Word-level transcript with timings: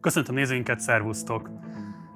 Köszöntöm 0.00 0.34
nézőinket, 0.34 0.80
szervusztok! 0.80 1.50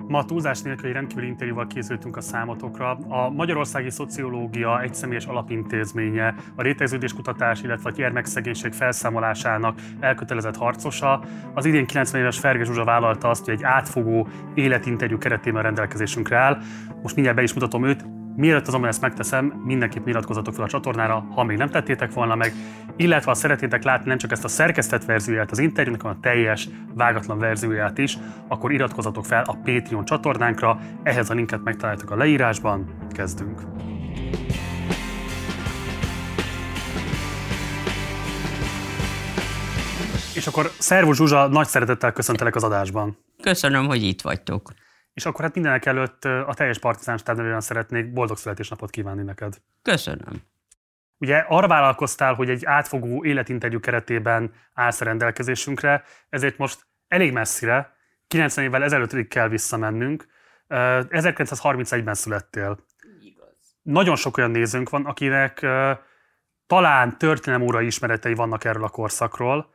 Ma 0.09 0.25
túlzás 0.25 0.63
nélkül 0.63 0.87
egy 0.87 0.93
rendkívüli 0.93 1.27
interjúval 1.27 1.67
készültünk 1.67 2.17
a 2.17 2.21
számotokra. 2.21 2.91
A 3.09 3.31
Magyarországi 3.31 3.91
Szociológia 3.91 4.83
egyszemélyes 4.83 5.27
alapintézménye, 5.27 6.35
a 6.57 6.63
rétegződéskutatás, 6.63 7.63
illetve 7.63 7.91
a 7.91 7.93
gyermekszegénység 7.93 8.73
felszámolásának 8.73 9.79
elkötelezett 10.01 10.57
harcosa. 10.57 11.25
Az 11.55 11.65
idén 11.65 11.87
90 11.87 12.21
éves 12.21 12.39
Ferge 12.39 12.65
Zsuzsa 12.65 12.85
vállalta 12.85 13.29
azt, 13.29 13.45
hogy 13.45 13.55
egy 13.55 13.63
átfogó 13.63 14.29
életinterjú 14.55 15.19
keretében 15.19 15.63
rendelkezésünkre 15.63 16.37
áll. 16.37 16.59
Most 17.03 17.15
mindjárt 17.15 17.37
be 17.37 17.43
is 17.43 17.55
mutatom 17.55 17.85
őt, 17.85 18.05
Mielőtt 18.37 18.67
azonban 18.67 18.89
ezt 18.89 19.01
megteszem, 19.01 19.47
mindenképp 19.65 20.07
iratkozzatok 20.07 20.55
fel 20.55 20.65
a 20.65 20.69
csatornára, 20.69 21.27
ha 21.35 21.45
még 21.45 21.57
nem 21.57 21.69
tettétek 21.69 22.13
volna 22.13 22.35
meg, 22.35 22.53
illetve 22.97 23.31
ha 23.31 23.37
szeretnétek 23.37 23.85
látni 23.85 24.09
nem 24.09 24.19
csak 24.19 24.33
ezt 24.33 24.45
a 24.45 24.49
szerkesztett 24.49 25.05
verzióját 25.05 25.51
az 25.51 25.59
interjúnak, 25.59 26.03
hanem 26.03 26.17
a 26.17 26.21
teljes, 26.21 26.69
vágatlan 26.95 27.39
verzióját 27.39 27.99
is, 27.99 28.19
akkor 28.49 28.73
iratkozzatok 28.73 29.27
fel 29.27 29.43
a 29.47 29.57
Patreon 29.65 30.05
csatornánkra, 30.05 30.79
ehhez 31.03 31.31
a 31.31 31.35
linket 31.35 31.63
megtaláljátok 31.65 32.11
a 32.11 32.17
leírásban. 32.17 32.95
Kezdünk! 33.11 33.61
És 40.35 40.47
akkor 40.47 40.71
Szervus 40.79 41.17
Zsuzsa, 41.17 41.47
nagy 41.47 41.67
szeretettel 41.67 42.13
köszöntelek 42.13 42.55
az 42.55 42.63
adásban. 42.63 43.19
Köszönöm, 43.43 43.87
hogy 43.87 44.03
itt 44.03 44.21
vagytok. 44.21 44.73
És 45.15 45.27
akkor 45.27 45.45
hát 45.45 45.55
mindenek 45.55 45.87
előtt 45.87 46.25
a 46.25 46.55
teljes 46.55 46.79
partizán 46.79 47.17
stáb 47.17 47.61
szeretnék 47.61 48.13
boldog 48.13 48.37
születésnapot 48.37 48.91
kívánni 48.91 49.23
neked. 49.23 49.57
Köszönöm. 49.83 50.43
Ugye 51.19 51.37
arra 51.49 51.69
vállalkoztál, 51.69 52.35
hogy 52.35 52.51
egy 52.51 52.65
átfogó 52.65 53.25
életinterjú 53.25 53.81
keretében 53.81 54.53
állsz 54.73 55.01
a 55.01 55.05
rendelkezésünkre, 55.05 56.05
ezért 56.29 56.59
most 56.59 56.87
elég 57.09 57.33
messzire, 57.33 57.97
90 58.27 58.65
évvel 58.65 58.83
ezelőttig 58.83 59.29
kell 59.29 59.49
visszamennünk. 59.49 60.27
1931-ben 60.69 62.15
születtél. 62.15 62.79
Igaz. 63.21 63.77
Nagyon 63.83 64.17
sok 64.17 64.37
olyan 64.37 64.51
nézőnk 64.51 64.91
van, 64.91 65.07
akinek 65.07 65.67
talán 66.67 67.19
történelem 67.19 67.67
óra 67.67 67.81
ismeretei 67.81 68.35
vannak 68.35 68.65
erről 68.65 68.85
a 68.85 68.89
korszakról, 68.89 69.74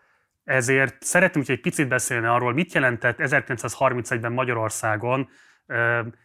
ezért 0.50 1.04
szeretném, 1.04 1.44
hogy 1.46 1.56
egy 1.56 1.62
picit 1.62 1.88
beszélni 1.88 2.26
arról, 2.26 2.54
mit 2.54 2.74
jelentett 2.74 3.18
1931-ben 3.20 4.32
Magyarországon 4.32 5.30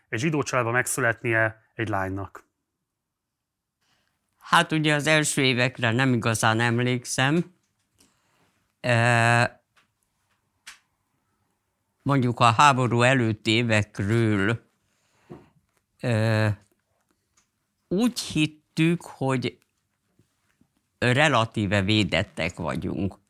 egy 0.08 0.18
zsidó 0.18 0.42
családban 0.42 0.72
megszületnie 0.72 1.62
egy 1.74 1.88
lánynak. 1.88 2.44
Hát 4.38 4.72
ugye 4.72 4.94
az 4.94 5.06
első 5.06 5.42
évekre 5.42 5.92
nem 5.92 6.12
igazán 6.12 6.60
emlékszem. 6.60 7.54
Mondjuk 12.02 12.40
a 12.40 12.50
háború 12.50 13.02
előtti 13.02 13.50
évekről 13.50 14.60
úgy 17.88 18.20
hittük, 18.20 19.02
hogy 19.02 19.58
relatíve 20.98 21.82
védettek 21.82 22.56
vagyunk. 22.56 23.22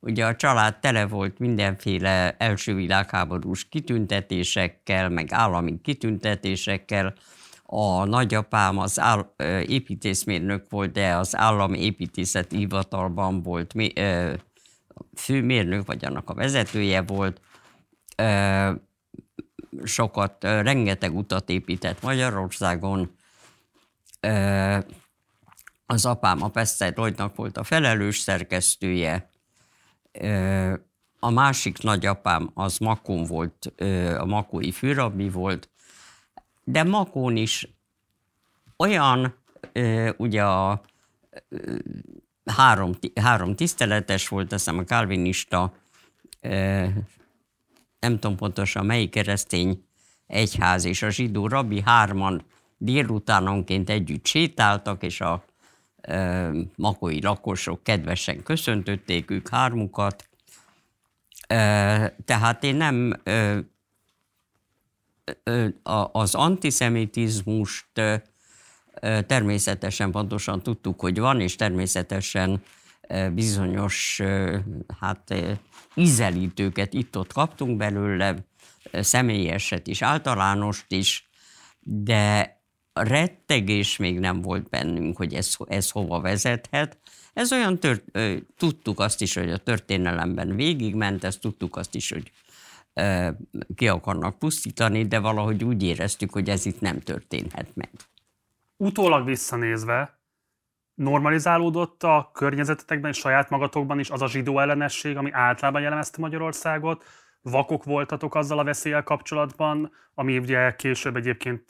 Ugye 0.00 0.26
a 0.26 0.36
család 0.36 0.78
tele 0.78 1.06
volt 1.06 1.38
mindenféle 1.38 2.36
első 2.38 2.74
világháborús 2.74 3.68
kitüntetésekkel, 3.68 5.08
meg 5.08 5.32
állami 5.32 5.80
kitüntetésekkel. 5.80 7.14
A 7.62 8.04
nagyapám 8.04 8.78
az 8.78 9.00
áll, 9.00 9.34
építészmérnök 9.66 10.66
volt, 10.68 10.92
de 10.92 11.16
az 11.16 11.36
állami 11.36 11.82
építészeti 11.82 12.56
hivatalban 12.56 13.42
volt 13.42 13.74
főmérnök, 15.16 15.86
vagy 15.86 16.04
annak 16.04 16.30
a 16.30 16.34
vezetője 16.34 17.02
volt. 17.02 17.40
Sokat, 19.84 20.44
rengeteg 20.44 21.16
utat 21.16 21.48
épített 21.48 22.02
Magyarországon. 22.02 23.16
Az 25.86 26.06
apám 26.06 26.42
a 26.42 26.48
Peszter 26.48 26.94
volt 27.34 27.56
a 27.56 27.62
felelős 27.62 28.18
szerkesztője, 28.18 29.27
a 31.18 31.30
másik 31.30 31.82
nagyapám 31.82 32.50
az 32.54 32.78
Makón 32.78 33.24
volt, 33.24 33.72
a 34.18 34.24
makói 34.24 34.72
főrabbi 34.72 35.28
volt, 35.28 35.70
de 36.64 36.82
Makón 36.82 37.36
is 37.36 37.68
olyan, 38.76 39.34
ugye 40.16 40.44
a 40.44 40.80
három, 42.44 42.92
három 43.20 43.54
tiszteletes 43.54 44.28
volt, 44.28 44.52
azt 44.52 44.64
hiszem 44.64 44.80
a 44.80 44.84
kalvinista, 44.84 45.72
nem 48.00 48.18
tudom 48.18 48.36
pontosan 48.36 48.86
melyik 48.86 49.10
keresztény 49.10 49.84
egyház 50.26 50.84
és 50.84 51.02
a 51.02 51.10
zsidó 51.10 51.48
rabbi 51.48 51.82
hárman 51.84 52.44
délutánonként 52.76 53.90
együtt 53.90 54.26
sétáltak, 54.26 55.02
és 55.02 55.20
a 55.20 55.44
makói 56.76 57.22
lakosok 57.22 57.82
kedvesen 57.82 58.42
köszöntötték 58.42 59.30
ők 59.30 59.48
hármukat. 59.48 60.28
Tehát 62.24 62.64
én 62.64 62.76
nem 62.76 63.22
az 66.12 66.34
antiszemitizmust 66.34 67.86
természetesen 69.26 70.10
pontosan 70.10 70.62
tudtuk, 70.62 71.00
hogy 71.00 71.18
van, 71.18 71.40
és 71.40 71.56
természetesen 71.56 72.62
bizonyos 73.32 74.22
hát, 75.00 75.34
ízelítőket 75.94 76.92
itt-ott 76.92 77.32
kaptunk 77.32 77.76
belőle, 77.76 78.34
személyeset 78.92 79.86
is, 79.86 80.02
általánost 80.02 80.92
is, 80.92 81.28
de 81.80 82.57
rettegés 83.02 83.96
még 83.96 84.18
nem 84.18 84.42
volt 84.42 84.68
bennünk, 84.68 85.16
hogy 85.16 85.34
ez, 85.34 85.56
ez 85.66 85.90
hova 85.90 86.20
vezethet. 86.20 86.98
Ez 87.32 87.52
olyan, 87.52 87.78
tört, 87.78 88.04
tudtuk 88.56 89.00
azt 89.00 89.20
is, 89.20 89.34
hogy 89.34 89.50
a 89.50 89.58
történelemben 89.58 90.56
végigment, 90.56 91.24
ezt 91.24 91.40
tudtuk 91.40 91.76
azt 91.76 91.94
is, 91.94 92.12
hogy 92.12 92.32
ki 93.74 93.88
akarnak 93.88 94.38
pusztítani, 94.38 95.06
de 95.06 95.18
valahogy 95.18 95.64
úgy 95.64 95.82
éreztük, 95.82 96.32
hogy 96.32 96.48
ez 96.48 96.66
itt 96.66 96.80
nem 96.80 97.00
történhet 97.00 97.68
meg. 97.74 97.90
Utólag 98.76 99.24
visszanézve, 99.24 100.18
normalizálódott 100.94 102.02
a 102.02 102.30
környezetetekben 102.32 103.12
saját 103.12 103.50
magatokban 103.50 103.98
is 103.98 104.10
az 104.10 104.22
a 104.22 104.28
zsidó 104.28 104.58
ellenesség, 104.58 105.16
ami 105.16 105.30
általában 105.32 105.80
jellemezte 105.80 106.20
Magyarországot, 106.20 107.04
vakok 107.50 107.84
voltatok 107.84 108.34
azzal 108.34 108.58
a 108.58 108.64
veszélyel 108.64 109.02
kapcsolatban, 109.02 109.92
ami 110.14 110.38
ugye 110.38 110.76
később 110.76 111.16
egyébként 111.16 111.64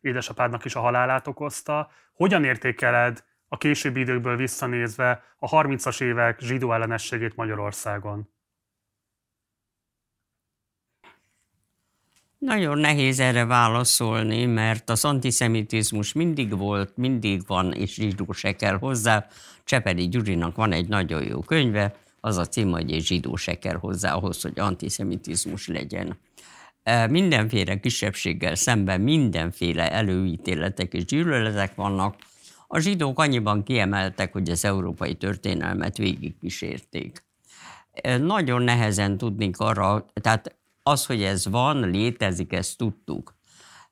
édesapádnak 0.00 0.64
is 0.64 0.74
a 0.74 0.80
halálát 0.80 1.26
okozta. 1.26 1.90
Hogyan 2.12 2.44
értékeled 2.44 3.24
a 3.48 3.56
későbbi 3.56 4.00
időkből 4.00 4.36
visszanézve 4.36 5.22
a 5.38 5.48
30-as 5.48 6.02
évek 6.02 6.40
zsidó 6.40 6.72
ellenességét 6.72 7.36
Magyarországon? 7.36 8.30
Nagyon 12.38 12.78
nehéz 12.78 13.20
erre 13.20 13.44
válaszolni, 13.44 14.46
mert 14.46 14.90
az 14.90 15.04
antiszemitizmus 15.04 16.12
mindig 16.12 16.58
volt, 16.58 16.96
mindig 16.96 17.46
van, 17.46 17.72
és 17.72 17.94
zsidó 17.94 18.32
se 18.32 18.52
kell 18.52 18.78
hozzá. 18.78 19.26
Csepedi 19.64 20.08
Gyurinak 20.08 20.56
van 20.56 20.72
egy 20.72 20.88
nagyon 20.88 21.22
jó 21.22 21.40
könyve, 21.40 21.94
az 22.24 22.36
a 22.36 22.46
cím, 22.46 22.70
hogy 22.70 22.92
egy 22.92 23.04
zsidó 23.04 23.36
se 23.36 23.58
kell 23.58 23.76
hozzá 23.76 24.14
ahhoz, 24.14 24.42
hogy 24.42 24.58
antiszemitizmus 24.58 25.68
legyen. 25.68 26.18
E, 26.82 27.06
mindenféle 27.06 27.80
kisebbséggel 27.80 28.54
szemben 28.54 29.00
mindenféle 29.00 29.92
előítéletek 29.92 30.92
és 30.92 31.04
gyűlöletek 31.04 31.74
vannak. 31.74 32.16
A 32.66 32.78
zsidók 32.78 33.18
annyiban 33.18 33.62
kiemeltek, 33.62 34.32
hogy 34.32 34.50
az 34.50 34.64
európai 34.64 35.14
történelmet 35.14 35.96
végigkísérték. 35.96 37.24
E, 37.92 38.16
nagyon 38.16 38.62
nehezen 38.62 39.18
tudnék 39.18 39.58
arra, 39.58 40.06
tehát 40.14 40.56
az, 40.82 41.06
hogy 41.06 41.22
ez 41.22 41.48
van, 41.48 41.90
létezik, 41.90 42.52
ezt 42.52 42.78
tudtuk. 42.78 43.34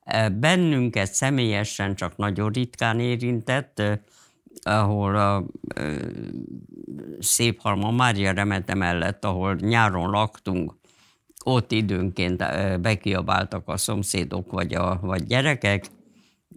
E, 0.03 0.29
bennünket 0.29 1.13
személyesen 1.13 1.95
csak 1.95 2.17
nagyon 2.17 2.51
ritkán 2.51 2.99
érintett, 2.99 3.81
ahol 4.61 5.15
a 5.15 5.45
szép 7.19 7.59
halma 7.59 7.91
Mária 7.91 8.31
remete 8.31 8.73
mellett, 8.73 9.25
ahol 9.25 9.55
nyáron 9.55 10.09
laktunk, 10.09 10.75
ott 11.43 11.71
időnként 11.71 12.43
bekiabáltak 12.81 13.67
a 13.67 13.77
szomszédok 13.77 14.51
vagy, 14.51 14.73
a, 14.73 14.99
vagy 15.01 15.23
gyerekek 15.23 15.85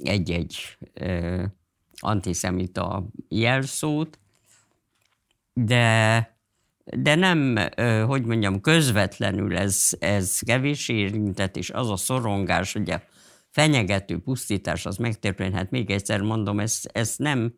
egy-egy 0.03 0.77
e, 0.95 1.55
antiszemita 2.01 3.07
jelszót, 3.29 4.19
de, 5.53 6.37
de 6.85 7.15
nem, 7.15 7.59
hogy 8.07 8.25
mondjam, 8.25 8.61
közvetlenül 8.61 9.57
ez, 9.57 9.89
ez 9.99 10.39
kevés 10.39 10.89
érintett, 10.89 11.57
és 11.57 11.71
az 11.71 11.91
a 11.91 11.97
szorongás, 11.97 12.75
a 12.75 13.03
fenyegető 13.51 14.19
pusztítás 14.19 14.87
az 14.87 14.97
megtörténhet. 14.97 15.71
Még 15.71 15.91
egyszer 15.91 16.21
mondom, 16.21 16.61
ez, 16.61 16.81
ez 16.93 17.15
nem, 17.17 17.55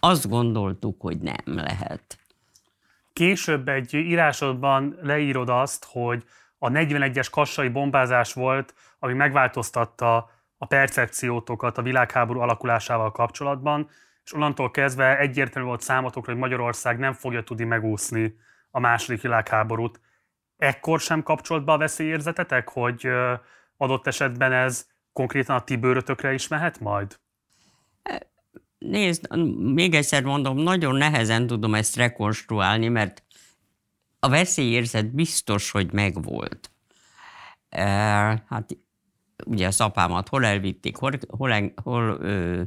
azt 0.00 0.28
gondoltuk, 0.28 1.00
hogy 1.00 1.18
nem 1.18 1.44
lehet. 1.44 2.18
Később 3.12 3.68
egy 3.68 3.94
írásodban 3.94 4.98
leírod 5.02 5.48
azt, 5.48 5.86
hogy 5.90 6.24
a 6.58 6.68
41-es 6.68 7.28
kassai 7.30 7.68
bombázás 7.68 8.32
volt, 8.32 8.74
ami 8.98 9.12
megváltoztatta 9.12 10.30
a 10.58 10.66
percepciótokat 10.66 11.78
a 11.78 11.82
világháború 11.82 12.40
alakulásával 12.40 13.12
kapcsolatban, 13.12 13.88
és 14.24 14.32
onnantól 14.32 14.70
kezdve 14.70 15.18
egyértelmű 15.18 15.68
volt 15.68 15.80
számotokra, 15.80 16.32
hogy 16.32 16.40
Magyarország 16.40 16.98
nem 16.98 17.12
fogja 17.12 17.42
tudni 17.42 17.64
megúszni 17.64 18.36
a 18.70 18.80
második 18.80 19.22
világháborút. 19.22 20.00
Ekkor 20.56 21.00
sem 21.00 21.22
kapcsolt 21.22 21.64
be 21.64 21.72
a 21.72 21.78
veszélyérzetetek, 21.78 22.68
hogy 22.68 23.08
adott 23.76 24.06
esetben 24.06 24.52
ez 24.52 24.86
konkrétan 25.12 25.56
a 25.56 25.64
ti 25.64 25.76
bőrötökre 25.76 26.32
is 26.32 26.48
mehet 26.48 26.80
majd? 26.80 27.18
Nézd, 28.80 29.36
még 29.58 29.94
egyszer 29.94 30.22
mondom, 30.22 30.58
nagyon 30.58 30.96
nehezen 30.96 31.46
tudom 31.46 31.74
ezt 31.74 31.96
rekonstruálni, 31.96 32.88
mert 32.88 33.22
a 34.18 34.28
veszélyérzet 34.28 35.14
biztos, 35.14 35.70
hogy 35.70 35.92
megvolt. 35.92 36.70
E, 37.68 37.84
hát 38.48 38.76
ugye 39.46 39.66
az 39.66 39.80
apámat 39.80 40.28
hol 40.28 40.44
elvitték, 40.44 40.96
hol, 40.96 41.12
hol, 41.28 41.72
hol 41.82 42.18
ö, 42.20 42.62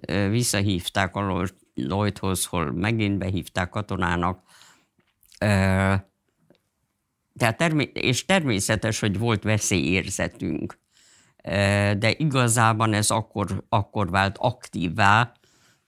ö, 0.00 0.28
visszahívták 0.28 1.16
a 1.16 1.46
Lloydhoz, 1.74 2.44
hol 2.44 2.72
megint 2.72 3.18
behívták 3.18 3.68
katonának. 3.68 4.42
E, 5.38 5.46
tehát 7.36 7.56
termé- 7.56 7.96
és 7.96 8.24
természetes, 8.24 9.00
hogy 9.00 9.18
volt 9.18 9.42
veszélyérzetünk. 9.42 10.78
E, 11.36 11.94
de 11.94 12.10
igazában 12.10 12.92
ez 12.92 13.10
akkor, 13.10 13.64
akkor 13.68 14.10
vált 14.10 14.38
aktívvá, 14.38 15.32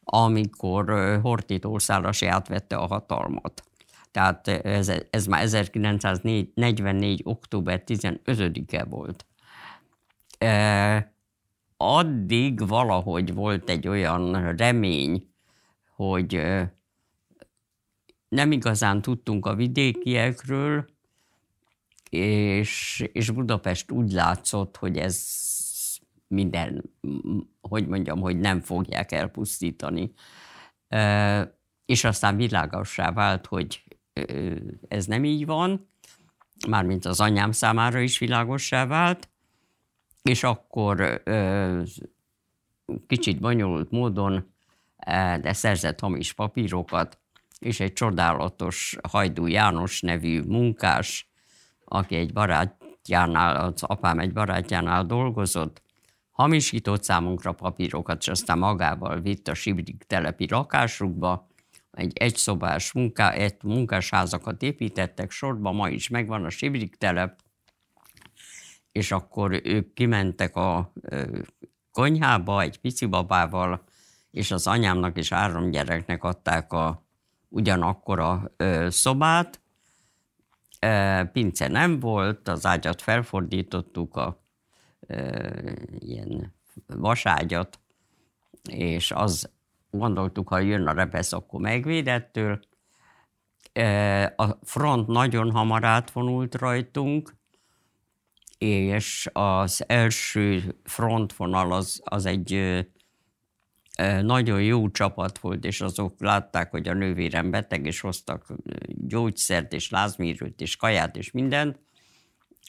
amikor 0.04 1.18
Horthy 1.22 1.60
Szálas 1.76 2.22
átvette 2.22 2.76
a 2.76 2.86
hatalmat. 2.86 3.62
Tehát 4.10 4.48
ez, 4.48 4.92
ez 5.10 5.26
már 5.26 5.42
1944. 5.42 7.20
október 7.24 7.82
15-e 7.86 8.84
volt. 8.84 9.26
E, 10.38 11.14
addig 11.76 12.68
valahogy 12.68 13.34
volt 13.34 13.70
egy 13.70 13.88
olyan 13.88 14.56
remény, 14.56 15.28
hogy 15.96 16.42
nem 18.28 18.52
igazán 18.52 19.02
tudtunk 19.02 19.46
a 19.46 19.54
vidékiekről, 19.54 20.86
és, 22.10 23.04
és 23.12 23.30
Budapest 23.30 23.90
úgy 23.90 24.12
látszott, 24.12 24.76
hogy 24.76 24.98
ez 24.98 25.24
minden, 26.26 26.84
hogy 27.68 27.86
mondjam, 27.86 28.20
hogy 28.20 28.38
nem 28.38 28.60
fogják 28.60 29.12
elpusztítani. 29.12 30.12
És 31.86 32.04
aztán 32.04 32.36
világossá 32.36 33.12
vált, 33.12 33.46
hogy 33.46 33.84
ez 34.88 35.06
nem 35.06 35.24
így 35.24 35.46
van, 35.46 35.88
mármint 36.68 37.04
az 37.04 37.20
anyám 37.20 37.52
számára 37.52 38.00
is 38.00 38.18
világossá 38.18 38.86
vált, 38.86 39.28
és 40.22 40.42
akkor 40.42 41.22
kicsit 43.06 43.40
bonyolult 43.40 43.90
módon, 43.90 44.54
de 45.40 45.52
szerzett 45.52 46.00
hamis 46.00 46.32
papírokat, 46.32 47.18
és 47.58 47.80
egy 47.80 47.92
csodálatos 47.92 48.96
Hajdú 49.08 49.46
János 49.46 50.00
nevű 50.00 50.42
munkás, 50.42 51.30
aki 51.84 52.14
egy 52.14 52.32
barátjánál, 52.32 53.56
az 53.56 53.82
apám 53.82 54.18
egy 54.18 54.32
barátjánál 54.32 55.04
dolgozott, 55.04 55.82
hamisított 56.34 57.02
számunkra 57.02 57.52
papírokat, 57.52 58.20
és 58.20 58.28
aztán 58.28 58.58
magával 58.58 59.20
vitt 59.20 59.48
a 59.48 59.54
Sibrik 59.54 60.04
telepi 60.06 60.46
lakásukba, 60.50 61.48
egy 61.90 62.12
egyszobás 62.14 62.92
munká, 62.92 63.30
egy 63.30 63.56
munkásházakat 63.62 64.62
építettek 64.62 65.30
sorba, 65.30 65.72
ma 65.72 65.88
is 65.88 66.08
megvan 66.08 66.44
a 66.44 66.50
Sibrik 66.50 66.96
telep, 66.96 67.40
és 68.92 69.12
akkor 69.12 69.60
ők 69.64 69.92
kimentek 69.92 70.56
a 70.56 70.92
konyhába 71.90 72.60
egy 72.60 72.78
pici 72.80 73.06
babával, 73.06 73.84
és 74.30 74.50
az 74.50 74.66
anyámnak 74.66 75.16
és 75.16 75.28
három 75.28 75.70
gyereknek 75.70 76.24
adták 76.24 76.72
a 76.72 77.06
ugyanakkor 77.48 78.18
a 78.18 78.52
ö, 78.56 78.86
szobát. 78.90 79.60
Pince 81.32 81.68
nem 81.68 82.00
volt, 82.00 82.48
az 82.48 82.66
ágyat 82.66 83.02
felfordítottuk, 83.02 84.16
a 84.16 84.43
ilyen 85.98 86.54
vaságyat, 86.86 87.78
és 88.70 89.10
az 89.10 89.50
gondoltuk, 89.90 90.48
ha 90.48 90.58
jön 90.58 90.86
a 90.86 90.92
repesz, 90.92 91.32
akkor 91.32 91.60
megvédettől. 91.60 92.60
A 94.36 94.50
front 94.62 95.06
nagyon 95.06 95.50
hamar 95.50 95.84
átvonult 95.84 96.54
rajtunk, 96.54 97.34
és 98.58 99.30
az 99.32 99.84
első 99.86 100.78
frontvonal 100.84 101.72
az, 101.72 102.00
az 102.04 102.26
egy 102.26 102.78
nagyon 104.22 104.62
jó 104.62 104.90
csapat 104.90 105.38
volt, 105.38 105.64
és 105.64 105.80
azok 105.80 106.20
látták, 106.20 106.70
hogy 106.70 106.88
a 106.88 106.94
nővérem 106.94 107.50
beteg, 107.50 107.86
és 107.86 108.00
hoztak 108.00 108.46
gyógyszert, 108.86 109.72
és 109.72 109.90
lázmírőt, 109.90 110.60
és 110.60 110.76
kaját, 110.76 111.16
és 111.16 111.30
mindent, 111.30 111.80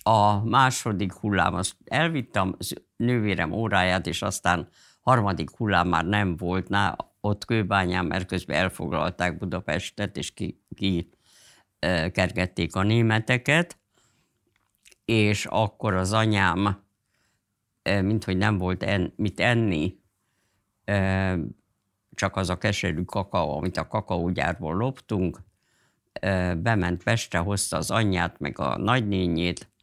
a 0.07 0.43
második 0.43 1.13
hullám, 1.13 1.53
azt 1.53 1.75
elvittem 1.85 2.55
az 2.57 2.73
nővérem 2.95 3.51
óráját, 3.51 4.07
és 4.07 4.21
aztán 4.21 4.67
harmadik 5.01 5.49
hullám 5.57 5.87
már 5.87 6.05
nem 6.05 6.35
volt 6.35 6.69
ná, 6.69 6.95
ott 7.21 7.45
kőbányán, 7.45 8.05
mert 8.05 8.27
közben 8.27 8.57
elfoglalták 8.57 9.37
Budapestet, 9.37 10.17
és 10.17 10.33
ki, 10.33 10.63
ki 10.75 11.09
kergették 12.11 12.75
a 12.75 12.83
németeket, 12.83 13.77
és 15.05 15.45
akkor 15.45 15.93
az 15.93 16.13
anyám, 16.13 16.83
mint 17.83 18.23
hogy 18.23 18.37
nem 18.37 18.57
volt 18.57 18.83
en, 18.83 19.13
mit 19.15 19.39
enni, 19.39 19.99
csak 22.15 22.35
az 22.35 22.49
a 22.49 22.57
keserű 22.57 23.03
kakaó, 23.03 23.57
amit 23.57 23.77
a 23.77 23.87
kakaógyárból 23.87 24.75
loptunk, 24.75 25.39
bement 26.57 27.03
Pestre, 27.03 27.39
hozta 27.39 27.77
az 27.77 27.91
anyját, 27.91 28.39
meg 28.39 28.59
a 28.59 28.77
nagynényét, 28.77 29.73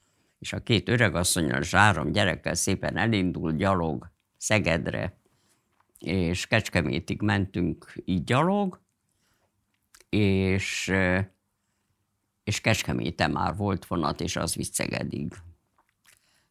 és 0.43 0.53
a 0.53 0.63
két 0.63 0.89
öregasszonyal 0.89 1.61
és 1.61 1.71
három 1.71 2.13
gyerekkel 2.13 2.55
szépen 2.55 2.97
elindult 2.97 3.57
gyalog 3.57 4.11
Szegedre, 4.37 5.17
és 5.99 6.47
Kecskemétig 6.47 7.21
mentünk 7.21 7.93
így 8.05 8.25
gyalog, 8.25 8.81
és, 10.09 10.93
és 12.45 12.61
Kecskeméten 12.61 13.31
már 13.31 13.57
volt 13.57 13.87
vonat, 13.87 14.21
és 14.21 14.37
az 14.37 14.55
vitt 14.55 14.73
Szegedig. 14.73 15.33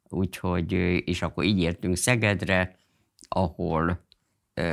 Úgyhogy, 0.10 0.72
és 1.06 1.22
akkor 1.22 1.44
így 1.44 1.60
értünk 1.60 1.96
Szegedre, 1.96 2.78
ahol 3.28 4.06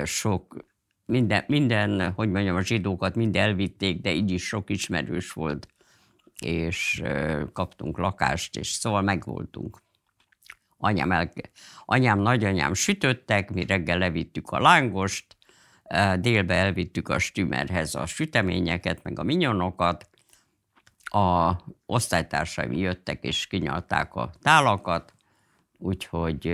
sok, 0.05 0.65
minden, 1.05 1.45
minden, 1.47 2.13
hogy 2.13 2.31
mondjam, 2.31 2.57
a 2.57 2.63
zsidókat 2.63 3.15
mind 3.15 3.37
elvitték, 3.37 4.01
de 4.01 4.13
így 4.13 4.31
is 4.31 4.47
sok 4.47 4.71
ismerős 4.71 5.33
volt 5.33 5.69
és 6.43 7.03
kaptunk 7.53 7.99
lakást, 7.99 8.57
és 8.57 8.69
szóval 8.69 9.03
megvoltunk. 9.03 9.79
Anyám, 10.77 11.13
el, 11.13 11.33
anyám, 11.85 12.19
nagyanyám 12.19 12.75
sütöttek, 12.75 13.51
mi 13.51 13.67
reggel 13.67 13.99
levittük 13.99 14.51
a 14.51 14.61
lángost, 14.61 15.37
délbe 16.19 16.55
elvittük 16.55 17.09
a 17.09 17.19
stümerhez 17.19 17.95
a 17.95 18.07
süteményeket, 18.07 19.03
meg 19.03 19.19
a 19.19 19.23
minyonokat, 19.23 20.09
a 21.03 21.57
osztálytársaim 21.87 22.73
jöttek 22.73 23.25
és 23.25 23.47
kinyalták 23.47 24.15
a 24.15 24.31
tálakat, 24.43 25.15
úgyhogy, 25.79 26.47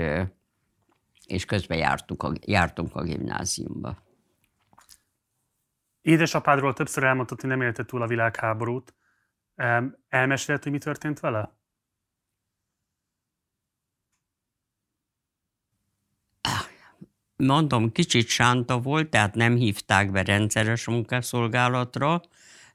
és 1.27 1.45
közben 1.45 1.79
jártunk 1.79 2.23
a, 2.23 2.33
jártunk 2.41 2.95
a 2.97 3.03
gimnáziumba. 3.03 4.03
Édesapádról 6.01 6.73
többször 6.73 7.05
elmondtad, 7.05 7.41
hogy 7.41 7.51
nem 7.51 7.63
élte 7.63 7.85
túl 7.85 8.03
a 8.03 8.07
világháborút. 8.07 8.95
Elmesélhet, 10.09 10.63
hogy 10.63 10.73
mi 10.73 10.79
történt 10.79 11.21
vele? 11.21 11.57
Mondom, 17.37 17.93
kicsit 17.93 18.29
sánta 18.29 18.81
volt, 18.81 19.11
tehát 19.11 19.35
nem 19.35 19.57
hívták 19.57 20.11
be 20.11 20.23
rendszeres 20.23 20.87
munkászolgálatra, 20.87 22.21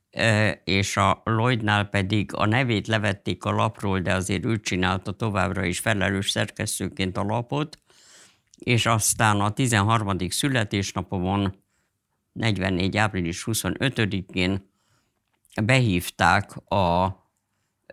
e, 0.10 0.52
és 0.64 0.98
a 0.98 1.22
Lloydnál 1.26 1.86
pedig 1.86 2.34
a 2.34 2.46
nevét 2.46 2.88
levették 2.88 3.46
a 3.46 3.52
lapról, 3.52 4.00
de 4.00 4.14
azért 4.14 4.46
ő 4.46 4.60
csinálta 4.60 5.12
továbbra 5.12 5.66
is 5.66 5.80
felelős 5.80 6.30
szerkesztőként 6.30 7.18
a 7.18 7.24
lapot, 7.24 7.80
és 8.58 8.86
aztán 8.86 9.40
a 9.40 9.54
13. 9.54 10.30
születésnapomon, 10.30 11.64
44. 12.32 12.98
április 12.98 13.44
25-én 13.46 14.70
behívták 15.64 16.72
a 16.72 17.18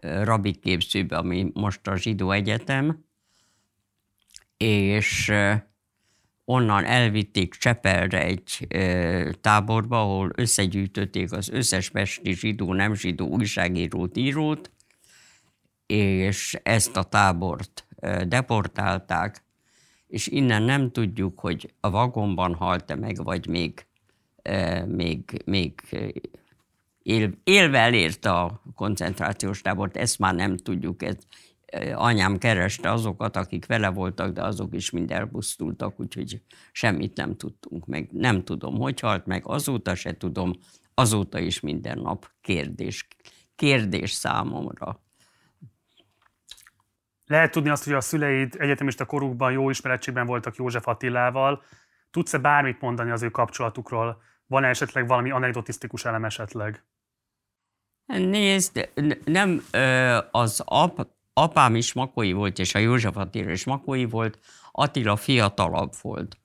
rabbi 0.01 0.55
képzőbe, 0.55 1.17
ami 1.17 1.51
most 1.55 1.87
a 1.87 1.97
zsidó 1.97 2.31
egyetem, 2.31 3.05
és 4.57 5.33
onnan 6.45 6.85
elvitték 6.85 7.55
Csepelre 7.55 8.23
egy 8.23 8.67
táborba, 9.41 10.01
ahol 10.01 10.31
összegyűjtötték 10.35 11.33
az 11.33 11.49
összes 11.49 11.91
pesti 11.91 12.33
zsidó, 12.35 12.73
nem 12.73 12.95
zsidó 12.95 13.27
újságírót, 13.27 14.17
írót, 14.17 14.71
és 15.87 16.59
ezt 16.63 16.97
a 16.97 17.03
tábort 17.03 17.87
deportálták, 18.27 19.45
és 20.07 20.27
innen 20.27 20.63
nem 20.63 20.91
tudjuk, 20.91 21.41
hogy 21.41 21.75
a 21.81 21.91
vagonban 21.91 22.55
halt-e 22.55 22.95
meg, 22.95 23.25
vagy 23.25 23.47
még, 23.47 23.87
még, 24.87 25.43
még 25.45 25.81
él, 27.07 27.33
élve 27.45 27.79
elérte 27.79 28.31
a 28.31 28.63
koncentrációs 28.75 29.61
tábort, 29.61 29.97
ezt 29.97 30.19
már 30.19 30.35
nem 30.35 30.57
tudjuk. 30.57 31.03
Ez, 31.03 31.17
anyám 31.95 32.39
kereste 32.39 32.91
azokat, 32.91 33.37
akik 33.37 33.67
vele 33.67 33.89
voltak, 33.89 34.33
de 34.33 34.43
azok 34.43 34.75
is 34.75 34.91
mind 34.91 35.11
elpusztultak, 35.11 36.01
úgyhogy 36.01 36.43
semmit 36.73 37.17
nem 37.17 37.37
tudtunk 37.37 37.87
meg. 37.87 38.09
Nem 38.13 38.45
tudom, 38.45 38.77
hogy 38.77 39.01
halt 39.01 39.27
meg, 39.27 39.43
azóta 39.47 39.95
se 39.95 40.17
tudom, 40.17 40.53
azóta 40.95 41.39
is 41.39 41.61
minden 41.61 41.99
nap 41.99 42.31
kérdés, 42.41 43.07
kérdés 43.55 44.11
számomra. 44.11 45.01
Lehet 47.27 47.51
tudni 47.51 47.69
azt, 47.69 47.85
hogy 47.85 47.93
a 47.93 48.01
szüleid 48.01 48.55
egyetemista 48.59 49.05
korukban 49.05 49.53
jó 49.53 49.71
ismerettségben 49.71 50.27
voltak 50.27 50.57
József 50.57 50.87
Attilával. 50.87 51.63
Tudsz-e 52.11 52.39
bármit 52.39 52.81
mondani 52.81 53.11
az 53.11 53.23
ő 53.23 53.31
kapcsolatukról? 53.31 54.23
Van-e 54.47 54.69
esetleg 54.69 55.07
valami 55.07 55.31
anekdotisztikus 55.31 56.05
elem 56.05 56.25
esetleg? 56.25 56.85
Nézd, 58.07 58.91
nem 59.25 59.65
az 60.31 60.63
ap, 60.65 61.09
apám 61.33 61.75
is 61.75 61.93
makói 61.93 62.33
volt, 62.33 62.59
és 62.59 62.75
a 62.75 62.79
József 62.79 63.17
Attila 63.17 63.51
is 63.51 63.65
makói 63.65 64.05
volt, 64.05 64.39
Attila 64.73 65.17
fiatalabb 65.17 65.93
volt. 66.03 66.39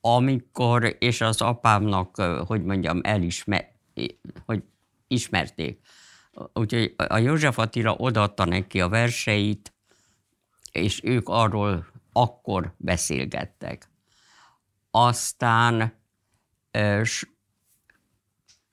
Amikor, 0.00 0.96
és 0.98 1.20
az 1.20 1.40
apámnak, 1.40 2.16
hogy 2.46 2.62
mondjam, 2.62 3.00
elismer, 3.02 3.72
hogy 4.46 4.62
ismerték. 5.08 5.80
Úgyhogy 6.52 6.94
a 6.96 7.18
József 7.18 7.58
Attila 7.58 7.94
odaadta 7.94 8.44
neki 8.44 8.80
a 8.80 8.88
verseit, 8.88 9.74
és 10.72 11.00
ők 11.04 11.28
arról 11.28 11.86
akkor 12.12 12.74
beszélgettek. 12.76 13.88
Aztán, 14.90 16.02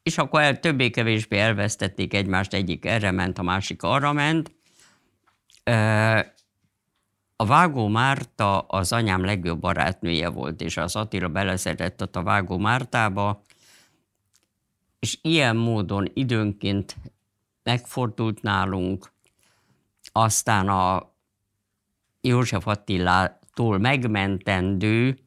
és 0.03 0.17
akkor 0.17 0.41
el, 0.41 0.59
többé-kevésbé 0.59 1.37
elvesztették 1.37 2.13
egymást, 2.13 2.53
egyik 2.53 2.85
erre 2.85 3.11
ment, 3.11 3.37
a 3.37 3.43
másik 3.43 3.83
arra 3.83 4.13
ment. 4.13 4.51
A 7.35 7.45
Vágó 7.45 7.87
Márta 7.87 8.59
az 8.59 8.91
anyám 8.91 9.23
legjobb 9.23 9.59
barátnője 9.59 10.29
volt, 10.29 10.61
és 10.61 10.77
az 10.77 10.95
Attila 10.95 11.27
beleszeretett 11.27 12.15
a 12.15 12.23
Vágó 12.23 12.57
Mártába, 12.57 13.41
és 14.99 15.17
ilyen 15.21 15.55
módon 15.55 16.11
időnként 16.13 16.95
megfordult 17.63 18.41
nálunk, 18.41 19.11
aztán 20.11 20.69
a 20.69 21.11
József 22.21 22.67
Attilától 22.67 23.77
megmentendő 23.77 25.22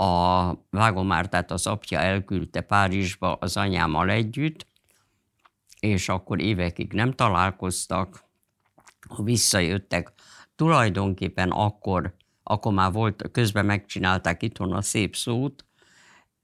a 0.00 0.54
Vágomártát 0.70 1.50
az 1.50 1.66
apja 1.66 1.98
elküldte 1.98 2.60
Párizsba 2.60 3.34
az 3.34 3.56
anyámmal 3.56 4.10
együtt, 4.10 4.66
és 5.80 6.08
akkor 6.08 6.40
évekig 6.40 6.92
nem 6.92 7.12
találkoztak, 7.12 8.24
ha 9.08 9.22
visszajöttek, 9.22 10.12
tulajdonképpen 10.56 11.50
akkor, 11.50 12.14
akkor 12.42 12.72
már 12.72 12.92
volt, 12.92 13.30
közben 13.32 13.66
megcsinálták 13.66 14.42
itthon 14.42 14.72
a 14.72 14.82
szép 14.82 15.16
szót, 15.16 15.64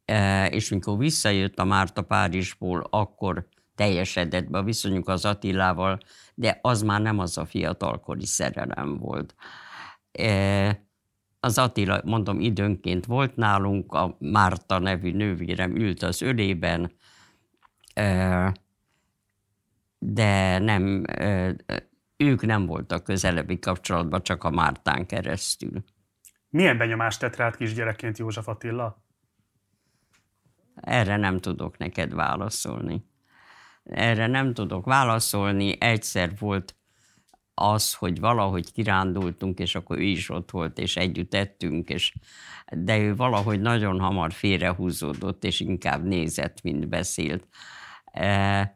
e, 0.05 0.47
és 0.47 0.69
mikor 0.69 0.99
visszajött 0.99 1.59
a 1.59 1.65
Márta 1.65 2.03
Párizsból, 2.03 2.87
akkor 2.91 3.49
teljesedett 3.75 4.51
be 4.51 4.59
a 4.59 4.63
viszonyuk 4.63 5.09
az 5.09 5.25
Attilával, 5.25 5.99
de 6.35 6.59
az 6.63 6.83
már 6.83 7.01
nem 7.01 7.19
az 7.19 7.39
a 7.39 7.45
fiatalkori 7.45 8.27
szerelem 8.27 8.97
volt. 8.97 9.35
E, 10.13 10.86
az 11.41 11.59
Attila, 11.59 12.01
mondom, 12.05 12.41
időnként 12.41 13.07
volt 13.07 13.37
nálunk, 13.37 13.93
a 13.93 14.17
Márta 14.19 14.79
nevű 14.79 15.13
nővérem 15.13 15.77
ült 15.77 16.03
az 16.03 16.23
ölében, 16.23 16.93
de 19.99 20.59
nem, 20.59 21.05
ők 22.17 22.43
nem 22.43 22.67
voltak 22.67 23.05
közelebbi 23.05 23.59
kapcsolatban, 23.59 24.23
csak 24.23 24.45
a 24.45 24.51
Mártán 24.51 25.07
keresztül. 25.07 25.85
Milyen 26.49 26.79
benyomást 26.79 27.21
tett 27.21 27.37
rád 27.37 27.57
kisgyerekként 27.57 28.19
József 28.19 28.49
Attila? 28.49 29.05
Erre 30.75 31.17
nem 31.17 31.39
tudok 31.39 31.79
neked 31.79 32.15
válaszolni 32.15 33.05
erre 33.87 34.27
nem 34.27 34.55
tudok 34.55 34.85
válaszolni. 34.85 35.77
Egyszer 35.81 36.33
volt 36.39 36.77
az, 37.59 37.95
hogy 37.95 38.21
valahogy 38.21 38.73
kirándultunk, 38.73 39.59
és 39.59 39.75
akkor 39.75 39.99
ő 39.99 40.03
is 40.03 40.31
ott 40.31 40.51
volt, 40.51 40.79
és 40.79 40.97
együtt 40.97 41.35
ettünk, 41.35 41.89
és, 41.89 42.15
de 42.71 42.99
ő 42.99 43.17
valahogy 43.17 43.61
nagyon 43.61 44.01
hamar 44.01 44.33
félrehúzódott, 44.33 45.45
és 45.45 45.61
inkább 45.61 46.05
nézett, 46.05 46.63
mint 46.63 46.89
beszélt. 46.89 47.47
E, 48.05 48.75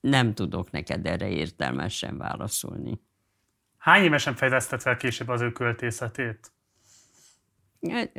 nem 0.00 0.34
tudok 0.34 0.70
neked 0.70 1.06
erre 1.06 1.28
értelmesen 1.28 2.18
válaszolni. 2.18 3.00
Hány 3.78 4.02
évesen 4.02 4.34
fejlesztett 4.34 4.82
fel 4.82 4.96
később 4.96 5.28
az 5.28 5.40
ő 5.40 5.52
költészetét? 5.52 6.52
E, 7.80 8.10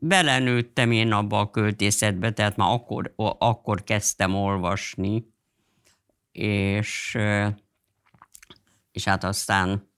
belenőttem 0.00 0.90
én 0.90 1.12
abba 1.12 1.40
a 1.40 1.50
költészetbe, 1.50 2.32
tehát 2.32 2.56
már 2.56 2.72
akkor, 2.72 3.12
akkor 3.38 3.84
kezdtem 3.84 4.34
olvasni, 4.34 5.34
és, 6.38 7.18
és 8.92 9.04
hát 9.04 9.24
aztán, 9.24 9.90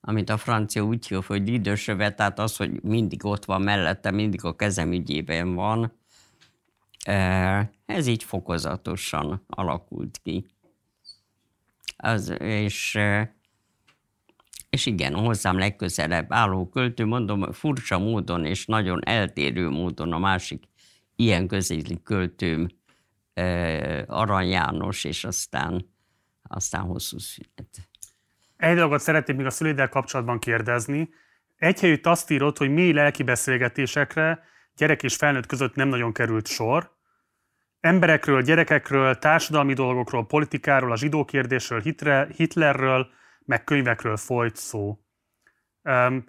amit 0.00 0.30
a 0.30 0.36
francia 0.36 0.82
úgy 0.82 1.06
hív, 1.06 1.22
hogy 1.22 1.48
idősöve, 1.48 2.14
tehát 2.14 2.38
az, 2.38 2.56
hogy 2.56 2.82
mindig 2.82 3.24
ott 3.24 3.44
van 3.44 3.62
mellette, 3.62 4.10
mindig 4.10 4.44
a 4.44 4.56
kezem 4.56 4.92
ügyében 4.92 5.54
van, 5.54 5.92
ez 7.86 8.06
így 8.06 8.24
fokozatosan 8.24 9.44
alakult 9.46 10.20
ki. 10.22 10.46
Az, 11.96 12.34
és 12.38 12.98
és 14.70 14.86
igen, 14.86 15.14
hozzám 15.14 15.58
legközelebb 15.58 16.32
álló 16.32 16.68
költő, 16.68 17.04
mondom, 17.04 17.52
furcsa 17.52 17.98
módon 17.98 18.44
és 18.44 18.66
nagyon 18.66 19.04
eltérő 19.04 19.68
módon 19.68 20.12
a 20.12 20.18
másik 20.18 20.64
ilyen 21.16 21.46
közéli 21.46 22.02
költőm 22.02 22.68
Arany 24.06 24.48
János, 24.48 25.04
és 25.04 25.24
aztán, 25.24 25.94
aztán 26.42 26.82
hosszú 26.82 27.18
szünet. 27.18 27.88
Egy 28.56 28.76
dolgot 28.76 29.00
szeretném 29.00 29.36
még 29.36 29.46
a 29.46 29.50
szüleiddel 29.50 29.88
kapcsolatban 29.88 30.38
kérdezni. 30.38 31.08
Egy 31.56 31.80
helyütt 31.80 32.06
azt 32.06 32.30
írott, 32.30 32.58
hogy 32.58 32.70
mély 32.70 32.92
lelki 32.92 33.22
beszélgetésekre 33.22 34.42
gyerek 34.76 35.02
és 35.02 35.16
felnőtt 35.16 35.46
között 35.46 35.74
nem 35.74 35.88
nagyon 35.88 36.12
került 36.12 36.46
sor. 36.46 36.96
Emberekről, 37.80 38.42
gyerekekről, 38.42 39.18
társadalmi 39.18 39.72
dolgokról, 39.72 40.26
politikáról, 40.26 40.92
a 40.92 40.96
zsidó 40.96 41.24
kérdésről, 41.24 41.80
Hitlerről, 42.36 43.10
meg 43.44 43.64
könyvekről 43.64 44.16
folyt 44.16 44.56
szó. 44.56 44.98
Um, 45.82 46.24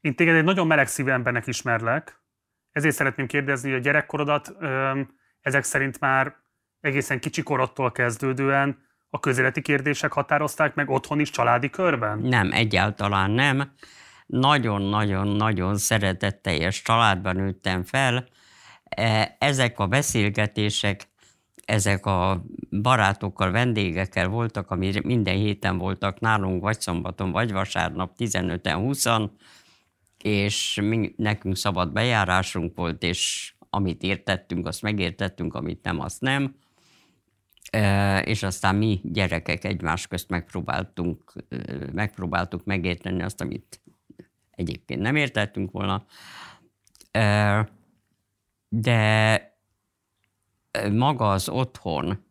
én 0.00 0.14
téged 0.14 0.34
egy 0.34 0.44
nagyon 0.44 0.66
meleg 0.66 0.86
szívű 0.86 1.10
embernek 1.10 1.46
ismerlek, 1.46 2.22
ezért 2.70 2.94
szeretném 2.94 3.26
kérdezni, 3.26 3.70
hogy 3.70 3.78
a 3.78 3.82
gyerekkorodat 3.82 4.48
um, 4.60 5.18
ezek 5.44 5.64
szerint 5.64 6.00
már 6.00 6.34
egészen 6.80 7.20
kicsi 7.20 7.42
korodtól 7.42 7.92
kezdődően 7.92 8.78
a 9.10 9.20
közéleti 9.20 9.62
kérdések 9.62 10.12
határozták 10.12 10.74
meg 10.74 10.90
otthon 10.90 11.20
is, 11.20 11.30
családi 11.30 11.70
körben? 11.70 12.18
Nem, 12.18 12.52
egyáltalán 12.52 13.30
nem. 13.30 13.72
Nagyon-nagyon-nagyon 14.26 15.76
szeretetteljes 15.76 16.82
családban 16.82 17.36
nőttem 17.36 17.84
fel. 17.84 18.28
E, 18.84 19.36
ezek 19.38 19.78
a 19.78 19.86
beszélgetések 19.86 21.02
ezek 21.64 22.06
a 22.06 22.44
barátokkal, 22.82 23.50
vendégekkel 23.50 24.28
voltak, 24.28 24.70
ami 24.70 24.92
minden 25.02 25.36
héten 25.36 25.78
voltak 25.78 26.20
nálunk, 26.20 26.62
vagy 26.62 26.80
szombaton, 26.80 27.30
vagy 27.30 27.52
vasárnap, 27.52 28.12
15-en, 28.18 28.74
20 28.74 29.06
és 30.18 30.78
mi, 30.82 31.14
nekünk 31.16 31.56
szabad 31.56 31.92
bejárásunk 31.92 32.76
volt, 32.76 33.02
és 33.02 33.54
amit 33.74 34.02
értettünk, 34.02 34.66
azt 34.66 34.82
megértettünk, 34.82 35.54
amit 35.54 35.82
nem, 35.82 36.00
azt 36.00 36.20
nem. 36.20 36.54
És 38.24 38.42
aztán 38.42 38.74
mi 38.74 39.00
gyerekek 39.02 39.64
egymás 39.64 40.06
közt 40.06 40.28
megpróbáltunk, 40.28 41.32
megpróbáltuk 41.92 42.64
megérteni 42.64 43.22
azt, 43.22 43.40
amit 43.40 43.80
egyébként 44.50 45.00
nem 45.00 45.16
értettünk 45.16 45.70
volna. 45.70 46.04
De 48.68 49.52
maga 50.92 51.30
az 51.30 51.48
otthon 51.48 52.24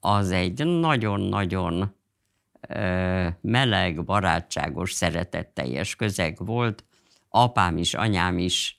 az 0.00 0.30
egy 0.30 0.64
nagyon-nagyon 0.66 1.94
meleg, 3.40 4.04
barátságos, 4.04 4.92
szeretetteljes 4.92 5.96
közeg 5.96 6.44
volt. 6.44 6.84
Apám 7.28 7.76
is, 7.76 7.94
anyám 7.94 8.38
is 8.38 8.78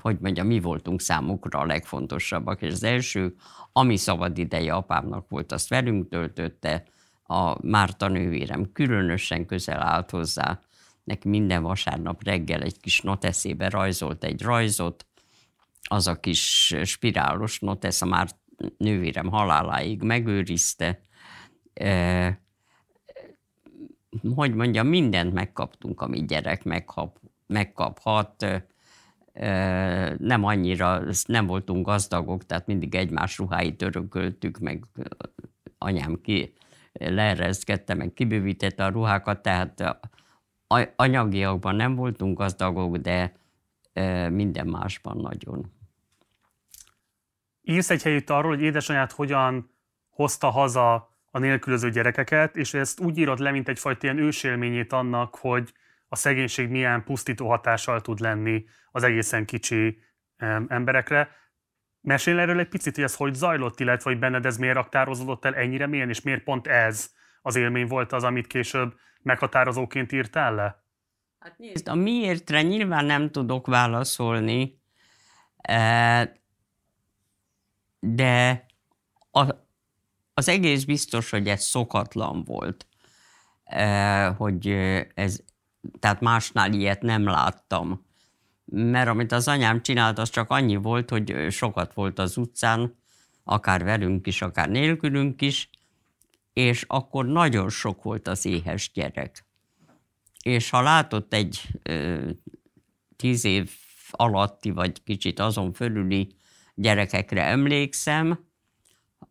hogy 0.00 0.18
mondjam, 0.20 0.46
mi 0.46 0.60
voltunk 0.60 1.00
számukra 1.00 1.58
a 1.58 1.66
legfontosabbak, 1.66 2.62
és 2.62 2.72
az 2.72 2.82
első, 2.82 3.34
ami 3.72 3.96
szabad 3.96 4.38
ideje 4.38 4.74
apámnak 4.74 5.28
volt, 5.28 5.52
azt 5.52 5.68
velünk 5.68 6.08
töltötte, 6.08 6.84
a 7.22 7.66
Márta 7.66 8.08
nővérem 8.08 8.72
különösen 8.72 9.46
közel 9.46 9.82
állt 9.82 10.10
hozzá, 10.10 10.60
neki 11.04 11.28
minden 11.28 11.62
vasárnap 11.62 12.24
reggel 12.24 12.62
egy 12.62 12.80
kis 12.80 13.00
noteszébe 13.00 13.68
rajzolt 13.68 14.24
egy 14.24 14.42
rajzot, 14.42 15.06
az 15.82 16.06
a 16.06 16.20
kis 16.20 16.74
spirálos 16.84 17.58
notesz, 17.58 18.02
a 18.02 18.06
már 18.06 18.28
nővérem 18.78 19.28
haláláig 19.28 20.02
megőrizte. 20.02 21.00
Hogy 24.34 24.54
mondjam, 24.54 24.86
mindent 24.86 25.32
megkaptunk, 25.32 26.00
amit 26.00 26.26
gyerek 26.26 26.64
megkap, 26.64 27.20
megkaphat. 27.46 28.46
Nem 30.18 30.44
annyira, 30.44 31.02
nem 31.26 31.46
voltunk 31.46 31.86
gazdagok, 31.86 32.46
tehát 32.46 32.66
mindig 32.66 32.94
egymás 32.94 33.38
ruháit 33.38 33.82
örököltük, 33.82 34.58
meg 34.58 34.84
anyám 35.78 36.20
ki 36.22 36.52
leereszkedte, 36.92 37.94
meg 37.94 38.12
kibővítette 38.12 38.84
a 38.84 38.88
ruhákat, 38.88 39.42
tehát 39.42 39.98
anyagiakban 40.96 41.76
nem 41.76 41.94
voltunk 41.94 42.38
gazdagok, 42.38 42.96
de 42.96 43.32
minden 44.30 44.66
másban 44.66 45.16
nagyon. 45.16 45.72
Írsz 47.62 47.90
egy 47.90 48.02
helyütt 48.02 48.30
arról, 48.30 48.50
hogy 48.50 48.62
édesanyád 48.62 49.12
hogyan 49.12 49.70
hozta 50.10 50.50
haza 50.50 50.94
a 51.30 51.38
nélkülöző 51.38 51.90
gyerekeket, 51.90 52.56
és 52.56 52.74
ezt 52.74 53.00
úgy 53.00 53.18
írod 53.18 53.38
le, 53.38 53.50
mint 53.50 53.68
egyfajta 53.68 54.06
ilyen 54.06 54.18
ősélményét 54.18 54.92
annak, 54.92 55.34
hogy 55.34 55.72
a 56.08 56.16
szegénység 56.16 56.68
milyen 56.68 57.04
pusztító 57.04 57.48
hatással 57.48 58.00
tud 58.00 58.20
lenni 58.20 58.64
az 58.90 59.02
egészen 59.02 59.44
kicsi 59.44 59.98
emberekre. 60.68 61.30
Mesélj 62.00 62.40
erről 62.40 62.58
egy 62.58 62.68
picit, 62.68 62.94
hogy 62.94 63.04
ez 63.04 63.16
hogy 63.16 63.34
zajlott, 63.34 63.80
illetve 63.80 64.10
hogy 64.10 64.18
benned 64.18 64.46
ez 64.46 64.56
miért 64.56 64.74
raktározódott 64.74 65.44
el 65.44 65.54
ennyire 65.54 65.86
mélyen, 65.86 66.08
és 66.08 66.20
miért 66.20 66.42
pont 66.42 66.66
ez 66.66 67.10
az 67.42 67.56
élmény 67.56 67.86
volt 67.86 68.12
az, 68.12 68.24
amit 68.24 68.46
később 68.46 68.94
meghatározóként 69.22 70.12
írtál 70.12 70.54
le? 70.54 70.84
Hát 71.38 71.58
nézd, 71.58 71.88
a 71.88 71.94
miértre 71.94 72.62
nyilván 72.62 73.04
nem 73.04 73.30
tudok 73.30 73.66
válaszolni, 73.66 74.80
eh, 75.56 76.28
de 78.00 78.66
az 80.34 80.48
egész 80.48 80.84
biztos, 80.84 81.30
hogy 81.30 81.48
ez 81.48 81.62
szokatlan 81.62 82.44
volt, 82.44 82.86
eh, 83.64 84.36
hogy 84.36 84.68
ez, 85.14 85.44
tehát 85.98 86.20
másnál 86.20 86.72
ilyet 86.72 87.02
nem 87.02 87.24
láttam. 87.24 88.04
Mert 88.64 89.08
amit 89.08 89.32
az 89.32 89.48
anyám 89.48 89.82
csinált, 89.82 90.18
az 90.18 90.30
csak 90.30 90.50
annyi 90.50 90.76
volt, 90.76 91.10
hogy 91.10 91.46
sokat 91.50 91.94
volt 91.94 92.18
az 92.18 92.36
utcán, 92.36 92.96
akár 93.44 93.84
velünk 93.84 94.26
is, 94.26 94.42
akár 94.42 94.68
nélkülünk 94.68 95.42
is, 95.42 95.70
és 96.52 96.84
akkor 96.86 97.26
nagyon 97.26 97.68
sok 97.68 98.02
volt 98.02 98.28
az 98.28 98.44
éhes 98.44 98.90
gyerek. 98.94 99.46
És 100.42 100.70
ha 100.70 100.80
látott 100.80 101.32
egy 101.32 101.60
ö, 101.82 102.30
tíz 103.16 103.44
év 103.44 103.70
alatti, 104.10 104.70
vagy 104.70 105.02
kicsit 105.02 105.38
azon 105.40 105.72
fölüli 105.72 106.34
gyerekekre 106.74 107.42
emlékszem, 107.42 108.44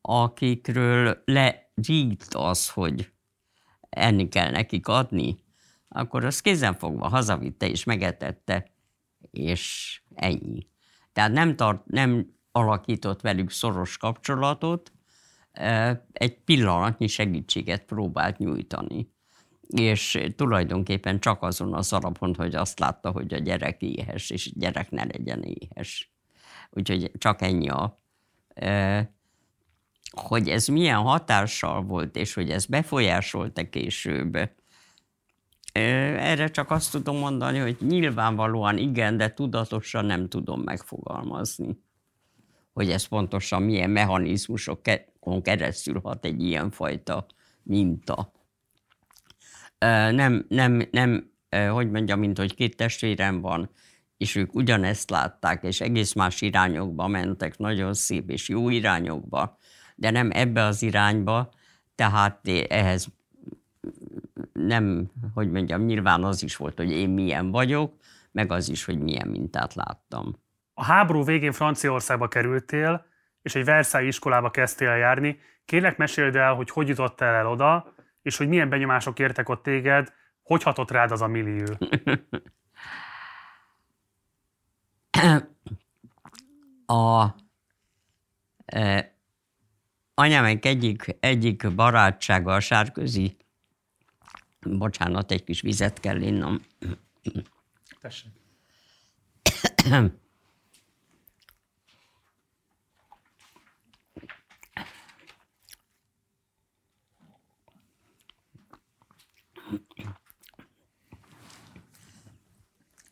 akikről 0.02 1.22
lerít 1.26 2.28
az, 2.32 2.70
hogy 2.70 3.12
enni 3.90 4.28
kell 4.28 4.52
nekik 4.52 4.88
adni, 4.88 5.45
akkor 5.96 6.26
az 6.26 6.42
kézenfogva 6.42 7.08
hazavitte 7.08 7.68
és 7.70 7.84
megetette, 7.84 8.72
és 9.32 10.02
ennyi. 10.16 10.68
Tehát 11.14 11.32
nem, 11.32 11.56
tart, 11.56 11.86
nem 11.86 12.34
alakított 12.52 13.22
velük 13.22 13.52
szoros 13.52 13.98
kapcsolatot, 13.98 14.92
egy 16.12 16.38
pillanatnyi 16.46 17.08
segítséget 17.08 17.86
próbált 17.86 18.38
nyújtani. 18.38 19.14
És 19.68 20.28
tulajdonképpen 20.36 21.20
csak 21.20 21.44
azon 21.44 21.74
az 21.74 21.94
alapon, 21.94 22.36
hogy 22.36 22.56
azt 22.56 22.80
látta, 22.80 23.12
hogy 23.12 23.34
a 23.34 23.38
gyerek 23.38 23.82
éhes, 23.82 24.30
és 24.30 24.48
a 24.48 24.60
gyerek 24.60 24.90
ne 24.92 25.04
legyen 25.04 25.44
éhes. 25.44 26.14
Úgyhogy 26.70 27.12
csak 27.18 27.42
ennyi 27.42 27.70
a... 27.70 28.02
Hogy 30.12 30.50
ez 30.50 30.68
milyen 30.68 31.02
hatással 31.02 31.82
volt, 31.82 32.16
és 32.16 32.34
hogy 32.34 32.50
ez 32.50 32.66
befolyásolta 32.66 33.70
később, 33.70 34.38
erre 35.76 36.48
csak 36.48 36.72
azt 36.72 36.92
tudom 36.92 37.18
mondani, 37.18 37.60
hogy 37.60 37.78
nyilvánvalóan 37.80 38.78
igen, 38.78 39.18
de 39.18 39.34
tudatosan 39.34 40.06
nem 40.06 40.30
tudom 40.30 40.62
megfogalmazni, 40.62 41.78
hogy 42.74 42.90
ez 42.90 43.06
pontosan 43.06 43.62
milyen 43.62 43.90
mechanizmusokon 43.90 45.42
keresztül 45.42 46.00
hat 46.04 46.26
egy 46.26 46.44
ilyenfajta 46.44 47.26
minta. 47.64 48.32
Nem, 50.12 50.46
nem, 50.50 50.88
nem, 50.92 51.32
hogy 51.72 51.92
mondjam, 51.92 52.20
mint 52.20 52.38
hogy 52.38 52.56
két 52.56 52.76
testvérem 52.76 53.42
van, 53.42 53.70
és 54.18 54.36
ők 54.36 54.56
ugyanezt 54.56 55.10
látták, 55.10 55.64
és 55.64 55.82
egész 55.82 56.14
más 56.14 56.42
irányokba 56.42 57.08
mentek, 57.08 57.58
nagyon 57.58 57.94
szép 57.94 58.30
és 58.30 58.50
jó 58.50 58.70
irányokba, 58.70 59.58
de 59.96 60.10
nem 60.10 60.30
ebbe 60.34 60.64
az 60.64 60.82
irányba, 60.82 61.50
tehát 61.96 62.48
ehhez 62.68 63.08
nem, 64.66 65.12
hogy 65.34 65.52
mondjam, 65.52 65.82
nyilván 65.82 66.24
az 66.24 66.44
is 66.44 66.56
volt, 66.56 66.78
hogy 66.78 66.92
én 66.92 67.10
milyen 67.10 67.52
vagyok, 67.52 67.94
meg 68.32 68.52
az 68.52 68.70
is, 68.70 68.86
hogy 68.86 69.00
milyen 69.00 69.28
mintát 69.28 69.74
láttam. 69.74 70.36
A 70.74 70.84
háború 70.84 71.24
végén 71.24 71.52
Franciaországba 71.52 72.28
kerültél, 72.28 73.06
és 73.42 73.56
egy 73.56 73.66
Versailles 73.66 74.14
iskolába 74.14 74.52
kezdtél 74.52 74.88
el 74.88 74.98
járni. 74.98 75.40
Kérlek, 75.66 75.98
meséld 75.98 76.36
el, 76.36 76.54
hogy 76.54 76.70
hogy 76.70 76.88
jutottál 76.88 77.34
el 77.34 77.48
oda, 77.48 77.94
és 78.22 78.38
hogy 78.38 78.48
milyen 78.48 78.70
benyomások 78.70 79.20
értek 79.20 79.50
ott 79.50 79.64
téged, 79.64 80.14
hogy 80.44 80.64
hatott 80.64 80.92
rád 80.92 81.12
az 81.12 81.22
a 81.22 81.28
millió? 81.28 81.66
a 86.86 87.36
e, 88.66 89.14
anyám 90.14 90.60
egyik, 90.62 91.18
egyik 91.20 91.76
barátsága 91.76 92.54
a 92.54 92.60
sárközi 92.60 93.38
Bocsánat, 94.66 95.32
egy 95.32 95.44
kis 95.44 95.62
vizet 95.62 96.00
kell 96.00 96.22
innom. 96.22 96.62
Tessék. 98.02 98.32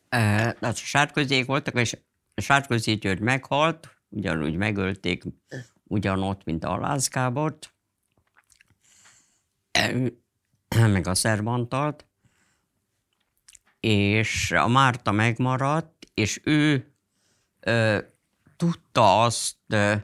Tehát 0.08 0.62
a 0.62 0.72
sárközék 0.72 1.46
voltak, 1.46 1.74
és 1.74 1.96
sárközi 2.34 2.94
György 2.94 3.20
meghalt, 3.20 3.96
ugyanúgy 4.08 4.56
megölték 4.56 5.24
ugyanott, 5.82 6.44
mint 6.44 6.64
a 6.64 6.78
Lászkábort 6.78 7.74
meg 10.92 11.06
a 11.06 11.14
Szervantalt, 11.14 12.06
és 13.80 14.50
a 14.50 14.68
Márta 14.68 15.12
megmaradt, 15.12 16.06
és 16.14 16.40
ő 16.44 16.92
ö, 17.60 17.98
tudta 18.56 19.22
azt 19.22 19.56
ö, 19.68 19.94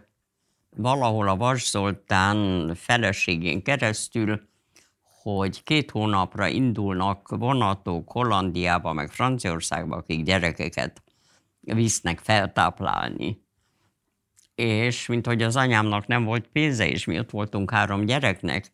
valahol 0.77 1.29
a 1.29 1.37
Vas 1.37 1.71
Zoltán 1.71 2.71
feleségén 2.75 3.63
keresztül, 3.63 4.49
hogy 5.23 5.63
két 5.63 5.91
hónapra 5.91 6.47
indulnak 6.47 7.29
vonatok 7.29 8.11
Hollandiába, 8.11 8.93
meg 8.93 9.11
Franciaországba, 9.11 9.97
akik 9.97 10.23
gyerekeket 10.23 11.03
visznek 11.61 12.19
feltáplálni. 12.19 13.43
És 14.55 15.07
mint 15.07 15.27
hogy 15.27 15.43
az 15.43 15.57
anyámnak 15.57 16.07
nem 16.07 16.25
volt 16.25 16.47
pénze, 16.47 16.89
és 16.89 17.05
mi 17.05 17.19
ott 17.19 17.31
voltunk 17.31 17.71
három 17.71 18.05
gyereknek, 18.05 18.73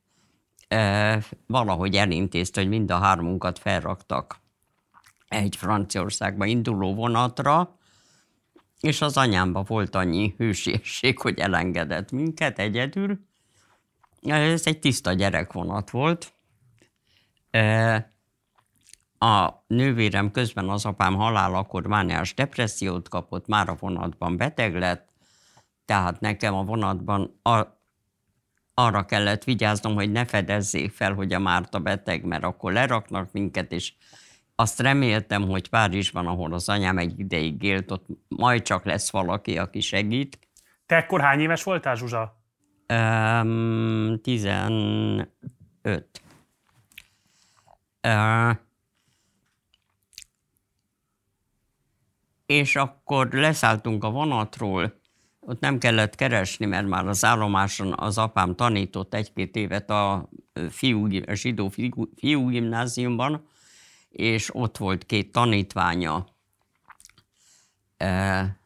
valahogy 1.46 1.96
elintézte, 1.96 2.60
hogy 2.60 2.68
mind 2.68 2.90
a 2.90 2.98
hármunkat 2.98 3.58
felraktak 3.58 4.40
egy 5.28 5.56
Franciaországba 5.56 6.44
induló 6.44 6.94
vonatra, 6.94 7.78
és 8.80 9.00
az 9.00 9.16
anyámba 9.16 9.62
volt 9.62 9.94
annyi 9.94 10.34
hősiesség, 10.38 11.18
hogy 11.18 11.38
elengedett 11.38 12.10
minket 12.10 12.58
egyedül. 12.58 13.18
Ez 14.22 14.66
egy 14.66 14.78
tiszta 14.78 15.12
gyerekvonat 15.12 15.90
volt. 15.90 16.34
A 19.18 19.50
nővérem 19.66 20.30
közben 20.30 20.68
az 20.68 20.84
apám 20.84 21.14
halálakor 21.14 21.86
mániás 21.86 22.34
depressziót 22.34 23.08
kapott, 23.08 23.46
már 23.46 23.68
a 23.68 23.76
vonatban 23.78 24.36
beteg 24.36 24.76
lett, 24.76 25.08
tehát 25.84 26.20
nekem 26.20 26.54
a 26.54 26.64
vonatban 26.64 27.40
a, 27.42 27.62
arra 28.78 29.04
kellett 29.04 29.44
vigyáznom, 29.44 29.94
hogy 29.94 30.12
ne 30.12 30.24
fedezzék 30.24 30.92
fel, 30.92 31.14
hogy 31.14 31.32
a 31.32 31.38
Márta 31.38 31.78
beteg, 31.80 32.24
mert 32.24 32.44
akkor 32.44 32.72
leraknak 32.72 33.32
minket, 33.32 33.72
és 33.72 33.92
azt 34.54 34.80
reméltem, 34.80 35.48
hogy 35.48 35.68
Párizsban, 35.68 36.26
ahol 36.26 36.52
az 36.52 36.68
anyám 36.68 36.98
egy 36.98 37.18
ideig 37.18 37.62
élt, 37.62 37.90
ott 37.90 38.06
majd 38.28 38.62
csak 38.62 38.84
lesz 38.84 39.10
valaki, 39.10 39.58
aki 39.58 39.80
segít. 39.80 40.38
Te 40.86 40.96
ekkor 40.96 41.20
hány 41.20 41.40
éves 41.40 41.62
voltál, 41.62 41.96
Zsuzsa? 41.96 42.42
Um, 42.88 44.20
15. 44.22 45.30
Uh, 48.02 48.56
és 52.46 52.76
akkor 52.76 53.28
leszálltunk 53.32 54.04
a 54.04 54.10
vonatról, 54.10 55.00
ott 55.46 55.60
nem 55.60 55.78
kellett 55.78 56.14
keresni, 56.14 56.66
mert 56.66 56.86
már 56.86 57.06
az 57.06 57.24
állomáson 57.24 57.92
az 57.96 58.18
apám 58.18 58.54
tanított 58.54 59.14
egy-két 59.14 59.56
évet 59.56 59.90
a, 59.90 60.28
fiú, 60.70 61.08
a 61.26 61.34
zsidó 61.34 61.68
fiú, 61.68 62.10
fiú 62.16 62.48
gimnáziumban, 62.48 63.46
és 64.08 64.54
ott 64.54 64.76
volt 64.76 65.06
két 65.06 65.32
tanítványa, 65.32 66.26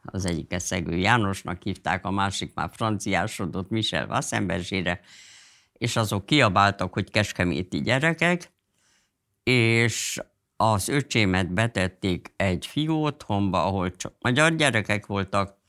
az 0.02 0.24
egyik 0.24 0.54
Szegő 0.58 0.96
Jánosnak 0.96 1.62
hívták, 1.62 2.04
a 2.04 2.10
másik 2.10 2.54
már 2.54 2.70
franciásodott 2.72 3.70
Michel 3.70 4.06
Wassenbergére, 4.06 5.00
és 5.72 5.96
azok 5.96 6.26
kiabáltak, 6.26 6.92
hogy 6.92 7.10
keskeméti 7.10 7.80
gyerekek, 7.80 8.52
és 9.42 10.20
az 10.56 10.88
öcsémet 10.88 11.52
betették 11.52 12.32
egy 12.36 12.66
fiú 12.66 12.94
otthonba, 12.94 13.64
ahol 13.64 13.96
csak 13.96 14.14
magyar 14.20 14.54
gyerekek 14.54 15.06
voltak, 15.06 15.59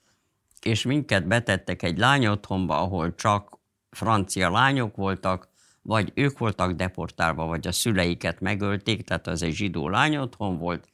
és 0.65 0.84
minket 0.84 1.28
betettek 1.28 1.84
egy 1.84 1.97
lány 1.97 2.28
otthonba, 2.28 2.82
ahol 2.82 3.15
csak 3.15 3.60
francia 3.89 4.50
lányok 4.50 4.95
voltak, 4.95 5.50
vagy 5.82 6.12
ők 6.15 6.38
voltak 6.38 6.71
deportálva, 6.71 7.45
vagy 7.45 7.67
a 7.67 7.71
szüleiket 7.71 8.39
megölték, 8.39 9.04
tehát 9.04 9.28
az 9.28 9.43
egy 9.43 9.54
zsidó 9.54 9.89
lány 9.89 10.17
otthon 10.17 10.58
volt, 10.58 10.88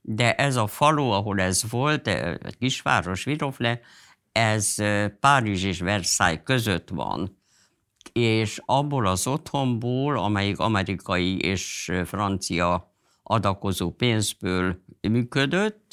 de 0.00 0.34
ez 0.34 0.56
a 0.56 0.66
falu, 0.66 1.10
ahol 1.10 1.40
ez 1.40 1.70
volt, 1.70 2.06
egy 2.06 2.58
kisváros, 2.58 3.24
Virofle, 3.24 3.80
ez 4.32 4.74
Párizs 5.20 5.64
és 5.64 5.80
Versailles 5.80 6.40
között 6.44 6.88
van, 6.88 7.36
és 8.12 8.62
abból 8.64 9.06
az 9.06 9.26
otthonból, 9.26 10.18
amelyik 10.18 10.58
amerikai 10.58 11.38
és 11.38 11.92
francia 12.04 12.92
adakozó 13.22 13.90
pénzből 13.90 14.82
működött, 15.00 15.87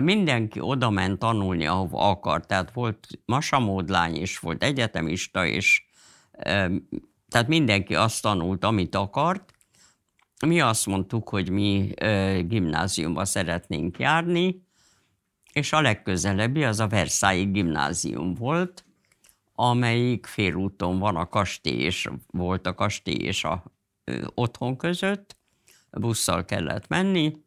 mindenki 0.00 0.60
oda 0.60 0.90
ment 0.90 1.18
tanulni, 1.18 1.66
ahova 1.66 2.10
akart. 2.10 2.46
Tehát 2.46 2.72
volt 2.72 3.08
masamódlány, 3.24 4.16
és 4.16 4.38
volt 4.38 4.62
egyetemista, 4.62 5.46
és 5.46 5.84
tehát 7.28 7.48
mindenki 7.48 7.94
azt 7.94 8.22
tanult, 8.22 8.64
amit 8.64 8.94
akart. 8.94 9.54
Mi 10.46 10.60
azt 10.60 10.86
mondtuk, 10.86 11.28
hogy 11.28 11.50
mi 11.50 11.92
gimnáziumba 12.46 13.24
szeretnénk 13.24 13.98
járni, 13.98 14.62
és 15.52 15.72
a 15.72 15.80
legközelebbi 15.80 16.64
az 16.64 16.80
a 16.80 16.86
Versailles 16.86 17.50
gimnázium 17.50 18.34
volt, 18.34 18.84
amelyik 19.54 20.26
félúton 20.26 20.98
van 20.98 21.16
a 21.16 21.28
kastély 21.28 21.78
és 21.78 22.08
volt 22.26 22.66
a 22.66 22.74
kastély 22.74 23.14
és 23.14 23.44
a 23.44 23.64
ö, 24.04 24.24
otthon 24.34 24.76
között, 24.76 25.36
busszal 25.90 26.44
kellett 26.44 26.88
menni. 26.88 27.41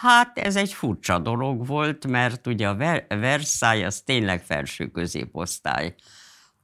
Hát 0.00 0.38
ez 0.38 0.56
egy 0.56 0.72
furcsa 0.72 1.18
dolog 1.18 1.66
volt, 1.66 2.06
mert 2.06 2.46
ugye 2.46 2.68
a 2.68 2.76
Versailles 3.08 3.86
az 3.86 4.00
tényleg 4.00 4.42
felső 4.42 4.86
középosztály 4.86 5.94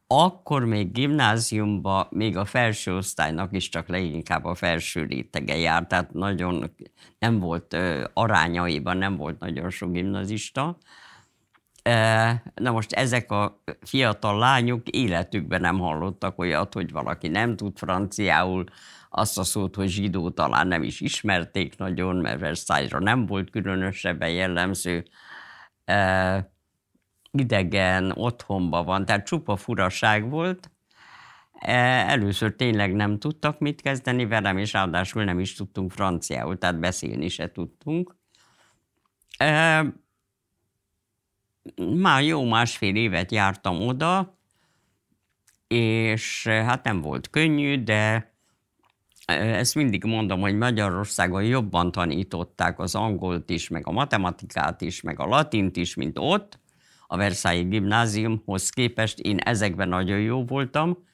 akkor 0.07 0.64
még 0.64 0.92
gimnáziumban, 0.92 2.07
még 2.11 2.37
a 2.37 2.44
felső 2.44 2.96
osztálynak 2.96 3.53
is 3.53 3.68
csak 3.68 3.88
leginkább 3.88 4.44
a 4.44 4.55
felső 4.55 5.05
rétege 5.05 5.57
járt, 5.57 5.88
tehát 5.88 6.12
nagyon 6.12 6.70
nem 7.18 7.38
volt 7.38 7.77
arányaiban, 8.12 8.96
nem 8.96 9.16
volt 9.16 9.38
nagyon 9.38 9.70
sok 9.70 9.92
gimnazista. 9.92 10.77
Na 12.55 12.70
most 12.70 12.92
ezek 12.92 13.31
a 13.31 13.62
fiatal 13.81 14.38
lányok 14.38 14.88
életükben 14.88 15.61
nem 15.61 15.79
hallottak 15.79 16.38
olyat, 16.38 16.75
hogy 16.75 16.92
valaki 16.92 17.29
nem 17.29 17.57
tud 17.57 17.79
franciául, 17.79 18.64
azt 19.16 19.38
a 19.38 19.44
szót, 19.44 19.74
hogy 19.74 19.88
zsidó 19.88 20.31
talán 20.31 20.66
nem 20.66 20.83
is 20.83 21.00
ismerték 21.00 21.76
nagyon, 21.76 22.16
mert 22.16 22.40
Versailles-ra 22.40 22.98
nem 22.98 23.26
volt 23.26 23.50
különösebben 23.50 24.31
jellemző 24.31 25.05
idegen, 27.31 28.12
otthonban 28.14 28.85
van, 28.85 29.05
tehát 29.05 29.26
csupa 29.26 29.57
furaság 29.57 30.31
volt. 30.31 30.70
E, 31.52 31.74
először 32.09 32.57
tényleg 32.57 32.94
nem 32.94 33.18
tudtak 33.18 33.59
mit 33.59 33.81
kezdeni 33.81 34.26
velem, 34.26 34.59
és 34.59 34.72
ráadásul 34.72 35.24
nem 35.24 35.40
is 35.40 35.55
tudtunk 35.55 35.90
franciául, 35.90 36.59
tehát 36.59 36.79
beszélni 36.79 37.29
se 37.29 37.50
tudtunk. 37.50 38.16
E, 39.37 39.85
már 42.00 42.22
jó 42.22 42.44
másfél 42.44 42.96
évet 42.96 43.33
jártam 43.33 43.81
oda, 43.81 44.38
és 45.68 46.46
hát 46.46 46.85
nem 46.85 47.00
volt 47.00 47.31
könnyű, 47.31 47.83
de 47.83 47.94
e, 47.94 48.36
ezt 49.26 49.74
mindig 49.74 50.04
mondom, 50.04 50.40
hogy 50.40 50.56
Magyarországon 50.56 51.44
jobban 51.44 51.92
tanították 51.92 52.78
az 52.78 52.94
angolt 52.94 53.50
is, 53.50 53.68
meg 53.68 53.86
a 53.86 53.92
matematikát 53.92 54.80
is, 54.80 55.00
meg 55.00 55.20
a 55.20 55.26
latint 55.26 55.76
is, 55.76 55.94
mint 55.94 56.18
ott, 56.18 56.58
a 57.06 57.16
Versailles 57.16 57.68
gimnáziumhoz 57.68 58.70
képest 58.70 59.18
én 59.18 59.38
ezekben 59.38 59.88
nagyon 59.88 60.20
jó 60.20 60.44
voltam, 60.44 61.04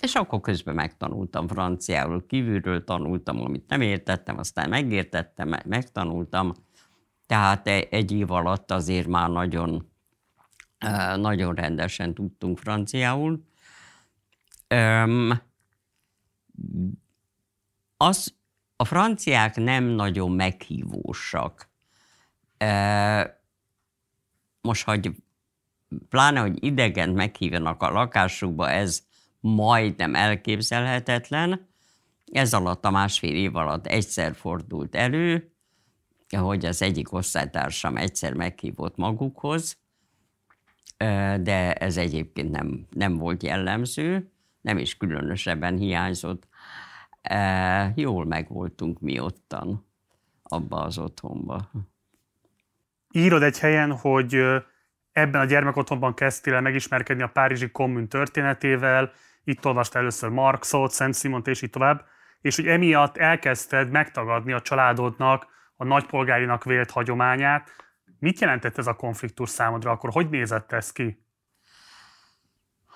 és 0.00 0.14
akkor 0.14 0.40
közben 0.40 0.74
megtanultam 0.74 1.48
franciául, 1.48 2.26
kívülről 2.26 2.84
tanultam, 2.84 3.40
amit 3.40 3.68
nem 3.68 3.80
értettem, 3.80 4.38
aztán 4.38 4.68
megértettem, 4.68 5.54
megtanultam. 5.64 6.52
Tehát 7.26 7.66
e, 7.68 7.86
egy 7.90 8.12
év 8.12 8.30
alatt 8.30 8.70
azért 8.70 9.06
már 9.06 9.30
nagyon, 9.30 9.90
nagyon 11.16 11.54
rendesen 11.54 12.14
tudtunk 12.14 12.58
franciául. 12.58 13.44
Az, 17.96 18.34
a 18.76 18.84
franciák 18.84 19.56
nem 19.56 19.84
nagyon 19.84 20.30
meghívósak. 20.30 21.68
Most, 24.60 24.84
hogy 24.84 25.10
pláne, 26.08 26.40
hogy 26.40 26.64
idegen 26.64 27.10
meghívjanak 27.10 27.82
a 27.82 27.90
lakásukba, 27.90 28.70
ez 28.70 29.02
majdnem 29.40 30.14
elképzelhetetlen. 30.14 31.68
Ez 32.32 32.54
alatt 32.54 32.84
a 32.84 32.90
másfél 32.90 33.34
év 33.34 33.56
alatt 33.56 33.86
egyszer 33.86 34.34
fordult 34.34 34.94
elő, 34.94 35.52
hogy 36.36 36.64
az 36.64 36.82
egyik 36.82 37.12
osztálytársam 37.12 37.96
egyszer 37.96 38.34
meghívott 38.34 38.96
magukhoz, 38.96 39.76
de 41.40 41.72
ez 41.72 41.96
egyébként 41.96 42.50
nem, 42.50 42.86
nem 42.90 43.16
volt 43.16 43.42
jellemző, 43.42 44.32
nem 44.60 44.78
is 44.78 44.96
különösebben 44.96 45.76
hiányzott. 45.76 46.46
Jól 47.94 48.24
megvoltunk 48.24 49.00
mi 49.00 49.18
ottan, 49.18 49.86
abba 50.42 50.76
az 50.76 50.98
otthonba. 50.98 51.70
Írod 53.10 53.42
egy 53.42 53.58
helyen, 53.58 53.92
hogy 53.92 54.62
Ebben 55.14 55.40
a 55.40 55.44
gyermekotthonban 55.44 56.14
kezdtél 56.14 56.54
el 56.54 56.60
megismerkedni 56.60 57.22
a 57.22 57.28
Párizsi 57.28 57.70
kommun 57.70 58.08
történetével, 58.08 59.12
itt 59.44 59.66
olvastál 59.66 60.00
először 60.02 60.28
Marxot, 60.28 60.90
Szent 60.90 61.16
Simont 61.16 61.46
és 61.46 61.62
így 61.62 61.70
tovább, 61.70 62.04
és 62.40 62.56
hogy 62.56 62.66
emiatt 62.66 63.16
elkezdted 63.16 63.90
megtagadni 63.90 64.52
a 64.52 64.60
családodnak 64.60 65.46
a 65.76 65.84
nagypolgárinak 65.84 66.64
vélt 66.64 66.90
hagyományát. 66.90 67.70
Mit 68.18 68.40
jelentett 68.40 68.78
ez 68.78 68.86
a 68.86 68.94
konfliktus 68.94 69.48
számodra 69.48 69.90
akkor? 69.90 70.10
Hogy 70.10 70.28
nézett 70.28 70.72
ez 70.72 70.92
ki? 70.92 71.26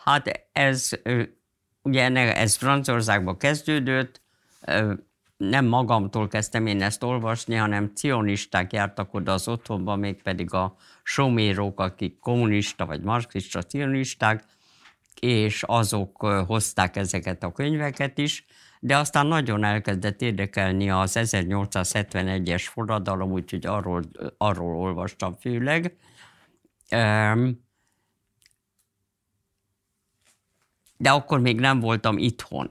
Hát 0.04 0.48
ez, 0.52 0.90
ugye 1.88 2.34
ez 2.34 2.54
Franciaországban 2.54 3.36
kezdődött, 3.36 4.20
nem 5.36 5.64
magamtól 5.64 6.28
kezdtem 6.28 6.66
én 6.66 6.82
ezt 6.82 7.02
olvasni, 7.02 7.54
hanem 7.54 7.92
cionisták 7.94 8.72
jártak 8.72 9.14
oda 9.14 9.32
az 9.32 9.48
otthonba, 9.48 9.96
mégpedig 9.96 10.52
a 10.52 10.76
somérók, 11.02 11.80
akik 11.80 12.18
kommunista 12.18 12.86
vagy 12.86 13.00
marxista 13.00 13.62
cionisták, 13.62 14.44
és 15.20 15.62
azok 15.62 16.26
hozták 16.46 16.96
ezeket 16.96 17.42
a 17.42 17.52
könyveket 17.52 18.18
is, 18.18 18.44
de 18.80 18.96
aztán 18.96 19.26
nagyon 19.26 19.64
elkezdett 19.64 20.22
érdekelni 20.22 20.90
az 20.90 21.18
1871-es 21.20 22.66
forradalom, 22.72 23.32
úgyhogy 23.32 23.66
arról, 23.66 24.02
arról 24.36 24.76
olvastam 24.76 25.36
főleg. 25.40 25.96
De 30.98 31.10
akkor 31.10 31.40
még 31.40 31.60
nem 31.60 31.80
voltam 31.80 32.18
itthon. 32.18 32.68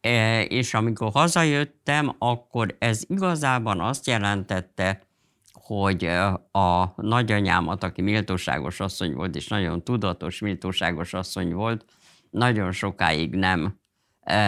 E, 0.00 0.42
és 0.42 0.74
amikor 0.74 1.10
hazajöttem, 1.12 2.14
akkor 2.18 2.76
ez 2.78 3.02
igazában 3.06 3.80
azt 3.80 4.06
jelentette, 4.06 5.02
hogy 5.52 6.04
e, 6.04 6.26
a 6.52 6.92
nagyanyámat, 6.96 7.82
aki 7.82 8.02
méltóságos 8.02 8.80
asszony 8.80 9.14
volt, 9.14 9.36
és 9.36 9.48
nagyon 9.48 9.84
tudatos 9.84 10.40
méltóságos 10.40 11.14
asszony 11.14 11.52
volt, 11.52 11.84
nagyon 12.30 12.72
sokáig 12.72 13.34
nem 13.34 13.78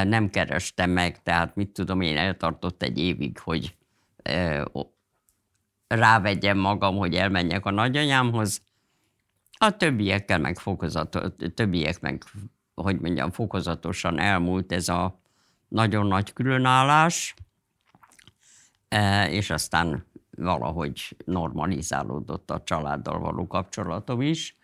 nem 0.05 0.31
kerestem 0.31 0.90
meg, 0.90 1.22
tehát 1.22 1.55
mit 1.55 1.68
tudom 1.68 2.00
én, 2.00 2.16
eltartott 2.16 2.83
egy 2.83 2.98
évig, 2.98 3.38
hogy 3.38 3.76
rávegyem 5.87 6.59
magam, 6.59 6.96
hogy 6.96 7.14
elmenjek 7.14 7.66
a 7.66 7.70
nagyanyámhoz. 7.70 8.62
A 9.59 9.76
többiekkel 9.76 10.38
meg 10.38 10.59
fokozatos, 10.59 11.22
többiek 11.55 12.00
meg, 12.00 12.22
hogy 12.74 13.00
mondjam, 13.00 13.30
fokozatosan 13.30 14.18
elmúlt 14.18 14.72
ez 14.72 14.88
a 14.88 15.20
nagyon 15.68 16.06
nagy 16.06 16.32
különállás, 16.32 17.35
és 19.28 19.50
aztán 19.50 20.06
valahogy 20.37 21.16
normalizálódott 21.24 22.50
a 22.50 22.62
családdal 22.64 23.18
való 23.18 23.46
kapcsolatom 23.46 24.20
is. 24.20 24.56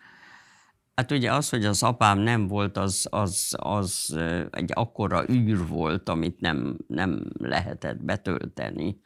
Hát 0.95 1.11
ugye 1.11 1.33
az, 1.33 1.49
hogy 1.49 1.65
az 1.65 1.83
apám 1.83 2.19
nem 2.19 2.47
volt, 2.47 2.77
az, 2.77 3.07
az, 3.11 3.57
az 3.59 4.19
egy 4.51 4.71
akkora 4.75 5.29
űr 5.29 5.67
volt, 5.67 6.09
amit 6.09 6.41
nem, 6.41 6.77
nem 6.87 7.27
lehetett 7.39 8.05
betölteni. 8.05 9.01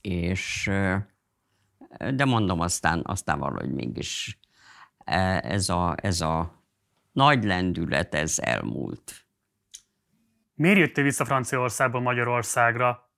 És, 0.00 0.70
de 2.14 2.24
mondom, 2.24 2.60
aztán, 2.60 3.00
aztán 3.04 3.38
valahogy 3.38 3.72
mégis 3.72 4.38
ez 5.40 5.68
a, 5.68 5.94
ez 6.02 6.20
a 6.20 6.57
nagy 7.18 7.44
lendület, 7.44 8.14
ez 8.14 8.38
elmúlt. 8.38 9.26
Miért 10.54 10.78
jöttél 10.78 11.04
vissza 11.04 11.24
Franciaországból 11.24 12.00
Magyarországra? 12.00 13.10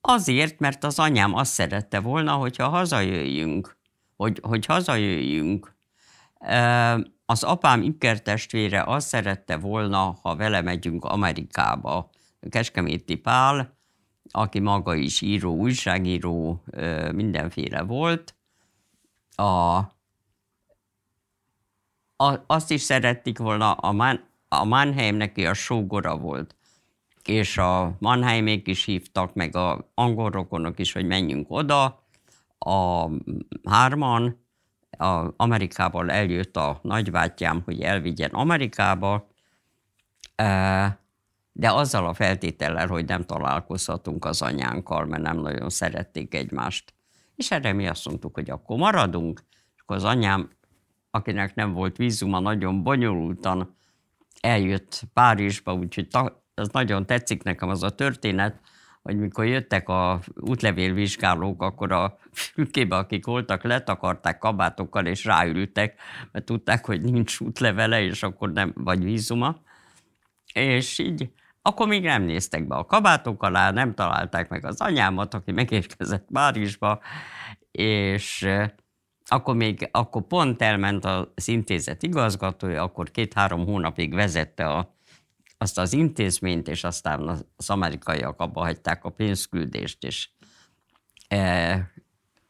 Azért, 0.00 0.58
mert 0.58 0.84
az 0.84 0.98
anyám 0.98 1.34
azt 1.34 1.52
szerette 1.52 2.00
volna, 2.00 2.32
hogyha 2.32 2.68
hazajöjjünk, 2.68 3.78
hogy, 4.16 4.40
hogy 4.42 4.66
hazajöjjünk. 4.66 5.74
Az 7.26 7.42
apám 7.42 7.82
ikertestvére 7.82 8.82
azt 8.82 9.08
szerette 9.08 9.56
volna, 9.56 10.18
ha 10.22 10.36
vele 10.36 10.60
megyünk 10.60 11.04
Amerikába. 11.04 12.10
Keskeméti 12.50 13.14
Pál, 13.16 13.78
aki 14.30 14.60
maga 14.60 14.94
is 14.94 15.20
író, 15.20 15.54
újságíró, 15.54 16.62
mindenféle 17.12 17.82
volt. 17.82 18.34
A, 19.36 19.80
a, 22.16 22.34
azt 22.46 22.70
is 22.70 22.80
szerették 22.80 23.38
volna, 23.38 23.72
a, 23.72 23.92
Man, 23.92 24.24
a 24.48 24.64
Mannheim 24.64 25.16
neki 25.16 25.46
a 25.46 25.54
sógora 25.54 26.16
volt 26.16 26.56
és 27.28 27.58
a 27.58 27.96
Mannheimék 27.98 28.68
is 28.68 28.84
hívtak, 28.84 29.34
meg 29.34 29.56
a 29.56 29.90
angol 29.94 30.30
rokonok 30.30 30.78
is, 30.78 30.92
hogy 30.92 31.06
menjünk 31.06 31.46
oda. 31.50 32.04
A 32.58 33.08
hárman, 33.64 34.44
a 34.98 35.32
Amerikából 35.36 36.10
eljött 36.10 36.56
a 36.56 36.78
nagybátyám, 36.82 37.62
hogy 37.64 37.80
elvigyen 37.80 38.30
Amerikába, 38.30 39.28
de 41.52 41.70
azzal 41.70 42.06
a 42.06 42.14
feltétellel, 42.14 42.86
hogy 42.86 43.04
nem 43.04 43.24
találkozhatunk 43.24 44.24
az 44.24 44.42
anyánkkal, 44.42 45.04
mert 45.04 45.22
nem 45.22 45.38
nagyon 45.38 45.68
szerették 45.68 46.34
egymást. 46.34 46.94
És 47.36 47.50
erre 47.50 47.72
mi 47.72 47.86
azt 47.86 48.06
mondtuk, 48.06 48.34
hogy 48.34 48.50
akkor 48.50 48.76
maradunk, 48.76 49.42
és 49.74 49.80
akkor 49.80 49.96
az 49.96 50.04
anyám, 50.04 50.50
akinek 51.16 51.54
nem 51.54 51.72
volt 51.72 51.96
vízuma, 51.96 52.40
nagyon 52.40 52.82
bonyolultan 52.82 53.76
eljött 54.40 55.02
Párizsba, 55.12 55.74
úgyhogy 55.74 56.08
az 56.54 56.68
nagyon 56.72 57.06
tetszik 57.06 57.42
nekem 57.42 57.68
az 57.68 57.82
a 57.82 57.90
történet, 57.90 58.60
hogy 59.02 59.18
mikor 59.18 59.46
jöttek 59.46 59.88
a 59.88 60.20
útlevélvizsgálók, 60.40 61.62
akkor 61.62 61.92
a 61.92 62.18
fülkébe, 62.32 62.96
akik 62.96 63.26
voltak, 63.26 63.62
letakarták 63.62 64.38
kabátokkal, 64.38 65.06
és 65.06 65.24
ráültek, 65.24 66.00
mert 66.32 66.44
tudták, 66.44 66.86
hogy 66.86 67.00
nincs 67.00 67.40
útlevele, 67.40 68.02
és 68.02 68.22
akkor 68.22 68.52
nem, 68.52 68.72
vagy 68.74 69.04
vízuma. 69.04 69.56
És 70.54 70.98
így, 70.98 71.30
akkor 71.62 71.88
még 71.88 72.02
nem 72.02 72.22
néztek 72.22 72.66
be 72.66 72.74
a 72.74 72.84
kabátok 72.84 73.42
alá, 73.42 73.70
nem 73.70 73.94
találták 73.94 74.48
meg 74.48 74.64
az 74.64 74.80
anyámat, 74.80 75.34
aki 75.34 75.52
megérkezett 75.52 76.26
Párizsba, 76.32 77.00
és 77.70 78.48
akkor 79.28 79.56
még, 79.56 79.88
akkor 79.92 80.26
pont 80.26 80.62
elment 80.62 81.04
az 81.04 81.48
intézet 81.48 82.02
igazgatója, 82.02 82.82
akkor 82.82 83.10
két-három 83.10 83.64
hónapig 83.64 84.14
vezette 84.14 84.68
a 84.68 84.94
azt 85.58 85.78
az 85.78 85.92
intézményt, 85.92 86.68
és 86.68 86.84
aztán 86.84 87.46
az 87.56 87.70
amerikaiak 87.70 88.40
abba 88.40 88.60
hagyták 88.60 89.04
a 89.04 89.10
pénzküldést, 89.10 90.04
és, 90.04 90.28
e, 91.28 91.90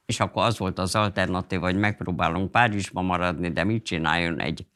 és 0.06 0.20
akkor 0.20 0.44
az 0.44 0.58
volt 0.58 0.78
az 0.78 0.94
alternatív, 0.94 1.60
hogy 1.60 1.76
megpróbálunk 1.76 2.50
Párizsba 2.50 3.02
maradni, 3.02 3.52
de 3.52 3.64
mit 3.64 3.84
csináljon 3.84 4.40
egy 4.40 4.66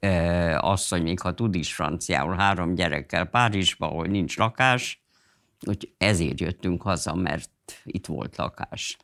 e, 0.00 0.58
asszony, 0.58 1.02
még 1.02 1.20
ha 1.20 1.34
tud 1.34 1.54
is 1.54 1.74
franciául, 1.74 2.34
három 2.34 2.74
gyerekkel 2.74 3.24
Párizsba, 3.24 3.86
ahol 3.86 4.06
nincs 4.06 4.36
lakás, 4.36 5.02
úgy 5.66 5.94
ezért 5.96 6.40
jöttünk 6.40 6.82
haza, 6.82 7.14
mert 7.14 7.50
itt 7.84 8.06
volt 8.06 8.36
lakás. 8.36 8.96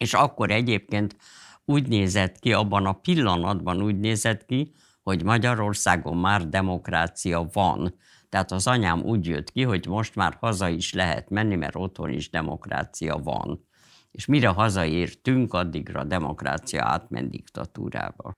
És 0.00 0.14
akkor 0.14 0.50
egyébként 0.50 1.16
úgy 1.64 1.88
nézett 1.88 2.38
ki, 2.38 2.52
abban 2.52 2.86
a 2.86 2.92
pillanatban 2.92 3.82
úgy 3.82 3.98
nézett 3.98 4.46
ki, 4.46 4.72
hogy 5.02 5.24
Magyarországon 5.24 6.16
már 6.16 6.48
demokrácia 6.48 7.48
van. 7.52 7.94
Tehát 8.28 8.52
az 8.52 8.66
anyám 8.66 9.02
úgy 9.02 9.26
jött 9.26 9.50
ki, 9.50 9.62
hogy 9.62 9.86
most 9.86 10.14
már 10.14 10.36
haza 10.40 10.68
is 10.68 10.92
lehet 10.92 11.30
menni, 11.30 11.56
mert 11.56 11.76
otthon 11.76 12.10
is 12.10 12.30
demokrácia 12.30 13.16
van. 13.16 13.68
És 14.10 14.26
mire 14.26 14.48
hazaértünk, 14.48 15.54
addigra 15.54 16.00
a 16.00 16.04
demokrácia 16.04 16.84
átment 16.84 17.30
diktatúrába. 17.30 18.32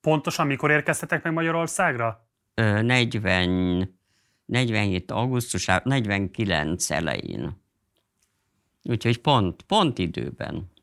Pontosan 0.00 0.46
mikor 0.46 0.70
érkeztetek 0.70 1.22
meg 1.22 1.32
Magyarországra? 1.32 2.28
40, 2.54 3.98
47. 4.44 5.10
augusztus, 5.10 5.70
49 5.82 6.90
elején. 6.90 7.62
Úgyhogy 8.82 9.20
pont, 9.20 9.62
pont 9.62 9.98
időben. 9.98 10.76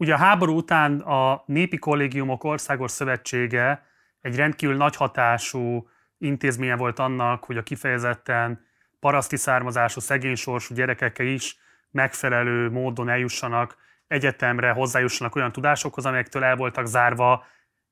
Ugye 0.00 0.14
a 0.14 0.16
háború 0.16 0.56
után 0.56 1.00
a 1.00 1.42
Népi 1.46 1.78
Kollégiumok 1.78 2.44
Országos 2.44 2.90
Szövetsége 2.90 3.86
egy 4.20 4.36
rendkívül 4.36 4.76
nagy 4.76 4.96
hatású 4.96 5.88
intézménye 6.18 6.76
volt 6.76 6.98
annak, 6.98 7.44
hogy 7.44 7.56
a 7.56 7.62
kifejezetten 7.62 8.66
paraszti 9.00 9.36
származású, 9.36 10.00
szegénysorsú 10.00 10.74
gyerekekkel 10.74 11.26
is 11.26 11.58
megfelelő 11.90 12.70
módon 12.70 13.08
eljussanak 13.08 13.76
egyetemre, 14.06 14.70
hozzájussanak 14.70 15.36
olyan 15.36 15.52
tudásokhoz, 15.52 16.06
amelyektől 16.06 16.44
el 16.44 16.56
voltak 16.56 16.86
zárva 16.86 17.46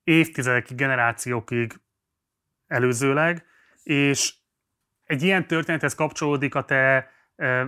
évtizedekig, 0.04 0.76
generációkig 0.76 1.80
előzőleg, 2.66 3.44
és 3.82 4.34
egy 5.04 5.22
ilyen 5.22 5.46
történethez 5.46 5.94
kapcsolódik 5.94 6.54
a 6.54 6.64
te 6.64 7.10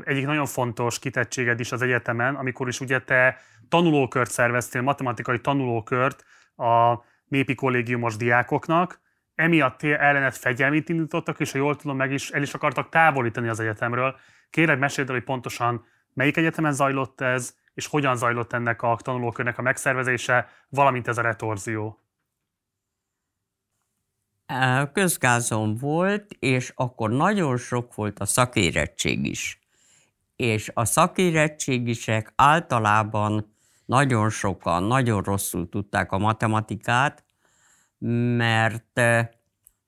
egyik 0.04 0.26
nagyon 0.26 0.46
fontos 0.46 0.98
kitettséged 0.98 1.61
is 1.61 1.72
az 1.72 1.83
egyetemen, 1.83 2.35
amikor 2.35 2.68
is 2.68 2.81
ugye 2.81 3.00
te 3.00 3.38
tanulókört 3.68 4.31
szerveztél, 4.31 4.83
matematikai 4.83 5.40
tanulókört 5.40 6.24
a 6.57 6.94
népi 7.24 7.54
kollégiumos 7.54 8.16
diákoknak, 8.16 9.00
emiatt 9.35 9.83
ellenet 9.83 10.37
fegyelmét 10.37 10.88
indítottak, 10.88 11.40
és 11.40 11.52
ha 11.52 11.59
jól 11.59 11.76
tudom, 11.76 11.96
meg 11.96 12.12
is 12.12 12.31
el 12.31 12.42
is 12.42 12.54
akartak 12.54 12.88
távolítani 12.88 13.48
az 13.48 13.61
egyetemről. 13.61 14.16
Kérlek, 14.50 14.78
meséld 14.78 15.09
el, 15.09 15.14
hogy 15.14 15.24
pontosan 15.24 15.85
melyik 16.14 16.37
egyetemen 16.37 16.72
zajlott 16.72 17.20
ez, 17.20 17.57
és 17.74 17.87
hogyan 17.87 18.16
zajlott 18.16 18.52
ennek 18.52 18.83
a 18.83 18.98
tanulókörnek 19.02 19.59
a 19.59 19.62
megszervezése, 19.62 20.48
valamint 20.68 21.09
ez 21.09 21.18
a 21.18 21.22
retorzió. 21.22 22.02
Közgázon 24.92 25.76
volt, 25.76 26.37
és 26.38 26.72
akkor 26.74 27.11
nagyon 27.11 27.57
sok 27.57 27.94
volt 27.94 28.18
a 28.18 28.24
szakérettség 28.24 29.26
is. 29.26 29.58
És 30.38 30.70
a 30.74 30.85
szakérettségisek 30.85 32.33
általában 32.37 33.55
nagyon 33.85 34.31
sokan 34.31 34.83
nagyon 34.83 35.22
rosszul 35.22 35.68
tudták 35.68 36.12
a 36.12 36.18
matematikát, 36.18 37.24
mert 38.37 38.98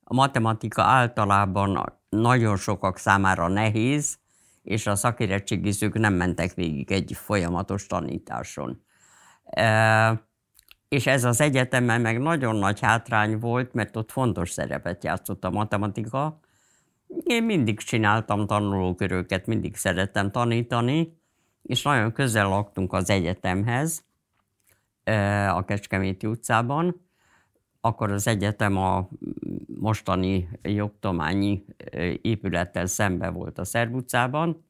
a 0.04 0.14
matematika 0.14 0.82
általában 0.82 1.98
nagyon 2.08 2.56
sokak 2.56 2.98
számára 2.98 3.48
nehéz, 3.48 4.18
és 4.62 4.86
a 4.86 4.96
szakérettségizők 4.96 5.98
nem 5.98 6.14
mentek 6.14 6.54
végig 6.54 6.92
egy 6.92 7.12
folyamatos 7.14 7.86
tanításon. 7.86 8.82
És 10.88 11.06
ez 11.06 11.24
az 11.24 11.40
egyetemen 11.40 12.00
meg 12.00 12.18
nagyon 12.18 12.56
nagy 12.56 12.80
hátrány 12.80 13.38
volt, 13.38 13.72
mert 13.72 13.96
ott 13.96 14.10
fontos 14.10 14.50
szerepet 14.50 15.04
játszott 15.04 15.44
a 15.44 15.50
matematika. 15.50 16.40
Én 17.24 17.42
mindig 17.42 17.78
csináltam 17.78 18.46
tanulóköröket, 18.46 19.46
mindig 19.46 19.76
szerettem 19.76 20.30
tanítani, 20.30 21.18
és 21.62 21.82
nagyon 21.82 22.12
közel 22.12 22.48
laktunk 22.48 22.92
az 22.92 23.10
egyetemhez, 23.10 24.04
a 25.48 25.64
Kecskeméti 25.64 26.26
utcában, 26.26 27.08
akkor 27.80 28.12
az 28.12 28.26
egyetem 28.26 28.76
a 28.76 29.08
mostani 29.66 30.48
jogtományi 30.62 31.64
épülettel 32.22 32.86
szembe 32.86 33.28
volt 33.30 33.58
a 33.58 33.64
Szerb 33.64 33.94
utcában, 33.94 34.64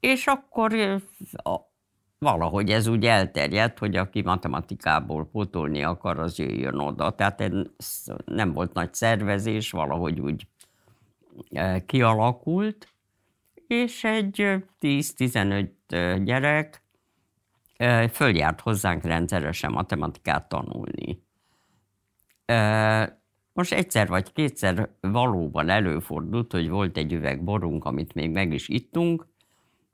és 0.00 0.26
akkor 0.26 0.72
valahogy 2.20 2.70
ez 2.70 2.86
úgy 2.86 3.06
elterjedt, 3.06 3.78
hogy 3.78 3.96
aki 3.96 4.22
matematikából 4.22 5.28
pótolni 5.30 5.82
akar, 5.82 6.18
az 6.18 6.38
jöjjön 6.38 6.78
oda. 6.78 7.10
Tehát 7.14 7.40
ez 7.40 8.04
nem 8.24 8.52
volt 8.52 8.72
nagy 8.72 8.94
szervezés, 8.94 9.70
valahogy 9.70 10.20
úgy 10.20 10.46
e, 11.50 11.84
kialakult, 11.84 12.88
és 13.66 14.04
egy 14.04 14.64
10-15 14.80 15.68
gyerek 16.24 16.82
e, 17.76 18.08
följárt 18.08 18.60
hozzánk 18.60 19.04
rendszeresen 19.04 19.72
matematikát 19.72 20.48
tanulni. 20.48 21.22
E, 22.44 23.20
most 23.52 23.72
egyszer 23.72 24.08
vagy 24.08 24.32
kétszer 24.32 24.90
valóban 25.00 25.68
előfordult, 25.68 26.52
hogy 26.52 26.68
volt 26.68 26.96
egy 26.96 27.12
üveg 27.12 27.44
borunk, 27.44 27.84
amit 27.84 28.14
még 28.14 28.30
meg 28.30 28.52
is 28.52 28.68
ittunk, 28.68 29.26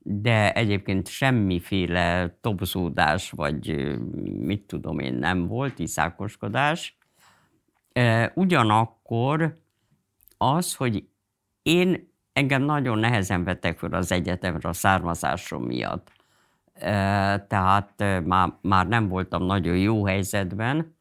de 0.09 0.53
egyébként 0.53 1.09
semmiféle 1.09 2.37
tobzódás, 2.41 3.31
vagy 3.31 3.97
mit 4.23 4.63
tudom 4.63 4.99
én, 4.99 5.15
nem 5.15 5.47
volt, 5.47 5.79
iszákoskodás. 5.79 6.99
Ugyanakkor 8.35 9.57
az, 10.37 10.75
hogy 10.75 11.09
én 11.63 12.13
engem 12.33 12.63
nagyon 12.63 12.99
nehezen 12.99 13.45
vettek 13.45 13.79
fel 13.79 13.93
az 13.93 14.13
egyetemre 14.13 14.69
a 14.69 14.73
származásom 14.73 15.63
miatt. 15.63 16.13
Tehát 17.49 18.05
már, 18.25 18.53
már 18.61 18.89
nem 18.89 19.09
voltam 19.09 19.45
nagyon 19.45 19.77
jó 19.77 20.05
helyzetben, 20.05 20.95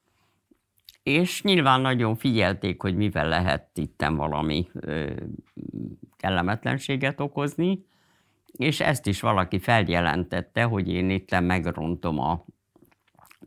és 1.04 1.44
nyilván 1.44 1.82
nagyon 1.82 2.16
figyelték, 2.16 2.82
hogy 2.82 2.96
mivel 2.96 3.28
lehet 3.28 3.78
itten 3.78 4.16
valami 4.16 4.70
kellemetlenséget 6.18 7.20
okozni, 7.20 7.86
és 8.58 8.80
ezt 8.80 9.08
is 9.08 9.22
valaki 9.22 9.60
feljelentette, 9.60 10.64
hogy 10.64 10.88
én 10.88 11.10
itt 11.10 11.40
megrontom 11.40 12.20
a 12.20 12.46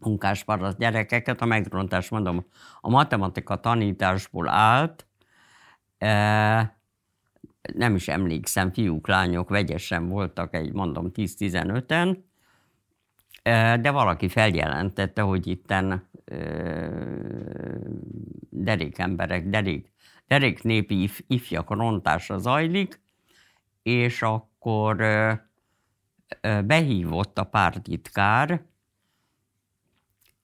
munkásparasz 0.00 0.76
gyerekeket. 0.76 1.40
A 1.40 1.44
megrontás, 1.44 2.08
mondom, 2.08 2.46
a 2.80 2.90
matematika 2.90 3.60
tanításból 3.60 4.48
állt, 4.48 5.06
e, 5.98 6.76
nem 7.74 7.94
is 7.94 8.08
emlékszem, 8.08 8.72
fiúk, 8.72 9.08
lányok 9.08 9.48
vegyesen 9.48 10.08
voltak, 10.08 10.54
egy 10.54 10.72
mondom 10.72 11.10
10-15-en, 11.14 12.16
e, 13.42 13.76
de 13.76 13.90
valaki 13.90 14.28
feljelentette, 14.28 15.22
hogy 15.22 15.46
itten 15.46 16.08
e, 16.24 16.36
derék 18.50 18.98
emberek, 18.98 19.48
derék, 19.48 19.92
derék 20.26 20.62
népi 20.62 21.02
if, 21.02 21.20
ifjak 21.26 21.70
rontása 21.70 22.38
zajlik, 22.38 23.00
és 23.82 24.22
a 24.22 24.47
akkor 24.58 24.96
behívott 26.64 27.38
a 27.38 27.44
pártitkár, 27.44 28.62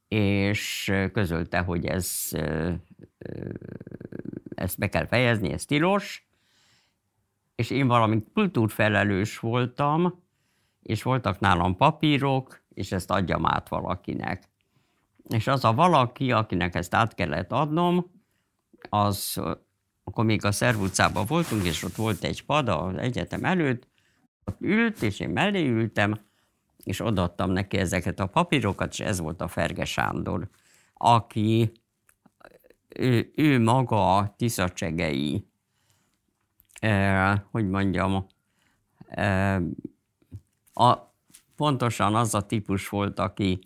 és 0.09 0.93
közölte, 1.13 1.59
hogy 1.59 1.87
ez, 1.87 2.31
ezt 4.55 4.79
be 4.79 4.89
kell 4.89 5.07
fejezni, 5.07 5.53
ez 5.53 5.65
tilos, 5.65 6.29
és 7.55 7.71
én 7.71 7.87
valami 7.87 8.25
kultúrfelelős 8.35 9.39
voltam, 9.39 10.23
és 10.83 11.03
voltak 11.03 11.41
nálam 11.41 11.77
papírok, 11.77 12.63
és 12.69 12.93
ezt 12.93 13.11
adjam 13.11 13.47
át 13.47 13.69
valakinek. 13.69 14.49
És 15.29 15.47
az 15.47 15.65
a 15.65 15.75
valaki, 15.75 16.33
akinek 16.33 16.75
ezt 16.75 16.95
át 16.95 17.15
kellett 17.15 17.53
adnom, 17.53 18.11
az, 18.89 19.41
akkor 20.05 20.25
még 20.25 20.45
a 20.45 20.53
Szerv 20.53 20.81
utcában 20.81 21.25
voltunk, 21.27 21.65
és 21.65 21.83
ott 21.83 21.95
volt 21.95 22.25
egy 22.25 22.45
pad 22.45 22.69
az 22.69 22.97
egyetem 22.97 23.45
előtt, 23.45 23.89
ült, 24.61 25.03
és 25.03 25.21
én 25.21 25.31
mellé 25.31 25.69
ültem, 25.69 26.21
és 26.85 27.01
odaadtam 27.01 27.51
neki 27.51 27.77
ezeket 27.77 28.21
a 28.21 28.27
papírokat, 28.27 28.93
és 28.93 29.01
ez 29.01 29.21
volt 29.21 29.41
a 29.41 29.49
Ferge 29.49 29.85
Sándor, 29.85 30.49
aki 30.95 31.73
ő, 32.89 33.33
ő 33.37 33.61
maga 33.61 34.17
a 34.17 34.35
tiszacsegei, 34.37 35.47
eh, 36.81 37.41
hogy 37.51 37.69
mondjam, 37.69 38.27
eh, 39.09 39.61
a, 40.73 41.13
pontosan 41.57 42.15
az 42.15 42.35
a 42.35 42.47
típus 42.47 42.89
volt, 42.89 43.19
aki, 43.19 43.59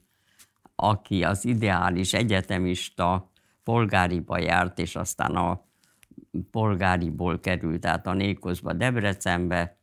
aki 0.74 1.24
az 1.24 1.44
ideális 1.44 2.14
egyetemista 2.14 3.30
polgáriba 3.62 4.38
járt, 4.38 4.78
és 4.78 4.96
aztán 4.96 5.36
a 5.36 5.64
polgáriból 6.50 7.40
került 7.40 7.86
át 7.86 8.06
a 8.06 8.12
Nékozba, 8.12 8.72
Debrecenbe, 8.72 9.77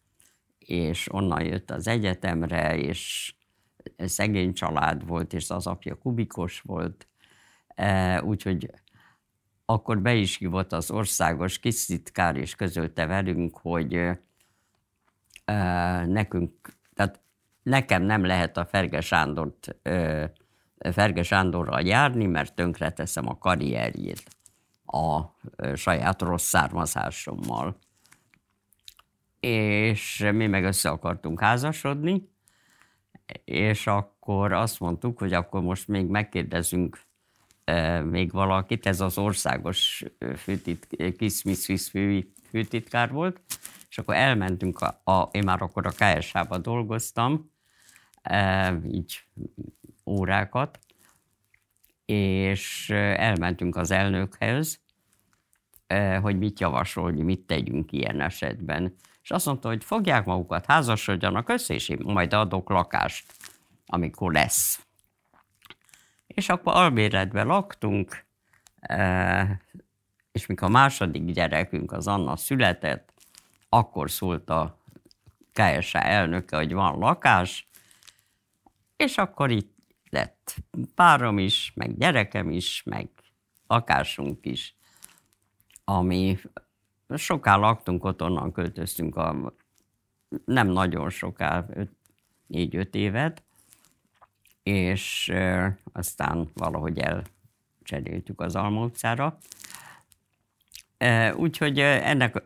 és 0.67 1.13
onnan 1.13 1.43
jött 1.43 1.71
az 1.71 1.87
egyetemre, 1.87 2.77
és 2.77 3.33
szegény 3.97 4.53
család 4.53 5.07
volt, 5.07 5.33
és 5.33 5.49
az 5.49 5.67
apja 5.67 5.95
kubikos 5.95 6.61
volt, 6.61 7.07
e, 7.67 8.23
úgyhogy 8.23 8.69
akkor 9.65 10.01
be 10.01 10.13
is 10.13 10.37
hívott 10.37 10.71
az 10.71 10.91
országos 10.91 11.59
titkár, 11.59 12.35
és 12.35 12.55
közölte 12.55 13.05
velünk, 13.05 13.57
hogy 13.57 13.93
e, 15.45 16.05
nekünk, 16.05 16.51
tehát 16.93 17.21
nekem 17.63 18.03
nem 18.03 18.25
lehet 18.25 18.57
a 18.57 18.65
Ferge 18.65 19.01
Sándort, 19.01 19.75
e, 19.81 20.31
Ferge 20.91 21.23
Sándorral 21.23 21.81
járni, 21.81 22.25
mert 22.25 22.55
tönkreteszem 22.55 23.27
a 23.27 23.37
karrierjét 23.37 24.23
a 24.85 25.21
saját 25.75 26.21
rossz 26.21 26.47
származásommal 26.47 27.77
és 29.45 30.25
mi 30.33 30.47
meg 30.47 30.63
össze 30.63 30.89
akartunk 30.89 31.39
házasodni, 31.39 32.29
és 33.43 33.87
akkor 33.87 34.51
azt 34.51 34.79
mondtuk, 34.79 35.19
hogy 35.19 35.33
akkor 35.33 35.61
most 35.61 35.87
még 35.87 36.05
megkérdezünk 36.07 37.01
e, 37.63 38.01
még 38.01 38.31
valakit, 38.31 38.85
ez 38.85 39.01
az 39.01 39.17
országos 39.17 40.03
főtit, 40.37 40.87
fő, 41.89 42.27
főtitkár 42.49 43.11
volt, 43.11 43.41
és 43.89 43.97
akkor 43.97 44.15
elmentünk, 44.15 44.79
a, 44.79 45.01
a, 45.11 45.29
én 45.31 45.43
már 45.43 45.61
akkor 45.61 45.85
a 45.85 45.91
KSH-ba 45.97 46.57
dolgoztam, 46.57 47.51
e, 48.21 48.73
így 48.91 49.19
órákat, 50.05 50.79
és 52.05 52.89
elmentünk 52.89 53.75
az 53.75 53.91
elnökhez, 53.91 54.83
hogy 56.21 56.37
mit 56.37 56.59
javasol, 56.59 57.03
hogy 57.03 57.23
mit 57.23 57.39
tegyünk 57.39 57.91
ilyen 57.91 58.21
esetben 58.21 58.95
és 59.25 59.31
azt 59.31 59.45
mondta, 59.45 59.67
hogy 59.67 59.83
fogják 59.83 60.25
magukat, 60.25 60.65
házasodjanak 60.65 61.49
össze, 61.49 61.73
és 61.73 61.89
én 61.89 61.99
majd 62.03 62.33
adok 62.33 62.69
lakást, 62.69 63.33
amikor 63.85 64.33
lesz. 64.33 64.85
És 66.27 66.49
akkor 66.49 66.75
albéletben 66.75 67.47
laktunk, 67.47 68.25
e, 68.79 69.61
és 70.31 70.45
mikor 70.45 70.67
a 70.67 70.71
második 70.71 71.25
gyerekünk, 71.25 71.91
az 71.91 72.07
Anna 72.07 72.35
született, 72.35 73.13
akkor 73.69 74.11
szólt 74.11 74.49
a 74.49 74.79
KSA 75.53 75.99
elnöke, 75.99 76.57
hogy 76.57 76.73
van 76.73 76.97
lakás, 76.97 77.69
és 78.95 79.17
akkor 79.17 79.51
itt 79.51 79.75
lett 80.09 80.55
párom 80.95 81.37
is, 81.37 81.71
meg 81.75 81.97
gyerekem 81.97 82.51
is, 82.51 82.83
meg 82.83 83.09
lakásunk 83.67 84.45
is, 84.45 84.75
ami 85.83 86.37
soká 87.09 87.55
laktunk 87.55 88.03
ott, 88.03 88.21
onnan 88.21 88.51
költöztünk 88.51 89.15
a 89.15 89.53
nem 90.45 90.67
nagyon 90.67 91.09
soká, 91.09 91.65
négy-öt 92.47 92.95
évet, 92.95 93.43
és 94.63 95.33
aztán 95.91 96.51
valahogy 96.53 96.99
elcseréltük 96.99 98.41
az 98.41 98.55
Alma 98.55 98.83
utcára. 98.83 99.37
Úgyhogy 101.35 101.79
ennek, 101.79 102.43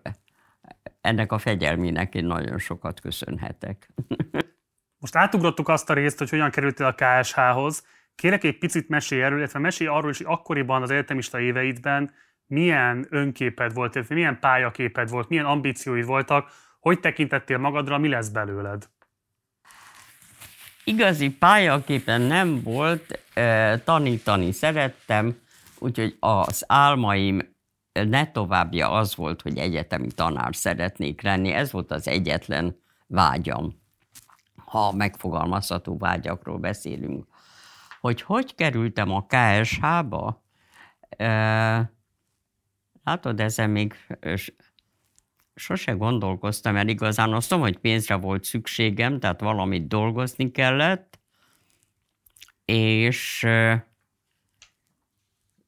ennek 1.02 1.32
a 1.32 1.38
fegyelmének 1.38 2.15
én 2.15 2.26
nagyon 2.26 2.58
sokat 2.58 3.00
köszönhetek. 3.00 3.89
Most 5.02 5.15
átugrottuk 5.15 5.69
azt 5.69 5.89
a 5.89 5.93
részt, 5.93 6.17
hogy 6.17 6.30
hogyan 6.30 6.50
kerültél 6.50 6.86
a 6.86 6.95
KSH-hoz. 6.95 7.86
Kérek 8.15 8.43
egy 8.43 8.58
picit 8.58 8.89
mesélj 8.89 9.24
erről, 9.24 9.38
illetve 9.38 9.60
mesélj 9.60 9.89
arról 9.89 10.10
is, 10.10 10.17
hogy 10.17 10.26
akkoriban 10.30 10.82
az 10.82 10.91
egyetemista 10.91 11.39
éveidben 11.39 12.12
milyen 12.50 13.08
önképed 13.10 13.74
volt, 13.74 14.10
milyen 14.10 14.40
pályaképed 14.40 15.10
volt, 15.10 15.30
milyen 15.30 15.46
ambícióid 15.46 16.06
voltak, 16.06 16.52
hogy 16.80 17.00
tekintettél 17.00 17.58
magadra, 17.58 17.98
mi 17.98 18.08
lesz 18.08 18.30
belőled? 18.30 18.90
Igazi 20.84 21.32
pályaképen 21.32 22.21
nem 22.21 22.62
volt, 22.63 23.19
tanítani 23.84 24.52
szerettem, 24.52 25.38
úgyhogy 25.80 26.17
az 26.19 26.63
álmaim 26.67 27.56
ne 27.92 28.32
továbbja 28.32 28.92
az 28.92 29.15
volt, 29.15 29.42
hogy 29.42 29.58
egyetemi 29.58 30.08
tanár 30.08 30.56
szeretnék 30.56 31.21
lenni. 31.21 31.52
Ez 31.52 31.71
volt 31.71 31.92
az 31.92 32.08
egyetlen 32.08 32.80
vágyam, 33.08 33.82
ha 34.65 34.94
megfogalmazható 34.94 35.98
vágyakról 35.98 36.58
beszélünk. 36.58 37.26
Hogy 38.00 38.21
hogy 38.21 38.56
kerültem 38.56 39.12
a 39.12 39.26
KSH-ba? 39.28 40.44
Látod, 43.10 43.40
ezen 43.40 43.70
még 43.70 43.96
sose 45.56 45.92
gondolkoztam 45.92 46.76
el 46.76 46.88
igazán. 46.88 47.34
Azt 47.34 47.50
tudom, 47.50 47.64
hogy 47.64 47.78
pénzre 47.78 48.16
volt 48.16 48.44
szükségem, 48.44 49.20
tehát 49.20 49.42
valamit 49.42 49.88
dolgozni 49.88 50.52
kellett, 50.52 51.20
és 52.66 53.48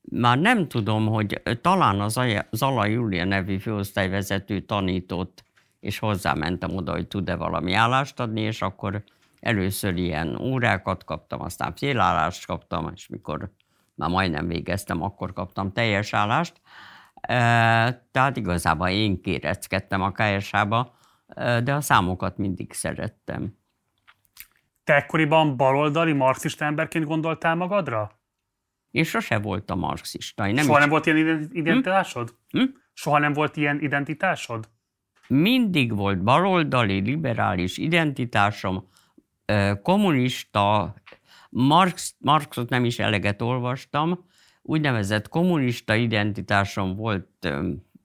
már 0.02 0.40
nem 0.40 0.68
tudom, 0.68 1.08
hogy 1.08 1.42
talán 1.62 2.00
az 2.00 2.20
Zala 2.52 2.86
Júlia 2.86 3.26
nevű 3.26 3.58
főosztályvezető 3.58 4.60
tanított, 4.60 5.44
és 5.80 6.00
hozzámentem 6.00 6.76
oda, 6.76 6.92
hogy 6.92 7.08
tud-e 7.08 7.36
valami 7.36 7.74
állást 7.74 8.20
adni, 8.20 8.42
és 8.42 8.62
akkor 8.62 9.04
először 9.40 9.98
ilyen 9.98 10.36
órákat 10.36 11.04
kaptam, 11.04 11.42
aztán 11.42 11.76
félállást 11.76 12.46
kaptam, 12.46 12.92
és 12.96 13.08
mikor 13.08 13.52
már 13.96 14.10
majdnem 14.10 14.48
végeztem, 14.48 15.02
akkor 15.04 15.34
kaptam 15.34 15.72
teljes 15.72 16.14
állást. 16.14 16.62
Tehát 18.12 18.38
igazából 18.38 18.88
én 18.88 19.22
kéreckedtem 19.22 20.02
a 20.02 20.12
KSH-ba, 20.12 20.96
de 21.64 21.74
a 21.74 21.82
számokat 21.82 22.38
mindig 22.38 22.74
szerettem. 22.74 23.58
Te 24.84 24.94
ekkoriban 24.94 25.58
baloldali 25.58 26.14
marxista 26.14 26.66
emberként 26.66 27.06
gondoltál 27.06 27.56
magadra? 27.56 28.20
Én 28.92 29.04
sose 29.04 29.40
voltam 29.40 29.80
marxista. 29.80 30.48
Én 30.48 30.54
nem 30.54 30.64
Soha 30.64 30.78
is... 30.78 30.82
nem 30.82 30.90
volt 30.90 31.06
ilyen 31.06 31.50
identitásod? 31.52 32.36
Hm? 32.50 32.60
Hm? 32.60 32.66
Soha 32.94 33.18
nem 33.18 33.34
volt 33.34 33.58
ilyen 33.58 33.80
identitásod? 33.82 34.70
Mindig 35.28 35.96
volt 35.96 36.24
baloldali, 36.24 37.00
liberális 37.00 37.78
identitásom, 37.78 38.88
kommunista, 39.82 40.94
Marx, 41.50 42.16
Marxot 42.20 42.70
nem 42.70 42.86
is 42.86 43.00
eleget 43.00 43.42
olvastam, 43.42 44.26
úgynevezett 44.62 45.30
kommunista 45.30 45.96
identitásom 45.96 46.96
volt 46.96 47.54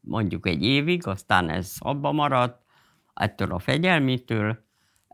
mondjuk 0.00 0.46
egy 0.46 0.64
évig, 0.64 1.06
aztán 1.06 1.48
ez 1.50 1.74
abba 1.78 2.12
maradt, 2.12 2.64
ettől 3.14 3.52
a 3.52 3.58
fegyelmitől, 3.58 4.64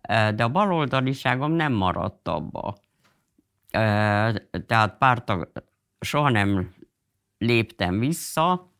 de 0.08 0.44
a 0.44 0.48
baloldaliságom 0.48 1.52
nem 1.52 1.72
maradt 1.72 2.28
abba. 2.28 2.76
Tehát 4.66 4.98
pártag, 4.98 5.52
soha 6.00 6.28
nem 6.28 6.74
léptem 7.38 7.98
vissza, 7.98 8.70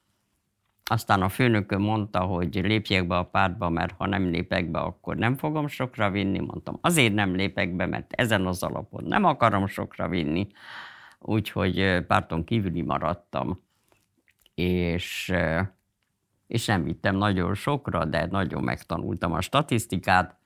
aztán 0.85 1.23
a 1.23 1.29
főnököm 1.29 1.81
mondta, 1.81 2.21
hogy 2.21 2.55
lépjek 2.55 3.07
be 3.07 3.17
a 3.17 3.25
pártba, 3.25 3.69
mert 3.69 3.95
ha 3.97 4.07
nem 4.07 4.31
lépek 4.31 4.71
be, 4.71 4.79
akkor 4.79 5.17
nem 5.17 5.37
fogom 5.37 5.67
sokra 5.67 6.11
vinni. 6.11 6.39
Mondtam, 6.39 6.79
azért 6.81 7.15
nem 7.15 7.35
lépek 7.35 7.77
be, 7.77 7.87
mert 7.87 8.13
ezen 8.13 8.47
az 8.47 8.63
alapon 8.63 9.05
nem 9.05 9.25
akarom 9.25 9.67
sokra 9.67 10.09
vinni. 10.09 10.47
Úgyhogy 11.23 12.05
párton 12.07 12.45
kívüli 12.45 12.83
maradtam. 12.83 13.63
És, 14.55 15.35
és 16.47 16.67
nem 16.67 16.85
vittem 16.85 17.17
nagyon 17.17 17.55
sokra, 17.55 18.05
de 18.05 18.27
nagyon 18.27 18.63
megtanultam 18.63 19.33
a 19.33 19.41
statisztikát, 19.41 20.37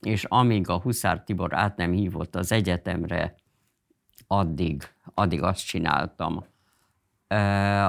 és 0.00 0.24
amíg 0.24 0.68
a 0.68 0.80
Huszár 0.80 1.24
Tibor 1.24 1.54
át 1.54 1.76
nem 1.76 1.92
hívott 1.92 2.36
az 2.36 2.52
egyetemre, 2.52 3.34
addig, 4.26 4.82
addig 5.14 5.42
azt 5.42 5.66
csináltam. 5.66 6.44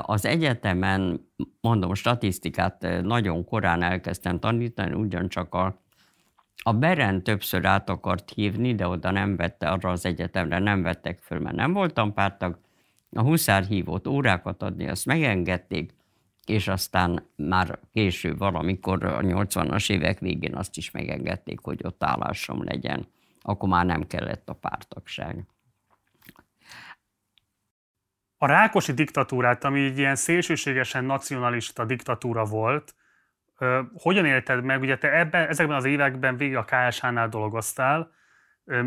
Az 0.01 0.26
egyetemen, 0.26 1.30
mondom, 1.61 1.93
statisztikát 1.93 3.01
nagyon 3.01 3.45
korán 3.45 3.82
elkezdtem 3.82 4.39
tanítani, 4.39 4.93
ugyancsak 4.93 5.53
a, 5.53 5.82
a 6.64 6.74
Beren 6.74 7.24
többször 7.24 7.66
át 7.66 7.89
akart 7.89 8.32
hívni, 8.36 8.76
de 8.76 8.88
oda 8.88 9.12
nem 9.12 9.36
vette, 9.36 9.70
arra 9.70 9.89
az 9.89 10.06
egyetemre 10.06 10.60
nem 10.60 10.82
vettek 10.82 11.20
föl, 11.20 11.39
mert 11.39 11.56
nem 11.56 11.74
voltam 11.74 12.14
pártag. 12.14 12.60
A 13.12 13.22
Huszár 13.22 13.64
hívott 13.64 14.08
órákat 14.08 14.64
adni, 14.64 14.88
azt 14.88 15.06
megengedték, 15.06 15.93
és 16.45 16.68
aztán 16.68 17.30
már 17.36 17.80
később 17.93 18.38
valamikor 18.38 19.06
a 19.06 19.20
80-as 19.20 19.91
évek 19.91 20.20
végén 20.20 20.56
azt 20.56 20.78
is 20.78 20.91
megengedték, 20.91 21.60
hogy 21.60 21.80
ott 21.84 22.04
állásom 22.04 22.64
legyen. 22.64 23.08
Akkor 23.41 23.70
már 23.70 23.86
nem 23.86 24.08
kellett 24.08 24.49
a 24.49 24.54
pártagság. 24.54 25.45
A 28.38 28.45
rákosi 28.45 28.93
diktatúrát, 28.93 29.64
ami 29.64 29.86
egy 29.86 29.97
ilyen 29.97 30.16
szélsőségesen 30.16 31.06
nacionalista 31.06 31.86
diktatúra 31.86 32.45
volt, 32.45 32.95
hogyan 33.93 34.26
élted 34.26 34.64
meg? 34.64 34.82
Ugye 34.82 34.97
te 34.97 35.20
ebben, 35.20 35.47
ezekben 35.47 35.76
az 35.78 35.86
években 35.86 36.38
végig 36.38 36.56
a 36.56 36.66
KSH-nál 36.66 37.30
dolgoztál, 37.30 38.12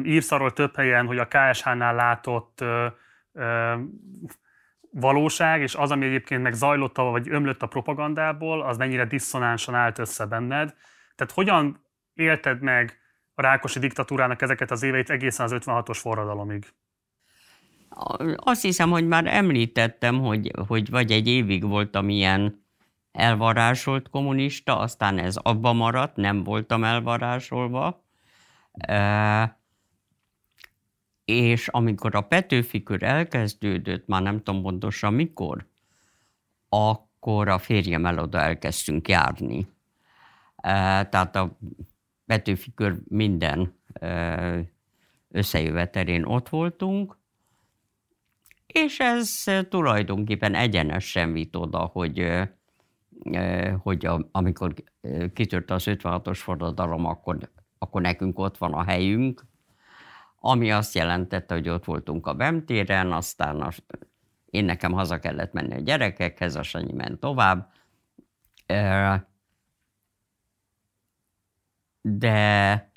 írsz 0.03 0.33
arról 0.33 0.53
több 0.53 0.77
helyen, 0.77 1.07
hogy 1.07 1.19
a 1.19 1.29
KSH-nál 1.29 1.95
látott 1.95 2.65
valóság, 4.91 5.61
és 5.61 5.75
az, 5.75 5.91
ami 5.91 6.07
egyébként 6.07 6.43
meg 6.43 6.53
zajlott, 6.53 6.97
vagy 6.97 7.29
ömlött 7.29 7.63
a 7.63 7.67
propagandából, 7.67 8.63
az 8.63 8.77
mennyire 8.77 9.05
diszonánsan 9.05 9.75
állt 9.75 9.99
össze 9.99 10.27
benned. 10.27 10.75
Tehát 11.15 11.33
hogyan 11.33 11.85
élted 12.15 12.61
meg 12.61 12.99
a 13.35 13.43
Rákosi 13.43 13.79
diktatúrának 13.79 14.43
ezeket 14.43 14.71
az 14.71 14.83
éveit 14.83 15.11
egészen 15.11 15.45
az 15.45 15.57
56-os 15.57 15.99
forradalomig? 16.01 16.67
Azt 18.37 18.63
hiszem, 18.63 18.91
hogy 18.91 19.07
már 19.07 19.27
említettem, 19.27 20.21
hogy, 20.21 20.51
hogy 20.67 20.91
vagy 20.91 21.11
egy 21.11 21.29
évig 21.29 21.67
voltam 21.67 22.09
ilyen 22.09 22.66
elvarásolt 23.17 24.11
kommunista, 24.11 24.79
aztán 24.79 25.19
ez 25.19 25.37
abba 25.37 25.73
maradt, 25.73 26.17
nem 26.17 26.45
voltam 26.45 26.85
elvarásolva. 26.85 28.05
E, 28.73 29.59
és 31.25 31.69
amikor 31.69 32.15
a 32.15 32.21
Petőfi 32.21 32.83
elkezdődött, 32.99 34.07
már 34.07 34.23
nem 34.23 34.43
tudom 34.43 34.63
pontosan 34.63 35.15
mikor, 35.15 35.67
akkor 36.69 37.49
a 37.49 37.59
férjem 37.59 38.05
oda 38.05 38.41
elkezdtünk 38.41 39.09
járni. 39.09 39.69
E, 40.57 40.71
tehát 41.07 41.37
a 41.37 41.59
Petőfi 42.27 42.73
minden 43.09 43.75
e, 43.93 44.61
összejövetelén 45.31 46.25
ott 46.25 46.49
voltunk, 46.49 47.17
és 48.67 48.99
ez 48.99 49.45
tulajdonképpen 49.69 50.55
egyenesen 50.55 51.33
vitt 51.33 51.57
oda, 51.57 51.79
hogy, 51.79 52.29
hogy 53.83 54.07
a, 54.07 54.29
amikor 54.33 54.75
kitört 55.33 55.71
az 55.71 55.85
56-os 55.87 56.39
forradalom, 56.43 57.05
akkor, 57.05 57.51
akkor 57.79 58.01
nekünk 58.01 58.39
ott 58.39 58.59
van 58.59 58.73
a 58.73 58.85
helyünk, 58.85 59.45
ami 60.41 60.71
azt 60.71 60.95
jelentette, 60.95 61.55
hogy 61.55 61.69
ott 61.69 61.85
voltunk 61.85 62.27
a 62.27 62.35
Bemtéren, 62.35 63.13
aztán 63.13 63.61
a, 63.61 63.71
én 64.51 64.65
nekem 64.65 64.93
haza 64.93 65.19
kellett 65.19 65.53
menni 65.53 65.75
a 65.75 65.81
gyerekekhez, 65.81 66.55
a 66.55 66.63
Sanyi 66.63 66.93
ment 66.93 67.21
tovább. 67.21 67.73
De 72.01 72.91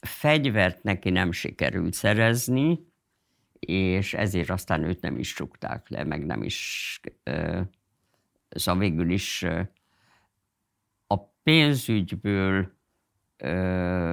fegyvert 0.00 0.82
neki 0.82 1.10
nem 1.10 1.32
sikerült 1.32 1.92
szerezni, 1.92 2.92
és 3.58 4.14
ezért 4.14 4.50
aztán 4.50 4.82
őt 4.82 5.00
nem 5.00 5.18
is 5.18 5.34
csukták 5.34 5.88
le, 5.88 6.04
meg 6.04 6.26
nem 6.26 6.42
is, 6.42 7.00
szóval 8.54 8.80
végül 8.80 9.10
is 9.10 9.46
a 11.06 11.16
pénzügyből 11.42 12.72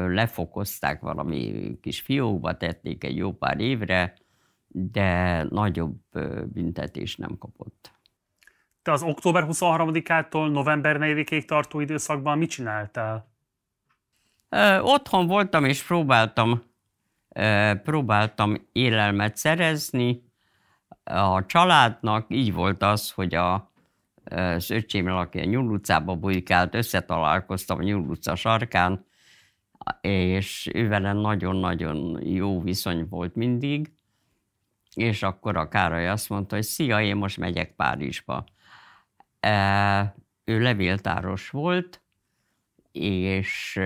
lefokozták 0.08 1.02
valami 1.02 1.72
kis 1.82 2.02
fiókba, 2.02 2.58
tették 2.58 3.04
egy 3.04 3.18
jó 3.18 3.34
pár 3.34 3.60
évre, 3.60 4.14
de 4.68 5.44
nagyobb 5.44 6.00
büntetés 6.46 7.16
nem 7.16 7.38
kapott. 7.38 7.92
Te 8.82 8.92
az 8.92 9.04
október 9.04 9.46
23-ától 9.48 10.52
november 10.52 10.98
4-ig 11.00 11.46
tartó 11.46 11.80
időszakban 11.80 12.38
mit 12.38 12.50
csináltál? 12.50 13.30
otthon 14.82 15.28
voltam 15.28 15.66
és 15.66 15.84
próbáltam 15.84 16.64
próbáltam 17.84 18.68
élelmet 18.72 19.38
szerezni 19.38 20.24
a 21.04 21.46
családnak. 21.46 22.26
Így 22.30 22.54
volt 22.54 22.84
az, 22.84 23.12
hogy 23.12 23.36
a, 23.36 23.71
az 24.24 24.70
öcsém, 24.70 25.08
aki 25.08 25.40
a 25.40 25.44
Nyúl 25.44 25.72
utcába 25.72 26.16
bujkált, 26.16 26.76
összetalálkoztam 26.76 27.80
a 27.80 27.84
Nyúl 27.84 28.10
utca 28.10 28.36
sarkán, 28.36 29.06
és 30.02 30.70
ővele 30.74 31.14
nagyon-nagyon 31.14 32.26
jó 32.26 32.62
viszony 32.62 33.08
volt 33.10 33.36
mindig, 33.36 33.92
és 34.94 35.24
akkor 35.24 35.58
a 35.58 35.68
Károly 35.68 36.10
azt 36.10 36.30
mondta, 36.30 36.56
hogy 36.56 36.64
szia, 36.64 37.02
én 37.02 37.16
most 37.16 37.38
megyek 37.38 37.76
Párizsba. 37.76 38.46
Ő 40.44 40.60
levéltáros 40.60 41.50
volt, 41.50 42.02
és 42.92 43.80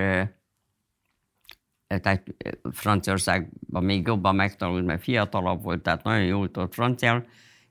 tehát 1.88 2.23
Franciaországban 2.71 3.83
még 3.83 4.07
jobban 4.07 4.36
megtanult, 4.36 4.86
mert 4.86 5.03
fiatalabb 5.03 5.63
volt, 5.63 5.81
tehát 5.81 6.03
nagyon 6.03 6.25
jól 6.25 6.51
tudott 6.51 6.73
franciául, 6.73 7.25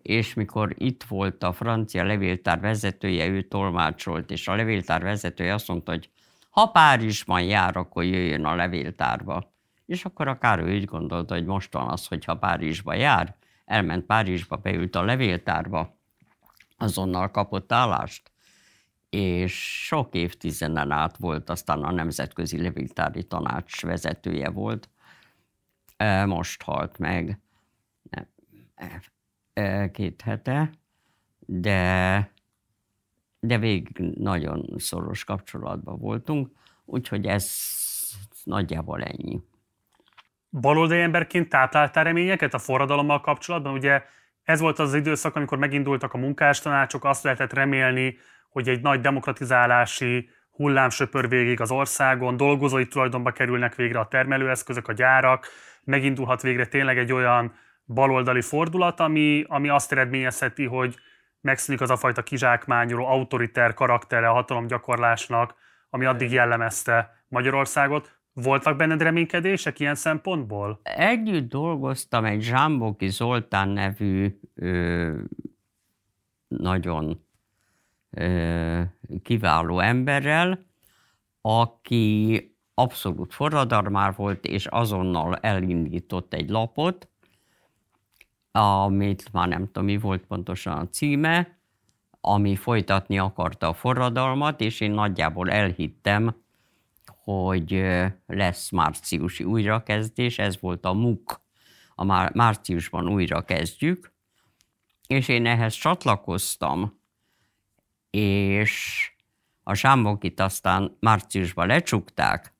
és 0.04 0.34
mikor 0.34 0.74
itt 0.78 1.02
volt 1.02 1.42
a 1.42 1.52
francia 1.52 2.04
levéltár 2.04 2.60
vezetője, 2.60 3.26
ő 3.26 3.42
tolmácsolt, 3.42 4.30
és 4.30 4.48
a 4.48 4.54
levéltár 4.54 5.02
vezetője 5.02 5.54
azt 5.54 5.68
mondta, 5.68 5.90
hogy 5.90 6.10
ha 6.50 6.66
Párizsban 6.66 7.42
jár, 7.42 7.76
akkor 7.76 8.04
jöjjön 8.04 8.44
a 8.44 8.54
levéltárba. 8.54 9.52
És 9.86 10.04
akkor 10.04 10.28
a 10.28 10.38
Károly 10.38 10.76
úgy 10.76 10.84
gondolta, 10.84 11.34
hogy 11.34 11.44
most 11.44 11.72
van 11.72 11.88
az, 11.88 12.06
hogy 12.06 12.24
ha 12.24 12.36
Párizsba 12.36 12.94
jár, 12.94 13.36
elment 13.64 14.04
Párizsba, 14.04 14.56
beült 14.56 14.96
a 14.96 15.02
levéltárba, 15.02 15.96
azonnal 16.76 17.30
kapott 17.30 17.72
állást 17.72 18.32
és 19.10 19.84
sok 19.86 20.14
évtizeden 20.14 20.90
át 20.90 21.16
volt, 21.16 21.50
aztán 21.50 21.82
a 21.82 21.92
Nemzetközi 21.92 22.62
Levéltári 22.62 23.24
Tanács 23.24 23.82
vezetője 23.82 24.50
volt. 24.50 24.88
most 26.26 26.62
halt 26.62 26.98
meg, 26.98 27.40
nem, 28.10 28.28
két 29.92 30.22
hete, 30.22 30.70
de, 31.38 32.30
de 33.40 33.58
végig 33.58 33.98
nagyon 34.14 34.74
szoros 34.76 35.24
kapcsolatban 35.24 35.98
voltunk, 35.98 36.48
úgyhogy 36.84 37.26
ez 37.26 37.52
nagyjából 38.44 39.02
ennyi. 39.02 39.40
Baloldali 40.50 41.00
emberként 41.00 41.48
tápláltál 41.48 42.04
reményeket 42.04 42.54
a 42.54 42.58
forradalommal 42.58 43.20
kapcsolatban? 43.20 43.72
Ugye 43.72 44.02
ez 44.42 44.60
volt 44.60 44.78
az, 44.78 44.88
az 44.88 44.94
időszak, 44.94 45.36
amikor 45.36 45.58
megindultak 45.58 46.12
a 46.12 46.18
munkástanácsok, 46.18 47.04
azt 47.04 47.22
lehetett 47.22 47.52
remélni, 47.52 48.16
hogy 48.48 48.68
egy 48.68 48.80
nagy 48.80 49.00
demokratizálási 49.00 50.28
hullám 50.50 50.90
söpör 50.90 51.28
végig 51.28 51.60
az 51.60 51.70
országon, 51.70 52.36
dolgozói 52.36 52.86
tulajdonba 52.86 53.30
kerülnek 53.30 53.74
végre 53.74 53.98
a 53.98 54.08
termelőeszközök, 54.08 54.88
a 54.88 54.92
gyárak, 54.92 55.46
megindulhat 55.84 56.42
végre 56.42 56.66
tényleg 56.66 56.98
egy 56.98 57.12
olyan 57.12 57.54
baloldali 57.86 58.40
fordulat, 58.40 59.00
ami, 59.00 59.44
ami 59.48 59.68
azt 59.68 59.92
eredményezheti, 59.92 60.64
hogy 60.64 60.96
megszűnik 61.40 61.80
az 61.80 61.90
a 61.90 61.96
fajta 61.96 62.22
kizsákmányoló, 62.22 63.06
autoriter 63.06 63.74
karaktere 63.74 64.28
a 64.28 64.32
hatalomgyakorlásnak, 64.32 65.54
ami 65.90 66.04
addig 66.04 66.32
jellemezte 66.32 67.24
Magyarországot. 67.28 68.18
Voltak 68.32 68.76
benned 68.76 69.02
reménykedések 69.02 69.80
ilyen 69.80 69.94
szempontból? 69.94 70.80
Együtt 70.82 71.48
dolgoztam 71.48 72.24
egy 72.24 72.42
Zsámboki 72.42 73.08
Zoltán 73.08 73.68
nevű 73.68 74.40
ö, 74.54 75.12
nagyon 76.48 77.26
ö, 78.10 78.80
kiváló 79.22 79.80
emberrel, 79.80 80.58
aki 81.40 82.56
abszolút 82.74 83.34
forradalmár 83.34 84.14
volt, 84.14 84.44
és 84.44 84.66
azonnal 84.66 85.36
elindított 85.36 86.34
egy 86.34 86.48
lapot, 86.48 87.08
amit 88.56 89.32
már 89.32 89.48
nem 89.48 89.66
tudom, 89.66 89.84
mi 89.84 89.96
volt 89.96 90.26
pontosan 90.26 90.78
a 90.78 90.88
címe, 90.88 91.58
ami 92.20 92.56
folytatni 92.56 93.18
akarta 93.18 93.68
a 93.68 93.74
forradalmat, 93.74 94.60
és 94.60 94.80
én 94.80 94.90
nagyjából 94.90 95.50
elhittem, 95.50 96.36
hogy 97.06 97.84
lesz 98.26 98.70
márciusi 98.70 99.44
újrakezdés, 99.44 100.38
ez 100.38 100.60
volt 100.60 100.84
a 100.84 100.92
MUK, 100.92 101.40
a 101.94 102.04
már, 102.04 102.34
márciusban 102.34 103.08
újra 103.08 103.42
kezdjük, 103.44 104.12
és 105.06 105.28
én 105.28 105.46
ehhez 105.46 105.74
csatlakoztam, 105.74 107.00
és 108.10 109.10
a 109.62 109.74
Sámbokit 109.74 110.40
aztán 110.40 110.96
márciusban 111.00 111.66
lecsukták, 111.66 112.53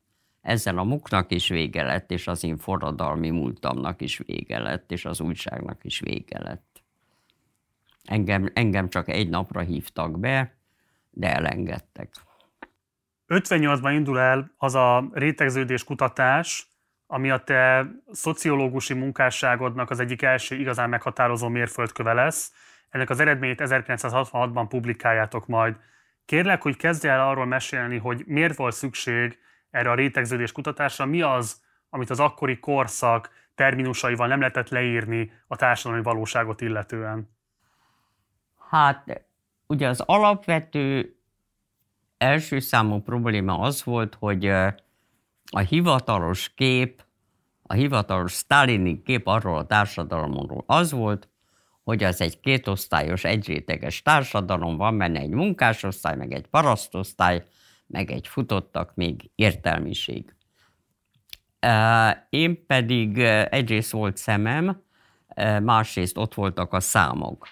ezzel 0.45 0.79
a 0.79 0.85
muknak 0.85 1.31
is 1.31 1.49
vége 1.49 1.83
lett, 1.83 2.11
és 2.11 2.27
az 2.27 2.45
én 2.45 2.57
forradalmi 2.57 3.31
múltamnak 3.31 4.01
is 4.01 4.19
vége 4.19 4.59
lett, 4.59 4.93
és 4.93 5.05
az 5.05 5.21
újságnak 5.21 5.85
is 5.85 6.01
vége 6.01 6.41
lett. 6.43 6.83
Engem, 8.05 8.51
engem 8.55 8.89
csak 8.89 9.09
egy 9.09 9.29
napra 9.29 9.61
hívtak 9.61 10.21
be, 10.21 10.55
de 11.11 11.35
elengedtek. 11.35 12.09
58-ban 13.29 13.91
indul 13.95 14.19
el 14.19 14.51
az 14.57 14.75
a 14.75 15.09
rétegződés 15.13 15.85
kutatás, 15.85 16.69
ami 17.07 17.31
a 17.31 17.39
te 17.39 17.87
szociológusi 18.13 18.95
munkásságodnak 18.95 19.91
az 19.91 20.01
egyik 20.01 20.23
első 20.23 20.57
igazán 20.57 20.89
meghatározó 20.89 21.49
mérföldköve 21.49 22.13
lesz. 22.13 22.53
Ennek 22.91 23.11
az 23.11 23.21
eredményét 23.21 23.61
1966-ban 23.65 24.67
publikáljátok 24.69 25.47
majd. 25.47 25.77
Kérlek, 26.25 26.63
hogy 26.63 26.77
kezdj 26.77 27.09
el 27.09 27.29
arról 27.29 27.47
mesélni, 27.47 27.99
hogy 27.99 28.23
miért 28.27 28.57
volt 28.57 28.75
szükség 28.75 29.39
erre 29.75 29.91
a 29.91 29.95
rétegződés 29.95 30.53
kutatásra, 30.53 31.05
mi 31.05 31.23
az, 31.23 31.63
amit 31.91 32.11
az 32.11 32.21
akkori 32.21 32.59
korszak 32.59 33.31
terminusaival 33.55 34.27
nem 34.27 34.39
lehetett 34.39 34.69
leírni 34.69 35.33
a 35.47 35.57
társadalmi 35.57 36.03
valóságot 36.03 36.61
illetően? 36.61 37.31
Hát 38.71 39.25
ugye 39.67 39.89
az 39.89 40.01
alapvető 40.01 41.17
első 42.19 42.59
számú 42.59 43.01
probléma 43.01 43.59
az 43.59 43.85
volt, 43.85 44.15
hogy 44.15 44.47
a 45.51 45.59
hivatalos 45.69 46.55
kép, 46.55 47.03
a 47.63 47.73
hivatalos 47.73 48.33
sztálini 48.33 49.03
kép 49.03 49.27
arról 49.27 49.59
a 49.59 49.67
társadalomról 49.67 50.65
az 50.67 50.93
volt, 50.93 51.29
hogy 51.85 52.05
az 52.05 52.21
egy 52.21 52.41
kétosztályos, 52.41 53.25
egyréteges 53.25 54.03
társadalom, 54.03 54.77
van 54.77 54.99
benne 54.99 55.21
egy 55.21 55.31
munkásosztály, 55.31 56.17
meg 56.17 56.33
egy 56.33 56.47
parasztosztály, 56.47 57.45
meg 57.87 58.11
egy 58.11 58.29
futottak 58.29 58.95
még 58.95 59.31
értelmiség. 59.35 60.35
Én 62.29 62.67
pedig 62.67 63.19
egyrészt 63.51 63.91
volt 63.91 64.17
szemem, 64.17 64.83
másrészt 65.63 66.17
ott 66.17 66.35
voltak 66.35 66.73
a 66.73 66.81
számok. 66.81 67.49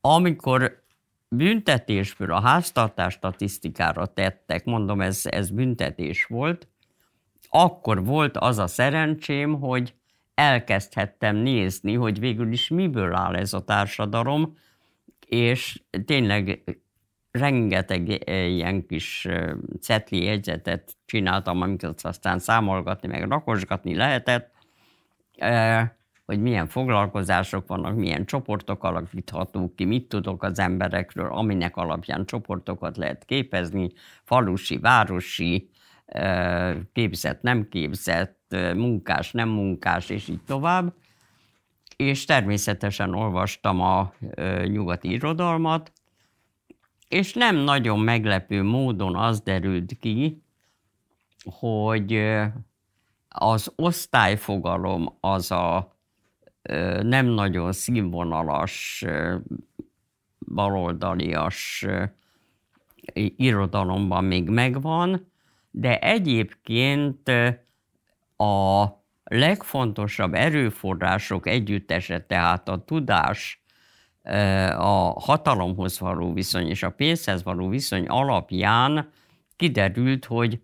Amikor 0.00 0.84
büntetésből 1.28 2.32
a 2.32 2.40
háztartás 2.40 3.12
statisztikára 3.12 4.06
tettek, 4.06 4.64
mondom, 4.64 5.00
ez, 5.00 5.20
ez 5.24 5.50
büntetés 5.50 6.24
volt, 6.24 6.68
akkor 7.48 8.04
volt 8.04 8.36
az 8.36 8.58
a 8.58 8.66
szerencsém, 8.66 9.60
hogy 9.60 9.94
elkezdhettem 10.34 11.36
nézni, 11.36 11.94
hogy 11.94 12.18
végül 12.18 12.52
is 12.52 12.68
miből 12.68 13.14
áll 13.14 13.36
ez 13.36 13.52
a 13.52 13.64
társadalom, 13.64 14.56
és 15.26 15.82
tényleg 16.04 16.60
rengeteg 17.38 18.28
ilyen 18.28 18.86
kis 18.86 19.28
cetli 19.80 20.24
jegyzetet 20.24 20.96
csináltam, 21.04 21.62
amiket 21.62 22.00
aztán 22.02 22.38
számolgatni, 22.38 23.08
meg 23.08 23.28
rakosgatni 23.28 23.94
lehetett, 23.94 24.52
eh, 25.36 25.88
hogy 26.26 26.40
milyen 26.40 26.66
foglalkozások 26.66 27.66
vannak, 27.66 27.94
milyen 27.94 28.24
csoportok 28.24 28.84
alakíthatók 28.84 29.76
ki, 29.76 29.84
mit 29.84 30.08
tudok 30.08 30.42
az 30.42 30.58
emberekről, 30.58 31.32
aminek 31.32 31.76
alapján 31.76 32.26
csoportokat 32.26 32.96
lehet 32.96 33.24
képezni, 33.24 33.92
falusi, 34.24 34.78
városi, 34.78 35.70
képzett, 36.92 37.42
nem 37.42 37.68
képzett, 37.68 38.56
munkás, 38.74 39.32
nem 39.32 39.48
munkás, 39.48 40.10
és 40.10 40.28
így 40.28 40.42
tovább. 40.46 40.94
És 41.96 42.24
természetesen 42.24 43.14
olvastam 43.14 43.80
a 43.80 44.12
nyugati 44.64 45.10
irodalmat, 45.10 45.92
és 47.08 47.32
nem 47.32 47.56
nagyon 47.56 47.98
meglepő 47.98 48.62
módon 48.62 49.16
az 49.16 49.40
derült 49.40 49.98
ki, 50.00 50.42
hogy 51.44 52.32
az 53.28 53.72
osztályfogalom 53.76 55.16
az 55.20 55.50
a 55.50 55.96
nem 57.02 57.26
nagyon 57.26 57.72
színvonalas, 57.72 59.04
baloldalias 60.38 61.86
irodalomban 63.36 64.24
még 64.24 64.48
megvan, 64.48 65.32
de 65.70 65.98
egyébként 65.98 67.28
a 68.36 68.86
legfontosabb 69.24 70.34
erőforrások 70.34 71.46
együttese, 71.46 72.20
tehát 72.26 72.68
a 72.68 72.84
tudás, 72.84 73.62
a 74.76 75.20
hatalomhoz 75.20 75.98
való 75.98 76.32
viszony 76.32 76.68
és 76.68 76.82
a 76.82 76.90
pénzhez 76.90 77.42
való 77.42 77.68
viszony 77.68 78.06
alapján 78.06 79.10
kiderült, 79.56 80.24
hogy 80.24 80.60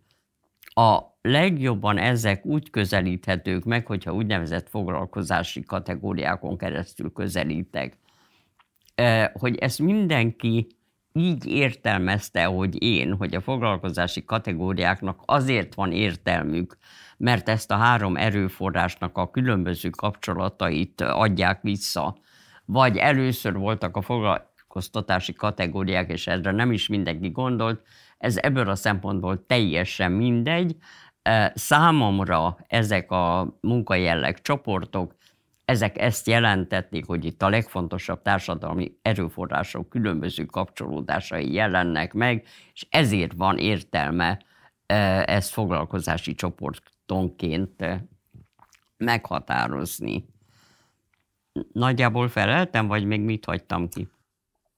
a 0.65 1.01
legjobban 1.23 1.99
ezek 1.99 2.47
úgy 2.47 2.71
közelíthetők 2.71 3.65
meg, 3.65 3.87
hogyha 3.87 4.15
úgynevezett 4.15 4.69
foglalkozási 4.69 5.63
kategóriákon 5.63 6.57
keresztül 6.57 7.13
közelítek. 7.13 7.99
Hogy 9.33 9.57
ezt 9.57 9.79
mindenki 9.79 10.67
így 11.13 11.47
értelmezte, 11.47 12.45
hogy 12.45 12.83
én, 12.83 13.15
hogy 13.15 13.35
a 13.35 13.41
foglalkozási 13.41 14.25
kategóriáknak 14.25 15.23
azért 15.25 15.75
van 15.75 15.93
értelmük, 15.93 16.77
mert 17.17 17.49
ezt 17.49 17.71
a 17.71 17.77
három 17.77 18.17
erőforrásnak 18.17 19.19
a 19.19 19.31
különböző 19.31 19.89
kapcsolatait 19.91 21.01
adják 21.01 21.63
vissza 21.63 22.17
vagy 22.65 22.97
először 22.97 23.53
voltak 23.53 23.97
a 23.97 24.03
foglalkoztatási 24.03 25.33
kategóriák, 25.33 26.11
és 26.11 26.27
erre 26.27 26.51
nem 26.51 26.73
is 26.73 26.89
mindenki 26.89 27.31
gondolt, 27.31 27.81
ez 28.19 28.37
ebből 28.37 28.69
a 28.69 28.75
szempontból 28.75 29.47
teljesen 29.47 30.13
mindegy. 30.13 30.77
Számomra 31.55 32.57
ezek 32.67 33.11
a 33.11 33.57
munkajelleg 33.61 34.41
csoportok, 34.41 35.15
ezek 35.65 35.99
ezt 35.99 36.27
jelentették, 36.27 37.07
hogy 37.07 37.25
itt 37.25 37.43
a 37.43 37.49
legfontosabb 37.49 38.23
társadalmi 38.23 38.93
erőforrások 39.03 39.89
különböző 39.89 40.45
kapcsolódásai 40.45 41.53
jelennek 41.53 42.13
meg, 42.13 42.47
és 42.73 42.87
ezért 42.91 43.33
van 43.33 43.59
értelme 43.59 44.43
ezt 45.25 45.51
foglalkozási 45.51 46.35
csoportonként 46.35 47.85
meghatározni. 48.97 50.25
Nagyjából 51.72 52.28
feleltem, 52.28 52.86
vagy 52.86 53.05
még 53.05 53.20
mit 53.20 53.44
hagytam 53.44 53.88
ki? 53.88 54.09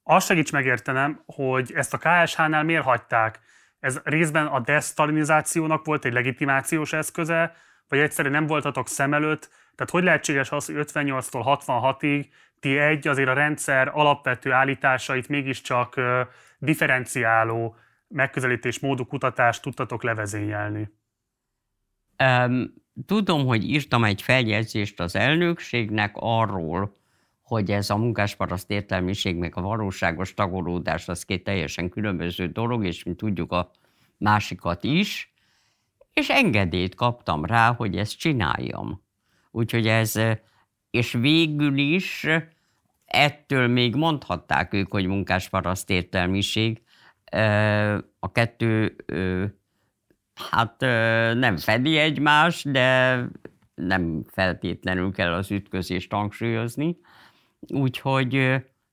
Azt 0.02 0.26
segíts 0.26 0.52
megértenem, 0.52 1.22
hogy 1.26 1.72
ezt 1.74 1.94
a 1.94 1.98
KSH-nál 1.98 2.62
miért 2.62 2.84
hagyták? 2.84 3.40
Ez 3.80 4.00
részben 4.04 4.46
a 4.46 4.60
desztalinizációnak 4.60 5.84
volt 5.84 6.04
egy 6.04 6.12
legitimációs 6.12 6.92
eszköze, 6.92 7.54
vagy 7.88 7.98
egyszerűen 7.98 8.34
nem 8.34 8.46
voltatok 8.46 8.88
szem 8.88 9.14
előtt, 9.14 9.48
tehát 9.74 9.90
hogy 9.90 10.02
lehetséges 10.02 10.50
az, 10.50 10.66
hogy 10.66 10.74
58-tól 10.78 11.58
66-ig 11.66 12.26
ti 12.60 12.78
egy 12.78 13.08
azért 13.08 13.28
a 13.28 13.32
rendszer 13.32 13.90
alapvető 13.92 14.52
állításait 14.52 15.28
mégiscsak 15.28 16.00
differenciáló 16.58 17.76
megközelítés 18.08 18.78
módú 18.78 19.06
kutatást 19.06 19.62
tudtatok 19.62 20.02
levezényelni? 20.02 20.90
Um, 22.24 22.83
tudom, 23.06 23.46
hogy 23.46 23.68
írtam 23.68 24.04
egy 24.04 24.22
feljegyzést 24.22 25.00
az 25.00 25.16
elnökségnek 25.16 26.12
arról, 26.14 26.96
hogy 27.42 27.70
ez 27.70 27.90
a 27.90 27.96
munkásparaszt 27.96 28.70
értelmiség 28.70 29.36
meg 29.36 29.56
a 29.56 29.60
valóságos 29.60 30.34
tagolódás 30.34 31.08
az 31.08 31.24
két 31.24 31.44
teljesen 31.44 31.88
különböző 31.88 32.46
dolog, 32.46 32.84
és 32.84 33.02
mi 33.02 33.14
tudjuk 33.14 33.52
a 33.52 33.70
másikat 34.16 34.84
is, 34.84 35.34
és 36.12 36.28
engedélyt 36.28 36.94
kaptam 36.94 37.44
rá, 37.44 37.74
hogy 37.74 37.96
ezt 37.96 38.18
csináljam. 38.18 39.02
Úgyhogy 39.50 39.86
ez, 39.86 40.20
és 40.90 41.12
végül 41.12 41.78
is 41.78 42.26
ettől 43.04 43.68
még 43.68 43.94
mondhatták 43.94 44.72
ők, 44.72 44.90
hogy 44.90 45.06
munkásparaszt 45.06 45.90
értelmiség. 45.90 46.82
A 48.18 48.32
kettő 48.32 48.96
hát 50.34 50.80
nem 51.34 51.56
fedi 51.56 51.96
egymást, 51.96 52.70
de 52.70 53.20
nem 53.74 54.24
feltétlenül 54.26 55.12
kell 55.12 55.32
az 55.32 55.50
ütközést 55.50 56.12
hangsúlyozni. 56.12 56.96
Úgyhogy 57.68 58.34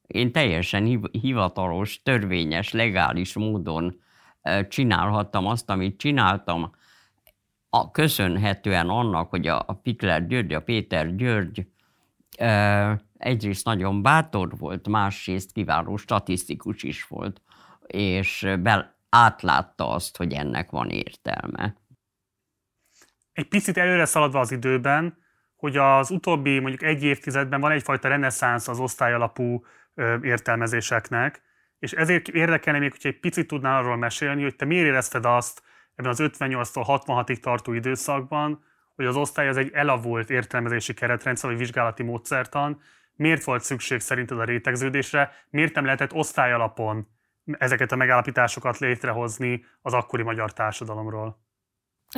én 0.08 0.32
teljesen 0.32 1.10
hivatalos, 1.12 2.02
törvényes, 2.04 2.72
legális 2.72 3.34
módon 3.34 4.02
csinálhattam 4.70 5.46
azt, 5.46 5.70
amit 5.70 5.98
csináltam, 5.98 6.72
a, 7.74 7.92
köszönhetően 7.92 8.90
annak, 8.90 9.30
hogy 9.30 9.48
a, 9.48 9.64
a 9.68 9.74
Pikler 9.74 10.28
György, 10.28 10.54
a 10.54 10.62
Péter 10.62 11.16
György 11.16 11.68
egyrészt 13.18 13.66
nagyon 13.66 14.02
bátor 14.02 14.58
volt, 14.58 14.88
másrészt 14.88 15.52
kiváló 15.52 15.98
statisztikus 15.98 16.84
is 16.84 17.04
volt, 17.04 17.42
és 17.88 18.48
bel, 18.60 18.91
átlátta 19.12 19.90
azt, 19.90 20.18
hogy 20.18 20.34
ennek 20.34 20.70
van 20.70 20.90
értelme. 20.90 21.76
Egy 23.32 23.48
picit 23.48 23.78
előre 23.78 24.06
szaladva 24.06 24.40
az 24.40 24.52
időben, 24.52 25.18
hogy 25.56 25.78
az 25.78 26.10
utóbbi 26.10 26.60
mondjuk 26.60 26.84
egy 26.84 27.04
évtizedben 27.04 27.62
van 27.62 27.72
egyfajta 27.72 28.08
reneszánsz 28.08 28.68
az 28.68 28.80
osztályalapú 28.80 29.66
értelmezéseknek, 30.22 31.42
és 31.80 31.92
ezért 31.92 32.28
érdekelne 32.28 32.80
még, 32.80 32.92
hogy 32.92 33.12
egy 33.12 33.20
picit 33.20 33.48
tudnál 33.48 33.78
arról 33.78 33.96
mesélni, 33.96 34.44
hogy 34.44 34.56
te 34.56 34.66
miért 34.66 34.86
érezted 34.86 35.26
azt 35.26 35.62
ebben 35.96 36.12
az 36.12 36.20
58-tól 36.22 37.02
66-ig 37.06 37.40
tartó 37.40 37.74
időszakban, 37.74 38.64
hogy 38.96 39.06
az 39.06 39.16
osztály 39.16 39.48
az 39.48 39.58
egy 39.58 39.72
elavult 39.74 40.30
értelmezési 40.30 40.94
keretrendszer, 40.94 41.50
vagy 41.50 41.60
vizsgálati 41.60 42.04
módszertan, 42.04 42.82
miért 43.16 43.44
volt 43.44 43.64
szükség 43.64 44.00
szerinted 44.00 44.40
a 44.40 44.44
rétegződésre, 44.44 45.32
miért 45.50 45.74
nem 45.74 45.86
lehetett 45.86 46.14
osztályalapon 46.14 47.08
ezeket 47.46 47.92
a 47.92 47.96
megállapításokat 47.96 48.78
létrehozni 48.78 49.66
az 49.82 49.94
akkori 49.94 50.24
magyar 50.24 50.54
társadalomról? 50.54 51.40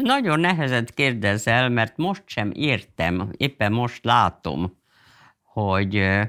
Nagyon 0.02 0.40
nehezet 0.40 0.94
kérdezel, 0.94 1.70
mert 1.70 1.98
most 1.98 2.24
sem 2.26 2.52
értem, 2.54 3.30
éppen 3.38 3.72
most 3.72 4.06
látom, 4.06 4.78
hogy 5.42 6.20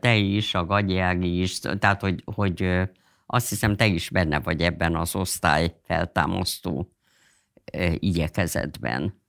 te 0.00 0.14
is, 0.14 0.54
a 0.54 0.64
Gagyi 0.64 1.40
is, 1.40 1.58
tehát 1.58 2.00
hogy, 2.00 2.22
hogy 2.34 2.88
azt 3.26 3.48
hiszem 3.48 3.76
te 3.76 3.86
is 3.86 4.10
benne 4.10 4.40
vagy 4.40 4.62
ebben 4.62 4.96
az 4.96 5.14
osztály 5.14 5.74
feltámasztó 5.86 6.92
igyekezetben. 7.94 9.22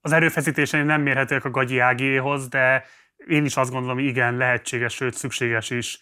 Az 0.00 0.12
erőfeszítései 0.12 0.82
nem 0.82 1.02
mérhetőek 1.02 1.44
a 1.44 1.50
Gagyi 1.50 1.78
Ágiéhoz, 1.78 2.48
de 2.48 2.84
én 3.26 3.44
is 3.44 3.56
azt 3.56 3.70
gondolom, 3.70 3.96
hogy 3.96 4.06
igen, 4.06 4.36
lehetséges, 4.36 4.94
sőt 4.94 5.14
szükséges 5.14 5.70
is 5.70 5.98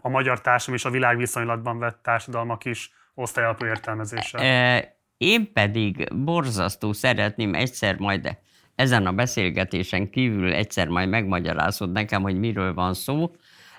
a 0.00 0.08
magyar 0.08 0.40
társadalom 0.40 0.80
és 0.80 0.84
a 0.84 0.90
világ 0.90 1.16
viszonylatban 1.16 1.78
vett 1.78 2.02
társadalmak 2.02 2.64
is 2.64 2.92
osztályalapú 3.14 3.64
értelmezése. 3.64 4.96
Én 5.16 5.52
pedig 5.52 6.14
borzasztó 6.14 6.92
szeretném 6.92 7.54
egyszer 7.54 7.98
majd 7.98 8.38
ezen 8.74 9.06
a 9.06 9.12
beszélgetésen 9.12 10.10
kívül 10.10 10.52
egyszer 10.52 10.88
majd 10.88 11.08
megmagyarázod 11.08 11.92
nekem, 11.92 12.22
hogy 12.22 12.38
miről 12.38 12.74
van 12.74 12.94
szó, 12.94 13.34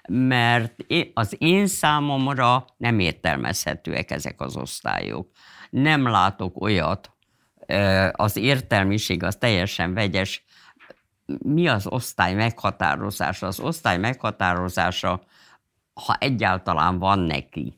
mert 0.07 0.73
az 1.13 1.35
én 1.37 1.67
számomra 1.67 2.65
nem 2.77 2.99
értelmezhetőek 2.99 4.11
ezek 4.11 4.41
az 4.41 4.57
osztályok. 4.57 5.27
Nem 5.69 6.07
látok 6.07 6.61
olyat, 6.61 7.11
az 8.11 8.35
értelmiség 8.35 9.23
az 9.23 9.35
teljesen 9.35 9.93
vegyes. 9.93 10.45
Mi 11.37 11.67
az 11.67 11.87
osztály 11.87 12.33
meghatározása? 12.33 13.47
Az 13.47 13.59
osztály 13.59 13.97
meghatározása 13.97 15.21
ha 16.05 16.15
egyáltalán 16.19 16.99
van 16.99 17.19
neki. 17.19 17.73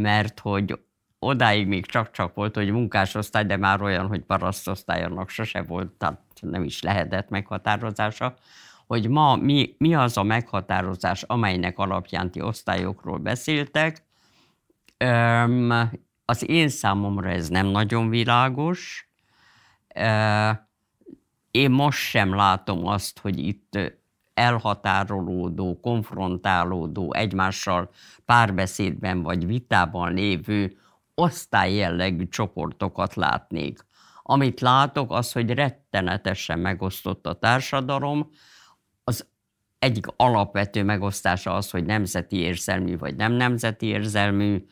Mert 0.00 0.40
hogy 0.40 0.80
odáig 1.18 1.66
még 1.66 1.86
csak-csak 1.86 2.34
volt, 2.34 2.54
hogy 2.54 2.70
munkásosztály, 2.70 3.44
de 3.44 3.56
már 3.56 3.82
olyan, 3.82 4.06
hogy 4.06 4.20
parasztosztály 4.20 5.02
annak 5.04 5.28
sose 5.28 5.62
volt, 5.62 5.92
tehát 5.92 6.20
nem 6.40 6.64
is 6.64 6.82
lehetett 6.82 7.28
meghatározása, 7.28 8.34
hogy 8.86 9.08
ma 9.08 9.36
mi, 9.36 9.74
mi 9.78 9.94
az 9.94 10.16
a 10.16 10.22
meghatározás, 10.22 11.22
amelynek 11.22 11.78
alapján 11.78 12.30
ti 12.30 12.40
osztályokról 12.40 13.18
beszéltek. 13.18 14.04
Az 16.24 16.48
én 16.48 16.68
számomra 16.68 17.30
ez 17.30 17.48
nem 17.48 17.66
nagyon 17.66 18.08
világos. 18.08 19.10
Én 21.50 21.70
most 21.70 21.98
sem 21.98 22.34
látom 22.34 22.86
azt, 22.86 23.18
hogy 23.18 23.38
itt 23.38 23.78
elhatárolódó, 24.34 25.80
konfrontálódó, 25.80 27.14
egymással 27.14 27.90
párbeszédben 28.24 29.22
vagy 29.22 29.46
vitában 29.46 30.14
lévő 30.14 30.76
osztályjellegű 31.14 32.28
csoportokat 32.28 33.14
látnék. 33.14 33.84
Amit 34.22 34.60
látok, 34.60 35.12
az, 35.12 35.32
hogy 35.32 35.50
rettenetesen 35.50 36.58
megosztott 36.58 37.26
a 37.26 37.38
társadalom, 37.38 38.30
az 39.04 39.26
egyik 39.78 40.06
alapvető 40.16 40.84
megosztása 40.84 41.54
az, 41.54 41.70
hogy 41.70 41.84
nemzeti 41.84 42.36
érzelmű 42.36 42.98
vagy 42.98 43.16
nem 43.16 43.32
nemzeti 43.32 43.86
érzelmű, 43.86 44.64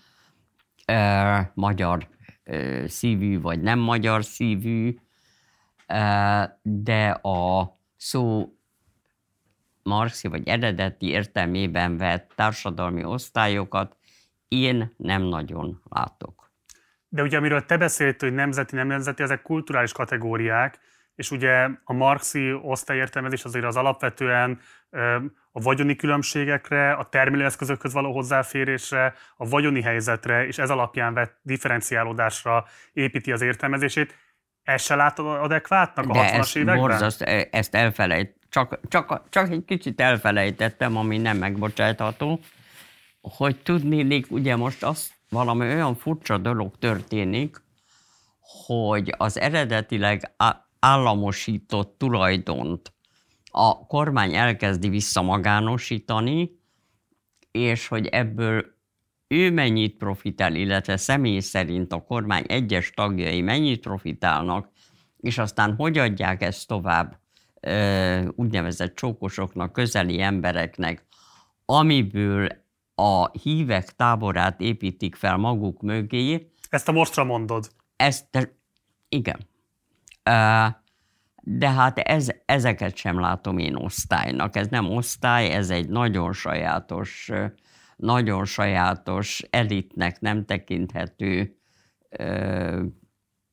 eh, 0.85 1.47
magyar 1.55 2.09
eh, 2.43 2.87
szívű 2.87 3.41
vagy 3.41 3.61
nem 3.61 3.79
magyar 3.79 4.25
szívű, 4.25 4.97
eh, 5.87 6.51
de 6.63 7.09
a 7.11 7.71
szó 7.97 8.53
marxi 9.83 10.29
vagy 10.29 10.49
eredeti 10.49 11.09
értelmében 11.09 11.97
vett 11.97 12.33
társadalmi 12.35 13.05
osztályokat 13.05 13.97
én 14.49 14.95
nem 14.97 15.23
nagyon 15.23 15.83
látok. 15.89 16.53
De 17.09 17.23
ugye 17.23 17.37
amiről 17.37 17.67
te 17.67 17.77
beszélt, 17.77 18.21
hogy 18.21 18.33
nemzeti, 18.33 18.75
nem 18.75 18.87
nemzeti, 18.87 19.23
ezek 19.23 19.43
kulturális 19.43 19.93
kategóriák, 19.93 20.79
és 21.15 21.31
ugye 21.31 21.69
a 21.85 21.93
marxi 21.93 22.53
osztályértelmezés 22.63 23.45
azért 23.45 23.65
az 23.65 23.77
alapvetően 23.77 24.61
a 25.53 25.61
vagyoni 25.61 25.97
különbségekre, 25.97 26.93
a 26.93 27.09
termelőeszközökhöz 27.09 27.93
való 27.93 28.13
hozzáférésre, 28.13 29.15
a 29.37 29.49
vagyoni 29.49 29.83
helyzetre, 29.83 30.47
és 30.47 30.59
ez 30.59 30.71
alapján 30.71 31.15
vett 31.15 31.39
differenciálódásra 31.43 32.65
építi 32.93 33.33
az 33.33 33.43
értelmezését. 33.43 34.15
Ezt 34.63 34.85
se 34.85 34.95
látod 34.95 35.27
adekvátnak 35.27 36.09
a 36.09 36.13
De 36.13 36.31
60-as 36.33 36.57
években? 36.57 36.79
Borzaszt, 36.79 37.23
e, 37.23 37.49
ezt 37.51 37.75
elfelejt, 37.75 38.40
csak, 38.51 38.81
csak, 38.89 39.23
csak 39.29 39.51
egy 39.51 39.65
kicsit 39.65 40.01
elfelejtettem, 40.01 40.97
ami 40.97 41.19
nem 41.19 41.37
megbocsátható, 41.37 42.41
hogy 43.21 43.57
tudnélik, 43.57 44.31
ugye 44.31 44.57
most 44.57 44.83
az 44.83 45.11
valami 45.29 45.67
olyan 45.67 45.95
furcsa 45.95 46.39
dolog 46.39 46.79
történik, 46.79 47.63
hogy 48.67 49.15
az 49.17 49.39
eredetileg 49.39 50.35
államosított 50.79 51.99
tulajdont 51.99 52.93
a 53.51 53.87
kormány 53.87 54.35
elkezdi 54.35 54.89
visszamagánosítani, 54.89 56.59
és 57.51 57.89
hogy 57.89 58.07
ebből 58.07 58.79
ő 59.29 59.51
mennyit 59.51 59.97
profitál, 59.97 60.55
illetve 60.55 60.97
személy 60.97 61.41
szerint 61.41 61.93
a 61.93 62.03
kormány 62.03 62.45
egyes 62.47 62.91
tagjai 62.91 63.41
mennyit 63.41 63.81
profitálnak, 63.81 64.69
és 65.17 65.39
aztán 65.39 65.75
hogy 65.75 65.99
adják 65.99 66.43
ezt 66.43 66.67
tovább 66.67 67.20
úgynevezett 68.35 68.95
csókosoknak, 68.95 69.73
közeli 69.73 70.21
embereknek, 70.21 71.05
amiből 71.65 72.49
a 72.95 73.39
hívek 73.39 73.97
táborát 73.97 74.61
építik 74.61 75.15
fel 75.15 75.37
maguk 75.37 75.83
mögé. 75.83 76.53
Ezt 76.69 76.89
a 76.89 76.93
mostra 76.93 77.25
mondod. 77.25 77.71
Ezt, 77.97 78.55
igen. 79.09 79.39
De 81.43 81.71
hát 81.71 81.99
ez, 81.99 82.29
ezeket 82.45 82.97
sem 82.97 83.21
látom 83.21 83.59
én 83.59 83.75
osztálynak. 83.75 84.57
Ez 84.57 84.67
nem 84.69 84.91
osztály, 84.91 85.51
ez 85.51 85.71
egy 85.71 85.89
nagyon 85.89 86.33
sajátos, 86.33 87.31
nagyon 87.97 88.45
sajátos, 88.45 89.43
elitnek 89.51 90.21
nem 90.21 90.45
tekinthető 90.45 91.57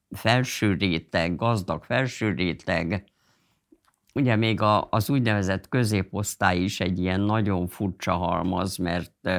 felső 0.09 0.73
réteg, 0.73 1.35
gazdag 1.35 1.83
felső 1.83 2.33
réteg, 2.33 3.03
ugye 4.18 4.36
még 4.36 4.61
a, 4.61 4.88
az 4.89 5.09
úgynevezett 5.09 5.70
középosztály 5.70 6.57
is 6.57 6.80
egy 6.80 6.99
ilyen 6.99 7.22
nagyon 7.22 7.68
furcsa 7.68 8.13
halmaz, 8.13 8.78
mert 8.78 9.30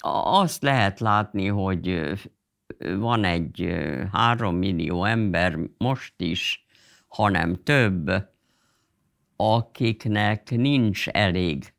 azt 0.00 0.62
lehet 0.62 1.00
látni, 1.00 1.46
hogy 1.46 2.12
van 2.96 3.24
egy 3.24 3.74
három 4.12 4.56
millió 4.56 5.04
ember 5.04 5.58
most 5.78 6.14
is, 6.16 6.66
hanem 7.08 7.62
több, 7.62 8.10
akiknek 9.36 10.50
nincs 10.50 11.08
elég 11.08 11.74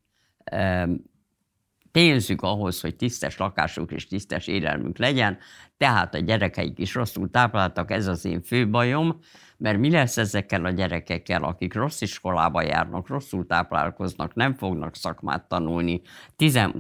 pénzük 1.91 2.41
ahhoz, 2.41 2.81
hogy 2.81 2.95
tisztes 2.95 3.37
lakásuk 3.37 3.91
és 3.91 4.07
tisztes 4.07 4.47
élelmük 4.47 4.97
legyen, 4.97 5.37
tehát 5.77 6.15
a 6.15 6.19
gyerekeik 6.19 6.79
is 6.79 6.93
rosszul 6.93 7.29
tápláltak, 7.29 7.91
ez 7.91 8.07
az 8.07 8.25
én 8.25 8.41
fő 8.41 8.69
bajom, 8.69 9.19
mert 9.57 9.77
mi 9.77 9.91
lesz 9.91 10.17
ezekkel 10.17 10.65
a 10.65 10.69
gyerekekkel, 10.69 11.43
akik 11.43 11.73
rossz 11.73 12.01
iskolába 12.01 12.61
járnak, 12.61 13.07
rosszul 13.07 13.45
táplálkoznak, 13.45 14.33
nem 14.33 14.53
fognak 14.53 14.95
szakmát 14.95 15.47
tanulni, 15.47 16.01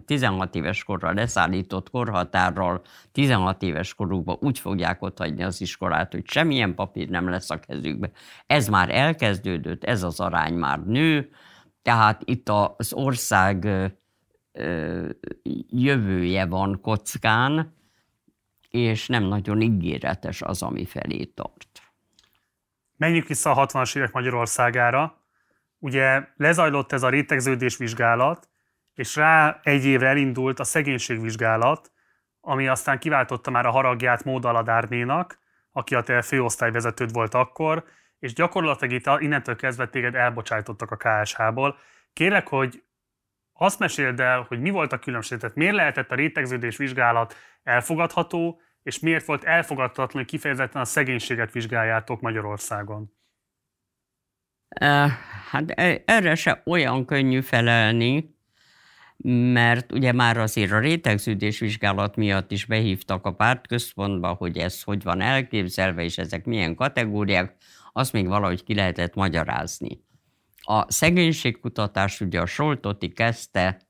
16 0.05 0.55
éves 0.55 0.83
korra 0.83 1.13
leszállított 1.13 1.89
korhatárral, 1.89 2.81
16 3.11 3.61
éves 3.61 3.93
korukban 3.93 4.37
úgy 4.39 4.59
fogják 4.59 5.01
otthagyni 5.01 5.43
az 5.43 5.61
iskolát, 5.61 6.11
hogy 6.11 6.27
semmilyen 6.27 6.75
papír 6.75 7.09
nem 7.09 7.29
lesz 7.29 7.49
a 7.49 7.59
kezükbe. 7.59 8.11
Ez 8.45 8.67
már 8.67 8.89
elkezdődött, 8.89 9.83
ez 9.83 10.03
az 10.03 10.19
arány 10.19 10.53
már 10.53 10.85
nő, 10.85 11.29
tehát 11.81 12.21
itt 12.25 12.49
az 12.49 12.93
ország 12.93 13.67
jövője 15.69 16.45
van 16.45 16.79
kockán, 16.81 17.73
és 18.69 19.07
nem 19.07 19.23
nagyon 19.23 19.61
ígéretes 19.61 20.41
az, 20.41 20.61
ami 20.61 20.85
felé 20.85 21.23
tart. 21.23 21.74
Menjünk 22.97 23.27
vissza 23.27 23.51
a 23.51 23.65
60-as 23.65 23.97
évek 23.97 24.11
Magyarországára. 24.11 25.23
Ugye 25.79 26.27
lezajlott 26.35 26.91
ez 26.91 27.03
a 27.03 27.09
rétegződés 27.09 27.77
vizsgálat, 27.77 28.49
és 28.93 29.15
rá 29.15 29.59
egy 29.63 29.85
évre 29.85 30.07
elindult 30.07 30.59
a 30.59 30.63
szegénységvizsgálat, 30.63 31.91
ami 32.41 32.67
aztán 32.67 32.99
kiváltotta 32.99 33.51
már 33.51 33.65
a 33.65 33.71
haragját 33.71 34.23
Móda 34.23 34.49
Aladárnénak, 34.49 35.39
aki 35.71 35.95
a 35.95 36.01
te 36.01 36.21
főosztályvezetőd 36.21 37.11
volt 37.13 37.33
akkor, 37.33 37.83
és 38.19 38.33
gyakorlatilag 38.33 38.93
itt 38.93 39.21
innentől 39.21 39.55
kezdve 39.55 39.87
téged 39.87 40.15
elbocsájtottak 40.15 40.91
a 40.91 40.97
KSH-ból. 40.97 41.77
Kérlek, 42.13 42.47
hogy 42.47 42.83
azt 43.53 43.79
meséld 43.79 44.19
el, 44.19 44.45
hogy 44.47 44.59
mi 44.59 44.69
volt 44.69 44.93
a 44.93 44.99
különbség, 44.99 45.39
tehát 45.39 45.55
miért 45.55 45.75
lehetett 45.75 46.11
a 46.11 46.15
rétegződés 46.15 46.77
vizsgálat 46.77 47.35
elfogadható, 47.63 48.61
és 48.85 48.99
miért 48.99 49.25
volt 49.25 49.43
elfogadhatatlan, 49.43 50.23
hogy 50.23 50.31
kifejezetten 50.31 50.81
a 50.81 50.85
szegénységet 50.85 51.51
vizsgáljátok 51.51 52.21
Magyarországon? 52.21 53.13
Hát 55.49 55.69
erre 56.05 56.35
se 56.35 56.61
olyan 56.65 57.05
könnyű 57.05 57.41
felelni, 57.41 58.35
mert 59.53 59.91
ugye 59.91 60.11
már 60.11 60.37
azért 60.37 60.71
a 60.71 60.79
rétegződés 60.79 61.59
vizsgálat 61.59 62.15
miatt 62.15 62.51
is 62.51 62.65
behívtak 62.65 63.25
a 63.25 63.33
pártközpontba, 63.33 64.33
hogy 64.33 64.57
ez 64.57 64.83
hogy 64.83 65.03
van 65.03 65.21
elképzelve, 65.21 66.03
és 66.03 66.17
ezek 66.17 66.45
milyen 66.45 66.75
kategóriák, 66.75 67.55
azt 67.93 68.13
még 68.13 68.27
valahogy 68.27 68.63
ki 68.63 68.75
lehetett 68.75 69.15
magyarázni. 69.15 70.03
A 70.61 70.91
szegénységkutatás 70.91 72.21
ugye 72.21 72.41
a 72.41 72.45
Soltoti 72.45 73.09
kezdte 73.09 73.81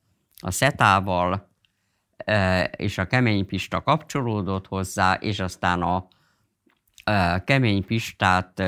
a 0.41 0.51
SETA-val, 0.51 1.53
és 2.75 2.97
a 2.97 3.05
Kemény 3.05 3.45
Pista 3.45 3.81
kapcsolódott 3.81 4.67
hozzá, 4.67 5.13
és 5.13 5.39
aztán 5.39 5.81
a 5.81 6.07
Kemény 7.43 7.85
Pistát 7.85 8.63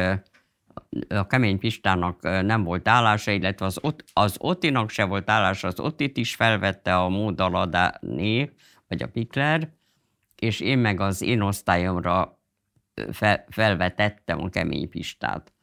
a 1.09 1.27
Kemény 1.27 1.59
Pistának 1.59 2.21
nem 2.21 2.63
volt 2.63 2.87
állása, 2.87 3.31
illetve 3.31 3.65
az, 3.65 3.77
Ot, 3.81 4.03
az 4.13 4.35
Otinak 4.39 4.89
se 4.89 5.03
volt 5.03 5.29
állása, 5.29 5.67
az 5.67 5.79
Otit 5.79 6.17
is 6.17 6.35
felvette 6.35 6.97
a 6.97 7.09
Módaladáné, 7.09 8.51
vagy 8.87 9.03
a 9.03 9.07
Pikler, 9.07 9.69
és 10.35 10.59
én 10.59 10.77
meg 10.77 10.99
az 10.99 11.21
én 11.21 11.41
osztályomra 11.41 12.39
fel, 13.11 13.45
felvetettem 13.49 14.41
a 14.41 14.49
Kemény 14.49 14.89
Pistát. 14.89 15.53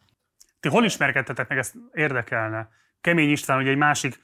Ti 0.60 0.68
hol 0.68 0.84
ismerkedtetek 0.84 1.48
meg, 1.48 1.58
ezt 1.58 1.74
érdekelne? 1.92 2.68
Kemény 3.00 3.30
István 3.30 3.58
ugye 3.58 3.70
egy 3.70 3.76
másik 3.76 4.18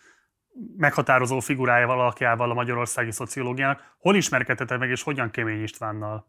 meghatározó 0.76 1.40
figurája 1.40 1.86
valakjával 1.86 2.50
a 2.50 2.54
magyarországi 2.54 3.10
szociológiának. 3.10 3.94
Hol 3.98 4.16
ismerkedtetek 4.16 4.78
meg, 4.78 4.90
és 4.90 5.02
hogyan 5.02 5.30
Kemény 5.30 5.62
Istvánnal? 5.62 6.28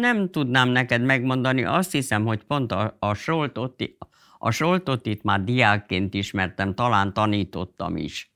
Nem 0.00 0.30
tudnám 0.30 0.68
neked 0.68 1.02
megmondani, 1.02 1.64
azt 1.64 1.92
hiszem, 1.92 2.24
hogy 2.24 2.44
pont 2.44 2.72
a, 2.72 2.96
a 2.98 3.14
Soltot, 3.14 3.82
a 4.38 4.50
Soltot 4.50 5.06
itt 5.06 5.22
már 5.22 5.44
diákként 5.44 6.14
ismertem, 6.14 6.74
talán 6.74 7.12
tanítottam 7.12 7.96
is. 7.96 8.32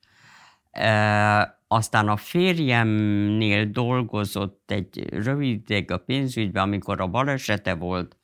E, 0.70 1.58
aztán 1.68 2.08
a 2.08 2.16
férjemnél 2.16 3.64
dolgozott 3.64 4.70
egy 4.70 5.24
rövid 5.24 5.60
ideig 5.60 5.90
a 5.90 5.98
pénzügyben, 5.98 6.62
amikor 6.62 7.00
a 7.00 7.06
balesete 7.06 7.74
volt, 7.74 8.16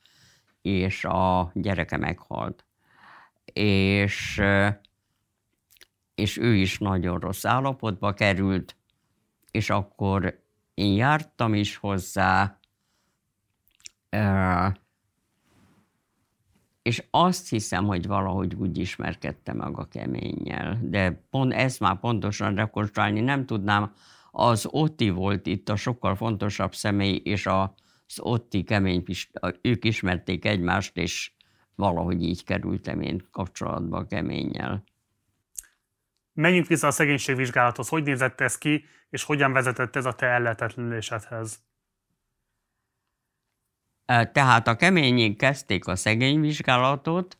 és 0.61 1.05
a 1.05 1.51
gyereke 1.53 1.97
meghalt. 1.97 2.65
És, 3.53 4.41
és 6.21 6.37
ő 6.37 6.55
is 6.55 6.77
nagyon 6.77 7.19
rossz 7.19 7.45
állapotba 7.45 8.13
került, 8.13 8.75
és 9.51 9.69
akkor 9.69 10.43
én 10.73 10.93
jártam 10.93 11.53
is 11.53 11.75
hozzá, 11.75 12.59
és 16.81 17.03
azt 17.09 17.49
hiszem, 17.49 17.85
hogy 17.85 18.07
valahogy 18.07 18.55
úgy 18.55 18.77
ismerkedtem 18.77 19.57
meg 19.57 19.77
a 19.77 19.87
keménnyel, 19.87 20.79
de 20.81 21.25
pont 21.29 21.53
ezt 21.53 21.79
már 21.79 21.99
pontosan 21.99 22.55
rekonstruálni 22.55 23.19
nem 23.19 23.45
tudnám. 23.45 23.93
Az 24.31 24.67
Otti 24.69 25.09
volt 25.09 25.45
itt 25.45 25.69
a 25.69 25.75
sokkal 25.75 26.15
fontosabb 26.15 26.75
személy, 26.75 27.21
és 27.23 27.45
az 27.45 28.19
otti 28.19 28.63
kemény 28.63 29.03
ők 29.61 29.85
ismerték 29.85 30.45
egymást, 30.45 30.97
és 30.97 31.31
valahogy 31.75 32.23
így 32.23 32.43
kerültem 32.43 33.01
én 33.01 33.21
kapcsolatba 33.31 33.97
a 33.97 34.05
keménnyel. 34.05 34.83
Menjünk 36.33 36.67
vissza 36.67 36.87
a 36.87 36.91
szegénységvizsgálathoz. 36.91 37.89
Hogy 37.89 38.03
nézett 38.03 38.41
ez 38.41 38.57
ki, 38.57 38.85
és 39.09 39.23
hogyan 39.23 39.53
vezetett 39.53 39.95
ez 39.95 40.05
a 40.05 40.13
te 40.13 40.25
ellehetetlenülésedhez? 40.25 41.63
Tehát 44.05 44.67
a 44.67 44.75
keményig 44.75 45.37
kezdték 45.37 45.87
a 45.87 45.95
szegényvizsgálatot, 45.95 47.37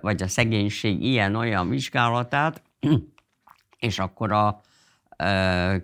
vagy 0.00 0.22
a 0.22 0.28
szegénység 0.28 1.02
ilyen-olyan 1.02 1.68
vizsgálatát, 1.68 2.62
és 3.78 3.98
akkor 3.98 4.32
a 4.32 4.60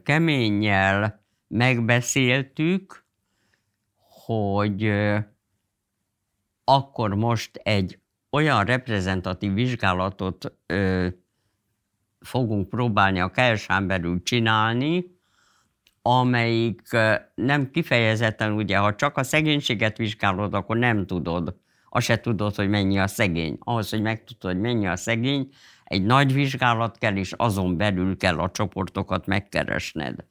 keménnyel 0.02 1.24
megbeszéltük, 1.46 3.04
hogy 4.26 4.92
akkor 6.64 7.14
most 7.14 7.56
egy 7.56 7.98
olyan 8.30 8.64
reprezentatív 8.64 9.52
vizsgálatot 9.52 10.52
fogunk 12.28 12.68
próbálni 12.68 13.20
a 13.20 13.30
KSH-n 13.30 13.86
belül 13.86 14.22
csinálni, 14.22 15.16
amelyik 16.02 16.82
nem 17.34 17.70
kifejezetten, 17.70 18.52
ugye, 18.52 18.76
ha 18.76 18.94
csak 18.94 19.16
a 19.16 19.22
szegénységet 19.22 19.96
vizsgálod, 19.96 20.54
akkor 20.54 20.76
nem 20.76 21.06
tudod. 21.06 21.56
Azt 21.88 22.06
se 22.06 22.20
tudod, 22.20 22.54
hogy 22.54 22.68
mennyi 22.68 22.98
a 22.98 23.06
szegény. 23.06 23.56
Ahhoz, 23.60 23.90
hogy 23.90 24.02
megtudod, 24.02 24.52
hogy 24.52 24.60
mennyi 24.60 24.86
a 24.86 24.96
szegény, 24.96 25.48
egy 25.84 26.02
nagy 26.02 26.32
vizsgálat 26.32 26.98
kell, 26.98 27.16
és 27.16 27.32
azon 27.32 27.76
belül 27.76 28.16
kell 28.16 28.38
a 28.38 28.50
csoportokat 28.50 29.26
megkeresned 29.26 30.24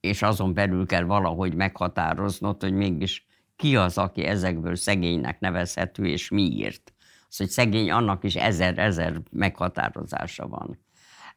és 0.00 0.22
azon 0.22 0.54
belül 0.54 0.86
kell 0.86 1.04
valahogy 1.04 1.54
meghatároznod, 1.54 2.62
hogy 2.62 2.72
mégis 2.72 3.26
ki 3.56 3.76
az, 3.76 3.98
aki 3.98 4.24
ezekből 4.24 4.76
szegénynek 4.76 5.40
nevezhető, 5.40 6.06
és 6.06 6.28
miért. 6.28 6.92
Az, 7.30 7.36
hogy 7.36 7.48
szegény, 7.48 7.90
annak 7.90 8.24
is 8.24 8.34
ezer-ezer 8.34 9.20
meghatározása 9.30 10.48
van. 10.48 10.78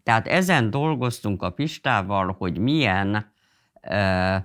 Tehát 0.03 0.27
ezen 0.27 0.69
dolgoztunk 0.69 1.41
a 1.41 1.49
Pistával, 1.49 2.35
hogy 2.37 2.57
milyen, 2.57 3.33
uh, 3.89 4.35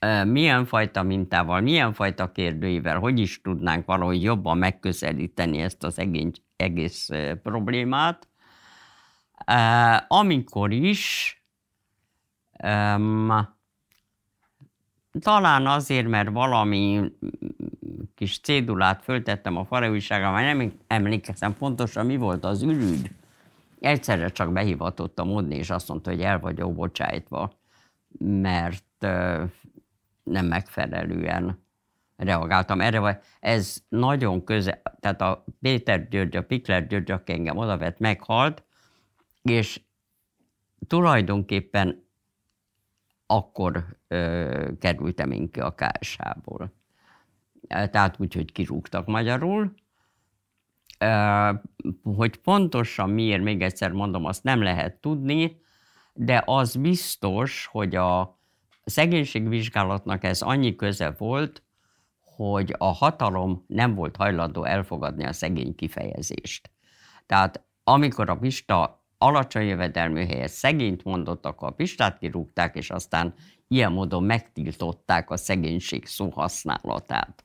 uh, 0.00 0.24
milyen 0.24 0.64
fajta 0.64 1.02
mintával, 1.02 1.60
milyen 1.60 1.92
fajta 1.92 2.32
kérdőivel, 2.32 2.98
hogy 2.98 3.18
is 3.18 3.40
tudnánk 3.40 3.86
valahogy 3.86 4.22
jobban 4.22 4.58
megközelíteni 4.58 5.58
ezt 5.58 5.84
az 5.84 5.98
egész, 5.98 6.32
egész 6.56 7.08
problémát. 7.42 8.28
Uh, 9.46 10.18
amikor 10.18 10.72
is 10.72 11.34
Um, 12.64 13.55
talán 15.20 15.66
azért, 15.66 16.08
mert 16.08 16.30
valami 16.30 17.12
kis 18.14 18.40
cédulát 18.40 19.02
föltettem 19.02 19.56
a 19.56 19.64
faraújságra, 19.64 20.30
mert 20.30 20.56
nem 20.56 20.72
emlékeztem 20.86 21.54
pontosan, 21.54 22.06
mi 22.06 22.16
volt 22.16 22.44
az 22.44 22.62
ürügy. 22.62 23.10
Egyszerre 23.80 24.28
csak 24.28 24.52
behivatott 24.52 25.18
a 25.18 25.24
modni, 25.24 25.56
és 25.56 25.70
azt 25.70 25.88
mondta, 25.88 26.10
hogy 26.10 26.20
el 26.20 26.40
vagyok 26.40 26.74
bocsájtva, 26.74 27.52
mert 28.18 28.84
nem 30.22 30.46
megfelelően 30.46 31.64
reagáltam 32.16 32.80
erre, 32.80 32.98
vagy 32.98 33.16
ez 33.40 33.82
nagyon 33.88 34.44
közel, 34.44 34.82
tehát 35.00 35.20
a 35.20 35.44
Péter 35.60 36.08
György, 36.08 36.36
a 36.36 36.42
Pikler 36.42 36.86
György, 36.86 37.10
aki 37.10 37.32
engem 37.32 37.56
odavett, 37.56 37.98
meghalt, 37.98 38.64
és 39.42 39.80
tulajdonképpen 40.86 42.04
akkor 43.26 43.95
kerültem 44.78 45.30
én 45.30 45.50
ki 45.50 45.60
a 45.60 45.74
KSH-ból. 45.74 46.72
Tehát 47.68 48.20
úgy, 48.20 48.34
hogy 48.34 48.52
kirúgtak 48.52 49.06
magyarul. 49.06 49.74
Hogy 52.02 52.36
pontosan 52.36 53.10
miért, 53.10 53.42
még 53.42 53.62
egyszer 53.62 53.92
mondom, 53.92 54.24
azt 54.24 54.42
nem 54.42 54.62
lehet 54.62 54.94
tudni, 54.94 55.60
de 56.12 56.42
az 56.46 56.76
biztos, 56.76 57.66
hogy 57.66 57.94
a 57.94 58.38
szegénységvizsgálatnak 58.84 60.24
ez 60.24 60.42
annyi 60.42 60.76
köze 60.76 61.10
volt, 61.10 61.62
hogy 62.20 62.74
a 62.78 62.92
hatalom 62.92 63.64
nem 63.66 63.94
volt 63.94 64.16
hajlandó 64.16 64.64
elfogadni 64.64 65.24
a 65.24 65.32
szegény 65.32 65.74
kifejezést. 65.74 66.70
Tehát 67.26 67.64
amikor 67.84 68.30
a 68.30 68.36
Pista 68.36 69.04
alacsony 69.18 69.66
jövedelmű 69.66 70.24
helyett 70.24 70.48
szegényt 70.48 71.04
mondott, 71.04 71.46
akkor 71.46 71.68
a 71.68 71.74
Pistát 71.74 72.18
kirúgták, 72.18 72.76
és 72.76 72.90
aztán 72.90 73.34
ilyen 73.68 73.92
módon 73.92 74.24
megtiltották 74.24 75.30
a 75.30 75.36
szegénység 75.36 76.06
szóhasználatát. 76.06 77.44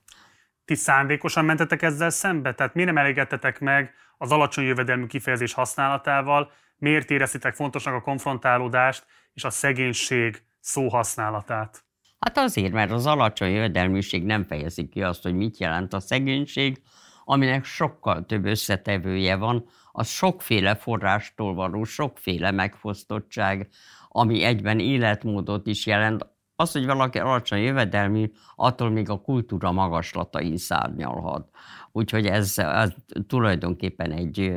Ti 0.66 0.76
szándékosan 0.76 1.46
mentetek 1.46 1.82
ezzel 1.82 2.10
szembe? 2.10 2.54
Tehát 2.54 2.74
miért 2.74 2.90
nem 2.90 3.04
elégedtetek 3.04 3.60
meg 3.60 3.94
az 4.18 4.32
alacsony 4.32 4.64
jövedelmű 4.64 5.06
kifejezés 5.06 5.54
használatával? 5.54 6.52
Miért 6.78 7.10
éreztitek 7.10 7.56
fontosnak 7.56 7.94
a 7.94 8.02
konfrontálódást 8.02 9.06
és 9.34 9.44
a 9.44 9.50
szegénység 9.50 10.44
szóhasználatát? 10.60 11.84
Hát 12.20 12.38
azért, 12.38 12.74
mert 12.74 12.92
az 12.92 13.06
alacsony 13.06 13.52
jövedelműség 13.52 14.24
nem 14.24 14.44
fejezi 14.44 14.88
ki 14.88 15.04
azt, 15.04 15.24
hogy 15.24 15.34
mit 15.34 15.58
jelent 15.58 15.94
a 15.94 16.00
szegénység, 16.00 16.82
aminek 17.26 17.66
sokkal 17.66 18.26
több 18.26 18.46
összetevője 18.46 19.36
van, 19.36 19.66
az 19.92 20.08
sokféle 20.08 20.76
forrástól 20.76 21.54
való, 21.54 21.84
sokféle 21.84 22.52
megfosztottság, 22.52 23.70
ami 24.14 24.44
egyben 24.44 24.80
életmódot 24.80 25.68
is 25.68 25.86
jelent. 25.86 26.30
Az, 26.56 26.72
hogy 26.72 26.86
valaki 26.86 27.20
alacsony 27.20 27.62
jövedelmű, 27.62 28.32
attól 28.56 28.90
még 28.90 29.10
a 29.10 29.22
kultúra 29.22 29.72
magaslatai 29.72 30.58
szárnyalhat. 30.58 31.50
Úgyhogy 31.92 32.26
ez, 32.26 32.58
ez 32.58 32.94
tulajdonképpen 33.28 34.12
egy 34.12 34.54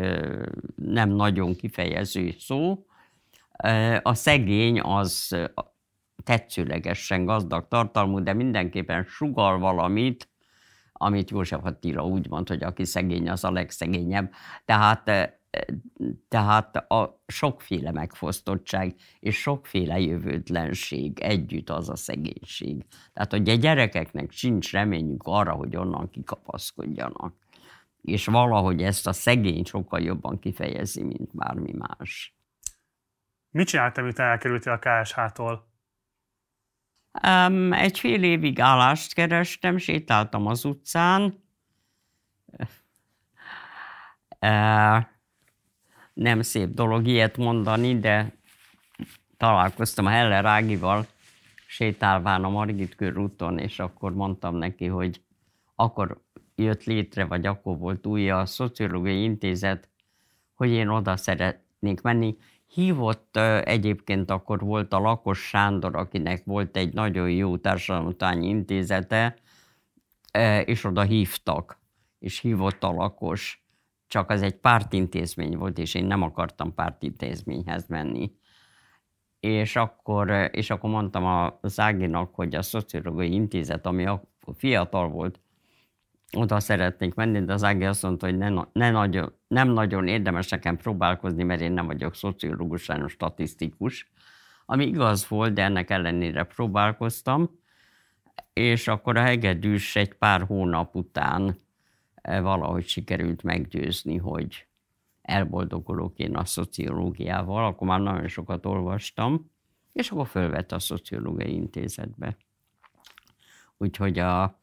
nem 0.76 1.10
nagyon 1.10 1.54
kifejező 1.54 2.34
szó. 2.38 2.86
A 4.02 4.14
szegény 4.14 4.80
az 4.80 5.36
tetszőlegesen 6.24 7.24
gazdag 7.24 7.68
tartalmú, 7.68 8.22
de 8.22 8.32
mindenképpen 8.32 9.04
sugal 9.04 9.58
valamit, 9.58 10.28
amit 10.92 11.30
József 11.30 11.64
Attila 11.64 12.06
úgy 12.06 12.28
mond, 12.28 12.48
hogy 12.48 12.62
aki 12.62 12.84
szegény, 12.84 13.30
az 13.30 13.44
a 13.44 13.50
legszegényebb. 13.50 14.32
Tehát, 14.64 15.10
tehát 16.28 16.76
a 16.76 17.22
sokféle 17.26 17.90
megfosztottság 17.90 18.94
és 19.20 19.36
sokféle 19.36 20.00
jövőtlenség 20.00 21.20
együtt 21.20 21.70
az 21.70 21.88
a 21.88 21.96
szegénység. 21.96 22.84
Tehát, 23.12 23.30
hogy 23.30 23.48
a 23.48 23.54
gyerekeknek 23.54 24.30
sincs 24.30 24.72
reményük 24.72 25.22
arra, 25.24 25.52
hogy 25.52 25.76
onnan 25.76 26.10
kikapaszkodjanak. 26.10 27.34
És 28.02 28.26
valahogy 28.26 28.82
ezt 28.82 29.06
a 29.06 29.12
szegény 29.12 29.64
sokkal 29.64 30.00
jobban 30.00 30.38
kifejezi, 30.38 31.02
mint 31.02 31.36
bármi 31.36 31.72
más. 31.72 32.36
Mit 33.50 33.66
csináltam, 33.66 34.04
miután 34.04 34.30
elkerültél 34.30 34.72
a 34.72 34.78
KSH-tól? 34.78 35.72
Um, 37.26 37.72
egy 37.72 37.98
fél 37.98 38.22
évig 38.22 38.60
állást 38.60 39.14
kerestem, 39.14 39.76
sétáltam 39.76 40.46
az 40.46 40.64
utcán. 40.64 41.42
Uh, 44.40 45.04
nem 46.14 46.42
szép 46.42 46.68
dolog 46.68 47.06
ilyet 47.06 47.36
mondani, 47.36 47.98
de 47.98 48.32
találkoztam 49.36 50.06
a 50.06 50.10
Heller 50.10 50.44
Ágival, 50.44 51.06
sétálván 51.66 52.44
a 52.44 52.50
Margit 52.50 52.94
körúton, 52.94 53.58
és 53.58 53.78
akkor 53.78 54.14
mondtam 54.14 54.56
neki, 54.56 54.86
hogy 54.86 55.20
akkor 55.74 56.22
jött 56.54 56.84
létre, 56.84 57.24
vagy 57.24 57.46
akkor 57.46 57.78
volt 57.78 58.06
új 58.06 58.30
a 58.30 58.46
Szociológiai 58.46 59.22
Intézet, 59.22 59.88
hogy 60.54 60.70
én 60.70 60.88
oda 60.88 61.16
szeretnék 61.16 62.00
menni. 62.02 62.36
Hívott 62.66 63.36
egyébként 63.64 64.30
akkor 64.30 64.60
volt 64.60 64.92
a 64.92 64.98
Lakos 64.98 65.38
Sándor, 65.48 65.96
akinek 65.96 66.44
volt 66.44 66.76
egy 66.76 66.92
nagyon 66.92 67.30
jó 67.30 67.56
társadalomtányi 67.56 68.48
intézete, 68.48 69.36
és 70.64 70.84
oda 70.84 71.02
hívtak, 71.02 71.78
és 72.18 72.38
hívott 72.38 72.82
a 72.84 72.92
Lakos. 72.92 73.63
Csak 74.14 74.30
az 74.30 74.42
egy 74.42 74.56
pártintézmény 74.56 75.56
volt, 75.56 75.78
és 75.78 75.94
én 75.94 76.04
nem 76.04 76.22
akartam 76.22 76.74
pártintézményhez 76.74 77.86
menni. 77.88 78.32
És 79.40 79.76
akkor, 79.76 80.50
és 80.52 80.70
akkor 80.70 80.90
mondtam 80.90 81.24
a 81.24 81.58
Záginak, 81.62 82.34
hogy 82.34 82.54
a 82.54 82.62
Szociológiai 82.62 83.32
Intézet, 83.32 83.86
ami 83.86 84.06
a 84.06 84.22
fiatal 84.56 85.08
volt, 85.08 85.40
oda 86.36 86.60
szeretnék 86.60 87.14
menni, 87.14 87.44
de 87.44 87.52
az 87.52 87.64
Ági 87.64 87.84
azt 87.84 88.02
mondta, 88.02 88.26
hogy 88.26 88.36
ne, 88.36 88.48
ne 88.72 88.90
nagyon, 88.90 89.32
nem 89.48 89.68
nagyon 89.68 90.06
érdemes 90.06 90.48
nekem 90.48 90.76
próbálkozni, 90.76 91.42
mert 91.42 91.60
én 91.60 91.72
nem 91.72 91.86
vagyok 91.86 92.14
szociológus, 92.14 92.86
hanem 92.86 93.08
statisztikus. 93.08 94.12
Ami 94.66 94.86
igaz 94.86 95.28
volt, 95.28 95.52
de 95.52 95.62
ennek 95.62 95.90
ellenére 95.90 96.42
próbálkoztam, 96.42 97.50
és 98.52 98.88
akkor 98.88 99.16
a 99.16 99.22
hegedűs 99.22 99.96
egy 99.96 100.14
pár 100.14 100.42
hónap 100.42 100.94
után 100.94 101.62
valahogy 102.24 102.86
sikerült 102.86 103.42
meggyőzni, 103.42 104.16
hogy 104.16 104.66
elboldogulok 105.22 106.18
én 106.18 106.36
a 106.36 106.44
szociológiával, 106.44 107.64
akkor 107.64 107.88
már 107.88 108.00
nagyon 108.00 108.28
sokat 108.28 108.66
olvastam, 108.66 109.50
és 109.92 110.10
akkor 110.10 110.26
fölvett 110.26 110.72
a 110.72 110.78
Szociológiai 110.78 111.54
Intézetbe. 111.54 112.36
Úgyhogy 113.76 114.18
a, 114.18 114.58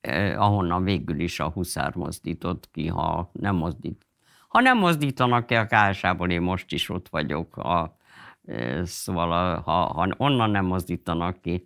eh, 0.00 0.40
ahonnan 0.40 0.84
végül 0.84 1.20
is 1.20 1.40
a 1.40 1.50
huszár 1.50 1.94
mozdított 1.94 2.70
ki, 2.70 2.86
ha 2.86 3.30
nem 3.32 3.56
mozdít. 3.56 4.06
Ha 4.48 4.60
nem 4.60 4.78
mozdítanak 4.78 5.46
ki 5.46 5.54
a 5.54 5.66
kásából, 5.66 6.30
én 6.30 6.42
most 6.42 6.72
is 6.72 6.88
ott 6.88 7.08
vagyok. 7.08 7.56
A, 7.56 7.96
eh, 8.44 8.84
szóval 8.84 9.32
a, 9.32 9.60
ha, 9.60 9.84
ha 9.84 10.14
onnan 10.16 10.50
nem 10.50 10.64
mozdítanak 10.64 11.40
ki, 11.40 11.62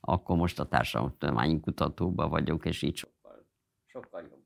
akkor 0.00 0.36
most 0.36 0.60
a 0.60 0.68
társadalomtudományi 0.68 1.60
kutatóban 1.60 2.28
vagyok, 2.30 2.64
és 2.64 2.82
így 2.82 2.96
sokkal, 2.96 3.44
sokkal 3.86 4.20
jobb. 4.20 4.43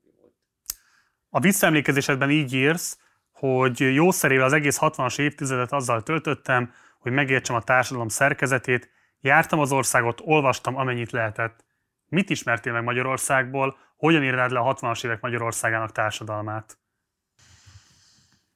A 1.29 1.39
visszaemlékezésedben 1.39 2.29
így 2.29 2.53
írsz, 2.53 2.97
hogy 3.31 3.79
jó 3.79 4.11
szerével 4.11 4.45
az 4.45 4.53
egész 4.53 4.77
60-as 4.81 5.19
évtizedet 5.19 5.71
azzal 5.71 6.03
töltöttem, 6.03 6.73
hogy 6.99 7.11
megértsem 7.11 7.55
a 7.55 7.61
társadalom 7.61 8.07
szerkezetét, 8.07 8.89
jártam 9.21 9.59
az 9.59 9.71
országot, 9.71 10.21
olvastam 10.23 10.77
amennyit 10.77 11.11
lehetett. 11.11 11.65
Mit 12.05 12.29
ismertél 12.29 12.73
meg 12.73 12.83
Magyarországból, 12.83 13.77
hogyan 13.97 14.23
írnád 14.23 14.51
le 14.51 14.59
a 14.59 14.75
60-as 14.75 15.05
évek 15.05 15.21
Magyarországának 15.21 15.91
társadalmát? 15.91 16.77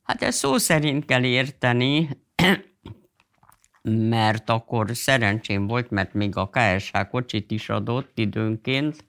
Hát 0.03 0.21
ezt 0.21 0.37
szó 0.37 0.57
szerint 0.57 1.05
kell 1.05 1.23
érteni, 1.23 2.09
mert 4.17 4.49
akkor 4.49 4.95
szerencsém 4.95 5.67
volt, 5.67 5.89
mert 5.89 6.13
még 6.13 6.35
a 6.35 6.49
KSH 6.49 6.97
kocsit 7.09 7.51
is 7.51 7.69
adott 7.69 8.11
időnként, 8.17 9.05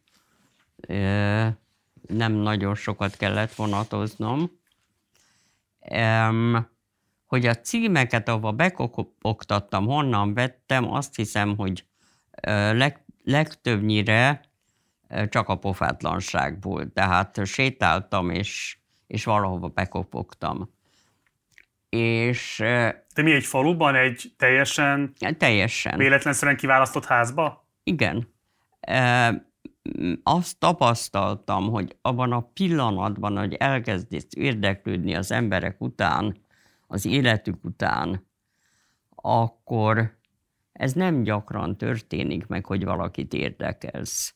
nem 2.08 2.32
nagyon 2.32 2.74
sokat 2.74 3.16
kellett 3.16 3.54
vonatoznom. 3.54 4.50
Hogy 7.26 7.46
a 7.46 7.54
címeket, 7.54 8.28
ahova 8.28 8.52
bekoktattam, 8.52 9.86
honnan 9.86 10.34
vettem, 10.34 10.92
azt 10.92 11.14
hiszem, 11.16 11.56
hogy 11.56 11.86
leg, 12.72 13.04
legtöbbnyire 13.24 14.40
csak 15.28 15.48
a 15.48 15.56
pofátlanságból. 15.56 16.92
Tehát 16.92 17.46
sétáltam, 17.46 18.30
és, 18.30 18.78
és 19.06 19.24
valahova 19.24 19.68
bekopogtam. 19.68 20.72
És... 21.88 22.56
De 23.14 23.22
mi 23.22 23.32
egy 23.32 23.44
faluban, 23.44 23.94
egy 23.94 24.34
teljesen... 24.36 25.12
Teljesen. 25.38 25.98
Véletlenszerűen 25.98 26.56
kiválasztott 26.56 27.04
házba? 27.04 27.68
Igen. 27.82 28.34
Azt 30.22 30.58
tapasztaltam, 30.58 31.70
hogy 31.70 31.96
abban 32.02 32.32
a 32.32 32.40
pillanatban, 32.40 33.38
hogy 33.38 33.54
elkezdesz 33.54 34.26
érdeklődni 34.30 35.14
az 35.14 35.30
emberek 35.30 35.80
után, 35.80 36.36
az 36.86 37.04
életük 37.04 37.64
után, 37.64 38.26
akkor 39.14 40.18
ez 40.72 40.92
nem 40.92 41.22
gyakran 41.22 41.76
történik 41.76 42.46
meg, 42.46 42.66
hogy 42.66 42.84
valakit 42.84 43.34
érdekelsz. 43.34 44.34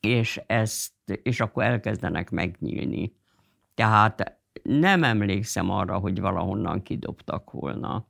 És, 0.00 0.40
ezt, 0.46 0.92
és 1.22 1.40
akkor 1.40 1.64
elkezdenek 1.64 2.30
megnyílni. 2.30 3.16
Tehát 3.74 4.38
nem 4.62 5.04
emlékszem 5.04 5.70
arra, 5.70 5.98
hogy 5.98 6.20
valahonnan 6.20 6.82
kidobtak 6.82 7.50
volna. 7.50 8.06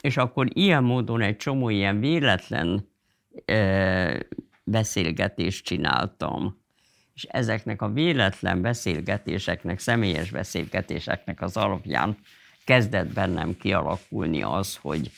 És 0.00 0.16
akkor 0.16 0.46
ilyen 0.52 0.84
módon 0.84 1.20
egy 1.20 1.36
csomó 1.36 1.68
ilyen 1.68 2.00
véletlen 2.00 2.88
beszélgetést 4.64 5.64
csináltam. 5.64 6.62
És 7.14 7.22
ezeknek 7.22 7.82
a 7.82 7.92
véletlen 7.92 8.62
beszélgetéseknek, 8.62 9.78
személyes 9.78 10.30
beszélgetéseknek 10.30 11.40
az 11.40 11.56
alapján 11.56 12.16
kezdett 12.64 13.12
bennem 13.12 13.56
kialakulni 13.56 14.42
az, 14.42 14.76
hogy 14.76 15.10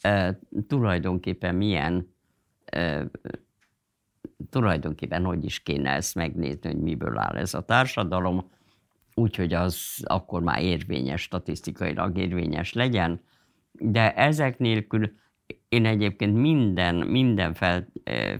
e, 0.00 0.38
tulajdonképpen 0.66 1.54
milyen, 1.54 2.14
e, 2.64 3.06
tulajdonképpen 4.50 5.24
hogy 5.24 5.44
is 5.44 5.62
kéne 5.62 5.90
ezt 5.90 6.14
megnézni, 6.14 6.68
hogy 6.70 6.80
miből 6.80 7.18
áll 7.18 7.36
ez 7.36 7.54
a 7.54 7.64
társadalom, 7.64 8.50
úgyhogy 9.14 9.52
az 9.52 10.02
akkor 10.02 10.42
már 10.42 10.62
érvényes, 10.62 11.22
statisztikailag 11.22 12.18
érvényes 12.18 12.72
legyen. 12.72 13.20
De 13.72 14.14
ezek 14.14 14.58
nélkül 14.58 15.12
én 15.68 15.86
egyébként 15.86 16.36
minden, 16.36 16.94
minden 16.94 17.54
fel, 17.54 17.86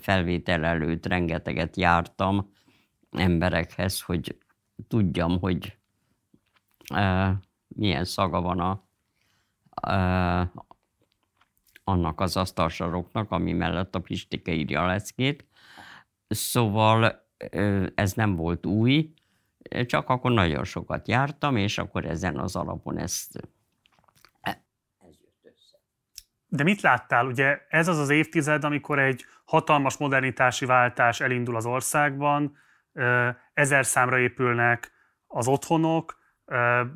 felvétel 0.01 0.64
előtt 0.64 1.07
rengeteget 1.07 1.77
jártam 1.77 2.53
emberekhez, 3.11 4.01
hogy 4.01 4.39
tudjam, 4.89 5.39
hogy 5.39 5.79
uh, 6.95 7.31
milyen 7.68 8.05
szaga 8.05 8.41
van 8.41 8.61
a, 8.61 8.85
uh, 9.89 10.49
annak 11.85 12.20
az 12.20 12.37
asztalsaroknak, 12.37 13.31
ami 13.31 13.53
mellett 13.53 13.95
a 13.95 14.01
Pistike 14.01 14.53
írja 14.53 14.83
a 14.83 14.87
leckét. 14.87 15.47
Szóval 16.29 17.27
uh, 17.55 17.87
ez 17.95 18.12
nem 18.12 18.37
volt 18.37 18.66
új, 18.66 19.12
csak 19.87 20.09
akkor 20.09 20.33
nagyon 20.33 20.64
sokat 20.64 21.09
jártam, 21.09 21.57
és 21.57 21.79
akkor 21.79 22.05
ezen 22.05 22.39
az 22.39 22.57
alapon 22.57 22.99
ezt 22.99 23.49
de 26.49 26.62
mit 26.62 26.80
láttál? 26.80 27.26
Ugye 27.26 27.59
ez 27.68 27.88
az 27.88 27.99
az 27.99 28.11
évtized, 28.11 28.64
amikor 28.64 28.99
egy 28.99 29.24
hatalmas 29.44 29.97
modernitási 29.97 30.66
váltás 30.66 31.20
elindul 31.20 31.57
az 31.57 31.66
országban, 31.66 32.57
ezer 33.55 33.86
számra 33.86 34.18
épülnek 34.18 34.92
az 35.26 35.49
otthonok, 35.49 36.18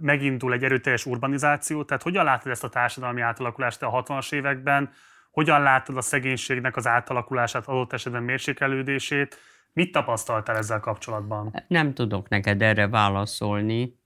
megindul 0.01 0.53
egy 0.53 0.65
erőteljes 0.65 1.07
urbanizáció, 1.07 1.85
tehát 1.85 2.03
hogyan 2.03 2.25
látod 2.25 2.53
ezt 2.53 2.65
a 2.65 2.69
társadalmi 2.69 3.21
átalakulást 3.21 3.83
a 3.83 4.03
60-as 4.03 4.33
években, 4.33 4.91
hogyan 5.31 5.63
látod 5.63 5.97
a 5.97 6.01
szegénységnek 6.01 6.77
az 6.77 6.87
átalakulását, 6.87 7.67
adott 7.67 7.93
esetben 7.93 8.23
mérsékelődését, 8.23 9.39
mit 9.73 9.93
tapasztaltál 9.93 10.57
ezzel 10.57 10.81
kapcsolatban? 10.81 11.65
Nem 11.69 11.95
tudok 11.95 12.29
neked 12.29 12.63
erre 12.63 12.89
válaszolni, 12.89 13.99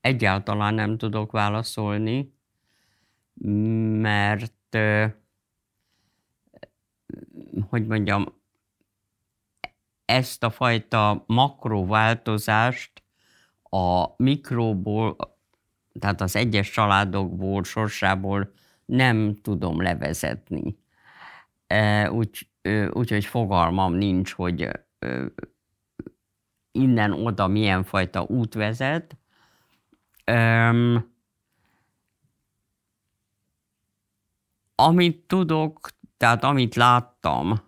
egyáltalán 0.00 0.74
nem 0.74 0.98
tudok 0.98 1.32
válaszolni, 1.32 2.34
mert 4.00 4.52
hogy 7.68 7.86
mondjam, 7.86 8.40
ezt 10.04 10.42
a 10.42 10.50
fajta 10.50 11.24
makrováltozást 11.26 13.02
a 13.62 14.06
mikróból, 14.16 15.16
tehát 16.00 16.20
az 16.20 16.36
egyes 16.36 16.70
családokból, 16.70 17.64
sorsából 17.64 18.52
nem 18.84 19.34
tudom 19.42 19.82
levezetni. 19.82 20.78
Úgy, 22.08 22.48
úgyhogy 22.90 23.24
fogalmam 23.24 23.94
nincs, 23.94 24.32
hogy 24.32 24.68
innen 26.72 27.12
oda 27.12 27.46
milyen 27.46 27.84
fajta 27.84 28.22
út 28.22 28.54
vezet. 28.54 29.16
Amit 34.84 35.26
tudok, 35.26 35.88
tehát 36.16 36.44
amit 36.44 36.74
láttam, 36.74 37.60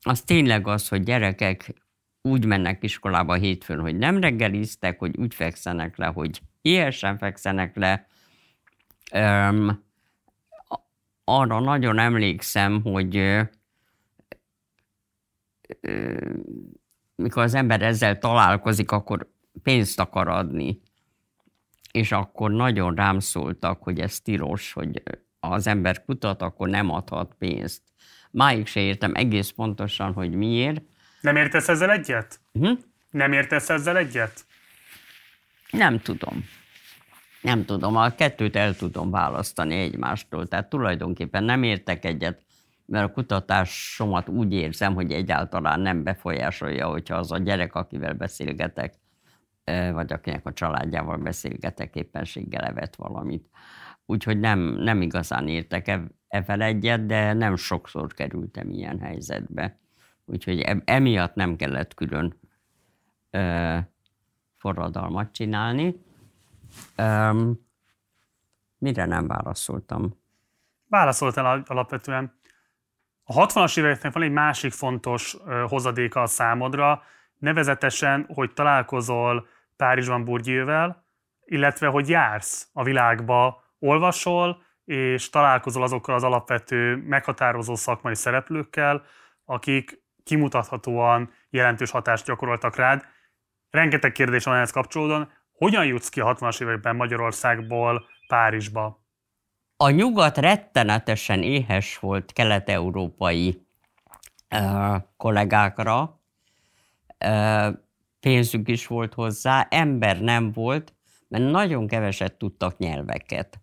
az 0.00 0.20
tényleg 0.20 0.66
az, 0.66 0.88
hogy 0.88 1.02
gyerekek 1.02 1.74
úgy 2.22 2.44
mennek 2.44 2.82
iskolába 2.82 3.34
hétfőn, 3.34 3.80
hogy 3.80 3.96
nem 3.98 4.20
reggeliztek, 4.20 4.98
hogy 4.98 5.16
úgy 5.18 5.34
fekszenek 5.34 5.96
le, 5.96 6.06
hogy 6.06 6.40
ilyesen 6.62 7.18
fekszenek 7.18 7.76
le. 7.76 8.06
Um, 9.14 9.84
arra 11.24 11.60
nagyon 11.60 11.98
emlékszem, 11.98 12.82
hogy 12.82 13.16
uh, 13.16 13.48
mikor 17.14 17.42
az 17.42 17.54
ember 17.54 17.82
ezzel 17.82 18.18
találkozik, 18.18 18.90
akkor 18.90 19.32
pénzt 19.62 20.00
akar 20.00 20.28
adni. 20.28 20.80
És 21.92 22.12
akkor 22.12 22.50
nagyon 22.50 22.94
rám 22.94 23.18
szóltak, 23.18 23.82
hogy 23.82 24.00
ez 24.00 24.20
tilos, 24.20 24.72
hogy 24.72 25.02
az 25.48 25.66
ember 25.66 26.04
kutat, 26.04 26.42
akkor 26.42 26.68
nem 26.68 26.90
adhat 26.90 27.34
pénzt. 27.38 27.82
Máig 28.30 28.66
se 28.66 28.80
értem 28.80 29.14
egész 29.14 29.50
pontosan, 29.50 30.12
hogy 30.12 30.30
miért. 30.30 30.82
Nem 31.20 31.36
értesz 31.36 31.68
ezzel 31.68 31.90
egyet? 31.90 32.40
Hm? 32.52 32.72
Nem 33.10 33.32
értesz 33.32 33.68
ezzel 33.70 33.96
egyet? 33.96 34.44
Nem 35.70 35.98
tudom. 35.98 36.44
Nem 37.40 37.64
tudom, 37.64 37.96
a 37.96 38.14
kettőt 38.14 38.56
el 38.56 38.76
tudom 38.76 39.10
választani 39.10 39.74
egymástól. 39.74 40.48
Tehát 40.48 40.68
tulajdonképpen 40.68 41.44
nem 41.44 41.62
értek 41.62 42.04
egyet, 42.04 42.42
mert 42.86 43.08
a 43.08 43.12
kutatásomat 43.12 44.28
úgy 44.28 44.52
érzem, 44.52 44.94
hogy 44.94 45.12
egyáltalán 45.12 45.80
nem 45.80 46.02
befolyásolja, 46.02 46.88
hogyha 46.88 47.16
az 47.16 47.32
a 47.32 47.38
gyerek, 47.38 47.74
akivel 47.74 48.12
beszélgetek, 48.12 48.94
vagy 49.92 50.12
akinek 50.12 50.46
a 50.46 50.52
családjával 50.52 51.16
beszélgetek, 51.16 51.96
éppenséggel 51.96 52.64
evett 52.64 52.96
valamit. 52.96 53.48
Úgyhogy 54.12 54.40
nem, 54.40 54.58
nem 54.58 55.02
igazán 55.02 55.48
értek 55.48 55.88
e, 55.88 56.02
egyet, 56.46 57.06
de 57.06 57.32
nem 57.32 57.56
sokszor 57.56 58.14
kerültem 58.14 58.70
ilyen 58.70 58.98
helyzetbe. 58.98 59.78
Úgyhogy 60.24 60.60
emiatt 60.84 61.34
nem 61.34 61.56
kellett 61.56 61.94
külön 61.94 62.40
ö, 63.30 63.78
forradalmat 64.56 65.32
csinálni. 65.32 66.02
Ö, 66.96 67.50
mire 68.78 69.04
nem 69.04 69.26
válaszoltam? 69.26 70.20
Válaszoltál 70.88 71.62
alapvetően. 71.66 72.34
A 73.24 73.46
60-as 73.46 73.78
éveknek 73.78 74.12
van 74.12 74.22
egy 74.22 74.32
másik 74.32 74.72
fontos 74.72 75.36
hozadéka 75.68 76.22
a 76.22 76.26
számodra, 76.26 77.02
nevezetesen, 77.38 78.26
hogy 78.34 78.52
találkozol 78.52 79.46
Párizsban 79.76 80.24
Bourdieu-vel, 80.24 81.04
illetve 81.44 81.86
hogy 81.86 82.08
jársz 82.08 82.68
a 82.72 82.82
világba 82.82 83.61
olvasol, 83.82 84.62
és 84.84 85.30
találkozol 85.30 85.82
azokkal 85.82 86.14
az 86.14 86.22
alapvető, 86.22 86.96
meghatározó 86.96 87.74
szakmai 87.74 88.14
szereplőkkel, 88.14 89.04
akik 89.44 90.02
kimutathatóan 90.24 91.30
jelentős 91.50 91.90
hatást 91.90 92.24
gyakoroltak 92.24 92.76
rád. 92.76 93.04
Rengeteg 93.70 94.12
kérdés 94.12 94.44
van 94.44 94.54
ehhez 94.54 94.70
kapcsolódóan. 94.70 95.32
Hogyan 95.52 95.86
jutsz 95.86 96.08
ki 96.08 96.20
a 96.20 96.34
60-as 96.34 96.62
években 96.62 96.96
Magyarországból 96.96 98.06
Párizsba? 98.26 99.04
A 99.76 99.90
nyugat 99.90 100.38
rettenetesen 100.38 101.42
éhes 101.42 101.98
volt 101.98 102.32
kelet-európai 102.32 103.66
uh, 104.54 104.96
kollégákra, 105.16 106.20
uh, 107.24 107.74
pénzük 108.20 108.68
is 108.68 108.86
volt 108.86 109.14
hozzá, 109.14 109.66
ember 109.70 110.20
nem 110.20 110.52
volt, 110.52 110.94
mert 111.28 111.50
nagyon 111.50 111.86
keveset 111.86 112.34
tudtak 112.34 112.78
nyelveket 112.78 113.61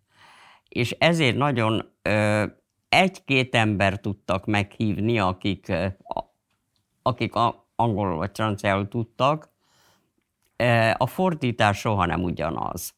és 0.70 0.92
ezért 0.92 1.36
nagyon 1.36 1.92
egy-két 2.90 3.56
ember 3.56 4.00
tudtak 4.00 4.46
meghívni, 4.46 5.20
akik, 5.20 5.72
akik 7.02 7.34
angolul 7.76 8.18
vagy 8.18 8.32
franciául 8.34 8.88
tudtak. 8.88 9.50
A 10.98 11.08
fordítás 11.08 11.78
soha 11.78 12.06
nem 12.06 12.24
ugyanaz. 12.24 12.94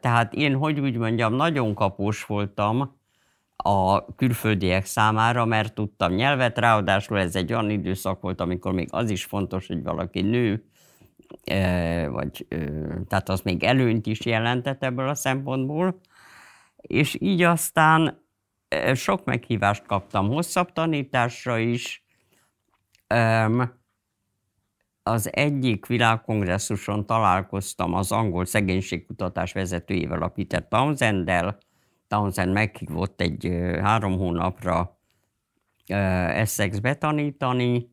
Tehát 0.00 0.34
én, 0.34 0.54
hogy 0.54 0.80
úgy 0.80 0.96
mondjam, 0.96 1.34
nagyon 1.34 1.74
kapós 1.74 2.24
voltam 2.24 3.00
a 3.56 4.14
külföldiek 4.14 4.84
számára, 4.84 5.44
mert 5.44 5.74
tudtam 5.74 6.12
nyelvet, 6.12 6.58
ráadásul 6.58 7.18
ez 7.18 7.36
egy 7.36 7.52
olyan 7.52 7.70
időszak 7.70 8.20
volt, 8.20 8.40
amikor 8.40 8.72
még 8.72 8.88
az 8.90 9.10
is 9.10 9.24
fontos, 9.24 9.66
hogy 9.66 9.82
valaki 9.82 10.20
nő, 10.20 10.64
vagy, 12.10 12.46
tehát 13.08 13.28
az 13.28 13.40
még 13.40 13.64
előnyt 13.64 14.06
is 14.06 14.24
jelentett 14.26 14.82
ebből 14.82 15.08
a 15.08 15.14
szempontból 15.14 16.00
és 16.82 17.16
így 17.20 17.42
aztán 17.42 18.24
sok 18.94 19.24
meghívást 19.24 19.86
kaptam 19.86 20.28
hosszabb 20.28 20.72
tanításra 20.72 21.58
is. 21.58 22.04
Az 25.02 25.34
egyik 25.34 25.86
világkongresszuson 25.86 27.06
találkoztam 27.06 27.94
az 27.94 28.12
angol 28.12 28.44
szegénységkutatás 28.44 29.52
vezetőjével, 29.52 30.22
a 30.22 30.28
Peter 30.28 30.68
Townsend-del. 30.68 31.58
Townsend 32.08 32.52
meghívott 32.52 33.20
egy 33.20 33.60
három 33.82 34.16
hónapra 34.16 34.98
Essexbe 35.86 36.94
tanítani, 36.94 37.90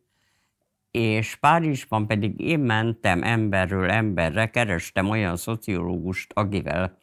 és 0.91 1.35
Párizsban 1.35 2.07
pedig 2.07 2.39
én 2.39 2.59
mentem 2.59 3.23
emberről 3.23 3.89
emberre, 3.89 4.49
kerestem 4.49 5.09
olyan 5.09 5.35
szociológust, 5.35 6.31
akivel 6.33 6.97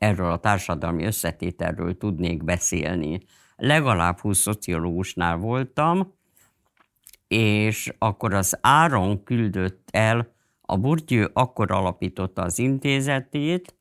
erről 0.00 0.30
a 0.30 0.38
társadalmi 0.38 1.04
összetételről 1.04 1.96
tudnék 1.96 2.44
beszélni. 2.44 3.20
Legalább 3.56 4.18
20 4.18 4.38
szociológusnál 4.38 5.36
voltam, 5.36 6.14
és 7.28 7.92
akkor 7.98 8.34
az 8.34 8.58
Áron 8.60 9.22
küldött 9.22 9.88
el, 9.92 10.34
a 10.60 10.76
Burgyő 10.76 11.30
akkor 11.32 11.70
alapította 11.70 12.42
az 12.42 12.58
intézetét, 12.58 13.76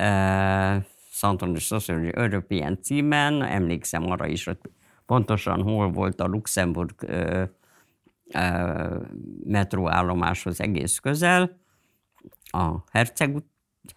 uh, 0.00 0.84
Szanton 1.10 1.54
és 1.54 1.64
Social 1.64 2.10
European 2.10 2.78
címen, 2.82 3.42
emlékszem 3.42 4.10
arra 4.10 4.26
is, 4.26 4.44
hogy 4.44 4.58
pontosan 5.06 5.62
hol 5.62 5.90
volt 5.90 6.20
a 6.20 6.26
Luxemburg 6.26 6.94
uh, 7.02 7.42
uh, 8.34 9.00
metróállomáshoz 9.44 10.60
egész 10.60 10.98
közel, 10.98 11.60
a 12.50 12.76
Herceg, 12.90 13.36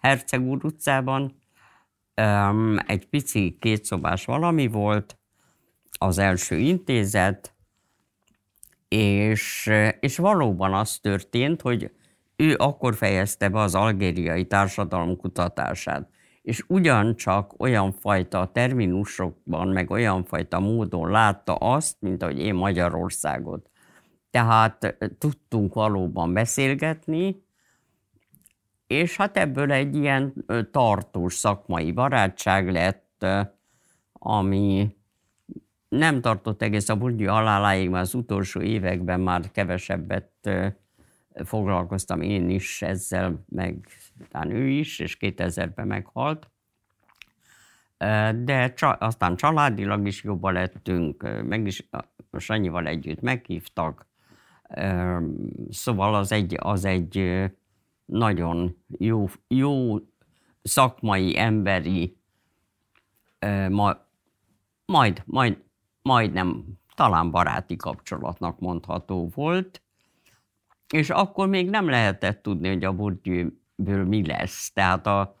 Herceg 0.00 0.42
úr 0.42 0.64
utcában, 0.64 1.44
um, 2.22 2.76
egy 2.86 3.08
pici 3.08 3.56
kétszobás 3.60 4.24
valami 4.24 4.66
volt, 4.66 5.18
az 5.98 6.18
első 6.18 6.56
intézet, 6.56 7.54
és, 8.88 9.70
és 10.00 10.16
valóban 10.16 10.74
az 10.74 10.98
történt, 10.98 11.60
hogy 11.60 11.90
ő 12.36 12.54
akkor 12.58 12.94
fejezte 12.94 13.48
be 13.48 13.60
az 13.60 13.74
algériai 13.74 14.46
társadalom 14.46 15.16
kutatását. 15.16 16.08
És 16.42 16.64
ugyancsak 16.68 17.60
olyan 17.60 17.92
fajta 17.92 18.50
terminusokban, 18.52 19.68
meg 19.68 19.90
olyan 19.90 20.24
fajta 20.24 20.60
módon 20.60 21.10
látta 21.10 21.54
azt, 21.54 21.96
mint 22.00 22.22
ahogy 22.22 22.38
én 22.38 22.54
Magyarországot. 22.54 23.70
Tehát 24.30 24.96
tudtunk 25.18 25.74
valóban 25.74 26.32
beszélgetni, 26.32 27.44
és 28.86 29.16
hát 29.16 29.36
ebből 29.36 29.72
egy 29.72 29.96
ilyen 29.96 30.34
tartós 30.70 31.34
szakmai 31.34 31.92
barátság 31.92 32.70
lett, 32.70 33.26
ami 34.12 34.96
nem 35.88 36.20
tartott 36.20 36.62
egész 36.62 36.88
a 36.88 36.96
Burgyi 36.96 37.24
haláláig, 37.24 37.90
mert 37.90 38.04
az 38.04 38.14
utolsó 38.14 38.60
években 38.60 39.20
már 39.20 39.50
kevesebbet 39.50 40.50
foglalkoztam 41.44 42.20
én 42.20 42.50
is 42.50 42.82
ezzel, 42.82 43.44
meg 43.48 43.86
talán 44.30 44.50
ő 44.50 44.68
is, 44.68 44.98
és 44.98 45.16
2000-ben 45.20 45.86
meghalt. 45.86 46.50
De 48.44 48.74
aztán 48.98 49.36
családilag 49.36 50.06
is 50.06 50.22
jobban 50.22 50.52
lettünk, 50.52 51.42
meg 51.44 51.66
is 51.66 51.88
Sanyival 52.32 52.86
együtt 52.86 53.20
meghívtak. 53.20 54.06
Szóval 55.70 56.14
az 56.14 56.32
egy, 56.32 56.56
az 56.58 56.84
egy 56.84 57.44
nagyon 58.06 58.76
jó, 58.98 59.26
jó 59.48 59.96
szakmai, 60.62 61.38
emberi, 61.38 62.16
majd, 63.68 65.22
majd, 65.26 65.62
majdnem 66.02 66.64
talán 66.94 67.30
baráti 67.30 67.76
kapcsolatnak 67.76 68.58
mondható 68.58 69.30
volt, 69.34 69.82
és 70.92 71.10
akkor 71.10 71.48
még 71.48 71.70
nem 71.70 71.88
lehetett 71.88 72.42
tudni, 72.42 72.68
hogy 72.68 72.84
a 72.84 72.92
Bourdieu-ből 72.92 74.04
mi 74.04 74.26
lesz. 74.26 74.72
Tehát 74.72 75.06
a, 75.06 75.36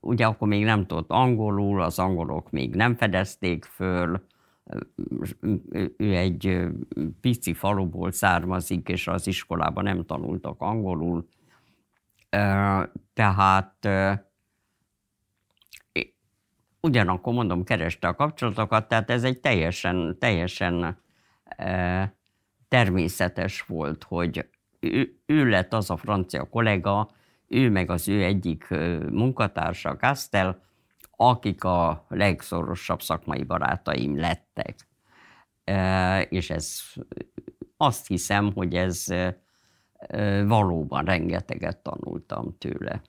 ugye 0.00 0.26
akkor 0.26 0.48
még 0.48 0.64
nem 0.64 0.86
tudott 0.86 1.10
angolul, 1.10 1.82
az 1.82 1.98
angolok 1.98 2.50
még 2.50 2.74
nem 2.74 2.94
fedezték 2.94 3.64
föl, 3.64 4.26
ő 5.96 6.14
egy 6.14 6.66
pici 7.20 7.54
faluból 7.54 8.12
származik, 8.12 8.88
és 8.88 9.08
az 9.08 9.26
iskolában 9.26 9.84
nem 9.84 10.04
tanultak 10.04 10.60
angolul. 10.60 11.28
Tehát 13.12 13.88
ugyanakkor 16.80 17.32
mondom, 17.32 17.64
kereste 17.64 18.08
a 18.08 18.14
kapcsolatokat, 18.14 18.88
tehát 18.88 19.10
ez 19.10 19.24
egy 19.24 19.40
teljesen, 19.40 20.16
teljesen 20.18 20.98
természetes 22.68 23.62
volt, 23.62 24.04
hogy 24.04 24.48
ő, 24.80 25.18
ő 25.26 25.48
lett 25.48 25.72
az 25.72 25.90
a 25.90 25.96
francia 25.96 26.44
kollega, 26.44 27.10
ő 27.48 27.70
meg 27.70 27.90
az 27.90 28.08
ő 28.08 28.22
egyik 28.24 28.68
munkatársa, 29.10 29.96
Castel, 29.96 30.62
akik 31.16 31.64
a 31.64 32.04
legszorosabb 32.08 33.02
szakmai 33.02 33.42
barátaim 33.42 34.18
lettek. 34.18 34.74
És 36.30 36.50
ez 36.50 36.80
azt 37.76 38.06
hiszem, 38.06 38.52
hogy 38.52 38.74
ez 38.74 39.06
valóban 40.46 41.04
rengeteget 41.04 41.78
tanultam 41.78 42.58
tőle. 42.58 43.02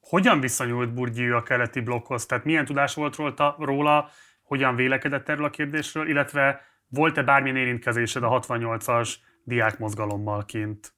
Hogyan 0.00 0.40
viszonyult 0.40 0.94
Burgyi 0.94 1.28
a 1.28 1.42
keleti 1.42 1.80
blokkhoz? 1.80 2.26
Tehát 2.26 2.44
milyen 2.44 2.64
tudás 2.64 2.94
volt 2.94 3.16
róla, 3.16 3.56
róla 3.58 4.08
hogyan 4.42 4.76
vélekedett 4.76 5.28
erről 5.28 5.44
a 5.44 5.50
kérdésről, 5.50 6.08
illetve 6.08 6.60
volt-e 6.88 7.22
bármilyen 7.22 7.56
érintkezésed 7.56 8.22
a 8.22 8.40
68-as 8.40 9.14
diákmozgalommal 9.44 10.44
kint? 10.44 10.94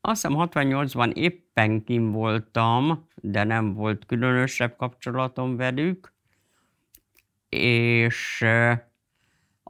azt 0.00 0.26
hiszem 0.26 0.32
68-ban 0.36 1.12
éppen 1.14 1.84
kim 1.84 2.12
voltam, 2.12 3.08
de 3.14 3.44
nem 3.44 3.74
volt 3.74 4.06
különösebb 4.06 4.76
kapcsolatom 4.76 5.56
velük, 5.56 6.12
és 7.48 8.44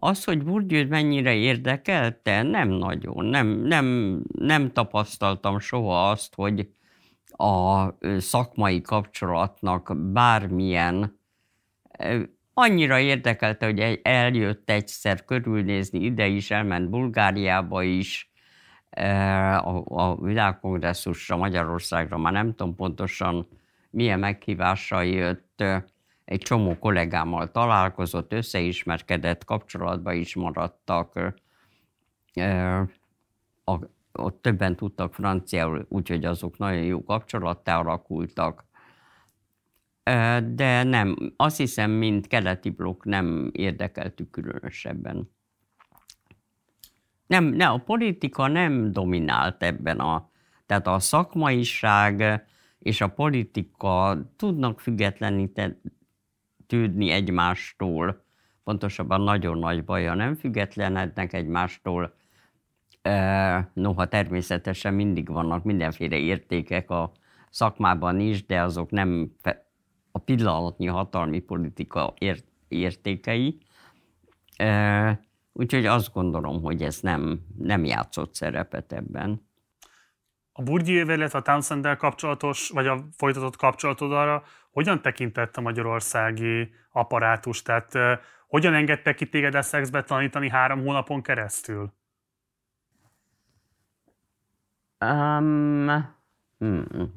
az, 0.00 0.24
hogy 0.24 0.44
Bourdieu 0.44 0.88
mennyire 0.88 1.34
érdekelte, 1.34 2.42
nem 2.42 2.68
nagyon. 2.68 3.24
Nem, 3.24 3.46
nem, 3.46 4.18
nem 4.38 4.72
tapasztaltam 4.72 5.58
soha 5.58 6.10
azt, 6.10 6.34
hogy 6.34 6.68
a 7.30 7.88
szakmai 8.18 8.80
kapcsolatnak 8.80 9.96
bármilyen 10.12 11.18
annyira 12.54 12.98
érdekelte, 12.98 13.66
hogy 13.66 14.00
eljött 14.02 14.70
egyszer 14.70 15.24
körülnézni, 15.24 15.98
ide 15.98 16.26
is, 16.26 16.50
elment 16.50 16.90
Bulgáriába 16.90 17.82
is, 17.82 18.30
a, 18.90 19.82
a 19.84 20.16
világkongresszusra, 20.20 21.36
Magyarországra, 21.36 22.18
már 22.18 22.32
nem 22.32 22.54
tudom 22.54 22.74
pontosan 22.74 23.48
milyen 23.90 24.18
meghívással 24.18 25.04
jött, 25.04 25.64
egy 26.30 26.40
csomó 26.40 26.78
kollégámmal 26.78 27.50
találkozott, 27.50 28.32
összeismerkedett, 28.32 29.44
kapcsolatba 29.44 30.12
is 30.12 30.34
maradtak. 30.34 31.34
Ott 34.12 34.42
többen 34.42 34.76
tudtak 34.76 35.14
franciául, 35.14 35.86
úgyhogy 35.88 36.24
azok 36.24 36.58
nagyon 36.58 36.82
jó 36.82 37.04
kapcsolattá 37.04 37.78
alakultak. 37.78 38.64
De 40.44 40.82
nem, 40.82 41.16
azt 41.36 41.56
hiszem, 41.56 41.90
mint 41.90 42.26
keleti 42.26 42.70
blokk 42.70 43.04
nem 43.04 43.50
érdekeltük 43.52 44.30
különösebben. 44.30 45.30
Nem, 47.26 47.44
ne, 47.44 47.68
a 47.68 47.78
politika 47.78 48.46
nem 48.46 48.92
dominált 48.92 49.62
ebben 49.62 49.98
a, 49.98 50.30
tehát 50.66 50.86
a 50.86 50.98
szakmaiság 50.98 52.44
és 52.78 53.00
a 53.00 53.08
politika 53.08 54.18
tudnak 54.36 54.80
függetleníteni, 54.80 55.76
tűdni 56.70 57.10
egymástól, 57.10 58.24
pontosabban 58.64 59.20
nagyon 59.20 59.58
nagy 59.58 59.84
baja 59.84 60.14
nem 60.14 60.34
függetlenednek 60.34 61.32
egymástól, 61.32 62.14
noha 63.72 64.08
természetesen 64.08 64.94
mindig 64.94 65.28
vannak 65.28 65.64
mindenféle 65.64 66.16
értékek 66.16 66.90
a 66.90 67.12
szakmában 67.50 68.20
is, 68.20 68.46
de 68.46 68.62
azok 68.62 68.90
nem 68.90 69.32
a 70.12 70.18
pillanatnyi 70.18 70.86
hatalmi 70.86 71.38
politika 71.38 72.14
értékei. 72.68 73.58
Úgyhogy 75.52 75.86
azt 75.86 76.12
gondolom, 76.12 76.62
hogy 76.62 76.82
ez 76.82 77.00
nem, 77.00 77.40
nem 77.58 77.84
játszott 77.84 78.34
szerepet 78.34 78.92
ebben. 78.92 79.48
A 80.52 80.62
Burgyével, 80.62 81.16
illetve 81.16 81.38
a 81.38 81.42
townsend 81.42 81.96
kapcsolatos, 81.96 82.68
vagy 82.68 82.86
a 82.86 83.04
folytatott 83.16 83.56
kapcsolatod 83.56 84.12
arra 84.12 84.42
hogyan 84.80 85.02
tekintett 85.02 85.56
a 85.56 85.60
magyarországi 85.60 86.74
apparátus? 86.92 87.62
Tehát 87.62 87.92
hogyan 88.48 88.74
engedtek 88.74 89.14
ki 89.14 89.28
téged 89.28 89.54
Essexbe 89.54 90.02
tanítani 90.02 90.48
három 90.48 90.80
hónapon 90.84 91.22
keresztül? 91.22 91.92
Um, 95.00 95.88
hmm. 96.58 97.12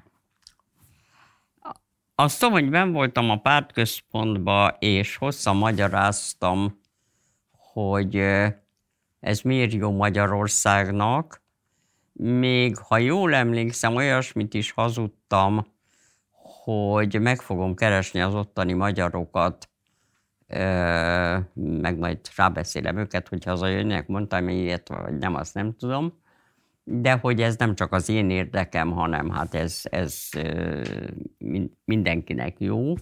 Azt 2.16 2.40
tudom, 2.40 2.54
hogy 2.54 2.70
ben 2.70 2.92
voltam 2.92 3.30
a 3.30 3.42
pártközpontba, 3.42 4.76
és 4.80 5.16
hosszan 5.16 5.56
magyaráztam, 5.56 6.80
hogy 7.52 8.16
ez 9.20 9.42
miért 9.42 9.74
jó 9.74 9.92
Magyarországnak. 9.92 11.42
Még, 12.14 12.78
ha 12.78 12.98
jól 12.98 13.34
emlékszem, 13.34 13.96
olyasmit 13.96 14.54
is 14.54 14.72
hazudtam, 14.72 15.73
hogy 16.64 17.22
meg 17.22 17.42
fogom 17.42 17.76
keresni 17.76 18.22
az 18.22 18.36
ottani 18.36 18.74
magyarokat, 18.74 19.70
meg 21.54 21.98
majd 21.98 22.20
rábeszélem 22.36 22.98
őket, 22.98 23.28
hogy 23.28 23.44
hazajönnek, 23.44 24.08
mondtam 24.08 24.50
ilyet, 24.50 24.88
vagy 24.88 25.18
nem, 25.18 25.36
azt 25.36 25.54
nem 25.54 25.76
tudom. 25.76 26.22
De 26.84 27.12
hogy 27.12 27.42
ez 27.42 27.56
nem 27.56 27.76
csak 27.76 27.92
az 27.92 28.10
én 28.10 28.30
érdekem, 28.30 28.92
hanem 28.92 29.30
hát 29.30 29.54
ez, 29.54 29.82
ez 29.84 30.30
mindenkinek 31.86 32.60
jó. 32.60 32.94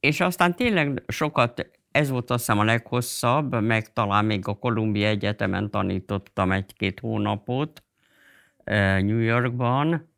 és 0.00 0.20
aztán 0.20 0.54
tényleg 0.54 1.02
sokat, 1.06 1.70
ez 1.90 2.10
volt 2.10 2.30
azt 2.30 2.38
hiszem 2.38 2.58
a 2.58 2.64
leghosszabb, 2.64 3.62
meg 3.62 3.92
talán 3.92 4.24
még 4.24 4.48
a 4.48 4.54
Columbia 4.54 5.08
Egyetemen 5.08 5.70
tanítottam 5.70 6.52
egy-két 6.52 7.00
hónapot 7.00 7.83
New 8.64 9.18
Yorkban, 9.18 10.12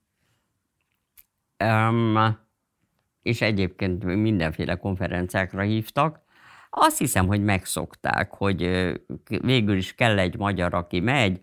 és 3.23 3.41
egyébként 3.41 4.05
mindenféle 4.05 4.75
konferenciákra 4.77 5.63
hívtak. 5.63 6.25
Azt 6.71 6.99
hiszem, 6.99 7.27
hogy 7.27 7.43
megszokták, 7.43 8.35
hogy 8.35 8.93
végül 9.27 9.77
is 9.77 9.95
kell 9.95 10.19
egy 10.19 10.37
magyar, 10.37 10.75
aki 10.75 11.01
megy. 11.01 11.41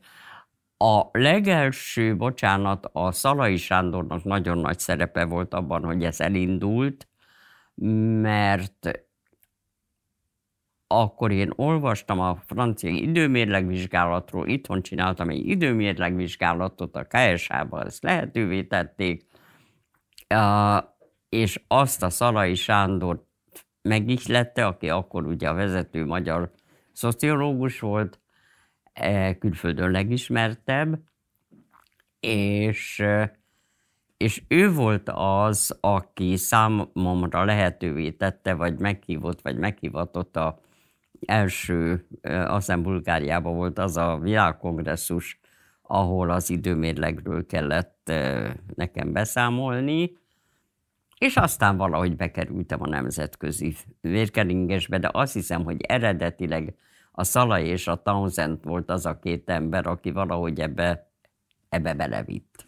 A 0.77 1.01
legelső, 1.11 2.15
bocsánat, 2.15 2.89
a 2.91 3.11
Szalai 3.11 3.57
Sándornak 3.57 4.23
nagyon 4.23 4.57
nagy 4.57 4.79
szerepe 4.79 5.25
volt 5.25 5.53
abban, 5.53 5.83
hogy 5.83 6.03
ez 6.03 6.19
elindult, 6.19 7.07
mert 8.21 9.02
akkor 11.01 11.31
én 11.31 11.51
olvastam 11.55 12.19
a 12.19 12.35
francia 12.45 12.89
időmérlegvizsgálatról, 12.89 14.47
itthon 14.47 14.81
csináltam 14.81 15.29
egy 15.29 15.47
időmérlegvizsgálatot, 15.47 16.95
a 16.95 17.07
KSH-ban 17.07 17.85
ezt 17.85 18.03
lehetővé 18.03 18.63
tették, 18.63 19.25
és 21.29 21.63
azt 21.67 22.03
a 22.03 22.09
Szalai 22.09 22.55
Sándor 22.55 23.25
megihlette, 23.81 24.65
aki 24.65 24.89
akkor 24.89 25.25
ugye 25.25 25.49
a 25.49 25.53
vezető 25.53 26.05
magyar 26.05 26.51
szociológus 26.91 27.79
volt, 27.79 28.19
e, 28.93 29.37
külföldön 29.37 29.91
legismertebb, 29.91 30.99
és, 32.19 33.03
és 34.17 34.43
ő 34.47 34.71
volt 34.71 35.09
az, 35.13 35.77
aki 35.79 36.37
számomra 36.37 37.45
lehetővé 37.45 38.11
tette, 38.11 38.53
vagy 38.53 38.79
meghívott, 38.79 39.41
vagy 39.41 39.57
meghívatott 39.57 40.35
a 40.35 40.59
első, 41.25 42.07
aztán 42.45 42.83
Bulgáriában 42.83 43.55
volt 43.55 43.79
az 43.79 43.97
a 43.97 44.19
világkongresszus, 44.21 45.39
ahol 45.81 46.29
az 46.29 46.49
időmérlegről 46.49 47.45
kellett 47.45 48.11
nekem 48.75 49.11
beszámolni, 49.11 50.17
és 51.17 51.37
aztán 51.37 51.77
valahogy 51.77 52.15
bekerültem 52.15 52.81
a 52.81 52.87
nemzetközi 52.87 53.75
vérkeringesbe, 54.01 54.97
de 54.97 55.09
azt 55.11 55.33
hiszem, 55.33 55.63
hogy 55.63 55.81
eredetileg 55.81 56.75
a 57.11 57.23
Szalai 57.23 57.67
és 57.67 57.87
a 57.87 58.01
Townsend 58.01 58.63
volt 58.63 58.89
az 58.89 59.05
a 59.05 59.19
két 59.19 59.49
ember, 59.49 59.87
aki 59.87 60.11
valahogy 60.11 60.59
ebbe, 60.59 61.11
ebbe 61.69 61.93
belevitt. 61.93 62.67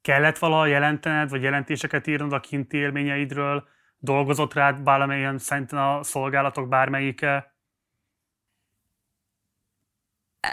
Kellett 0.00 0.38
valaha 0.38 0.66
jelentened, 0.66 1.30
vagy 1.30 1.42
jelentéseket 1.42 2.06
írnod 2.06 2.32
a 2.32 2.40
kinti 2.40 2.76
élményeidről? 2.76 3.68
Dolgozott 3.98 4.54
rád 4.54 4.82
bármelyen 4.82 5.38
szerinten 5.38 5.78
a 5.78 6.02
szolgálatok 6.02 6.68
bármelyike? 6.68 7.54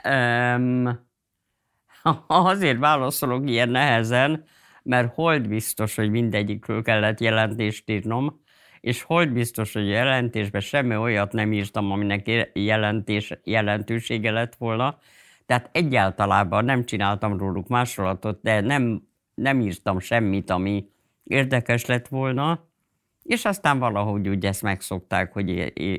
Um, 0.10 1.08
azért 2.28 2.80
válaszolok 2.80 3.50
ilyen 3.50 3.70
nehezen, 3.70 4.46
mert 4.84 5.14
hold 5.14 5.48
biztos, 5.48 5.96
hogy 5.96 6.10
mindegyikről 6.10 6.82
kellett 6.82 7.20
jelentést 7.20 7.90
írnom, 7.90 8.42
és 8.80 9.02
hold 9.02 9.32
biztos, 9.32 9.74
hogy 9.74 9.90
a 9.90 9.94
jelentésben 9.94 10.62
semmi 10.62 10.96
olyat 10.96 11.32
nem 11.32 11.54
írtam, 11.54 11.92
aminek 11.92 12.50
jelentés, 12.54 13.34
jelentősége 13.44 14.32
lett 14.32 14.56
volna. 14.56 14.98
Tehát 15.46 15.70
egyáltalában 15.72 16.66
nem 16.66 16.86
csináltam 16.86 17.38
róluk 17.38 17.68
másolatot, 17.68 18.42
de 18.42 18.62
nem, 18.62 19.08
nem 19.36 19.62
írtam 19.62 20.00
semmit, 20.00 20.50
ami 20.50 20.90
érdekes 21.24 21.86
lett 21.86 22.08
volna, 22.08 22.68
és 23.24 23.46
aztán 23.46 23.80
valahogy 23.80 24.28
úgy 24.28 24.46
ezt 24.46 24.62
megszokták, 24.62 25.34
hogy 25.34 25.50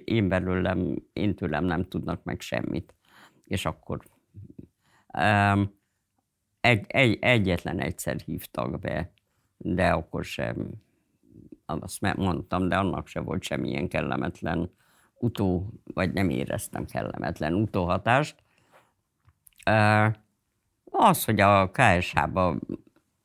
én 0.05 0.29
belőlem, 0.29 0.97
én 1.13 1.35
tőlem 1.35 1.65
nem 1.65 1.89
tudnak 1.89 2.25
meg 2.25 2.41
semmit. 2.41 2.95
És 3.45 3.65
akkor 3.65 4.01
um, 5.19 5.75
egy, 6.61 6.85
egy, 6.89 7.19
egyetlen 7.21 7.81
egyszer 7.81 8.17
hívtak 8.21 8.81
be, 8.81 9.13
de 9.57 9.91
akkor 9.91 10.25
sem, 10.25 10.71
azt 11.67 12.01
mondtam, 12.17 12.69
de 12.69 12.77
annak 12.77 13.07
se 13.07 13.21
volt 13.21 13.43
semmilyen 13.43 13.89
kellemetlen 13.89 14.71
utó, 15.15 15.73
vagy 15.95 16.13
nem 16.13 16.31
éreztem 16.31 16.85
kellemetlen 16.85 17.55
utóhatást. 17.55 18.37
Az, 20.85 21.25
hogy 21.25 21.41
a 21.41 21.71
KSH-ba 21.71 22.59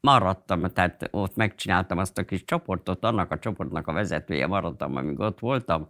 maradtam, 0.02 0.62
tehát 0.74 1.08
ott 1.12 1.36
megcsináltam 1.36 1.98
azt 1.98 2.18
a 2.18 2.26
kis 2.26 2.46
csoportot, 2.46 3.04
annak 3.04 3.32
a 3.32 3.40
csoportnak 3.40 3.88
a 3.88 3.94
vezetője 3.94 4.48
maradtam, 4.48 4.96
amíg 4.96 5.20
ott 5.20 5.40
voltam, 5.40 5.88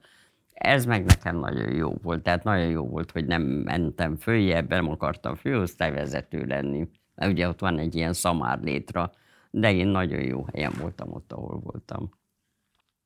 ez 0.54 0.86
meg 0.86 1.06
nekem 1.06 1.38
nagyon 1.38 1.74
jó 1.74 1.94
volt, 2.02 2.24
tehát 2.24 2.44
nagyon 2.44 2.70
jó 2.70 2.88
volt, 2.88 3.12
hogy 3.12 3.26
nem 3.26 3.42
mentem 3.42 4.16
följebb, 4.16 4.70
nem 4.70 4.90
akartam 4.90 5.36
főosztályvezető 5.36 6.46
lenni 6.46 6.90
mert 7.20 7.32
ugye 7.32 7.48
ott 7.48 7.60
van 7.60 7.80
egy 7.80 7.96
ilyen 7.96 8.14
szamár 8.14 8.60
létra, 8.60 9.12
de 9.50 9.72
én 9.74 9.88
nagyon 9.88 10.22
jó 10.22 10.46
helyen 10.54 10.74
voltam 10.80 11.14
ott, 11.14 11.32
ahol 11.32 11.60
voltam. 11.60 12.10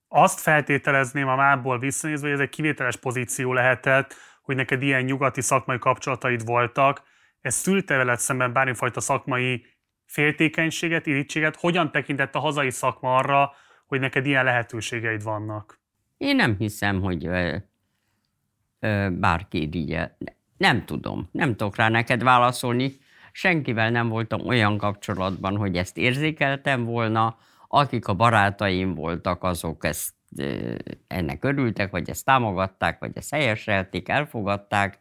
Azt 0.07 0.39
feltételezném 0.39 1.27
a 1.27 1.35
mából 1.35 1.79
visszanézve, 1.79 2.27
hogy 2.27 2.35
ez 2.35 2.43
egy 2.43 2.49
kivételes 2.49 2.95
pozíció 2.95 3.53
lehetett, 3.53 4.13
hogy 4.41 4.55
neked 4.55 4.81
ilyen 4.81 5.03
nyugati 5.03 5.41
szakmai 5.41 5.79
kapcsolataid 5.79 6.45
voltak. 6.45 7.03
Ez 7.41 7.55
szülte 7.55 7.97
veled 7.97 8.19
szemben 8.19 8.53
bármifajta 8.53 9.01
szakmai 9.01 9.65
féltékenységet, 10.13 11.05
irítséget? 11.05 11.55
Hogyan 11.55 11.91
tekintett 11.91 12.35
a 12.35 12.39
hazai 12.39 12.69
szakma 12.69 13.15
arra, 13.15 13.51
hogy 13.85 13.99
neked 13.99 14.25
ilyen 14.25 14.43
lehetőségeid 14.43 15.23
vannak? 15.23 15.79
Én 16.17 16.35
nem 16.35 16.55
hiszem, 16.57 17.01
hogy 17.01 17.25
ö, 17.25 17.55
ö, 18.79 19.07
bárki 19.11 19.61
irigye. 19.61 20.17
Nem 20.57 20.85
tudom, 20.85 21.29
nem 21.31 21.55
tudok 21.55 21.75
rá 21.75 21.89
neked 21.89 22.23
válaszolni 22.23 23.01
senkivel 23.33 23.89
nem 23.89 24.09
voltam 24.09 24.47
olyan 24.47 24.77
kapcsolatban, 24.77 25.57
hogy 25.57 25.77
ezt 25.77 25.97
érzékeltem 25.97 26.83
volna, 26.83 27.37
akik 27.67 28.07
a 28.07 28.13
barátaim 28.13 28.93
voltak, 28.93 29.43
azok 29.43 29.85
ezt 29.85 30.13
ennek 31.07 31.43
örültek, 31.43 31.91
vagy 31.91 32.09
ezt 32.09 32.25
támogatták, 32.25 32.99
vagy 32.99 33.11
ezt 33.13 33.31
helyeselték, 33.31 34.09
elfogadták. 34.09 34.99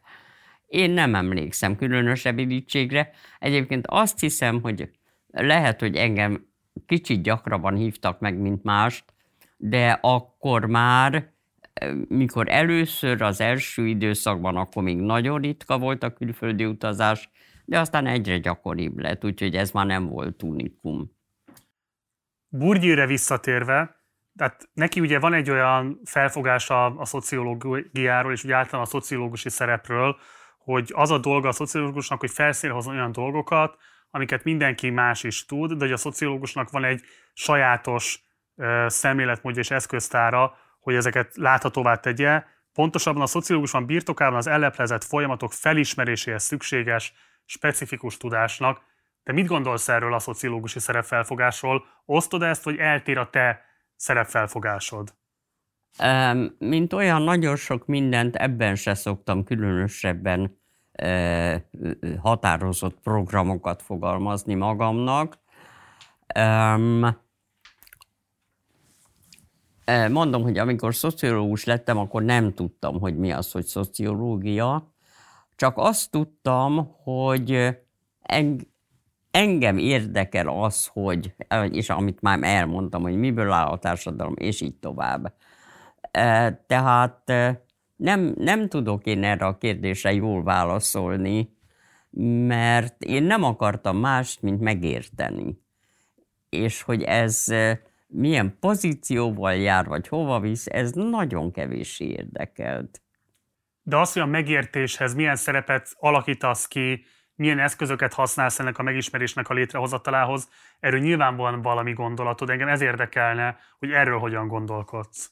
Én 0.67 0.91
nem 0.91 1.15
emlékszem 1.15 1.75
különösebb 1.75 2.37
irítségre. 2.37 3.11
Egyébként 3.39 3.87
azt 3.87 4.19
hiszem, 4.19 4.61
hogy 4.61 4.89
lehet, 5.33 5.79
hogy 5.79 5.95
engem 5.95 6.47
kicsit 6.85 7.23
gyakrabban 7.23 7.75
hívtak 7.75 8.19
meg, 8.19 8.37
mint 8.37 8.63
mást, 8.63 9.13
de 9.57 9.99
akkor 10.01 10.65
már, 10.65 11.31
mikor 12.07 12.49
először 12.49 13.21
az 13.21 13.41
első 13.41 13.87
időszakban, 13.87 14.55
akkor 14.55 14.83
még 14.83 14.97
nagyon 14.97 15.41
ritka 15.41 15.77
volt 15.77 16.03
a 16.03 16.13
külföldi 16.13 16.65
utazás, 16.65 17.29
de 17.65 17.79
aztán 17.79 18.07
egyre 18.07 18.37
gyakoribb 18.37 18.99
lett, 18.99 19.25
úgyhogy 19.25 19.55
ez 19.55 19.71
már 19.71 19.85
nem 19.85 20.07
volt 20.07 20.43
unikum. 20.43 21.11
Burgyőre 22.47 23.05
visszatérve, 23.05 24.03
tehát 24.35 24.69
neki 24.73 24.99
ugye 24.99 25.19
van 25.19 25.33
egy 25.33 25.49
olyan 25.49 25.99
felfogása 26.03 26.85
a 26.85 27.05
szociológiáról, 27.05 28.31
és 28.31 28.43
ugye 28.43 28.55
általán 28.55 28.85
a 28.85 28.89
szociológusi 28.89 29.49
szerepről, 29.49 30.17
hogy 30.57 30.91
az 30.95 31.11
a 31.11 31.17
dolga 31.17 31.47
a 31.47 31.51
szociológusnak, 31.51 32.19
hogy 32.19 32.31
felszínhozni 32.31 32.91
olyan 32.91 33.11
dolgokat, 33.11 33.77
amiket 34.15 34.43
mindenki 34.43 34.89
más 34.89 35.23
is 35.23 35.45
tud, 35.45 35.71
de 35.71 35.85
hogy 35.85 35.93
a 35.93 35.97
szociológusnak 35.97 36.69
van 36.69 36.83
egy 36.83 37.01
sajátos 37.33 38.23
szemléletmódja 38.87 39.61
és 39.61 39.71
eszköztára, 39.71 40.57
hogy 40.79 40.95
ezeket 40.95 41.35
láthatóvá 41.35 41.95
tegye. 41.95 42.43
Pontosabban 42.73 43.21
a 43.21 43.25
szociológus 43.25 43.71
van 43.71 43.85
birtokában 43.85 44.37
az 44.37 44.47
elleplezett 44.47 45.03
folyamatok 45.03 45.53
felismeréséhez 45.53 46.43
szükséges 46.43 47.13
specifikus 47.45 48.17
tudásnak. 48.17 48.81
Te 49.23 49.31
mit 49.31 49.47
gondolsz 49.47 49.89
erről 49.89 50.13
a 50.13 50.19
szociológusi 50.19 50.79
szerepfelfogásról? 50.79 51.85
Osztod 52.05 52.41
ezt, 52.41 52.63
vagy 52.63 52.77
eltér 52.77 53.17
a 53.17 53.29
te 53.29 53.65
szerepfelfogásod? 53.95 55.13
Mint 56.57 56.93
olyan 56.93 57.21
nagyon 57.21 57.55
sok 57.55 57.85
mindent 57.85 58.35
ebben 58.35 58.75
se 58.75 58.93
szoktam 58.93 59.43
különösebben 59.43 60.61
határozott 62.21 62.99
programokat 63.03 63.81
fogalmazni 63.81 64.53
magamnak. 64.53 65.37
Mondom, 70.09 70.41
hogy 70.41 70.57
amikor 70.57 70.95
szociológus 70.95 71.63
lettem, 71.63 71.97
akkor 71.97 72.23
nem 72.23 72.53
tudtam, 72.53 72.99
hogy 72.99 73.17
mi 73.17 73.31
az, 73.31 73.51
hogy 73.51 73.65
szociológia. 73.65 74.93
Csak 75.55 75.77
azt 75.77 76.11
tudtam, 76.11 76.95
hogy 77.03 77.77
engem 79.31 79.77
érdekel 79.77 80.47
az, 80.47 80.87
hogy, 80.87 81.35
és 81.71 81.89
amit 81.89 82.21
már 82.21 82.39
elmondtam, 82.41 83.01
hogy 83.01 83.15
miből 83.15 83.51
áll 83.51 83.67
a 83.67 83.79
társadalom, 83.79 84.33
és 84.37 84.61
így 84.61 84.75
tovább. 84.75 85.33
Tehát 86.67 87.33
nem, 88.03 88.33
nem 88.37 88.67
tudok 88.67 89.05
én 89.05 89.23
erre 89.23 89.45
a 89.45 89.57
kérdésre 89.57 90.13
jól 90.13 90.43
válaszolni, 90.43 91.57
mert 92.47 93.03
én 93.03 93.23
nem 93.23 93.43
akartam 93.43 93.97
mást, 93.97 94.41
mint 94.41 94.61
megérteni. 94.61 95.61
És 96.49 96.81
hogy 96.81 97.03
ez 97.03 97.45
milyen 98.07 98.57
pozícióval 98.59 99.55
jár, 99.55 99.85
vagy 99.85 100.07
hova 100.07 100.39
visz, 100.39 100.65
ez 100.65 100.91
nagyon 100.91 101.51
kevés 101.51 101.99
érdekelt. 101.99 103.01
De 103.81 103.97
az, 103.97 104.13
hogy 104.13 104.21
a 104.21 104.25
megértéshez 104.25 105.13
milyen 105.13 105.35
szerepet 105.35 105.95
alakítasz 105.99 106.67
ki, 106.67 107.05
milyen 107.35 107.59
eszközöket 107.59 108.13
használsz 108.13 108.59
ennek 108.59 108.77
a 108.77 108.83
megismerésnek 108.83 109.49
a 109.49 109.53
létrehozatalához, 109.53 110.49
erről 110.79 110.99
nyilván 110.99 111.35
van 111.35 111.61
valami 111.61 111.93
gondolatod. 111.93 112.49
Engem 112.49 112.67
ez 112.67 112.81
érdekelne, 112.81 113.57
hogy 113.79 113.91
erről 113.91 114.19
hogyan 114.19 114.47
gondolkodsz. 114.47 115.31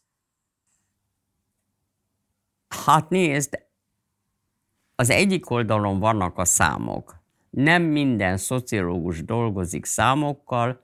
Hát 2.71 3.09
nézd, 3.09 3.65
az 4.95 5.09
egyik 5.09 5.49
oldalon 5.49 5.99
vannak 5.99 6.37
a 6.37 6.45
számok. 6.45 7.19
Nem 7.49 7.81
minden 7.81 8.37
szociológus 8.37 9.23
dolgozik 9.23 9.85
számokkal, 9.85 10.81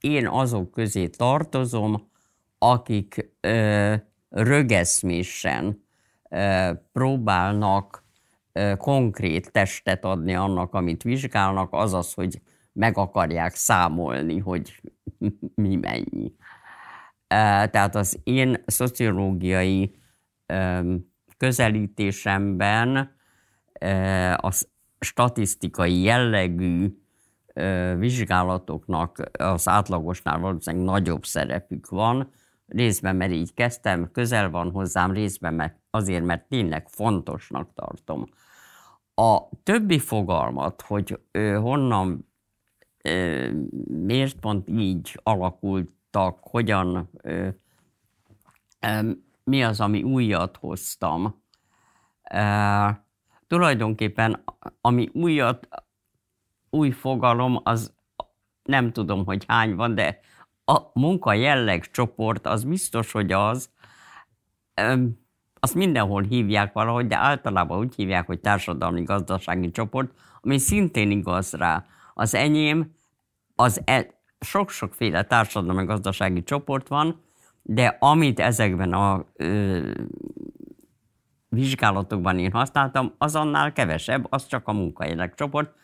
én 0.00 0.28
azok 0.28 0.70
közé 0.70 1.08
tartozom, 1.08 2.10
akik 2.58 3.32
ö, 3.40 3.94
rögeszmésen 4.28 5.84
ö, 6.30 6.70
próbálnak 6.92 8.04
ö, 8.52 8.72
konkrét 8.76 9.52
testet 9.52 10.04
adni 10.04 10.34
annak, 10.34 10.74
amit 10.74 11.02
vizsgálnak, 11.02 11.72
azaz, 11.72 12.14
hogy 12.14 12.40
meg 12.72 12.98
akarják 12.98 13.54
számolni, 13.54 14.38
hogy 14.38 14.80
mi 15.54 15.76
mennyi. 15.76 16.32
Tehát 17.26 17.94
az 17.94 18.18
én 18.24 18.62
szociológiai 18.66 19.94
közelítésemben 21.40 23.14
a 24.36 24.64
statisztikai 25.00 26.02
jellegű 26.02 26.98
vizsgálatoknak 27.96 29.30
az 29.38 29.68
átlagosnál 29.68 30.38
valószínűleg 30.38 30.86
nagyobb 30.86 31.24
szerepük 31.24 31.88
van, 31.88 32.30
részben, 32.66 33.16
mert 33.16 33.32
így 33.32 33.54
kezdtem, 33.54 34.10
közel 34.12 34.50
van 34.50 34.70
hozzám, 34.70 35.12
részben 35.12 35.54
mert 35.54 35.76
azért, 35.90 36.24
mert 36.24 36.48
tényleg 36.48 36.88
fontosnak 36.88 37.74
tartom. 37.74 38.26
A 39.14 39.38
többi 39.62 39.98
fogalmat, 39.98 40.82
hogy 40.82 41.20
honnan, 41.56 42.28
miért 43.86 44.40
pont 44.40 44.68
így 44.68 45.20
alakultak, 45.22 46.38
hogyan, 46.40 47.10
mi 49.50 49.64
az, 49.64 49.80
ami 49.80 50.02
újat 50.02 50.56
hoztam, 50.56 51.42
ö, 52.32 52.88
tulajdonképpen 53.46 54.44
ami 54.80 55.08
újat, 55.12 55.68
új 56.70 56.90
fogalom, 56.90 57.60
az 57.62 57.92
nem 58.62 58.92
tudom, 58.92 59.24
hogy 59.24 59.44
hány 59.48 59.74
van, 59.74 59.94
de 59.94 60.20
a 60.64 60.80
munka 60.92 61.32
jelleg 61.32 61.90
csoport 61.90 62.46
az 62.46 62.64
biztos, 62.64 63.12
hogy 63.12 63.32
az, 63.32 63.70
azt 65.60 65.74
mindenhol 65.74 66.22
hívják 66.22 66.72
valahogy, 66.72 67.06
de 67.06 67.16
általában 67.16 67.78
úgy 67.78 67.94
hívják, 67.94 68.26
hogy 68.26 68.40
társadalmi-gazdasági 68.40 69.70
csoport, 69.70 70.12
ami 70.40 70.58
szintén 70.58 71.10
igaz 71.10 71.52
rá. 71.52 71.84
Az 72.14 72.34
enyém, 72.34 72.94
az 73.54 73.80
e, 73.84 74.06
sok-sokféle 74.40 75.24
társadalmi-gazdasági 75.24 76.42
csoport 76.42 76.88
van, 76.88 77.20
de 77.72 77.96
amit 78.00 78.40
ezekben 78.40 78.92
a 78.92 79.24
ö, 79.36 79.92
vizsgálatokban 81.48 82.38
én 82.38 82.52
használtam, 82.52 83.14
az 83.18 83.36
annál 83.36 83.72
kevesebb, 83.72 84.26
az 84.28 84.46
csak 84.46 84.68
a 84.68 84.72
munkajelek 84.72 85.34
csoport, 85.34 85.74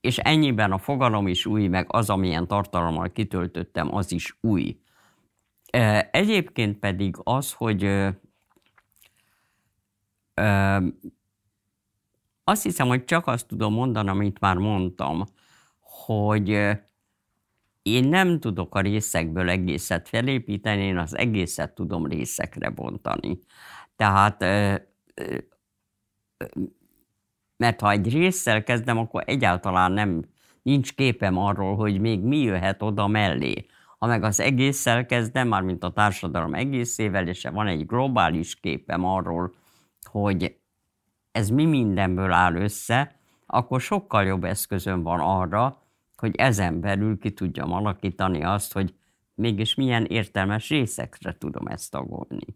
és 0.00 0.18
ennyiben 0.18 0.72
a 0.72 0.78
fogalom 0.78 1.26
is 1.28 1.46
új, 1.46 1.66
meg 1.66 1.86
az, 1.88 2.10
amilyen 2.10 2.46
tartalommal 2.46 3.12
kitöltöttem, 3.12 3.94
az 3.94 4.12
is 4.12 4.36
új. 4.40 4.78
Egyébként 6.10 6.78
pedig 6.78 7.16
az, 7.22 7.52
hogy 7.52 7.84
azt 12.44 12.62
hiszem, 12.62 12.86
hogy 12.86 13.04
csak 13.04 13.26
azt 13.26 13.46
tudom 13.46 13.72
mondani, 13.72 14.08
amit 14.08 14.40
már 14.40 14.56
mondtam, 14.56 15.24
hogy 15.80 16.70
én 17.84 18.08
nem 18.08 18.40
tudok 18.40 18.74
a 18.74 18.80
részekből 18.80 19.48
egészet 19.48 20.08
felépíteni, 20.08 20.82
én 20.82 20.98
az 20.98 21.16
egészet 21.16 21.74
tudom 21.74 22.06
részekre 22.06 22.70
bontani. 22.70 23.38
Tehát 23.96 24.40
mert 27.56 27.80
ha 27.80 27.90
egy 27.90 28.12
résszel 28.12 28.62
kezdem, 28.62 28.98
akkor 28.98 29.22
egyáltalán 29.26 29.92
nem 29.92 30.24
nincs 30.62 30.94
képem 30.94 31.38
arról, 31.38 31.76
hogy 31.76 32.00
még 32.00 32.20
mi 32.20 32.38
jöhet 32.38 32.82
oda 32.82 33.06
mellé. 33.06 33.66
Ha 33.98 34.06
meg 34.06 34.22
az 34.22 34.40
egésszel 34.40 35.06
kezdem, 35.06 35.48
már 35.48 35.62
mint 35.62 35.84
a 35.84 35.92
társadalom 35.92 36.54
egészével, 36.54 37.28
és 37.28 37.44
van 37.52 37.66
egy 37.66 37.86
globális 37.86 38.60
képem 38.60 39.04
arról, 39.04 39.54
hogy 40.10 40.56
ez 41.32 41.48
mi 41.48 41.64
mindenből 41.64 42.32
áll 42.32 42.54
össze, 42.54 43.16
akkor 43.46 43.80
sokkal 43.80 44.24
jobb 44.24 44.44
eszközöm 44.44 45.02
van 45.02 45.20
arra, 45.20 45.83
hogy 46.24 46.36
ezen 46.36 46.80
belül 46.80 47.18
ki 47.18 47.32
tudjam 47.32 47.72
alakítani 47.72 48.44
azt, 48.44 48.72
hogy 48.72 48.94
mégis 49.34 49.74
milyen 49.74 50.04
értelmes 50.04 50.68
részekre 50.68 51.36
tudom 51.38 51.66
ezt 51.66 51.90
tagolni. 51.90 52.46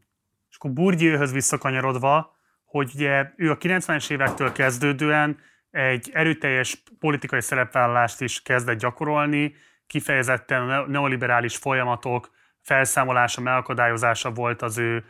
És 0.51 0.57
akkor 0.57 0.73
Bourdieuhöz 0.73 1.33
visszakanyarodva, 1.33 2.37
hogy 2.65 2.91
ugye 2.95 3.33
ő 3.37 3.51
a 3.51 3.57
90-es 3.57 4.11
évektől 4.11 4.53
kezdődően 4.53 5.39
egy 5.71 6.11
erőteljes 6.13 6.83
politikai 6.99 7.41
szerepvállalást 7.41 8.21
is 8.21 8.43
kezdett 8.43 8.79
gyakorolni, 8.79 9.55
kifejezetten 9.87 10.71
a 10.71 10.87
neoliberális 10.87 11.57
folyamatok 11.57 12.31
felszámolása, 12.61 13.41
megakadályozása 13.41 14.31
volt 14.31 14.63
az 14.63 14.79
ő 14.79 15.05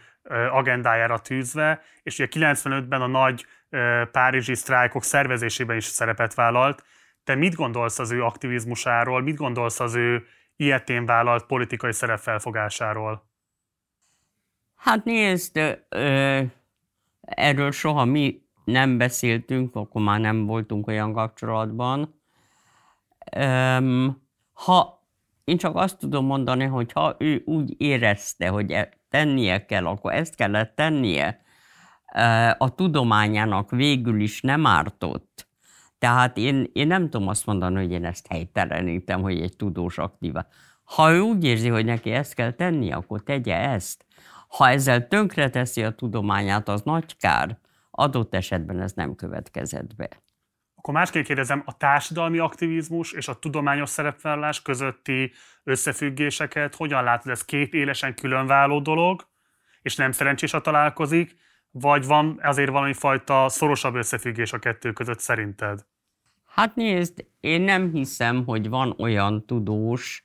agendájára 0.50 1.18
tűzve, 1.18 1.82
és 2.02 2.18
ugye 2.18 2.28
95-ben 2.30 3.02
a 3.02 3.06
nagy 3.06 3.46
párizsi 4.12 4.54
sztrájkok 4.54 5.02
szervezésében 5.02 5.76
is 5.76 5.84
szerepet 5.84 6.34
vállalt. 6.34 6.84
Te 7.28 7.34
mit 7.34 7.54
gondolsz 7.54 7.98
az 7.98 8.10
ő 8.10 8.22
aktivizmusáról, 8.22 9.22
mit 9.22 9.36
gondolsz 9.36 9.80
az 9.80 9.94
ő 9.94 10.24
ilyetén 10.56 11.06
vállalt 11.06 11.46
politikai 11.46 11.92
szerepfelfogásáról? 11.92 13.30
Hát 14.76 15.04
nézd, 15.04 15.84
Erről 17.20 17.70
soha 17.70 18.04
mi 18.04 18.42
nem 18.64 18.98
beszéltünk, 18.98 19.76
akkor 19.76 20.02
már 20.02 20.20
nem 20.20 20.46
voltunk 20.46 20.86
olyan 20.86 21.12
kapcsolatban. 21.12 22.20
Ha 24.52 25.08
én 25.44 25.56
csak 25.56 25.76
azt 25.76 25.98
tudom 25.98 26.24
mondani, 26.24 26.64
hogy 26.64 26.92
ha 26.92 27.16
ő 27.18 27.42
úgy 27.44 27.74
érezte, 27.80 28.48
hogy 28.48 28.70
e, 28.70 28.88
tennie 29.08 29.66
kell, 29.66 29.86
akkor 29.86 30.12
ezt 30.12 30.34
kellett 30.34 30.74
tennie, 30.74 31.42
a 32.58 32.74
tudományának 32.74 33.70
végül 33.70 34.20
is 34.20 34.40
nem 34.40 34.66
ártott. 34.66 35.47
Tehát 35.98 36.36
én, 36.36 36.70
én 36.72 36.86
nem 36.86 37.10
tudom 37.10 37.28
azt 37.28 37.46
mondani, 37.46 37.76
hogy 37.76 37.92
én 37.92 38.04
ezt 38.04 38.26
helytelenítem, 38.26 39.20
hogy 39.20 39.40
egy 39.40 39.56
tudós 39.56 39.98
aktíva. 39.98 40.46
Ha 40.84 41.12
ő 41.12 41.20
úgy 41.20 41.44
érzi, 41.44 41.68
hogy 41.68 41.84
neki 41.84 42.10
ezt 42.10 42.34
kell 42.34 42.52
tennie, 42.52 42.94
akkor 42.94 43.22
tegye 43.22 43.56
ezt. 43.56 44.04
Ha 44.48 44.68
ezzel 44.68 45.08
tönkreteszi 45.08 45.82
a 45.82 45.90
tudományát, 45.90 46.68
az 46.68 46.82
nagy 46.82 47.16
kár. 47.16 47.58
Adott 47.90 48.34
esetben 48.34 48.80
ez 48.80 48.92
nem 48.92 49.14
következett 49.14 49.96
be. 49.96 50.08
Akkor 50.74 50.94
másképp 50.94 51.24
kérdezem, 51.24 51.62
a 51.66 51.76
társadalmi 51.76 52.38
aktivizmus 52.38 53.12
és 53.12 53.28
a 53.28 53.38
tudományos 53.38 53.88
szerepvállalás 53.88 54.62
közötti 54.62 55.32
összefüggéseket 55.64 56.74
hogyan 56.74 57.04
látod? 57.04 57.32
Ez 57.32 57.44
két 57.44 57.74
élesen 57.74 58.14
különváló 58.14 58.80
dolog, 58.80 59.28
és 59.82 59.96
nem 59.96 60.12
szerencsés, 60.12 60.52
a 60.52 60.60
találkozik, 60.60 61.36
vagy 61.70 62.06
van 62.06 62.38
azért 62.42 62.96
fajta 62.96 63.48
szorosabb 63.48 63.94
összefüggés 63.94 64.52
a 64.52 64.58
kettő 64.58 64.92
között 64.92 65.20
szerinted? 65.20 65.84
Hát 66.46 66.74
nézd, 66.74 67.26
én 67.40 67.60
nem 67.60 67.90
hiszem, 67.90 68.44
hogy 68.44 68.68
van 68.68 68.94
olyan 68.98 69.46
tudós, 69.46 70.24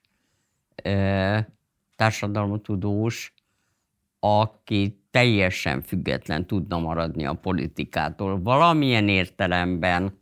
társadalmi 1.95 2.61
tudós, 2.61 3.33
aki 4.19 5.01
teljesen 5.11 5.81
független 5.81 6.45
tudna 6.47 6.79
maradni 6.79 7.25
a 7.25 7.33
politikától. 7.33 8.41
Valamilyen 8.41 9.07
értelemben 9.07 10.21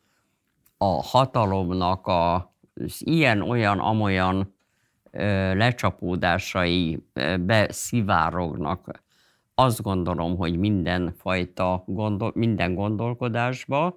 a 0.77 1.03
hatalomnak 1.03 2.07
a, 2.07 2.53
ilyen-olyan, 2.99 3.79
amolyan 3.79 4.55
lecsapódásai 5.53 7.05
beszivárognak. 7.39 9.03
Azt 9.61 9.81
gondolom, 9.81 10.37
hogy 10.37 10.57
mindenfajta 10.57 11.83
gondol, 11.85 12.31
minden 12.35 12.73
gondolkodásba, 12.73 13.95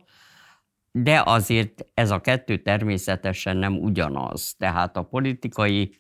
de 0.93 1.23
azért 1.25 1.87
ez 1.95 2.11
a 2.11 2.21
kettő 2.21 2.57
természetesen 2.57 3.57
nem 3.57 3.79
ugyanaz. 3.79 4.55
Tehát 4.59 4.97
a 4.97 5.03
politikai 5.03 5.99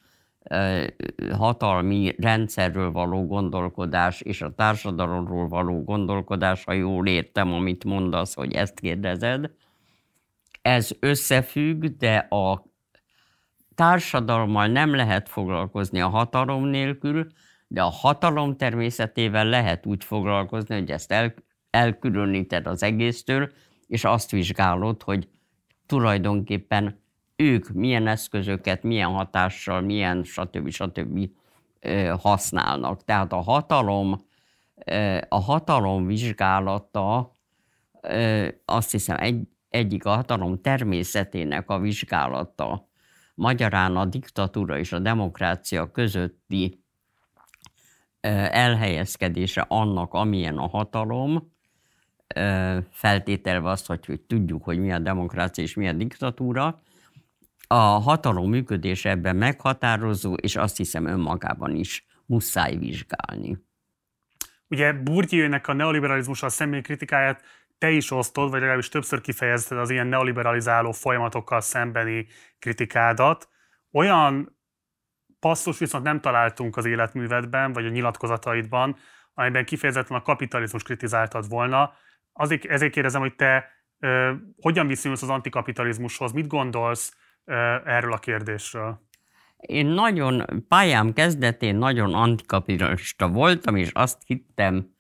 hatalmi 1.33 2.15
rendszerről 2.19 2.91
való 2.93 3.27
gondolkodás 3.27 4.21
és 4.21 4.43
a 4.43 4.55
társadalomról 4.55 5.49
való 5.49 5.85
gondolkodás, 5.85 6.65
ha 6.65 6.73
jól 6.73 7.07
értem, 7.07 7.53
amit 7.53 7.85
mondasz, 7.85 8.35
hogy 8.35 8.53
ezt 8.53 8.81
kérdezed, 8.81 9.51
ez 10.63 10.91
összefügg, 11.01 11.85
de 11.85 12.17
a 12.17 12.65
társadalommal 13.75 14.67
nem 14.67 14.95
lehet 14.95 15.29
foglalkozni 15.29 16.01
a 16.01 16.09
hatalom 16.09 16.65
nélkül, 16.65 17.27
de 17.75 17.83
a 17.83 17.89
hatalom 17.89 18.57
természetével 18.57 19.47
lehet 19.47 19.87
úgy 19.87 20.05
foglalkozni, 20.05 20.75
hogy 20.75 20.91
ezt 20.91 21.13
el, 21.13 21.35
elkülöníted 21.71 22.67
az 22.67 22.83
egésztől, 22.83 23.53
és 23.87 24.05
azt 24.05 24.31
vizsgálod, 24.31 25.03
hogy 25.03 25.29
tulajdonképpen 25.87 27.01
ők 27.37 27.69
milyen 27.69 28.07
eszközöket, 28.07 28.83
milyen 28.83 29.11
hatással, 29.11 29.81
milyen 29.81 30.25
stb. 30.25 30.69
stb. 30.69 31.29
használnak. 32.19 33.05
Tehát 33.05 33.33
a 33.33 33.41
hatalom, 33.41 34.25
a 35.29 35.41
hatalom 35.41 36.07
vizsgálata 36.07 37.33
azt 38.65 38.91
hiszem 38.91 39.17
egy, 39.21 39.49
egyik 39.69 40.05
a 40.05 40.15
hatalom 40.15 40.61
természetének 40.61 41.71
a 41.71 41.79
vizsgálata, 41.79 42.89
magyarán 43.35 43.97
a 43.97 44.05
diktatúra 44.05 44.79
és 44.79 44.93
a 44.93 44.99
demokrácia 44.99 45.91
közötti 45.91 46.84
elhelyezkedése 48.31 49.65
annak, 49.69 50.15
amilyen 50.15 50.59
a 50.59 50.69
hatalom, 50.69 51.53
feltételve 52.91 53.71
azt, 53.71 53.87
hogy, 53.87 54.21
tudjuk, 54.27 54.65
hogy 54.65 54.79
mi 54.79 54.93
a 54.93 54.99
demokrácia 54.99 55.65
és 55.65 55.75
mi 55.75 55.89
a 55.89 55.93
diktatúra, 55.93 56.81
a 57.67 57.75
hatalom 57.75 58.49
működése 58.49 59.11
ebben 59.11 59.37
meghatározó, 59.37 60.35
és 60.35 60.57
azt 60.57 60.77
hiszem 60.77 61.07
önmagában 61.07 61.75
is 61.75 62.07
muszáj 62.27 62.77
vizsgálni. 62.77 63.59
Ugye 64.69 64.93
Bourdieu-nek 64.93 65.69
a 65.69 65.73
neoliberalizmussal 65.73 66.49
személy 66.49 66.81
kritikáját 66.81 67.43
te 67.79 67.91
is 67.91 68.11
osztod, 68.11 68.51
vagy 68.51 68.59
legalábbis 68.61 68.89
többször 68.89 69.21
kifejezted 69.21 69.79
az 69.79 69.91
ilyen 69.91 70.07
neoliberalizáló 70.07 70.93
folyamatokkal 70.93 71.61
szembeni 71.61 72.27
kritikádat. 72.59 73.49
Olyan 73.93 74.54
passzus 75.45 75.79
viszont 75.79 76.05
nem 76.05 76.21
találtunk 76.21 76.77
az 76.77 76.85
életművedben, 76.85 77.73
vagy 77.73 77.87
a 77.87 77.89
nyilatkozataidban, 77.89 78.97
amiben 79.35 79.65
kifejezetten 79.65 80.17
a 80.17 80.23
kapitalizmus 80.23 80.83
kritizáltad 80.83 81.49
volna. 81.49 81.93
Azért, 82.33 82.65
ezért 82.65 82.93
kérdezem, 82.93 83.21
hogy 83.21 83.35
te 83.35 83.71
ö, 83.99 84.33
hogyan 84.61 84.87
viszonyulsz 84.87 85.23
az 85.23 85.29
antikapitalizmushoz, 85.29 86.33
mit 86.33 86.47
gondolsz 86.47 87.17
ö, 87.45 87.55
erről 87.85 88.13
a 88.13 88.19
kérdésről? 88.19 89.01
Én 89.57 89.87
nagyon, 89.87 90.65
pályám 90.69 91.13
kezdetén 91.13 91.77
nagyon 91.77 92.15
antikapitalista 92.15 93.29
voltam, 93.29 93.77
és 93.77 93.91
azt 93.93 94.23
hittem, 94.27 94.95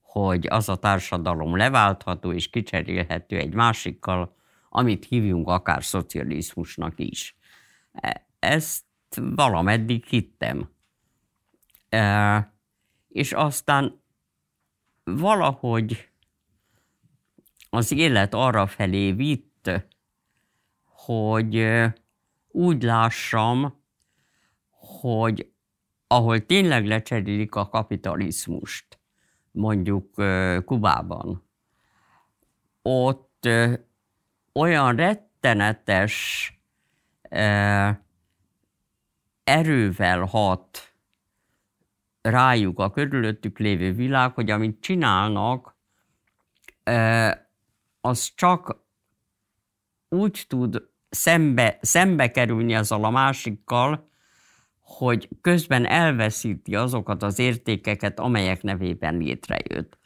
hogy 0.00 0.46
az 0.46 0.68
a 0.68 0.76
társadalom 0.76 1.56
leváltható 1.56 2.32
és 2.32 2.50
kicserélhető 2.50 3.36
egy 3.36 3.54
másikkal, 3.54 4.36
amit 4.68 5.04
hívjunk 5.04 5.48
akár 5.48 5.84
szocializmusnak 5.84 6.92
is. 6.96 7.36
E, 7.92 8.26
ezt 8.38 8.88
valameddig 9.16 10.04
hittem. 10.04 10.70
E, 11.88 12.54
és 13.08 13.32
aztán 13.32 14.02
valahogy 15.04 16.08
az 17.70 17.92
élet 17.92 18.34
arra 18.34 18.66
felé 18.66 19.12
vitt, 19.12 19.70
hogy 20.84 21.66
úgy 22.48 22.82
lássam, 22.82 23.82
hogy 24.70 25.52
ahol 26.06 26.46
tényleg 26.46 26.86
lecserélik 26.86 27.54
a 27.54 27.68
kapitalizmust, 27.68 28.98
mondjuk 29.50 30.14
Kubában, 30.64 31.48
ott 32.82 33.48
olyan 34.52 34.96
rettenetes 34.96 36.44
erővel 39.50 40.24
hat 40.24 40.94
rájuk 42.20 42.78
a 42.78 42.90
körülöttük 42.90 43.58
lévő 43.58 43.92
világ, 43.92 44.34
hogy 44.34 44.50
amit 44.50 44.80
csinálnak, 44.80 45.76
az 48.00 48.32
csak 48.34 48.84
úgy 50.08 50.44
tud 50.48 50.88
szembe, 51.08 51.78
szembe 51.80 52.30
kerülni 52.30 52.74
azzal 52.74 53.04
a 53.04 53.10
másikkal, 53.10 54.08
hogy 54.80 55.28
közben 55.40 55.86
elveszíti 55.86 56.74
azokat 56.74 57.22
az 57.22 57.38
értékeket, 57.38 58.20
amelyek 58.20 58.62
nevében 58.62 59.16
létrejött. 59.16 59.98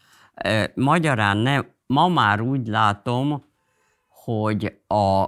Magyarán 0.75 1.37
ne, 1.37 1.61
ma 1.87 2.09
már 2.09 2.41
úgy 2.41 2.67
látom, 2.67 3.45
hogy 4.09 4.81
a 4.87 5.27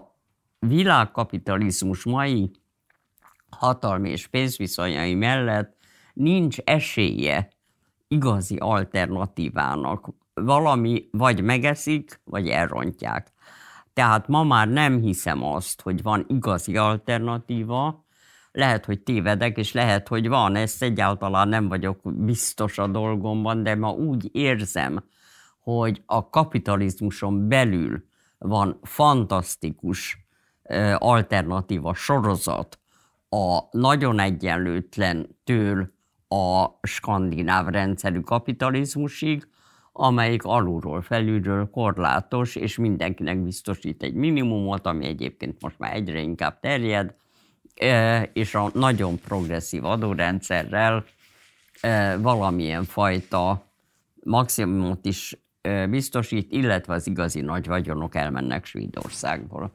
világkapitalizmus 0.59 2.05
mai 2.05 2.51
hatalmi 3.51 4.10
és 4.10 4.27
pénzviszonyai 4.27 5.14
mellett 5.14 5.77
nincs 6.12 6.59
esélye 6.59 7.48
igazi 8.09 8.56
alternatívának. 8.56 10.09
Valami 10.35 11.09
vagy 11.10 11.43
megeszik, 11.43 12.20
vagy 12.24 12.48
elrontják. 12.48 13.32
Tehát 13.93 14.28
ma 14.28 14.43
már 14.43 14.68
nem 14.68 15.01
hiszem 15.01 15.43
azt, 15.43 15.81
hogy 15.82 16.02
van 16.02 16.24
igazi 16.28 16.77
alternatíva, 16.77 18.05
lehet, 18.52 18.85
hogy 18.85 19.01
tévedek, 19.01 19.56
és 19.56 19.73
lehet, 19.73 20.09
hogy 20.09 20.28
van, 20.28 20.56
ezt 20.56 20.82
egyáltalán 20.82 21.48
nem 21.48 21.68
vagyok 21.68 22.01
biztos 22.02 22.78
a 22.78 22.86
dolgomban, 22.86 23.62
de 23.62 23.74
ma 23.74 23.90
úgy 23.90 24.28
érzem, 24.32 25.05
hogy 25.60 26.02
a 26.06 26.31
kapitalizmuson 26.31 27.48
belül 27.48 28.05
van 28.39 28.78
fantasztikus 28.82 30.27
alternatíva 30.98 31.94
sorozat 31.94 32.81
a 33.28 33.59
nagyon 33.70 34.19
egyenlőtlentől 34.19 35.94
a 36.28 36.66
skandináv 36.82 37.66
rendszerű 37.66 38.20
kapitalizmusig, 38.20 39.48
amelyik 39.93 40.44
alulról, 40.44 41.03
felülről 41.03 41.70
korlátos, 41.70 42.57
és 42.57 42.77
mindenkinek 42.77 43.43
biztosít 43.43 44.03
egy 44.03 44.15
minimumot, 44.15 44.86
ami 44.86 45.07
egyébként 45.07 45.62
most 45.62 45.78
már 45.78 45.94
egyre 45.94 46.20
inkább 46.20 46.61
terjed, 46.61 47.15
és 48.32 48.55
a 48.55 48.70
nagyon 48.74 49.19
progresszív 49.19 49.85
adórendszerrel 49.85 51.05
valamilyen 52.19 52.85
fajta 52.85 53.66
maximumot 54.24 55.05
is 55.05 55.36
biztosít, 55.90 56.53
illetve 56.53 56.94
az 56.94 57.07
igazi 57.07 57.40
nagy 57.40 57.66
vagyonok 57.66 58.15
elmennek 58.15 58.65
Svédországból. 58.65 59.73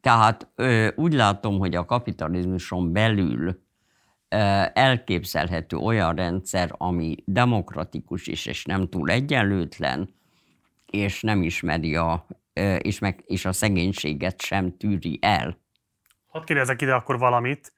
Tehát 0.00 0.48
úgy 0.94 1.12
látom, 1.12 1.58
hogy 1.58 1.74
a 1.74 1.84
kapitalizmuson 1.84 2.92
belül 2.92 3.66
elképzelhető 4.72 5.76
olyan 5.76 6.14
rendszer, 6.14 6.74
ami 6.76 7.16
demokratikus 7.24 8.26
is, 8.26 8.46
és 8.46 8.64
nem 8.64 8.88
túl 8.88 9.10
egyenlőtlen, 9.10 10.14
és 10.86 11.22
nem 11.22 11.42
ismeri 11.42 11.96
a, 11.96 12.26
és, 12.78 12.98
meg, 12.98 13.22
és 13.26 13.44
a 13.44 13.52
szegénységet 13.52 14.42
sem 14.42 14.76
tűri 14.76 15.18
el. 15.22 15.58
Hadd 16.26 16.44
kérdezek 16.44 16.82
ide 16.82 16.94
akkor 16.94 17.18
valamit, 17.18 17.72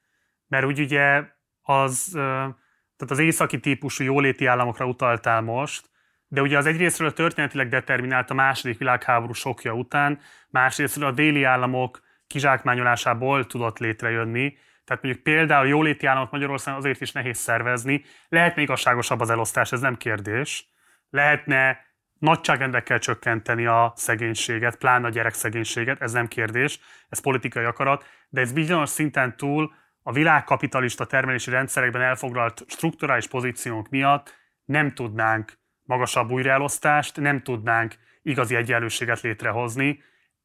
mert 0.47 0.65
úgy 0.65 0.79
ugye 0.79 1.23
az, 1.61 2.09
tehát 2.11 3.09
az 3.09 3.19
északi 3.19 3.59
típusú 3.59 4.03
jóléti 4.03 4.45
államokra 4.45 4.85
utaltál 4.85 5.41
most, 5.41 5.89
de 6.27 6.41
ugye 6.41 6.57
az 6.57 6.65
egyrésztről 6.65 7.13
történetileg 7.13 7.67
determinált 7.67 8.29
a 8.29 8.33
második 8.33 8.77
világháború 8.77 9.33
sokja 9.33 9.73
után, 9.73 10.19
másrésztről 10.49 11.07
a 11.07 11.11
déli 11.11 11.43
államok 11.43 12.01
kizsákmányolásából 12.31 13.45
tudott 13.45 13.79
létrejönni. 13.79 14.57
Tehát 14.85 15.03
mondjuk 15.03 15.23
például 15.23 15.67
jóléti 15.67 16.05
államot 16.05 16.31
Magyarországon 16.31 16.79
azért 16.79 17.01
is 17.01 17.11
nehéz 17.11 17.37
szervezni. 17.37 18.03
Lehetne 18.29 18.61
igazságosabb 18.61 19.19
az 19.19 19.29
elosztás, 19.29 19.71
ez 19.71 19.79
nem 19.79 19.97
kérdés. 19.97 20.69
Lehetne 21.09 21.79
nagyságrendekkel 22.19 22.99
csökkenteni 22.99 23.65
a 23.65 23.93
szegénységet, 23.95 24.75
pláne 24.75 25.07
a 25.07 25.09
gyerekszegénységet, 25.09 26.01
ez 26.01 26.11
nem 26.11 26.27
kérdés, 26.27 26.79
ez 27.09 27.21
politikai 27.21 27.63
akarat, 27.63 28.05
de 28.29 28.41
ez 28.41 28.53
bizonyos 28.53 28.89
szinten 28.89 29.37
túl 29.37 29.73
a 30.03 30.11
világkapitalista 30.11 31.05
termelési 31.05 31.49
rendszerekben 31.49 32.01
elfoglalt 32.01 32.63
strukturális 32.67 33.27
pozíciók 33.27 33.89
miatt 33.89 34.35
nem 34.65 34.93
tudnánk 34.93 35.59
magasabb 35.83 36.31
újraelosztást, 36.31 37.19
nem 37.19 37.41
tudnánk 37.43 37.95
igazi 38.21 38.55
egyenlőséget 38.55 39.21
létrehozni. 39.21 40.03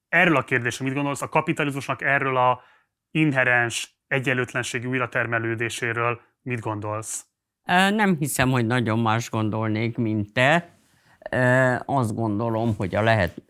Erről 0.08 0.36
a 0.36 0.44
kérdésről 0.44 0.88
mit 0.88 0.96
gondolsz? 0.96 1.22
A 1.22 1.28
kapitalizmusnak 1.28 2.02
erről 2.02 2.36
a 2.36 2.60
inherens 3.10 3.96
egyenlőtlenségi 4.06 4.86
újratermelődéséről 4.86 6.20
mit 6.42 6.60
gondolsz? 6.60 7.26
Nem 7.64 8.16
hiszem, 8.18 8.50
hogy 8.50 8.66
nagyon 8.66 8.98
más 8.98 9.30
gondolnék, 9.30 9.96
mint 9.96 10.32
te 10.32 10.78
azt 11.84 12.14
gondolom, 12.14 12.74
hogy 12.76 12.94
a 12.94 13.02
lehet, 13.02 13.42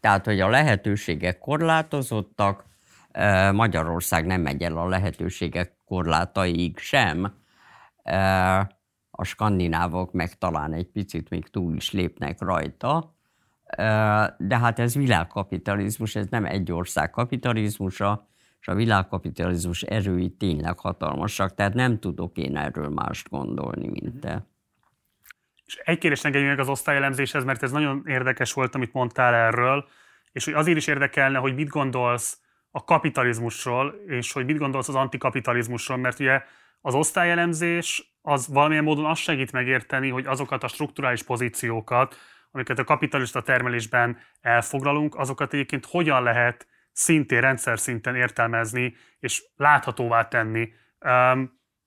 tehát, 0.00 0.24
hogy 0.24 0.40
a 0.40 0.48
lehetőségek 0.48 1.38
korlátozottak, 1.38 2.64
Magyarország 3.52 4.26
nem 4.26 4.40
megy 4.40 4.62
el 4.62 4.76
a 4.76 4.88
lehetőségek 4.88 5.76
korlátaig 5.84 6.78
sem. 6.78 7.34
A 9.10 9.24
skandinávok 9.24 10.12
meg 10.12 10.38
talán 10.38 10.72
egy 10.72 10.90
picit 10.90 11.30
még 11.30 11.48
túl 11.48 11.74
is 11.74 11.92
lépnek 11.92 12.40
rajta, 12.40 13.11
de 14.38 14.58
hát 14.58 14.78
ez 14.78 14.94
világkapitalizmus, 14.94 16.14
ez 16.14 16.26
nem 16.30 16.44
egy 16.44 16.72
ország 16.72 17.10
kapitalizmusa, 17.10 18.28
és 18.60 18.68
a 18.68 18.74
világkapitalizmus 18.74 19.82
erői 19.82 20.30
tényleg 20.30 20.78
hatalmasak, 20.78 21.54
tehát 21.54 21.74
nem 21.74 21.98
tudok 21.98 22.36
én 22.36 22.56
erről 22.56 22.88
mást 22.88 23.28
gondolni, 23.28 23.88
mint 23.88 24.20
te. 24.20 24.46
És 25.64 25.76
egy 25.84 25.98
kérdés 25.98 26.24
engedjünk 26.24 26.50
meg 26.50 26.60
az 26.60 26.68
osztályelemzéshez, 26.68 27.44
mert 27.44 27.62
ez 27.62 27.70
nagyon 27.70 28.02
érdekes 28.06 28.52
volt, 28.52 28.74
amit 28.74 28.92
mondtál 28.92 29.34
erről, 29.34 29.88
és 30.32 30.44
hogy 30.44 30.54
azért 30.54 30.76
is 30.76 30.86
érdekelne, 30.86 31.38
hogy 31.38 31.54
mit 31.54 31.68
gondolsz 31.68 32.38
a 32.70 32.84
kapitalizmusról, 32.84 33.94
és 34.06 34.32
hogy 34.32 34.44
mit 34.44 34.58
gondolsz 34.58 34.88
az 34.88 34.94
antikapitalizmusról, 34.94 35.98
mert 35.98 36.20
ugye 36.20 36.42
az 36.80 36.94
osztályelemzés 36.94 38.16
az 38.22 38.48
valamilyen 38.48 38.84
módon 38.84 39.04
azt 39.04 39.20
segít 39.20 39.52
megérteni, 39.52 40.08
hogy 40.08 40.26
azokat 40.26 40.62
a 40.62 40.68
strukturális 40.68 41.22
pozíciókat, 41.22 42.16
amiket 42.52 42.78
a 42.78 42.84
kapitalista 42.84 43.42
termelésben 43.42 44.18
elfoglalunk, 44.40 45.18
azokat 45.18 45.52
egyébként 45.52 45.86
hogyan 45.86 46.22
lehet 46.22 46.66
szintén 46.92 47.40
rendszer 47.40 47.78
szinten 47.78 48.16
értelmezni 48.16 48.94
és 49.18 49.44
láthatóvá 49.56 50.28
tenni. 50.28 50.72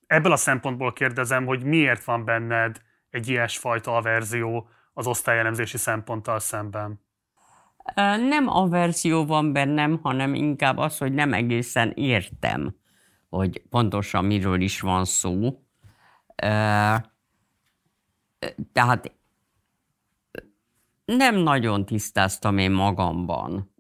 Ebből 0.08 0.32
a 0.32 0.36
szempontból 0.36 0.94
kérdezem, 0.94 1.46
hogy 1.46 1.64
miért 1.64 2.04
van 2.04 2.26
benned 2.26 2.82
egy 3.10 3.28
ilyesfajta 3.28 3.96
averzió 3.96 4.70
az 4.94 5.08
osztályelemzési 5.08 5.78
szemponttal 5.78 6.40
szemben? 6.40 7.04
Nem 8.30 8.48
averzió 8.48 9.26
van 9.26 9.54
bennem, 9.54 10.00
hanem 10.02 10.34
inkább 10.34 10.78
az, 10.78 10.98
hogy 10.98 11.14
nem 11.14 11.34
egészen 11.34 11.92
értem, 11.96 12.76
hogy 13.30 13.62
pontosan 13.70 14.26
miről 14.26 14.62
is 14.62 14.82
van 14.82 15.06
szó. 15.06 15.64
Tehát 18.74 19.12
nem 21.06 21.36
nagyon 21.36 21.86
tisztáztam 21.86 22.58
én 22.58 22.72
magamban, 22.72 23.74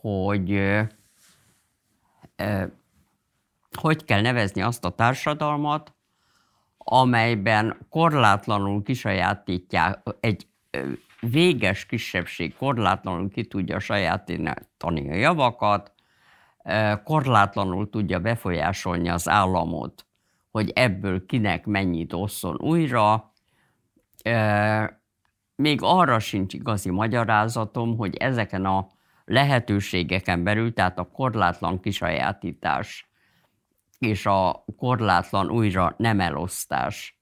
hogy 0.00 0.80
hogy 3.76 4.04
kell 4.04 4.20
nevezni 4.20 4.62
azt 4.62 4.84
a 4.84 4.90
társadalmat, 4.90 5.94
amelyben 6.78 7.86
korlátlanul 7.88 8.82
kisajátítják, 8.82 10.02
egy 10.20 10.46
véges 11.20 11.86
kisebbség 11.86 12.56
korlátlanul 12.56 13.30
ki 13.30 13.44
tudja 13.44 13.78
sajátítani 13.78 15.10
a 15.10 15.14
javakat, 15.14 15.92
korlátlanul 17.04 17.90
tudja 17.90 18.18
befolyásolni 18.18 19.08
az 19.08 19.28
államot, 19.28 20.06
hogy 20.50 20.70
ebből 20.70 21.26
kinek 21.26 21.66
mennyit 21.66 22.12
osszon 22.12 22.56
újra. 22.60 23.32
Még 25.62 25.78
arra 25.82 26.18
sincs 26.18 26.54
igazi 26.54 26.90
magyarázatom, 26.90 27.96
hogy 27.96 28.16
ezeken 28.16 28.64
a 28.64 28.88
lehetőségeken 29.24 30.44
belül, 30.44 30.72
tehát 30.72 30.98
a 30.98 31.10
korlátlan 31.10 31.80
kisajátítás 31.80 33.10
és 33.98 34.26
a 34.26 34.64
korlátlan 34.76 35.50
újra 35.50 35.94
nem 35.96 36.20
elosztás 36.20 37.16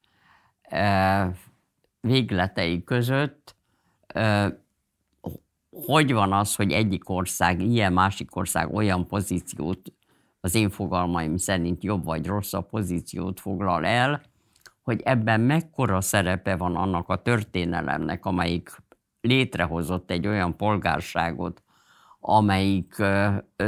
végletei 2.00 2.84
között 2.84 3.56
hogy 5.70 6.12
van 6.12 6.32
az, 6.32 6.54
hogy 6.54 6.72
egyik 6.72 7.08
ország 7.08 7.60
ilyen, 7.60 7.92
másik 7.92 8.36
ország 8.36 8.74
olyan 8.74 9.06
pozíciót, 9.06 9.92
az 10.40 10.54
én 10.54 10.70
fogalmaim 10.70 11.36
szerint 11.36 11.84
jobb 11.84 12.04
vagy 12.04 12.26
rosszabb 12.26 12.68
pozíciót 12.68 13.40
foglal 13.40 13.86
el, 13.86 14.22
hogy 14.90 15.00
ebben 15.04 15.40
mekkora 15.40 16.00
szerepe 16.00 16.56
van 16.56 16.76
annak 16.76 17.08
a 17.08 17.22
történelemnek, 17.22 18.24
amelyik 18.24 18.82
létrehozott 19.20 20.10
egy 20.10 20.26
olyan 20.26 20.56
polgárságot, 20.56 21.62
amelyik 22.20 23.02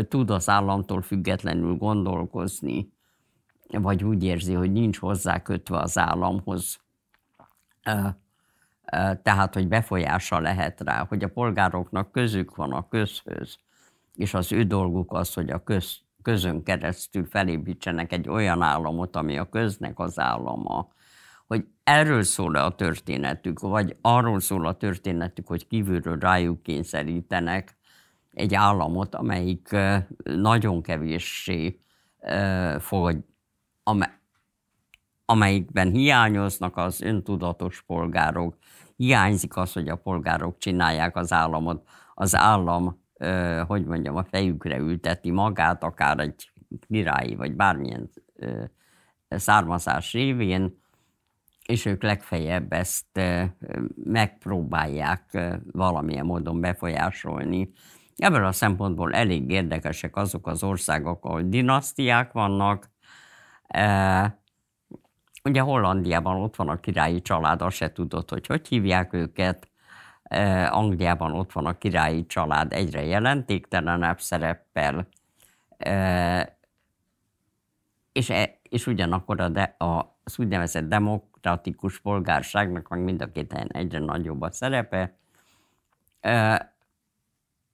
tud 0.09 0.31
az 0.31 0.49
államtól 0.49 1.03
függetlenül 1.03 1.77
gondolkozni, 1.77 2.93
vagy 3.69 4.05
úgy 4.05 4.25
érzi, 4.25 4.55
hogy 4.55 4.73
nincs 4.73 4.99
hozzá 4.99 5.43
kötve 5.43 5.79
az 5.79 5.99
államhoz. 5.99 6.81
Tehát, 9.23 9.55
hogy 9.55 9.69
befolyása 9.69 10.41
lehet 10.41 10.81
rá, 10.81 11.07
hogy 11.09 11.25
a 11.25 11.29
polgároknak 11.29 12.13
közük 12.13 12.57
van 12.57 12.73
a 12.73 12.89
közhöz, 12.89 13.59
és 14.15 14.35
az 14.35 14.53
ő 14.53 14.63
dolguk 14.63 15.13
az, 15.13 15.35
hogy 15.35 15.51
a 15.51 15.63
köz, 15.63 16.01
közön 16.23 16.63
keresztül 16.63 17.25
felépítsenek 17.25 18.13
egy 18.13 18.29
olyan 18.29 18.63
államot, 18.63 19.17
ami 19.17 19.39
a 19.39 19.49
köznek 19.49 19.99
az 19.99 20.19
állama, 20.19 20.89
hogy 21.53 21.67
erről 21.85 22.23
szól 22.23 22.55
a 22.55 22.75
történetük, 22.75 23.61
vagy 23.61 23.97
arról 24.01 24.41
szól 24.41 24.67
a 24.67 24.73
történetük, 24.73 25.47
hogy 25.47 25.67
kívülről 25.67 26.19
rájuk 26.19 26.63
kényszerítenek 26.63 27.77
egy 28.31 28.55
államot, 28.55 29.15
amelyik 29.15 29.77
nagyon 30.25 30.83
kevéssé 30.83 31.79
fog, 32.79 33.25
amelyikben 35.25 35.91
hiányoznak 35.91 36.77
az 36.77 37.01
öntudatos 37.01 37.83
polgárok, 37.83 38.57
hiányzik 38.97 39.57
az, 39.57 39.73
hogy 39.73 39.89
a 39.89 39.97
polgárok 39.97 40.59
csinálják 40.59 41.17
az 41.17 41.33
államot. 41.33 41.89
Az 42.15 42.37
állam, 42.37 43.01
hogy 43.67 43.85
mondjam, 43.85 44.17
a 44.17 44.25
fejükre 44.25 44.77
ülteti 44.77 45.31
magát, 45.31 45.83
akár 45.83 46.19
egy 46.19 46.53
királyi, 46.89 47.35
vagy 47.35 47.55
bármilyen 47.55 48.11
származás 49.29 50.13
révén, 50.13 50.81
és 51.67 51.85
ők 51.85 52.03
legfeljebb 52.03 52.73
ezt 52.73 53.21
megpróbálják 54.05 55.39
valamilyen 55.73 56.27
módon 56.27 56.61
befolyásolni. 56.61 57.71
Ebből 58.17 58.45
a 58.45 58.53
szempontból 58.53 59.15
elég 59.15 59.51
érdekesek 59.51 60.17
azok 60.17 60.47
az 60.47 60.63
országok, 60.63 61.25
ahol 61.25 61.43
dinasztiák 61.43 62.33
vannak, 62.33 62.91
Ugye 65.45 65.61
Hollandiában 65.61 66.37
ott 66.37 66.57
van 66.57 66.69
a 66.69 66.81
királyi 66.81 67.23
család, 67.23 67.63
azt 67.63 67.77
se 67.77 67.93
tudod, 67.93 68.31
hogy 68.31 68.47
hogy 68.47 68.69
hívják 68.69 69.13
őket. 69.13 69.69
Angliában 70.69 71.33
ott 71.33 71.53
van 71.53 71.67
a 71.67 71.79
királyi 71.79 72.27
család 72.27 72.73
egyre 72.73 73.05
jelentéktelenebb 73.05 74.21
szereppel, 74.21 75.09
és, 78.13 78.31
e, 78.31 78.59
és 78.63 78.87
ugyanakkor 78.87 79.41
a 79.41 79.49
de, 79.49 79.75
a, 79.79 80.19
az 80.25 80.39
úgynevezett 80.39 80.89
demokratikus 81.43 82.01
polgárságnak 82.01 82.89
meg 82.89 83.01
mind 83.01 83.23
a 83.23 83.31
két 83.31 83.53
helyen 83.53 83.71
egyre 83.73 83.99
nagyobb 83.99 84.41
a 84.41 84.53
szerepe. 84.53 85.17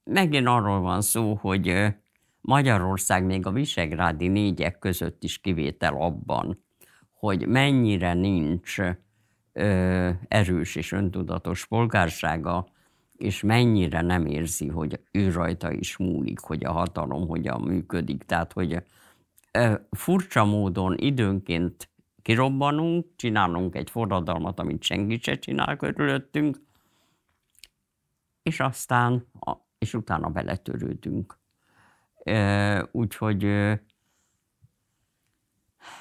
Megint 0.05 0.47
arról 0.47 0.81
van 0.81 1.01
szó, 1.01 1.35
hogy 1.35 1.95
Magyarország 2.41 3.25
még 3.25 3.47
a 3.47 3.51
visegrádi 3.51 4.29
négyek 4.29 4.79
között 4.79 5.23
is 5.23 5.39
kivétel 5.39 5.95
abban, 5.95 6.65
hogy 7.11 7.47
mennyire 7.47 8.15
nincs 8.15 8.77
erős 10.29 10.77
és 10.77 10.93
öntudatos 10.93 11.67
polgársága, 11.67 12.67
és 13.17 13.43
mennyire 13.43 14.01
nem 14.01 14.27
érzi, 14.27 14.69
hogy 14.69 15.01
ő 15.11 15.31
rajta 15.31 15.73
is 15.73 15.97
múlik, 15.97 16.39
hogy 16.39 16.65
a 16.65 16.73
hatalom 16.73 17.27
hogyan 17.27 17.61
működik. 17.61 18.23
Tehát, 18.23 18.53
hogy 18.53 18.83
ö, 19.53 19.75
furcsa 19.91 20.45
módon 20.45 20.97
időnként 20.99 21.88
kirobbanunk, 22.29 23.07
csinálunk 23.17 23.75
egy 23.75 23.91
forradalmat, 23.91 24.61
amit 24.61 24.83
senki 24.83 25.19
se 25.23 25.39
csinál 25.39 25.77
körülöttünk, 25.77 26.61
és 28.43 28.61
aztán, 28.61 29.27
és 29.79 29.95
utána 29.95 30.29
beletörődünk. 30.29 31.39
Úgyhogy 32.93 33.43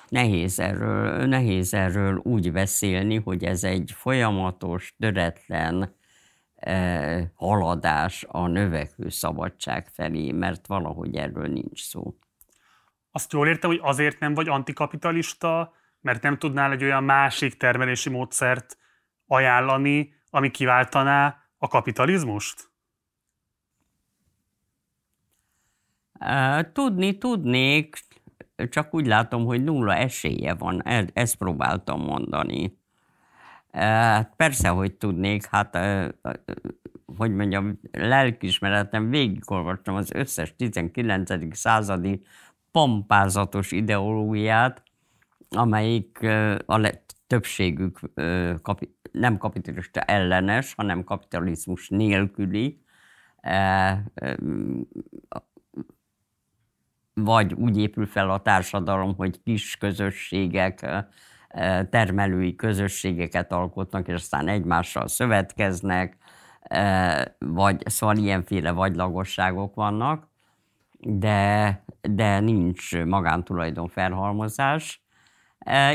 nehéz 0.10 0.60
erről, 0.60 1.26
nehéz 1.26 1.74
erről 1.74 2.18
úgy 2.18 2.52
beszélni, 2.52 3.16
hogy 3.16 3.44
ez 3.44 3.64
egy 3.64 3.92
folyamatos, 3.96 4.96
töretlen 5.00 5.96
haladás 7.34 8.26
a 8.28 8.48
növekvő 8.48 9.10
szabadság 9.10 9.88
felé, 9.88 10.32
mert 10.32 10.68
valahogy 10.68 11.16
erről 11.16 11.48
nincs 11.48 11.84
szó. 11.84 12.18
Azt 13.12 13.32
jól 13.34 13.48
értem, 13.48 13.70
hogy 13.70 13.80
azért 13.82 14.20
nem 14.20 14.34
vagy 14.34 14.48
antikapitalista, 14.48 15.76
mert 16.08 16.22
nem 16.22 16.38
tudnál 16.38 16.72
egy 16.72 16.84
olyan 16.84 17.04
másik 17.04 17.58
termelési 17.58 18.10
módszert 18.10 18.78
ajánlani, 19.28 20.14
ami 20.30 20.52
kiváltaná 20.52 21.38
a 21.58 21.68
kapitalizmust? 21.68 22.70
Tudni 26.74 27.18
tudnék, 27.18 27.98
csak 28.70 28.94
úgy 28.94 29.06
látom, 29.08 29.46
hogy 29.46 29.64
nulla 29.64 29.96
esélye 29.96 30.54
van, 30.54 30.82
ezt 31.14 31.36
próbáltam 31.36 32.02
mondani. 32.02 32.78
Persze, 34.36 34.70
hogy 34.70 34.94
tudnék, 34.94 35.46
hát, 35.46 35.78
hogy 37.18 37.36
mondjam, 37.36 37.80
lelkismeretem 37.92 39.10
végigolvastam 39.10 39.96
az 39.96 40.12
összes 40.12 40.56
19. 40.56 41.56
századi 41.58 42.26
pompázatos 42.72 43.72
ideológiát, 43.72 44.86
amelyik 45.50 46.24
a 46.66 46.90
többségük 47.28 48.00
nem 49.12 49.38
kapitalista 49.38 50.02
ellenes, 50.02 50.74
hanem 50.74 51.04
kapitalizmus 51.04 51.90
nélküli 51.90 52.82
vagy 57.14 57.54
úgy 57.54 57.78
épül 57.78 58.06
fel 58.06 58.30
a 58.30 58.42
társadalom, 58.42 59.16
hogy 59.16 59.44
kis 59.44 59.78
közösségek, 59.78 61.06
termelői 61.90 62.56
közösségeket 62.56 63.52
alkotnak, 63.52 64.08
és 64.08 64.14
aztán 64.14 64.48
egymással 64.48 65.08
szövetkeznek, 65.08 66.18
vagy 67.40 67.82
szóval 67.86 68.18
ilyenféle 68.18 68.72
vagylagosságok 68.72 69.76
vannak, 69.76 70.28
de, 71.00 71.84
de 72.02 72.40
nincs 72.40 73.04
magántulajdon 73.04 73.88
felhalmozás. 73.88 75.07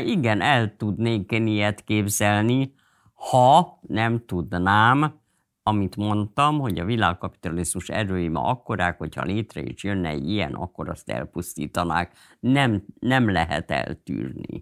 Igen, 0.03 0.41
el 0.41 0.75
tudnék 0.75 1.31
én 1.31 1.47
ilyet 1.47 1.83
képzelni, 1.83 2.73
ha 3.13 3.79
nem 3.81 4.25
tudnám, 4.25 5.21
amit 5.63 5.95
mondtam, 5.95 6.59
hogy 6.59 6.79
a 6.79 6.85
világkapitalizmus 6.85 7.89
erői 7.89 8.27
ma 8.27 8.43
akkorák, 8.43 8.97
hogyha 8.97 9.23
létre 9.23 9.61
is 9.61 9.83
jönne 9.83 10.09
egy 10.09 10.29
ilyen, 10.29 10.53
akkor 10.53 10.89
azt 10.89 11.09
elpusztítanák. 11.09 12.17
Nem, 12.39 12.83
nem 12.99 13.31
lehet 13.31 13.71
eltűrni. 13.71 14.61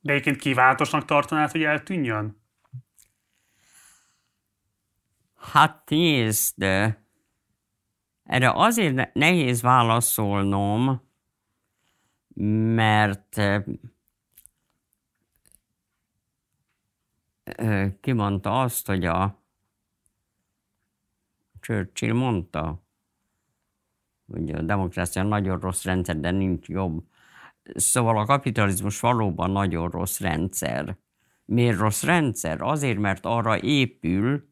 De 0.00 0.12
egyébként 0.12 0.36
kívánatosnak 0.36 1.04
tartanád, 1.04 1.50
hogy 1.50 1.62
eltűnjön? 1.62 2.44
Hát 5.34 5.88
nézd, 5.88 6.62
erre 8.22 8.50
azért 8.54 9.14
nehéz 9.14 9.62
válaszolnom, 9.62 11.05
mert 12.74 13.40
kimondta 18.00 18.60
azt, 18.60 18.86
hogy 18.86 19.04
a 19.04 19.42
Churchill 21.60 22.12
mondta, 22.12 22.82
hogy 24.26 24.50
a 24.50 24.62
demokrácia 24.62 25.22
nagyon 25.22 25.60
rossz 25.60 25.84
rendszer, 25.84 26.20
de 26.20 26.30
nincs 26.30 26.68
jobb. 26.68 27.04
Szóval 27.74 28.18
a 28.18 28.24
kapitalizmus 28.24 29.00
valóban 29.00 29.50
nagyon 29.50 29.90
rossz 29.90 30.20
rendszer. 30.20 30.96
Miért 31.44 31.78
rossz 31.78 32.02
rendszer? 32.02 32.60
Azért, 32.60 32.98
mert 32.98 33.24
arra 33.24 33.60
épül, 33.60 34.48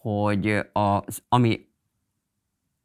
hogy 0.00 0.46
a, 0.72 1.04
ami, 1.28 1.68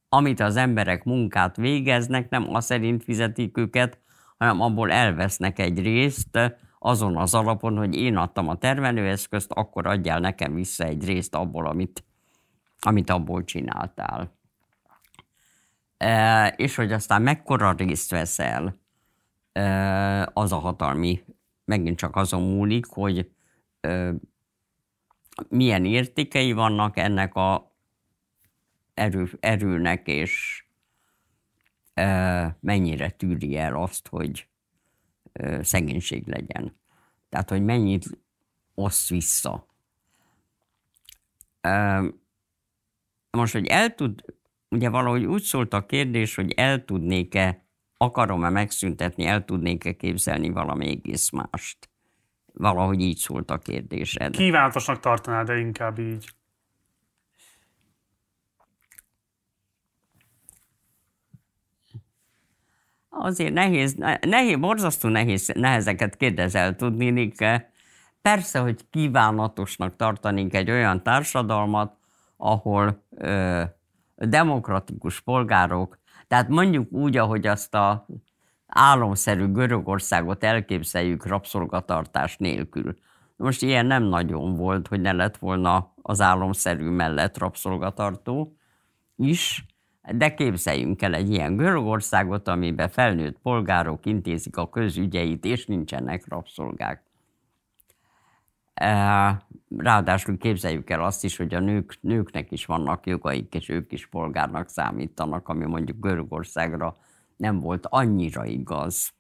amit 0.10 0.40
az 0.40 0.56
emberek 0.56 1.04
munkát 1.04 1.56
végeznek, 1.56 2.30
nem 2.30 2.54
az 2.54 2.66
szerint 2.66 3.04
fizetik 3.04 3.58
őket, 3.58 4.03
hanem 4.44 4.62
abból 4.62 4.92
elvesznek 4.92 5.60
egy 5.60 5.80
részt, 5.80 6.40
azon 6.80 7.18
az 7.18 7.34
alapon, 7.34 7.78
hogy 7.78 7.96
én 7.96 8.18
adtam 8.18 8.48
a 8.48 8.58
termelőeszközt, 8.58 9.52
akkor 9.52 9.88
adjál 9.88 10.20
nekem 10.20 10.54
vissza 10.54 10.84
egy 10.84 11.06
részt 11.06 11.36
abból, 11.36 11.68
amit, 11.68 12.04
amit 12.80 13.10
abból 13.10 13.44
csináltál. 13.44 14.38
E, 15.98 16.48
és 16.48 16.76
hogy 16.76 16.92
aztán 16.92 17.22
mekkora 17.22 17.74
részt 17.74 18.12
veszel, 18.12 18.80
e, 19.52 20.30
az 20.34 20.52
a 20.52 20.58
hatalmi, 20.58 21.24
megint 21.66 21.98
csak 21.98 22.16
azon 22.16 22.42
múlik, 22.42 22.86
hogy 22.86 23.32
e, 23.82 24.14
milyen 25.50 25.86
értékei 25.86 26.52
vannak 26.52 26.98
ennek 26.98 27.36
a 27.36 27.76
erő, 28.94 29.30
erőnek, 29.40 30.08
és 30.08 30.63
mennyire 32.60 33.10
tűri 33.10 33.58
el 33.58 33.76
azt, 33.76 34.08
hogy 34.08 34.48
szegénység 35.62 36.28
legyen. 36.28 36.76
Tehát, 37.30 37.50
hogy 37.50 37.64
mennyit 37.64 38.06
osz 38.74 39.10
vissza. 39.10 39.68
Most, 43.32 43.54
hogy 43.54 43.66
el 43.66 43.96
tud, 43.96 44.24
ugye 44.70 44.90
valahogy 44.90 45.26
úgy 45.26 45.42
szólt 45.42 45.74
a 45.74 45.86
kérdés, 45.86 46.36
hogy 46.36 46.52
el 46.52 46.86
tudnék-e, 46.86 47.66
akarom-e 47.98 48.50
megszüntetni, 48.50 49.26
el 49.26 49.46
tudnék-e 49.46 49.94
képzelni 49.94 50.50
valami 50.50 50.88
egész 50.88 51.30
mást. 51.30 51.90
Valahogy 52.54 53.02
így 53.02 53.18
szólt 53.18 53.52
a 53.52 53.58
kérdésed. 53.58 54.36
Kívánatosnak 54.36 55.00
tartanád, 55.00 55.48
de 55.48 55.58
inkább 55.58 56.00
így. 56.00 56.36
Azért 63.16 63.54
nehéz, 63.54 63.96
nehéz, 64.22 64.58
borzasztó 64.58 65.10
nehéz, 65.10 65.52
nehezeket 65.56 66.18
kérdezel 66.18 66.76
tudni, 66.76 67.32
Persze, 68.22 68.60
hogy 68.60 68.90
kívánatosnak 68.90 69.96
tartanénk 69.96 70.54
egy 70.54 70.72
olyan 70.72 71.04
társadalmat, 71.04 71.98
ahol 72.38 73.04
ö, 73.10 73.64
demokratikus 74.16 75.22
polgárok, 75.22 75.98
tehát 76.28 76.48
mondjuk 76.48 76.92
úgy, 76.92 77.18
ahogy 77.18 77.48
azt 77.48 77.76
a 77.76 78.08
álomszerű 78.68 79.48
Görögországot 79.48 80.44
elképzeljük 80.44 81.26
rabszolgatartás 81.26 82.38
nélkül. 82.38 82.96
Most 83.36 83.62
ilyen 83.62 83.86
nem 83.86 84.04
nagyon 84.04 84.56
volt, 84.56 84.88
hogy 84.88 85.02
ne 85.02 85.12
lett 85.12 85.38
volna 85.38 85.94
az 86.02 86.22
álomszerű 86.22 86.90
mellett 86.90 87.38
rabszolgatartó 87.38 88.56
is, 89.16 89.66
de 90.12 90.34
képzeljünk 90.34 91.02
el 91.02 91.14
egy 91.14 91.30
ilyen 91.30 91.56
Görögországot, 91.56 92.48
amiben 92.48 92.90
felnőtt 92.90 93.40
polgárok 93.40 94.06
intézik 94.06 94.58
a 94.58 94.70
közügyeit, 94.70 95.46
és 95.46 95.66
nincsenek 95.66 96.28
rabszolgák. 96.28 97.04
Ráadásul 99.78 100.38
képzeljük 100.38 100.90
el 100.90 101.04
azt 101.04 101.24
is, 101.24 101.38
hogy 101.38 101.54
a 101.54 101.60
nők, 101.60 101.98
nőknek 102.02 102.52
is 102.52 102.66
vannak 102.66 103.06
jogaik, 103.06 103.54
és 103.54 103.70
ők 103.70 103.92
is 103.92 104.08
polgárnak 104.08 104.70
számítanak, 104.70 105.50
ami 105.50 105.66
mondjuk 105.66 106.00
Görögországra 106.00 106.98
nem 107.36 107.60
volt 107.60 107.86
annyira 107.90 108.46
igaz. 108.46 109.14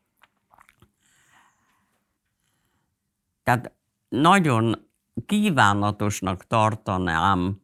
Tehát 3.44 3.72
nagyon 4.10 4.88
kívánatosnak 5.26 6.48
tartanám 6.48 7.62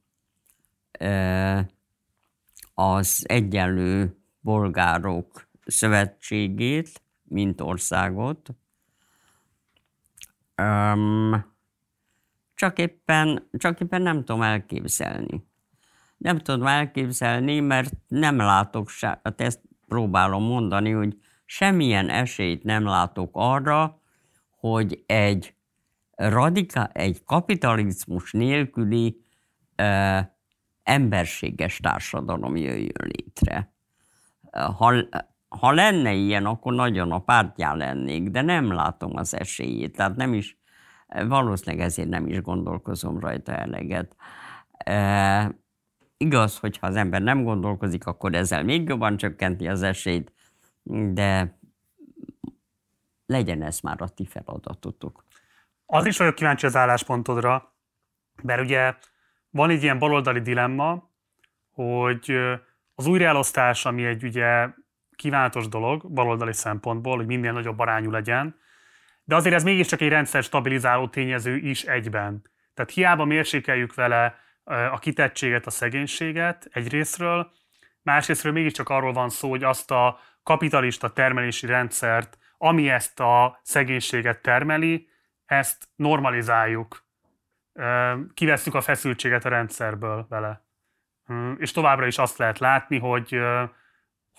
az 2.79 3.23
egyenlő 3.27 4.17
bolgárok 4.39 5.47
szövetségét, 5.65 7.01
mint 7.23 7.61
országot. 7.61 8.49
Um, 10.61 11.45
csak, 12.55 12.79
éppen, 12.79 13.49
csak 13.57 13.79
éppen 13.79 14.01
nem 14.01 14.17
tudom 14.17 14.41
elképzelni. 14.41 15.47
Nem 16.17 16.37
tudom 16.37 16.67
elképzelni, 16.67 17.59
mert 17.59 17.93
nem 18.07 18.37
látok 18.37 18.89
se, 18.89 19.19
hát 19.23 19.41
ezt 19.41 19.61
próbálom 19.87 20.43
mondani, 20.43 20.91
hogy 20.91 21.17
semmilyen 21.45 22.09
esélyt 22.09 22.63
nem 22.63 22.83
látok 22.83 23.29
arra, 23.33 24.01
hogy 24.49 25.03
egy 25.05 25.55
radikál, 26.15 26.89
egy 26.93 27.23
kapitalizmus 27.23 28.31
nélküli 28.31 29.23
uh, 29.77 30.19
emberséges 30.89 31.77
társadalom 31.77 32.55
jöjjön 32.55 33.11
létre. 33.15 33.73
Ha, 34.51 34.93
ha 35.47 35.71
lenne 35.71 36.13
ilyen, 36.13 36.45
akkor 36.45 36.73
nagyon 36.73 37.11
a 37.11 37.19
pártján 37.19 37.77
lennék, 37.77 38.29
de 38.29 38.41
nem 38.41 38.71
látom 38.71 39.15
az 39.15 39.35
esélyét, 39.35 39.95
tehát 39.95 40.15
nem 40.15 40.33
is, 40.33 40.57
valószínűleg 41.07 41.85
ezért 41.85 42.09
nem 42.09 42.27
is 42.27 42.41
gondolkozom 42.41 43.19
rajta 43.19 43.55
eleget. 43.55 44.15
E, 44.77 45.51
igaz, 46.17 46.57
hogyha 46.57 46.87
az 46.87 46.95
ember 46.95 47.21
nem 47.21 47.43
gondolkozik, 47.43 48.05
akkor 48.05 48.35
ezzel 48.35 48.63
még 48.63 48.87
jobban 48.87 49.17
csökkenti 49.17 49.67
az 49.67 49.81
esélyt, 49.81 50.33
de 51.13 51.59
legyen 53.25 53.61
ez 53.61 53.79
már 53.79 54.01
a 54.01 54.07
ti 54.07 54.25
feladatotok. 54.25 55.23
Az 55.85 56.05
is 56.05 56.17
vagyok 56.17 56.35
kíváncsi 56.35 56.65
az 56.65 56.75
álláspontodra, 56.75 57.73
mert 58.43 58.61
ugye 58.61 58.95
van 59.49 59.69
egy 59.69 59.83
ilyen 59.83 59.99
baloldali 59.99 60.39
dilemma, 60.39 61.09
hogy 61.71 62.37
az 62.95 63.07
újraelosztás, 63.07 63.85
ami 63.85 64.05
egy 64.05 64.23
ugye 64.23 64.67
kívánatos 65.15 65.67
dolog 65.67 66.11
baloldali 66.11 66.53
szempontból, 66.53 67.15
hogy 67.15 67.25
minél 67.25 67.51
nagyobb 67.51 67.79
arányú 67.79 68.11
legyen, 68.11 68.59
de 69.23 69.35
azért 69.35 69.55
ez 69.55 69.63
mégiscsak 69.63 70.01
egy 70.01 70.09
rendszer 70.09 70.43
stabilizáló 70.43 71.07
tényező 71.07 71.57
is 71.57 71.83
egyben. 71.83 72.41
Tehát 72.73 72.91
hiába 72.91 73.25
mérsékeljük 73.25 73.93
vele 73.93 74.35
a 74.63 74.99
kitettséget, 74.99 75.65
a 75.65 75.69
szegénységet 75.69 76.67
egyrésztről, 76.71 77.51
másrésztről 78.01 78.53
mégiscsak 78.53 78.89
arról 78.89 79.13
van 79.13 79.29
szó, 79.29 79.49
hogy 79.49 79.63
azt 79.63 79.91
a 79.91 80.19
kapitalista 80.43 81.09
termelési 81.09 81.65
rendszert, 81.65 82.37
ami 82.57 82.89
ezt 82.89 83.19
a 83.19 83.59
szegénységet 83.63 84.41
termeli, 84.41 85.09
ezt 85.45 85.87
normalizáljuk 85.95 87.07
kivesszük 88.33 88.73
a 88.73 88.81
feszültséget 88.81 89.45
a 89.45 89.49
rendszerből 89.49 90.25
vele. 90.29 90.63
És 91.57 91.71
továbbra 91.71 92.05
is 92.05 92.17
azt 92.17 92.37
lehet 92.37 92.59
látni, 92.59 92.99
hogy, 92.99 93.39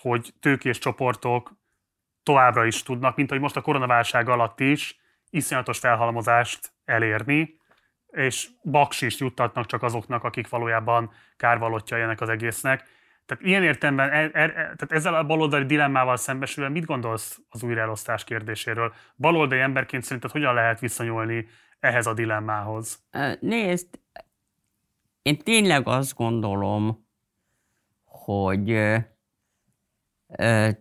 hogy 0.01 0.33
tőkés 0.39 0.77
csoportok 0.77 1.59
továbbra 2.23 2.65
is 2.65 2.83
tudnak, 2.83 3.15
mint 3.15 3.29
hogy 3.29 3.39
most 3.39 3.55
a 3.55 3.61
koronaválság 3.61 4.29
alatt 4.29 4.59
is, 4.59 4.99
iszonyatos 5.29 5.79
felhalmozást 5.79 6.71
elérni, 6.85 7.59
és 8.07 8.47
baksist 8.63 9.19
juttatnak 9.19 9.65
csak 9.65 9.83
azoknak, 9.83 10.23
akik 10.23 10.49
valójában 10.49 11.11
kárvalottja 11.37 11.97
ennek 11.97 12.21
az 12.21 12.29
egésznek. 12.29 12.87
Tehát 13.25 13.43
ilyen 13.43 13.63
értelemben, 13.63 14.09
er, 14.09 14.29
er, 14.33 14.51
tehát 14.51 14.91
ezzel 14.91 15.15
a 15.15 15.25
baloldali 15.25 15.65
dilemmával 15.65 16.17
szembesülve 16.17 16.69
mit 16.69 16.85
gondolsz 16.85 17.39
az 17.49 17.63
újraelosztás 17.63 18.23
kérdéséről? 18.23 18.93
Baloldali 19.17 19.61
emberként 19.61 20.03
szerinted 20.03 20.31
hogyan 20.31 20.53
lehet 20.53 20.79
viszonyulni 20.79 21.47
ehhez 21.81 22.05
a 22.05 22.13
dilemmához? 22.13 23.03
Nézd, 23.39 23.87
én 25.21 25.37
tényleg 25.37 25.87
azt 25.87 26.15
gondolom, 26.15 27.07
hogy 28.05 28.95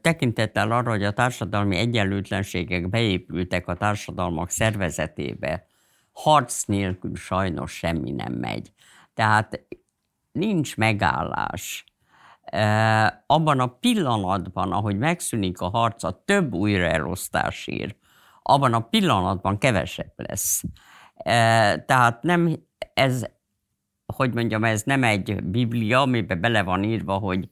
tekintettel 0.00 0.70
arra, 0.72 0.90
hogy 0.90 1.04
a 1.04 1.12
társadalmi 1.12 1.76
egyenlőtlenségek 1.76 2.88
beépültek 2.88 3.68
a 3.68 3.76
társadalmak 3.76 4.50
szervezetébe, 4.50 5.66
harc 6.12 6.64
nélkül 6.64 7.16
sajnos 7.16 7.72
semmi 7.72 8.10
nem 8.10 8.32
megy. 8.32 8.72
Tehát 9.14 9.66
nincs 10.32 10.76
megállás. 10.76 11.84
Abban 13.26 13.60
a 13.60 13.66
pillanatban, 13.66 14.72
ahogy 14.72 14.98
megszűnik 14.98 15.60
a 15.60 15.68
harc 15.68 16.02
a 16.02 16.22
több 16.24 16.54
újraelosztásért, 16.54 17.96
abban 18.42 18.74
a 18.74 18.80
pillanatban 18.80 19.58
kevesebb 19.58 20.12
lesz. 20.16 20.62
Tehát 21.86 22.22
nem 22.22 22.56
ez, 22.94 23.26
hogy 24.06 24.34
mondjam, 24.34 24.64
ez 24.64 24.82
nem 24.82 25.04
egy 25.04 25.44
biblia, 25.44 26.00
amiben 26.00 26.40
bele 26.40 26.62
van 26.62 26.84
írva, 26.84 27.18
hogy 27.18 27.48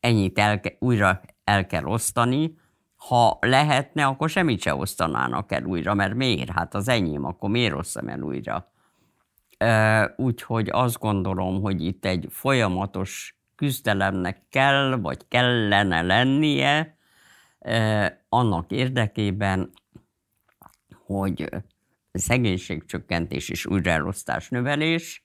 ennyit 0.00 0.38
el, 0.38 0.60
újra 0.78 1.20
el 1.44 1.66
kell 1.66 1.84
osztani, 1.84 2.58
ha 2.96 3.38
lehetne, 3.40 4.06
akkor 4.06 4.28
semmit 4.28 4.60
se 4.60 4.74
osztanának 4.74 5.52
el 5.52 5.64
újra, 5.64 5.94
mert 5.94 6.14
miért? 6.14 6.50
Hát 6.50 6.74
az 6.74 6.88
enyém, 6.88 7.24
akkor 7.24 7.50
miért 7.50 7.74
osztam 7.74 8.08
el 8.08 8.20
újra? 8.20 8.72
Úgyhogy 10.16 10.68
azt 10.72 10.98
gondolom, 10.98 11.60
hogy 11.60 11.84
itt 11.84 12.04
egy 12.04 12.26
folyamatos 12.30 13.38
küzdelemnek 13.54 14.42
kell, 14.48 14.96
vagy 14.96 15.28
kellene 15.28 16.02
lennie 16.02 16.96
annak 18.28 18.70
érdekében, 18.70 19.70
hogy 21.04 21.48
szegénységcsökkentés 22.12 23.48
és 23.48 23.66
újraelosztás 23.66 24.48
növelés, 24.48 25.24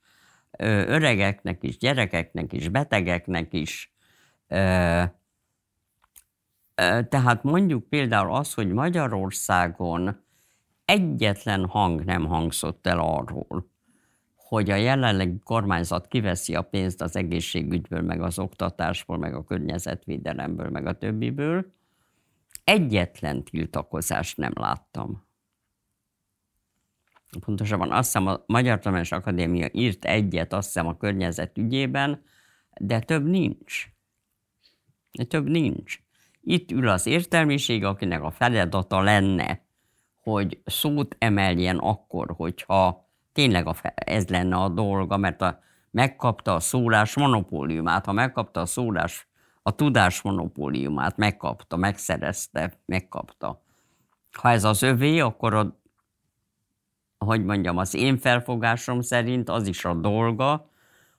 öregeknek 0.58 1.64
is, 1.64 1.78
gyerekeknek 1.78 2.54
is, 2.54 2.70
betegeknek 2.70 3.54
is. 3.54 3.94
Tehát 7.10 7.44
mondjuk 7.44 7.90
például 7.90 8.36
az, 8.36 8.54
hogy 8.54 8.68
Magyarországon 8.68 10.24
egyetlen 10.86 11.66
hang 11.66 12.04
nem 12.04 12.26
hangzott 12.26 12.88
el 12.88 13.00
arról, 13.00 13.74
hogy 14.36 14.70
a 14.70 14.76
jelenlegi 14.76 15.40
kormányzat 15.44 16.08
kiveszi 16.08 16.56
a 16.56 16.62
pénzt 16.62 17.02
az 17.02 17.16
egészségügyből, 17.16 18.02
meg 18.02 18.22
az 18.22 18.40
oktatásból, 18.40 19.18
meg 19.18 19.34
a 19.34 19.44
környezetvédelemből, 19.44 20.70
meg 20.70 20.86
a 20.86 20.98
többiből. 20.98 21.74
Egyetlen 22.64 23.44
tiltakozást 23.44 24.38
nem 24.38 24.52
láttam 24.56 25.25
pontosabban 27.40 27.92
azt 27.92 28.06
hiszem 28.06 28.28
a 28.28 28.44
Magyar 28.46 28.78
Tudományos 28.78 29.12
Akadémia 29.12 29.70
írt 29.72 30.06
egyet, 30.06 30.54
azt 30.54 30.66
hiszem 30.66 30.88
a 30.88 30.98
környezet 30.98 31.58
ügyében, 31.58 32.24
de 32.80 33.00
több 33.00 33.26
nincs. 33.26 33.88
De 35.12 35.24
több 35.24 35.50
nincs. 35.50 36.00
Itt 36.42 36.72
ül 36.72 36.88
az 36.88 37.06
értelmiség, 37.06 37.84
akinek 37.84 38.24
a 38.24 38.32
feladata 38.32 39.02
lenne, 39.02 39.66
hogy 40.22 40.62
szót 40.66 41.16
emeljen 41.20 41.78
akkor, 41.78 42.34
hogyha 42.36 43.10
tényleg 43.34 43.68
a, 43.68 43.76
ez 43.96 44.28
lenne 44.28 44.56
a 44.56 44.70
dolga, 44.70 45.18
mert 45.18 45.42
a, 45.42 45.60
megkapta 45.92 46.54
a 46.54 46.60
szólás 46.60 47.16
monopóliumát, 47.16 48.06
ha 48.06 48.12
megkapta 48.12 48.62
a 48.62 48.66
szólás, 48.66 49.28
a 49.62 49.72
tudás 49.72 50.22
monopóliumát, 50.22 51.18
megkapta, 51.18 51.76
megszerezte, 51.76 52.82
megkapta. 52.86 53.64
Ha 54.32 54.50
ez 54.50 54.64
az 54.64 54.82
övé, 54.82 55.20
akkor 55.20 55.54
a 55.54 55.80
hogy 57.26 57.44
mondjam, 57.44 57.78
az 57.78 57.94
én 57.94 58.18
felfogásom 58.18 59.02
szerint 59.02 59.50
az 59.50 59.68
is 59.68 59.86
a 59.86 59.94
dolga, 59.94 60.70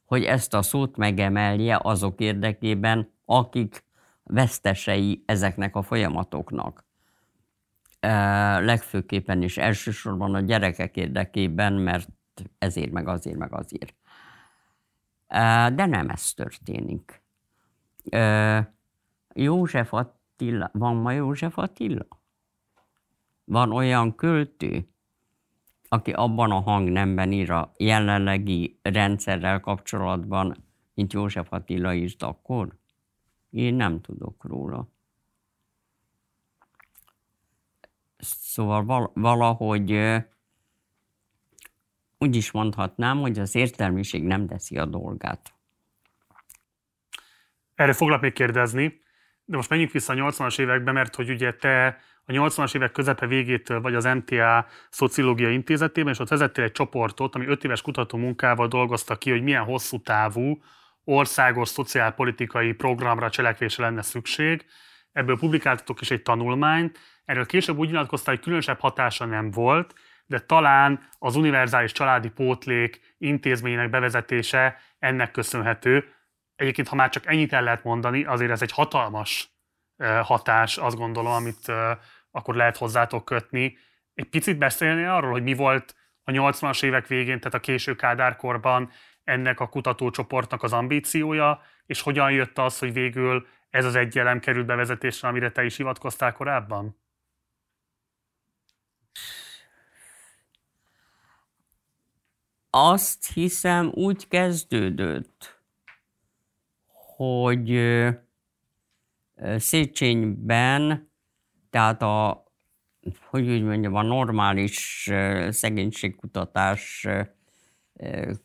hogy 0.05 0.23
ezt 0.23 0.55
a 0.55 0.63
szót 0.63 0.97
megemelje 0.97 1.79
azok 1.83 2.21
érdekében, 2.21 3.13
akik 3.25 3.85
vesztesei 4.23 5.23
ezeknek 5.27 5.77
a 5.77 5.83
folyamatoknak. 5.83 6.85
E, 8.01 8.11
legfőképpen 8.59 9.43
is 9.43 9.57
elsősorban 9.57 10.35
a 10.35 10.41
gyerekek 10.41 10.97
érdekében, 10.97 11.73
mert 11.73 12.09
ezért, 12.59 12.91
meg 12.91 13.09
azért, 13.09 13.37
meg 13.37 13.53
azért. 13.55 13.95
E, 15.27 15.71
de 15.71 15.87
nem 15.87 16.09
ez 16.09 16.33
történik. 16.33 17.23
E, 18.11 18.75
József 19.35 19.93
Attila, 19.93 20.71
van 20.73 20.97
ma 20.97 21.11
József 21.11 21.59
Attila? 21.59 22.07
Van 23.45 23.73
olyan 23.73 24.15
költő, 24.15 24.89
aki 25.89 26.13
abban 26.13 26.51
a 26.51 26.61
hangnemben 26.61 27.33
ír 27.33 27.51
a 27.51 27.73
jelenlegi 27.77 28.79
rendszerrel 28.83 29.61
kapcsolatban, 29.61 30.65
mint 30.95 31.13
József 31.13 31.53
Attila 31.53 31.95
írt 31.95 32.23
akkor? 32.23 32.79
Én 33.51 33.75
nem 33.75 34.01
tudok 34.01 34.45
róla. 34.45 34.89
Szóval 38.19 39.11
valahogy 39.15 39.91
úgy 42.19 42.37
is 42.37 42.51
mondhatnám, 42.51 43.19
hogy 43.19 43.39
az 43.39 43.55
értelmiség 43.55 44.25
nem 44.25 44.47
teszi 44.47 44.79
a 44.79 44.85
dolgát. 44.85 45.55
Erre 47.75 47.93
foglak 47.93 48.21
még 48.21 48.33
kérdezni, 48.33 49.01
de 49.47 49.57
most 49.57 49.69
menjünk 49.69 49.93
vissza 49.93 50.13
a 50.13 50.17
80-as 50.17 50.59
évekbe, 50.59 50.93
mert 50.93 51.15
hogy 51.15 51.31
ugye 51.31 51.55
te 51.55 52.01
a 52.25 52.33
80-as 52.33 52.75
évek 52.75 52.93
közepe 52.93 53.27
végétől 53.27 53.81
vagy 53.81 53.95
az 53.95 54.05
MTA 54.05 54.67
Szociológia 54.91 55.51
Intézetében, 55.51 56.13
és 56.13 56.19
ott 56.19 56.29
vezettél 56.29 56.65
egy 56.65 56.73
csoportot, 56.73 57.35
ami 57.35 57.47
5 57.47 57.65
éves 57.65 57.83
kutató 57.83 58.19
munkával 58.19 58.69
dolgozta 58.69 59.17
ki, 59.17 59.31
hogy 59.31 59.43
milyen 59.43 59.65
hosszú 59.65 60.01
távú 60.01 60.63
országos 61.05 61.69
szociálpolitikai 61.69 62.73
programra, 62.73 63.31
cselekvésre 63.31 63.85
lenne 63.85 64.03
szükség. 64.03 64.67
Ebből 65.13 65.39
publikáltatok 65.39 66.01
is 66.01 66.11
egy 66.11 66.23
tanulmányt. 66.23 66.99
Erről 67.25 67.47
később 67.47 67.79
úgy 67.79 67.89
nyilatkoztál, 67.89 68.35
hogy 68.35 68.43
különösebb 68.43 68.81
hatása 68.81 69.25
nem 69.25 69.51
volt, 69.51 69.95
de 70.27 70.39
talán 70.41 71.09
az 71.19 71.37
univerzális 71.37 71.93
családi 71.93 72.29
pótlék 72.29 73.01
intézményének 73.19 73.91
bevezetése 73.91 74.81
ennek 74.99 75.31
köszönhető. 75.31 76.09
Egyébként, 76.57 76.89
ha 76.89 76.95
már 76.95 77.09
csak 77.09 77.27
ennyit 77.27 77.53
el 77.53 77.63
lehet 77.63 77.85
mondani, 77.85 78.25
azért 78.25 78.51
ez 78.51 78.63
egy 78.63 78.73
hatalmas 78.73 79.51
hatás, 80.23 80.77
azt 80.77 80.97
gondolom, 80.97 81.33
amit 81.33 81.73
akkor 82.31 82.55
lehet 82.55 82.77
hozzátok 82.77 83.25
kötni. 83.25 83.79
Egy 84.15 84.29
picit 84.29 84.59
beszélni 84.59 85.05
arról, 85.05 85.31
hogy 85.31 85.43
mi 85.43 85.55
volt 85.55 85.95
a 86.23 86.31
80-as 86.31 86.85
évek 86.85 87.07
végén, 87.07 87.39
tehát 87.39 87.55
a 87.55 87.61
késő 87.61 87.95
Kádárkorban 87.95 88.91
ennek 89.25 89.61
a 89.61 89.69
kutatócsoportnak 89.69 90.63
az 90.63 90.73
ambíciója, 90.73 91.63
és 91.87 92.01
hogyan 92.01 92.31
jött 92.31 92.59
az, 92.59 92.79
hogy 92.79 92.93
végül 92.93 93.47
ez 93.71 93.85
az 93.85 93.95
egy 93.95 94.19
elem 94.19 94.41
került 94.41 94.67
bevezetésre, 94.67 95.29
amire 95.29 95.51
te 95.51 95.65
is 95.65 95.77
hivatkoztál 95.77 96.33
korábban? 96.33 96.99
Azt 102.71 103.33
hiszem 103.33 103.91
úgy 103.95 104.29
kezdődött, 104.29 105.56
hogy 107.17 107.81
Széchenyben 109.57 111.11
tehát 111.71 112.03
a, 112.03 112.45
hogy 113.29 113.49
úgy 113.49 113.63
mondjam, 113.63 113.95
a 113.95 114.03
normális 114.03 115.11
szegénységkutatás 115.49 117.07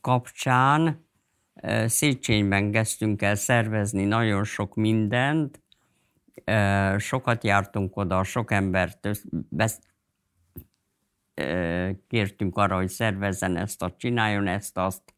kapcsán 0.01 1.05
Széchenyben 1.85 2.71
kezdtünk 2.71 3.21
el 3.21 3.35
szervezni 3.35 4.03
nagyon 4.03 4.43
sok 4.43 4.75
mindent, 4.75 5.61
sokat 6.97 7.43
jártunk 7.43 7.97
oda, 7.97 8.23
sok 8.23 8.51
embert 8.51 9.09
kértünk 12.07 12.57
arra, 12.57 12.75
hogy 12.75 12.89
szervezzen 12.89 13.57
ezt, 13.57 13.81
a, 13.81 13.95
csináljon 13.97 14.47
ezt, 14.47 14.77
azt. 14.77 15.15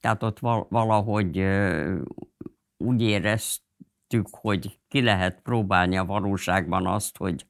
Tehát 0.00 0.22
ott 0.22 0.38
valahogy 0.68 1.46
úgy 2.82 3.02
éreztük, 3.02 4.28
hogy 4.30 4.78
ki 4.88 5.02
lehet 5.02 5.40
próbálni 5.40 5.96
a 5.96 6.04
valóságban 6.04 6.86
azt, 6.86 7.16
hogy 7.16 7.46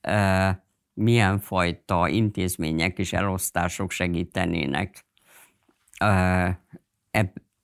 e, 0.00 0.64
milyen 0.94 1.38
fajta 1.38 2.08
intézmények 2.08 2.98
és 2.98 3.12
elosztások 3.12 3.90
segítenének 3.90 5.06
e, 5.98 6.60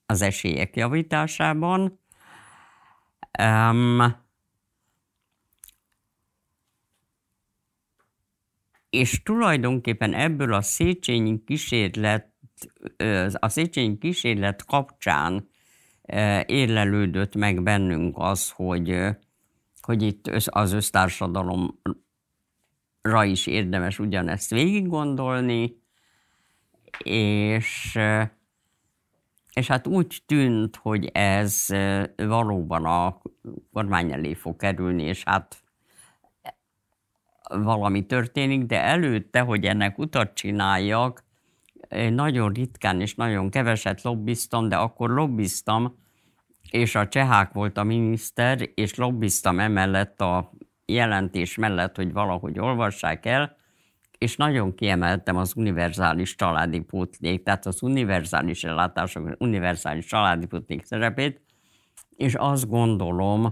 az 0.05 0.21
esélyek 0.21 0.75
javításában. 0.75 1.99
Um, 3.39 4.21
és 8.89 9.23
tulajdonképpen 9.23 10.13
ebből 10.13 10.53
a 10.53 10.61
Széchenyi 10.61 11.43
kísérlet, 11.43 12.31
a 13.33 13.49
Széchenyi 13.49 13.97
kísérlet 13.97 14.65
kapcsán 14.65 15.49
érlelődött 16.45 17.35
meg 17.35 17.63
bennünk 17.63 18.15
az, 18.17 18.51
hogy, 18.51 19.07
hogy 19.81 20.01
itt 20.01 20.27
az 20.45 20.71
össztársadalomra 20.71 21.73
is 23.21 23.47
érdemes 23.47 23.99
ugyanezt 23.99 24.49
végig 24.49 24.87
gondolni, 24.87 25.81
és, 27.03 27.99
és 29.53 29.67
hát 29.67 29.87
úgy 29.87 30.21
tűnt, 30.25 30.75
hogy 30.75 31.09
ez 31.13 31.65
valóban 32.15 32.85
a 32.85 33.21
kormány 33.71 34.11
elé 34.11 34.33
fog 34.33 34.55
kerülni, 34.55 35.03
és 35.03 35.23
hát 35.23 35.63
valami 37.49 38.05
történik, 38.05 38.63
de 38.63 38.81
előtte, 38.81 39.39
hogy 39.39 39.65
ennek 39.65 39.97
utat 39.97 40.33
csináljak, 40.33 41.22
nagyon 42.09 42.51
ritkán 42.51 43.01
és 43.01 43.15
nagyon 43.15 43.49
keveset 43.49 44.01
lobbiztam, 44.01 44.69
de 44.69 44.75
akkor 44.75 45.09
lobbiztam, 45.09 46.01
és 46.69 46.95
a 46.95 47.07
csehák 47.07 47.51
volt 47.51 47.77
a 47.77 47.83
miniszter, 47.83 48.69
és 48.73 48.95
lobbiztam 48.95 49.59
emellett 49.59 50.21
a 50.21 50.51
jelentés 50.85 51.55
mellett, 51.55 51.95
hogy 51.95 52.13
valahogy 52.13 52.59
olvassák 52.59 53.25
el, 53.25 53.55
és 54.17 54.35
nagyon 54.35 54.75
kiemeltem 54.75 55.37
az 55.37 55.53
univerzális 55.55 56.35
családi 56.35 56.79
pótlék, 56.79 57.43
tehát 57.43 57.65
az 57.65 57.81
univerzális 57.81 58.63
ellátások, 58.63 59.35
univerzális 59.39 60.05
családi 60.05 60.45
pótlék 60.45 60.85
szerepét, 60.85 61.41
és 62.15 62.35
azt 62.35 62.69
gondolom, 62.69 63.51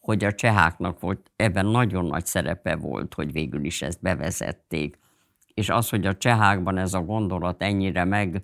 hogy 0.00 0.24
a 0.24 0.34
cseháknak 0.34 1.00
volt, 1.00 1.32
ebben 1.36 1.66
nagyon 1.66 2.04
nagy 2.04 2.26
szerepe 2.26 2.76
volt, 2.76 3.14
hogy 3.14 3.32
végül 3.32 3.64
is 3.64 3.82
ezt 3.82 4.02
bevezették. 4.02 4.98
És 5.56 5.68
az, 5.68 5.88
hogy 5.88 6.06
a 6.06 6.16
csehákban 6.16 6.78
ez 6.78 6.94
a 6.94 7.00
gondolat 7.00 7.62
ennyire 7.62 8.04
meg 8.04 8.42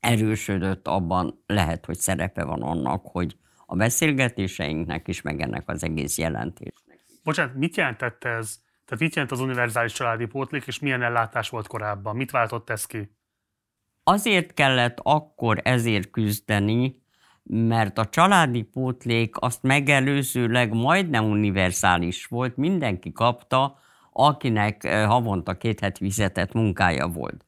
erősödött, 0.00 0.88
abban 0.88 1.42
lehet, 1.46 1.86
hogy 1.86 1.98
szerepe 1.98 2.44
van 2.44 2.62
annak, 2.62 3.06
hogy 3.06 3.36
a 3.66 3.76
beszélgetéseinknek 3.76 5.08
is, 5.08 5.22
meg 5.22 5.40
ennek 5.40 5.68
az 5.68 5.84
egész 5.84 6.18
jelentésnek. 6.18 7.04
Bocsánat, 7.22 7.54
mit 7.54 7.76
jelentett 7.76 8.24
ez? 8.24 8.60
Tehát 8.84 9.02
mit 9.02 9.14
jelent 9.14 9.32
az 9.32 9.40
univerzális 9.40 9.92
családi 9.92 10.26
pótlék, 10.26 10.66
és 10.66 10.78
milyen 10.78 11.02
ellátás 11.02 11.48
volt 11.48 11.66
korábban? 11.66 12.16
Mit 12.16 12.30
váltott 12.30 12.70
ez 12.70 12.86
ki? 12.86 13.16
Azért 14.02 14.54
kellett 14.54 14.98
akkor 15.02 15.60
ezért 15.64 16.10
küzdeni, 16.10 17.02
mert 17.42 17.98
a 17.98 18.06
családi 18.06 18.62
pótlék 18.62 19.36
azt 19.38 19.62
megelőzőleg 19.62 20.72
majdnem 20.72 21.24
univerzális 21.24 22.26
volt, 22.26 22.56
mindenki 22.56 23.12
kapta, 23.12 23.78
akinek 24.18 24.86
havonta 24.88 25.56
két 25.56 25.80
heti 25.80 26.04
fizetett 26.04 26.52
munkája 26.52 27.08
volt. 27.08 27.44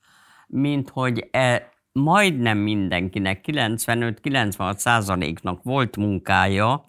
Mint 0.47 0.91
hogy 0.91 1.29
e, 1.31 1.73
majdnem 1.93 2.59
mindenkinek, 2.59 3.45
95-96 3.47 4.77
százaléknak 4.77 5.63
volt 5.63 5.97
munkája, 5.97 6.85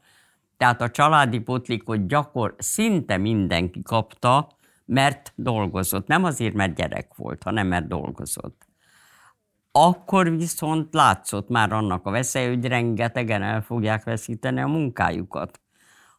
tehát 0.58 0.82
a 0.82 0.90
családi 0.90 1.40
pótlékot 1.40 2.08
gyakor 2.08 2.56
szinte 2.58 3.18
mindenki 3.18 3.82
kapta, 3.82 4.48
mert 4.86 5.34
dolgozott. 5.36 6.08
Nem 6.08 6.24
azért, 6.24 6.54
mert 6.54 6.76
gyerek 6.76 7.16
volt, 7.16 7.44
hanem 7.44 7.68
mert 7.68 7.88
dolgozott. 7.88 8.68
Akkor 9.72 10.38
viszont 10.38 10.94
látszott 10.94 11.50
már 11.50 11.72
annak 11.72 12.06
a 12.06 12.12
veszély, 12.12 12.48
hogy 12.48 12.66
rengetegen 12.66 13.42
el 13.42 13.62
fogják 13.62 14.04
veszíteni 14.04 14.62
a 14.62 14.68
munkájukat. 14.68 15.60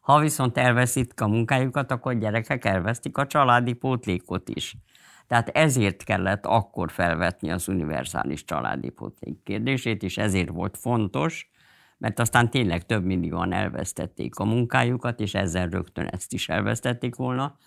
Ha 0.01 0.19
viszont 0.19 0.57
elveszítik 0.57 1.21
a 1.21 1.27
munkájukat, 1.27 1.91
akkor 1.91 2.17
gyerekek 2.17 2.65
elvesztik 2.65 3.17
a 3.17 3.27
családi 3.27 3.73
pótlékot 3.73 4.49
is. 4.49 4.75
Tehát 5.27 5.49
ezért 5.49 6.03
kellett 6.03 6.45
akkor 6.45 6.91
felvetni 6.91 7.51
az 7.51 7.67
univerzális 7.67 8.45
családi 8.45 8.89
pótlék 8.89 9.43
kérdését, 9.43 10.03
és 10.03 10.17
ezért 10.17 10.49
volt 10.49 10.77
fontos, 10.77 11.51
mert 11.97 12.19
aztán 12.19 12.49
tényleg 12.49 12.85
több 12.85 13.03
millióan 13.03 13.53
elvesztették 13.53 14.35
a 14.35 14.45
munkájukat, 14.45 15.19
és 15.19 15.33
ezzel 15.33 15.67
rögtön 15.67 16.05
ezt 16.05 16.33
is 16.33 16.49
elvesztették 16.49 17.15
volna. 17.15 17.57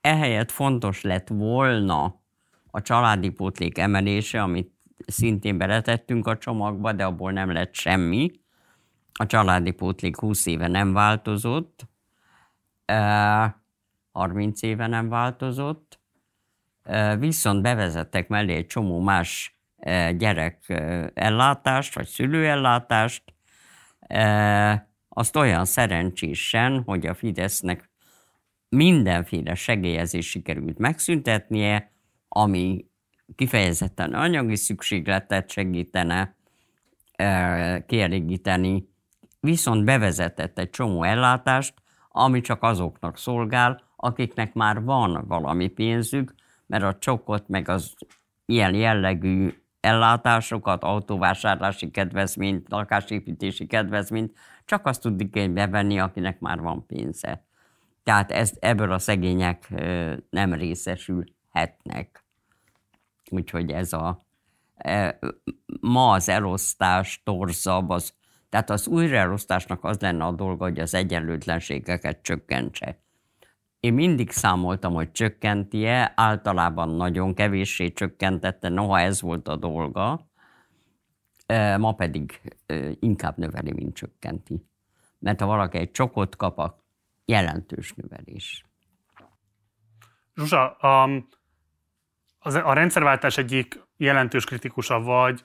Ehelyett 0.00 0.50
fontos 0.50 1.02
lett 1.02 1.28
volna 1.28 2.22
a 2.70 2.82
családi 2.82 3.28
pótlék 3.30 3.78
emelése, 3.78 4.42
amit 4.42 4.72
szintén 5.06 5.58
beletettünk 5.58 6.26
a 6.26 6.38
csomagba, 6.38 6.92
de 6.92 7.04
abból 7.04 7.32
nem 7.32 7.52
lett 7.52 7.74
semmi. 7.74 8.30
A 9.18 9.26
családi 9.26 9.70
pótlék 9.70 10.16
20 10.16 10.46
éve 10.46 10.68
nem 10.68 10.92
változott, 10.92 11.88
30 14.12 14.62
éve 14.62 14.86
nem 14.86 15.08
változott, 15.08 16.00
viszont 17.18 17.62
bevezettek 17.62 18.28
mellé 18.28 18.54
egy 18.54 18.66
csomó 18.66 19.00
más 19.00 19.58
gyerek 20.16 20.68
ellátást, 21.14 21.94
vagy 21.94 22.06
szülőellátást, 22.06 23.34
azt 25.08 25.36
olyan 25.36 25.64
szerencsésen, 25.64 26.82
hogy 26.82 27.06
a 27.06 27.14
Fidesznek 27.14 27.90
mindenféle 28.68 29.54
segélyezés 29.54 30.28
sikerült 30.30 30.78
megszüntetnie, 30.78 31.92
ami 32.28 32.86
kifejezetten 33.34 34.14
anyagi 34.14 34.56
szükségletet 34.56 35.50
segítene 35.50 36.36
kielégíteni, 37.86 38.92
viszont 39.44 39.84
bevezetett 39.84 40.58
egy 40.58 40.70
csomó 40.70 41.02
ellátást, 41.02 41.74
ami 42.08 42.40
csak 42.40 42.62
azoknak 42.62 43.18
szolgál, 43.18 43.82
akiknek 43.96 44.54
már 44.54 44.82
van 44.82 45.24
valami 45.26 45.68
pénzük, 45.68 46.34
mert 46.66 46.82
a 46.82 46.98
csokot 46.98 47.48
meg 47.48 47.68
az 47.68 47.94
ilyen 48.46 48.74
jellegű 48.74 49.54
ellátásokat, 49.80 50.82
autóvásárlási 50.82 51.90
kedvezményt, 51.90 52.66
lakásépítési 52.68 53.66
kedvezményt 53.66 54.36
csak 54.64 54.86
azt 54.86 55.00
tudjuk 55.00 55.52
bevenni, 55.52 55.98
akinek 55.98 56.40
már 56.40 56.60
van 56.60 56.86
pénze. 56.86 57.44
Tehát 58.02 58.30
ez, 58.30 58.52
ebből 58.60 58.92
a 58.92 58.98
szegények 58.98 59.68
nem 60.30 60.54
részesülhetnek. 60.54 62.24
Úgyhogy 63.30 63.70
ez 63.70 63.92
a 63.92 64.26
e, 64.76 65.18
ma 65.80 66.10
az 66.10 66.28
elosztás 66.28 67.22
torzabb, 67.24 67.88
az, 67.88 68.14
tehát 68.54 68.70
az 68.70 68.86
újraelosztásnak 68.86 69.84
az 69.84 70.00
lenne 70.00 70.24
a 70.24 70.32
dolga, 70.32 70.64
hogy 70.64 70.78
az 70.78 70.94
egyenlőtlenségeket 70.94 72.22
csökkentse. 72.22 72.98
Én 73.80 73.94
mindig 73.94 74.30
számoltam, 74.30 74.92
hogy 74.92 75.12
csökkenti-e, 75.12 76.12
általában 76.16 76.88
nagyon 76.88 77.34
kevéssé 77.34 77.92
csökkentette, 77.92 78.68
noha 78.68 79.00
ez 79.00 79.20
volt 79.20 79.48
a 79.48 79.56
dolga, 79.56 80.30
ma 81.78 81.92
pedig 81.92 82.40
inkább 83.00 83.36
növeli, 83.36 83.72
mint 83.72 83.94
csökkenti. 83.94 84.66
Mert 85.18 85.40
ha 85.40 85.46
valaki 85.46 85.78
egy 85.78 85.90
csokot 85.90 86.36
kap, 86.36 86.58
a 86.58 86.84
jelentős 87.24 87.92
növelés. 87.92 88.64
Zsuzsa, 90.34 90.76
um, 90.82 91.28
az, 92.38 92.54
a 92.54 92.72
rendszerváltás 92.72 93.38
egyik 93.38 93.80
jelentős 93.96 94.44
kritikusa 94.44 95.00
vagy, 95.00 95.44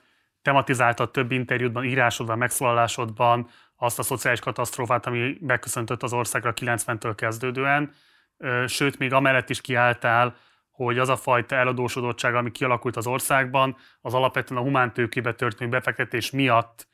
tematizáltad 0.49 1.11
több 1.11 1.31
interjútban, 1.31 1.83
írásodban, 1.83 2.37
megszólalásodban 2.37 3.47
azt 3.75 3.99
a 3.99 4.03
szociális 4.03 4.39
katasztrófát, 4.39 5.05
ami 5.05 5.37
megköszöntött 5.41 6.03
az 6.03 6.13
országra 6.13 6.53
90-től 6.55 7.13
kezdődően, 7.15 7.93
sőt, 8.67 8.97
még 8.97 9.13
amellett 9.13 9.49
is 9.49 9.61
kiálltál, 9.61 10.35
hogy 10.71 10.97
az 10.99 11.09
a 11.09 11.15
fajta 11.15 11.55
eladósodottság, 11.55 12.35
ami 12.35 12.51
kialakult 12.51 12.95
az 12.95 13.07
országban, 13.07 13.77
az 14.01 14.13
alapvetően 14.13 14.61
a 14.61 14.63
humántőkébe 14.63 15.33
történő 15.33 15.69
befektetés 15.69 16.31
miatt 16.31 16.87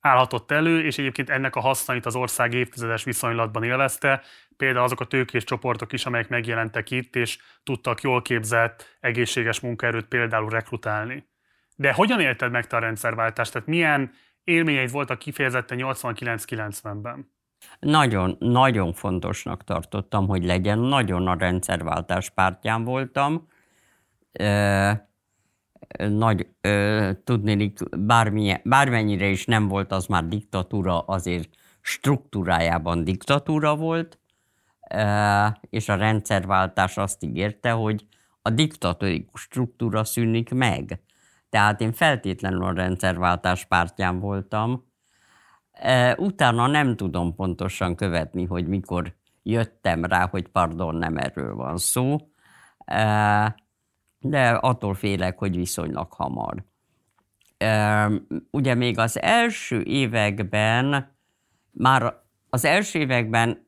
állhatott 0.00 0.50
elő, 0.50 0.84
és 0.84 0.98
egyébként 0.98 1.30
ennek 1.30 1.56
a 1.56 1.60
hasznait 1.60 2.06
az 2.06 2.16
ország 2.16 2.52
évtizedes 2.52 3.04
viszonylatban 3.04 3.62
élvezte, 3.62 4.22
például 4.56 4.84
azok 4.84 5.00
a 5.00 5.04
tőkés 5.04 5.44
csoportok 5.44 5.92
is, 5.92 6.06
amelyek 6.06 6.28
megjelentek 6.28 6.90
itt, 6.90 7.16
és 7.16 7.38
tudtak 7.62 8.00
jól 8.00 8.22
képzett, 8.22 8.96
egészséges 9.00 9.60
munkaerőt 9.60 10.06
például 10.06 10.50
rekrutálni. 10.50 11.28
De 11.80 11.92
hogyan 11.92 12.20
élted 12.20 12.50
meg 12.50 12.66
te 12.66 12.76
a 12.76 12.80
rendszerváltást? 12.80 13.52
Tehát 13.52 13.68
milyen 13.68 14.10
élményeid 14.44 14.90
voltak 14.90 15.18
kifejezetten 15.18 15.78
89-90-ben? 15.80 17.32
Nagyon, 17.78 18.36
nagyon 18.38 18.92
fontosnak 18.92 19.64
tartottam, 19.64 20.26
hogy 20.26 20.44
legyen. 20.44 20.78
Nagyon 20.78 21.26
a 21.26 21.34
rendszerváltás 21.34 22.30
pártján 22.30 22.84
voltam. 22.84 23.46
E- 24.32 25.08
nagy, 25.98 26.46
ö, 26.60 27.10
tudnélik, 27.24 27.78
bármilyen, 27.98 28.60
bármennyire 28.64 29.26
is 29.26 29.44
nem 29.44 29.68
volt 29.68 29.92
az 29.92 30.06
már 30.06 30.24
diktatúra, 30.24 31.00
azért 31.00 31.48
struktúrájában 31.80 33.04
diktatúra 33.04 33.76
volt, 33.76 34.18
ö, 34.90 35.46
és 35.70 35.88
a 35.88 35.94
rendszerváltás 35.94 36.96
azt 36.96 37.24
ígérte, 37.24 37.70
hogy 37.70 38.06
a 38.42 38.50
diktatórikus 38.50 39.40
struktúra 39.40 40.04
szűnik 40.04 40.50
meg. 40.54 41.00
Tehát 41.50 41.80
én 41.80 41.92
feltétlenül 41.92 42.64
a 42.64 42.72
rendszerváltás 42.72 43.64
pártján 43.64 44.20
voltam. 44.20 44.88
Utána 46.16 46.66
nem 46.66 46.96
tudom 46.96 47.34
pontosan 47.34 47.94
követni, 47.94 48.44
hogy 48.44 48.66
mikor 48.66 49.14
jöttem 49.42 50.04
rá, 50.04 50.28
hogy 50.28 50.48
pardon, 50.48 50.94
nem 50.94 51.16
erről 51.16 51.54
van 51.54 51.76
szó 51.76 52.18
de 54.20 54.48
attól 54.50 54.94
félek, 54.94 55.38
hogy 55.38 55.56
viszonylag 55.56 56.12
hamar. 56.12 56.64
Ugye 58.50 58.74
még 58.74 58.98
az 58.98 59.20
első 59.20 59.82
években, 59.82 61.16
már 61.70 62.14
az 62.50 62.64
első 62.64 62.98
években, 62.98 63.66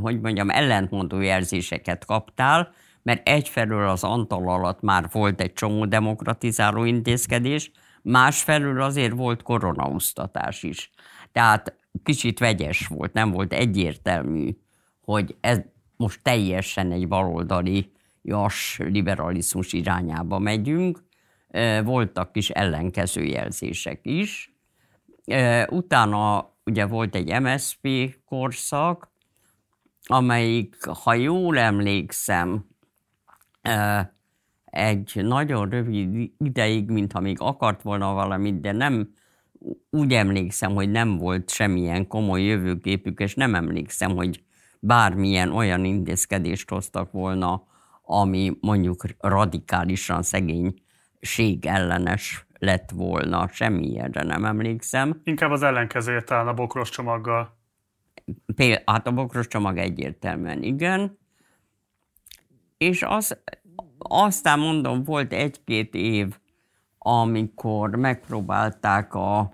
hogy 0.00 0.20
mondjam, 0.20 0.50
ellentmondó 0.50 1.20
jelzéseket 1.20 2.04
kaptál, 2.04 2.72
mert 3.08 3.28
egyfelől 3.28 3.88
az 3.88 4.04
Antal 4.04 4.48
alatt 4.48 4.80
már 4.80 5.08
volt 5.12 5.40
egy 5.40 5.52
csomó 5.52 5.84
demokratizáló 5.84 6.84
intézkedés, 6.84 7.70
másfelől 8.02 8.82
azért 8.82 9.12
volt 9.12 9.42
koronauztatás 9.42 10.62
is. 10.62 10.90
Tehát 11.32 11.76
kicsit 12.02 12.38
vegyes 12.38 12.86
volt, 12.86 13.12
nem 13.12 13.30
volt 13.30 13.52
egyértelmű, 13.52 14.56
hogy 15.00 15.36
ez 15.40 15.60
most 15.96 16.22
teljesen 16.22 16.92
egy 16.92 17.08
baloldali 17.08 17.92
jas 18.22 18.78
liberalizmus 18.82 19.72
irányába 19.72 20.38
megyünk. 20.38 21.04
Voltak 21.84 22.32
kis 22.32 22.50
ellenkező 22.50 23.24
jelzések 23.24 24.00
is. 24.02 24.54
Utána 25.68 26.54
ugye 26.64 26.86
volt 26.86 27.14
egy 27.14 27.40
MSP 27.40 27.88
korszak, 28.24 29.12
amelyik, 30.02 30.84
ha 30.84 31.14
jól 31.14 31.58
emlékszem, 31.58 32.76
egy 34.64 35.12
nagyon 35.14 35.68
rövid 35.68 36.30
ideig, 36.38 36.90
mintha 36.90 37.20
még 37.20 37.36
akart 37.40 37.82
volna 37.82 38.12
valamit, 38.12 38.60
de 38.60 38.72
nem 38.72 39.12
úgy 39.90 40.12
emlékszem, 40.12 40.74
hogy 40.74 40.90
nem 40.90 41.16
volt 41.16 41.50
semmilyen 41.50 42.06
komoly 42.06 42.42
jövőképük, 42.42 43.20
és 43.20 43.34
nem 43.34 43.54
emlékszem, 43.54 44.16
hogy 44.16 44.42
bármilyen 44.80 45.52
olyan 45.52 45.84
intézkedést 45.84 46.70
hoztak 46.70 47.12
volna, 47.12 47.62
ami 48.02 48.56
mondjuk 48.60 49.04
radikálisan 49.18 50.22
szegénység 50.22 51.66
ellenes 51.66 52.46
lett 52.58 52.90
volna. 52.90 53.48
Semmilyenre 53.52 54.22
nem 54.22 54.44
emlékszem. 54.44 55.20
Inkább 55.24 55.50
az 55.50 55.62
ellenkezője 55.62 56.22
talán 56.22 56.48
a 56.48 56.54
bokros 56.54 56.90
csomaggal. 56.90 57.56
Például, 58.54 58.82
hát 58.86 59.06
a 59.06 59.12
bokros 59.12 59.46
csomag 59.46 59.78
egyértelműen 59.78 60.62
igen. 60.62 61.17
És 62.78 63.02
az, 63.02 63.38
aztán 63.98 64.58
mondom, 64.58 65.04
volt 65.04 65.32
egy-két 65.32 65.94
év, 65.94 66.38
amikor 66.98 67.96
megpróbálták 67.96 69.14
a, 69.14 69.52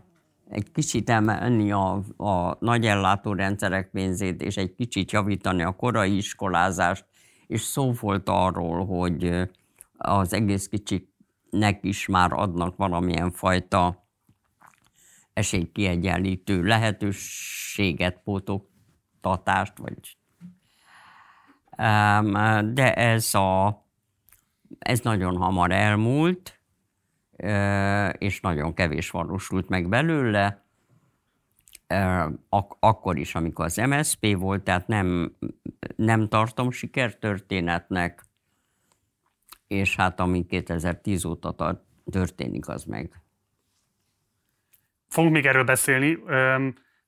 egy 0.49 0.73
kicsit 0.73 1.11
emelni 1.11 1.73
a, 1.73 2.03
a 2.17 2.57
nagy 2.61 2.87
ellátórendszerek 2.87 3.91
pénzét, 3.91 4.43
és 4.43 4.57
egy 4.57 4.75
kicsit 4.75 5.13
javítani 5.13 5.63
a 5.63 5.77
korai 5.77 6.17
iskolázást, 6.17 7.05
és 7.47 7.61
szó 7.61 7.93
volt 7.93 8.29
arról, 8.29 8.87
hogy 8.87 9.49
az 9.97 10.33
egész 10.33 10.69
kicsiknek 10.69 11.79
is 11.81 12.07
már 12.07 12.33
adnak 12.33 12.77
valamilyen 12.77 13.31
fajta 13.31 14.07
esélykiegyenlítő 15.33 16.63
lehetőséget, 16.63 18.21
pótoktatást, 18.25 19.79
vagy 19.79 20.17
de 22.73 22.95
ez, 22.95 23.35
a, 23.35 23.83
ez 24.79 25.01
nagyon 25.01 25.37
hamar 25.37 25.71
elmúlt, 25.71 26.59
és 28.19 28.41
nagyon 28.41 28.75
kevés 28.75 29.11
valósult 29.11 29.69
meg 29.69 29.89
belőle, 29.89 30.65
ak- 32.49 32.77
akkor 32.81 33.19
is, 33.19 33.35
amikor 33.35 33.65
az 33.65 33.77
MSP 33.77 34.37
volt, 34.37 34.63
tehát 34.63 34.87
nem, 34.87 35.37
nem 35.97 36.29
tartom 36.29 36.71
sikertörténetnek, 36.71 38.23
és 39.67 39.97
hát 39.97 40.21
ami 40.21 40.47
2010 40.47 41.25
óta 41.25 41.85
történik, 42.11 42.69
az 42.69 42.85
meg. 42.85 43.23
Fogunk 45.09 45.33
még 45.35 45.47
erről 45.47 45.65
beszélni, 45.65 46.19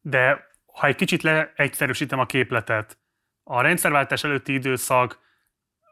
de 0.01 0.47
ha 0.67 0.87
egy 0.87 0.95
kicsit 0.95 1.23
leegyszerűsítem 1.23 2.19
a 2.19 2.27
képletet, 2.27 2.99
a 3.49 3.61
rendszerváltás 3.61 4.25
előtti 4.25 4.53
időszak 4.53 5.19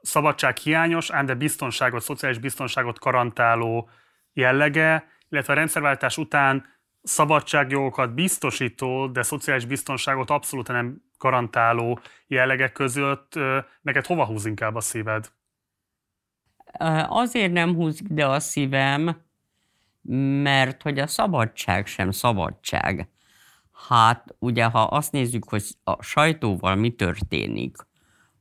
szabadság 0.02 0.56
hiányos, 0.56 1.10
ám 1.10 1.26
de 1.26 1.34
biztonságot, 1.34 2.02
szociális 2.02 2.38
biztonságot 2.38 2.98
karantáló 2.98 3.88
jellege, 4.32 5.08
illetve 5.28 5.52
a 5.52 5.56
rendszerváltás 5.56 6.16
után 6.16 6.66
szabadságjogokat 7.02 8.14
biztosító, 8.14 9.06
de 9.06 9.22
szociális 9.22 9.64
biztonságot 9.64 10.30
abszolút 10.30 10.68
nem 10.68 11.02
garantáló 11.18 12.00
jellegek 12.26 12.72
között 12.72 13.34
neked 13.80 14.06
hova 14.06 14.24
húz 14.24 14.46
inkább 14.46 14.74
a 14.74 14.80
szíved? 14.80 15.30
Azért 17.08 17.52
nem 17.52 17.74
húz 17.74 18.00
ide 18.10 18.26
a 18.26 18.40
szívem, 18.40 19.22
mert 20.42 20.82
hogy 20.82 20.98
a 20.98 21.06
szabadság 21.06 21.86
sem 21.86 22.10
szabadság. 22.10 23.08
Hát 23.74 24.34
ugye, 24.38 24.64
ha 24.64 24.82
azt 24.82 25.12
nézzük, 25.12 25.48
hogy 25.48 25.64
a 25.84 26.02
sajtóval 26.02 26.74
mi 26.74 26.90
történik, 26.90 27.76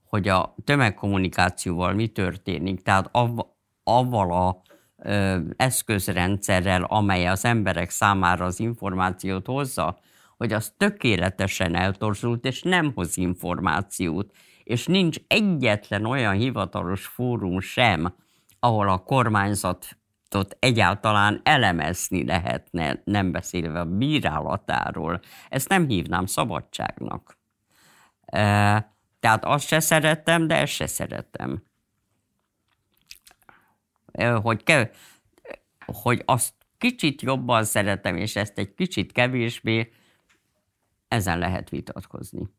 hogy 0.06 0.28
a 0.28 0.56
tömegkommunikációval 0.64 1.94
mi 1.94 2.08
történik, 2.08 2.82
tehát 2.82 3.10
av- 3.12 3.48
avval 3.84 4.32
a 4.32 4.62
ö, 4.98 5.40
eszközrendszerrel, 5.56 6.84
amely 6.84 7.28
az 7.28 7.46
emberek 7.46 7.90
számára 7.90 8.46
az 8.46 8.60
információt 8.60 9.46
hozza, 9.46 9.98
hogy 10.38 10.54
az 10.54 10.74
tökéletesen 10.78 11.76
eltorzult, 11.76 12.46
és 12.46 12.62
nem 12.62 12.92
hoz 12.96 13.18
információt, 13.18 14.32
és 14.64 14.86
nincs 14.86 15.18
egyetlen 15.28 16.06
olyan 16.06 16.34
hivatalos 16.34 17.06
fórum 17.06 17.60
sem, 17.60 18.16
ahol 18.60 18.90
a 18.90 18.98
kormányzat 18.98 19.98
ott 20.36 20.58
egyáltalán 20.60 21.42
elemezni 21.44 22.26
lehetne, 22.26 23.02
nem 23.04 23.32
beszélve 23.32 23.80
a 23.80 23.86
bírálatáról. 23.86 25.20
Ezt 25.50 25.70
nem 25.70 25.88
hívnám 25.88 26.26
szabadságnak. 26.26 27.38
Tehát 29.20 29.46
azt 29.46 29.68
se 29.68 29.80
szeretem, 29.80 30.48
de 30.48 30.56
ezt 30.56 30.74
se 30.74 30.88
szeretem. 30.88 31.64
E, 34.12 34.32
hogy, 34.32 34.64
ke, 34.64 34.92
hogy 35.86 36.22
azt 36.26 36.54
kicsit 36.78 37.22
jobban 37.22 37.64
szeretem, 37.64 38.16
és 38.16 38.36
ezt 38.36 38.58
egy 38.58 38.74
kicsit 38.74 39.12
kevésbé, 39.12 39.92
ezen 41.08 41.40
lehet 41.40 41.70
vitatkozni. 41.70 42.50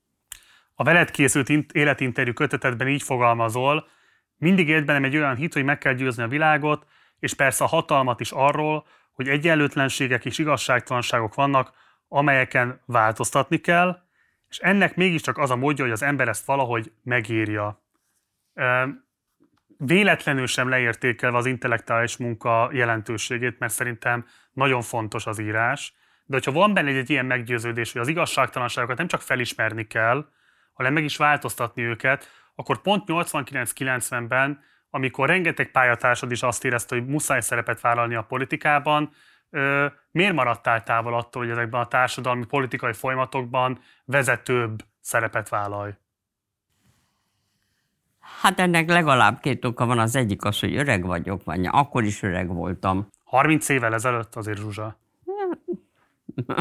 A 0.75 0.83
veled 0.83 1.11
készült 1.11 1.49
életinterjú 1.73 2.33
kötetetben 2.33 2.89
így 2.89 3.03
fogalmazol, 3.03 3.89
mindig 4.37 4.69
élt 4.69 4.85
bennem 4.85 5.05
egy 5.05 5.17
olyan 5.17 5.37
hit, 5.37 5.53
hogy 5.53 5.65
meg 5.65 5.79
kell 5.79 5.95
győzni 5.95 6.23
a 6.23 6.29
világot, 6.29 6.87
és 7.25 7.35
persze 7.35 7.65
a 7.65 7.67
hatalmat 7.67 8.21
is 8.21 8.33
arról, 8.33 8.87
hogy 9.13 9.29
egyenlőtlenségek 9.29 10.25
és 10.25 10.39
igazságtalanságok 10.39 11.35
vannak, 11.35 11.73
amelyeken 12.09 12.81
változtatni 12.87 13.59
kell, 13.59 13.99
és 14.49 14.59
ennek 14.59 14.97
mégiscsak 14.97 15.39
az 15.39 15.51
a 15.51 15.57
módja, 15.57 15.85
hogy 15.85 15.93
az 15.93 16.03
ember 16.03 16.29
ezt 16.29 16.45
valahogy 16.45 16.93
megírja. 17.03 17.83
Véletlenül 19.77 20.47
sem 20.47 20.69
leértékelve 20.69 21.37
az 21.37 21.47
intellektuális 21.47 22.17
munka 22.17 22.71
jelentőségét, 22.73 23.59
mert 23.59 23.73
szerintem 23.73 24.27
nagyon 24.53 24.83
fontos 24.83 25.27
az 25.27 25.39
írás, 25.39 25.95
de 26.25 26.35
hogyha 26.35 26.53
van 26.53 26.75
benne 26.75 26.89
egy, 26.89 26.97
egy 26.97 27.11
ilyen 27.11 27.27
meggyőződés, 27.27 27.93
hogy 27.93 28.01
az 28.01 28.09
igazságtalanságokat 28.09 28.99
nem 28.99 29.07
csak 29.07 29.21
felismerni 29.21 29.87
kell, 29.87 30.29
hanem 30.73 30.93
meg 30.93 31.05
is 31.05 31.17
változtatni 31.17 31.83
őket, 31.83 32.29
akkor 32.55 32.81
pont 32.81 33.03
89-90-ben 33.07 34.73
amikor 34.95 35.29
rengeteg 35.29 35.71
pályatársad 35.71 36.31
is 36.31 36.43
azt 36.43 36.65
érezte, 36.65 36.97
hogy 36.97 37.07
muszáj 37.07 37.41
szerepet 37.41 37.81
vállalni 37.81 38.15
a 38.15 38.23
politikában, 38.23 39.11
miért 40.11 40.35
maradtál 40.35 40.83
távol 40.83 41.15
attól, 41.15 41.43
hogy 41.43 41.51
ezekben 41.51 41.81
a 41.81 41.89
társadalmi 41.89 42.45
politikai 42.45 42.93
folyamatokban 42.93 43.79
vezetőbb 44.05 44.85
szerepet 45.01 45.49
vállalj? 45.49 45.93
Hát 48.41 48.61
ennek 48.61 48.89
legalább 48.89 49.41
két 49.41 49.65
oka 49.65 49.87
van. 49.87 49.99
Az 49.99 50.17
egyik 50.17 50.45
az, 50.45 50.61
hogy 50.61 50.77
öreg 50.77 51.05
vagyok, 51.05 51.45
vagy 51.45 51.67
akkor 51.71 52.05
is 52.05 52.23
öreg 52.23 52.49
voltam. 52.49 53.09
30 53.25 53.69
évvel 53.69 53.95
ezelőtt 53.95 54.35
azért, 54.35 54.59
Zsuzsa. 54.59 54.99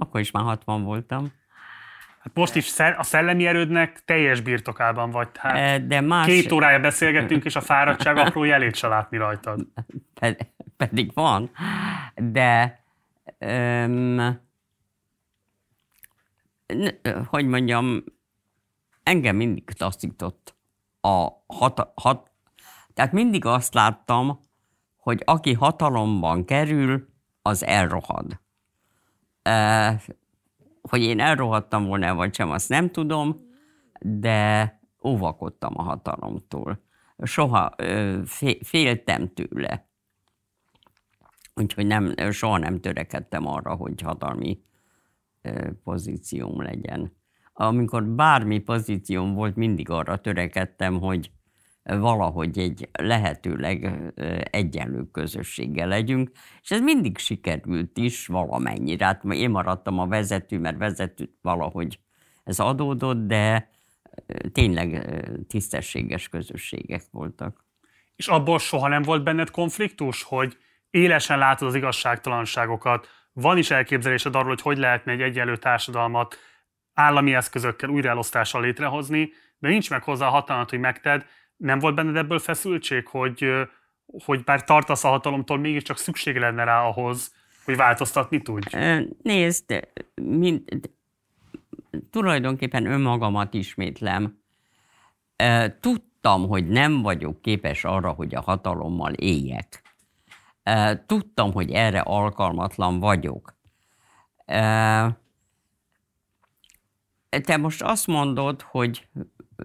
akkor 0.00 0.20
is 0.20 0.30
már 0.30 0.44
60 0.44 0.82
voltam. 0.82 1.32
Hát 2.20 2.34
most 2.34 2.54
is 2.54 2.78
a 2.78 3.02
szellemi 3.02 3.46
erődnek 3.46 4.04
teljes 4.04 4.40
birtokában 4.40 5.10
vagy. 5.10 5.28
Hát 5.34 5.86
De 5.86 6.00
más... 6.00 6.26
Két 6.26 6.52
órája 6.52 6.80
beszélgettünk, 6.80 7.44
és 7.44 7.56
a 7.56 7.60
fáradtság 7.60 8.16
apró 8.16 8.44
jelét 8.44 8.74
se 8.74 8.88
látni 8.88 9.16
rajtad. 9.16 9.66
Pedig 10.76 11.10
van. 11.14 11.50
De 12.14 12.80
um, 13.38 14.40
hogy 17.26 17.46
mondjam, 17.46 18.04
engem 19.02 19.36
mindig 19.36 19.64
taszított 19.64 20.54
a 21.00 21.28
hat, 21.46 21.92
hat, 21.94 22.30
tehát 22.94 23.12
mindig 23.12 23.44
azt 23.44 23.74
láttam, 23.74 24.40
hogy 24.96 25.22
aki 25.24 25.52
hatalomban 25.52 26.44
kerül, 26.44 27.08
az 27.42 27.64
elrohad. 27.64 28.40
Hogy 30.90 31.02
én 31.02 31.20
elrohadtam 31.20 31.84
volna, 31.84 32.14
vagy 32.14 32.34
sem, 32.34 32.50
azt 32.50 32.68
nem 32.68 32.90
tudom, 32.90 33.36
de 34.00 34.80
óvakodtam 35.04 35.72
a 35.76 35.82
hatalomtól. 35.82 36.82
Soha 37.22 37.74
féltem 38.62 39.32
tőle. 39.34 39.88
Úgyhogy 41.54 41.86
nem, 41.86 42.14
soha 42.30 42.58
nem 42.58 42.80
törekedtem 42.80 43.46
arra, 43.46 43.74
hogy 43.74 44.00
hatalmi 44.00 44.62
pozícióm 45.84 46.62
legyen. 46.62 47.12
Amikor 47.52 48.04
bármi 48.04 48.58
pozícióm 48.58 49.34
volt, 49.34 49.56
mindig 49.56 49.90
arra 49.90 50.20
törekedtem, 50.20 50.98
hogy 51.00 51.30
valahogy 51.98 52.58
egy 52.58 52.88
lehetőleg 52.92 53.92
egyenlő 54.50 55.10
közösséggel 55.12 55.88
legyünk, 55.88 56.30
és 56.62 56.70
ez 56.70 56.80
mindig 56.80 57.18
sikerült 57.18 57.98
is 57.98 58.26
valamennyire. 58.26 59.04
Hát 59.04 59.24
én 59.24 59.50
maradtam 59.50 59.98
a 59.98 60.06
vezető, 60.06 60.58
mert 60.58 60.78
vezető 60.78 61.30
valahogy 61.42 61.98
ez 62.44 62.60
adódott, 62.60 63.26
de 63.26 63.70
tényleg 64.52 65.16
tisztességes 65.48 66.28
közösségek 66.28 67.02
voltak. 67.10 67.64
És 68.16 68.28
abból 68.28 68.58
soha 68.58 68.88
nem 68.88 69.02
volt 69.02 69.22
benned 69.24 69.50
konfliktus, 69.50 70.22
hogy 70.22 70.56
élesen 70.90 71.38
látod 71.38 71.68
az 71.68 71.74
igazságtalanságokat, 71.74 73.08
van 73.32 73.58
is 73.58 73.70
elképzelésed 73.70 74.34
arról, 74.34 74.48
hogy 74.48 74.60
hogy 74.60 74.78
lehetne 74.78 75.12
egy 75.12 75.20
egyenlő 75.20 75.56
társadalmat 75.56 76.36
állami 76.94 77.34
eszközökkel 77.34 77.88
újraelosztással 77.88 78.60
létrehozni, 78.60 79.30
de 79.58 79.68
nincs 79.68 79.90
meg 79.90 80.02
hozzá 80.02 80.26
a 80.26 80.30
hatalmat, 80.30 80.70
hogy 80.70 80.78
megted. 80.78 81.26
Nem 81.60 81.78
volt 81.78 81.94
benned 81.94 82.16
ebből 82.16 82.38
feszültség, 82.38 83.06
hogy, 83.06 83.52
hogy 84.24 84.44
bár 84.44 84.64
tartasz 84.64 85.04
a 85.04 85.08
hatalomtól, 85.08 85.58
mégiscsak 85.58 85.96
szükség 85.96 86.36
lenne 86.36 86.64
rá 86.64 86.82
ahhoz, 86.82 87.34
hogy 87.64 87.76
változtatni 87.76 88.42
tudj? 88.42 88.76
Nézd, 89.22 89.88
mind, 90.14 90.62
tulajdonképpen 92.10 92.86
önmagamat 92.86 93.54
ismétlem. 93.54 94.38
Tudtam, 95.80 96.48
hogy 96.48 96.68
nem 96.68 97.02
vagyok 97.02 97.42
képes 97.42 97.84
arra, 97.84 98.10
hogy 98.10 98.34
a 98.34 98.40
hatalommal 98.40 99.12
éljek. 99.12 99.82
Tudtam, 101.06 101.52
hogy 101.52 101.70
erre 101.70 102.00
alkalmatlan 102.00 103.00
vagyok. 103.00 103.56
Te 107.44 107.56
most 107.58 107.82
azt 107.82 108.06
mondod, 108.06 108.62
hogy 108.62 109.08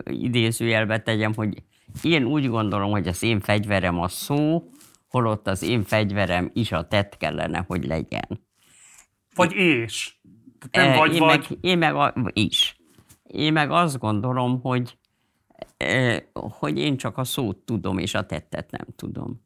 idézőjelbe 0.04 1.02
tegyem, 1.02 1.34
hogy 1.34 1.64
én 2.02 2.26
úgy 2.26 2.48
gondolom, 2.48 2.92
hogy 2.92 3.08
az 3.08 3.24
én 3.24 3.40
fegyverem 3.40 4.00
a 4.00 4.08
szó, 4.08 4.70
holott 5.08 5.48
az 5.48 5.62
én 5.62 5.84
fegyverem 5.84 6.52
is 6.54 6.72
a 6.72 6.88
tett 6.88 7.18
kellene, 7.18 7.64
hogy 7.68 7.86
legyen. 7.86 8.46
Vagy 9.36 9.54
és. 9.54 10.16
Nem 10.72 10.98
vagy, 10.98 11.14
én, 11.14 11.20
vagy. 11.20 11.48
Meg, 11.50 11.58
én 11.62 11.78
meg 11.78 11.96
a, 11.96 12.14
is. 12.34 12.78
Én 13.24 13.54
meg 13.54 13.72
azt 13.72 14.00
gondolom, 14.00 14.62
hogy, 14.62 14.98
hogy 16.34 16.78
én 16.78 16.98
csak 16.98 17.18
a 17.18 17.24
szót 17.24 17.58
tudom, 17.58 17.98
és 17.98 18.14
a 18.14 18.26
tettet 18.26 18.72
nem 18.72 18.86
tudom. 18.96 19.44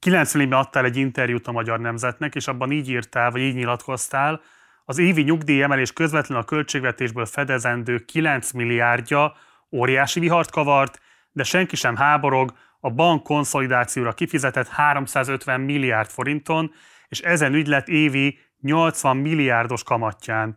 90-ben 0.00 0.52
adtál 0.52 0.84
egy 0.84 0.96
interjút 0.96 1.46
a 1.46 1.52
Magyar 1.52 1.80
Nemzetnek, 1.80 2.34
és 2.34 2.48
abban 2.48 2.72
így 2.72 2.88
írtál, 2.88 3.30
vagy 3.30 3.40
így 3.40 3.54
nyilatkoztál, 3.54 4.40
az 4.84 4.98
évi 4.98 5.22
nyugdíjemelés 5.22 5.92
közvetlenül 5.92 6.42
a 6.42 6.46
költségvetésből 6.46 7.26
fedezendő 7.26 7.98
9 7.98 8.52
milliárdja 8.52 9.34
óriási 9.74 10.20
vihart 10.20 10.50
kavart, 10.50 11.00
de 11.32 11.42
senki 11.42 11.76
sem 11.76 11.96
háborog 11.96 12.52
a 12.80 12.90
bank 12.90 13.22
konszolidációra 13.22 14.12
kifizetett 14.12 14.68
350 14.68 15.60
milliárd 15.60 16.10
forinton, 16.10 16.72
és 17.08 17.20
ezen 17.20 17.54
ügylet 17.54 17.88
évi 17.88 18.38
80 18.60 19.16
milliárdos 19.16 19.82
kamatján. 19.82 20.56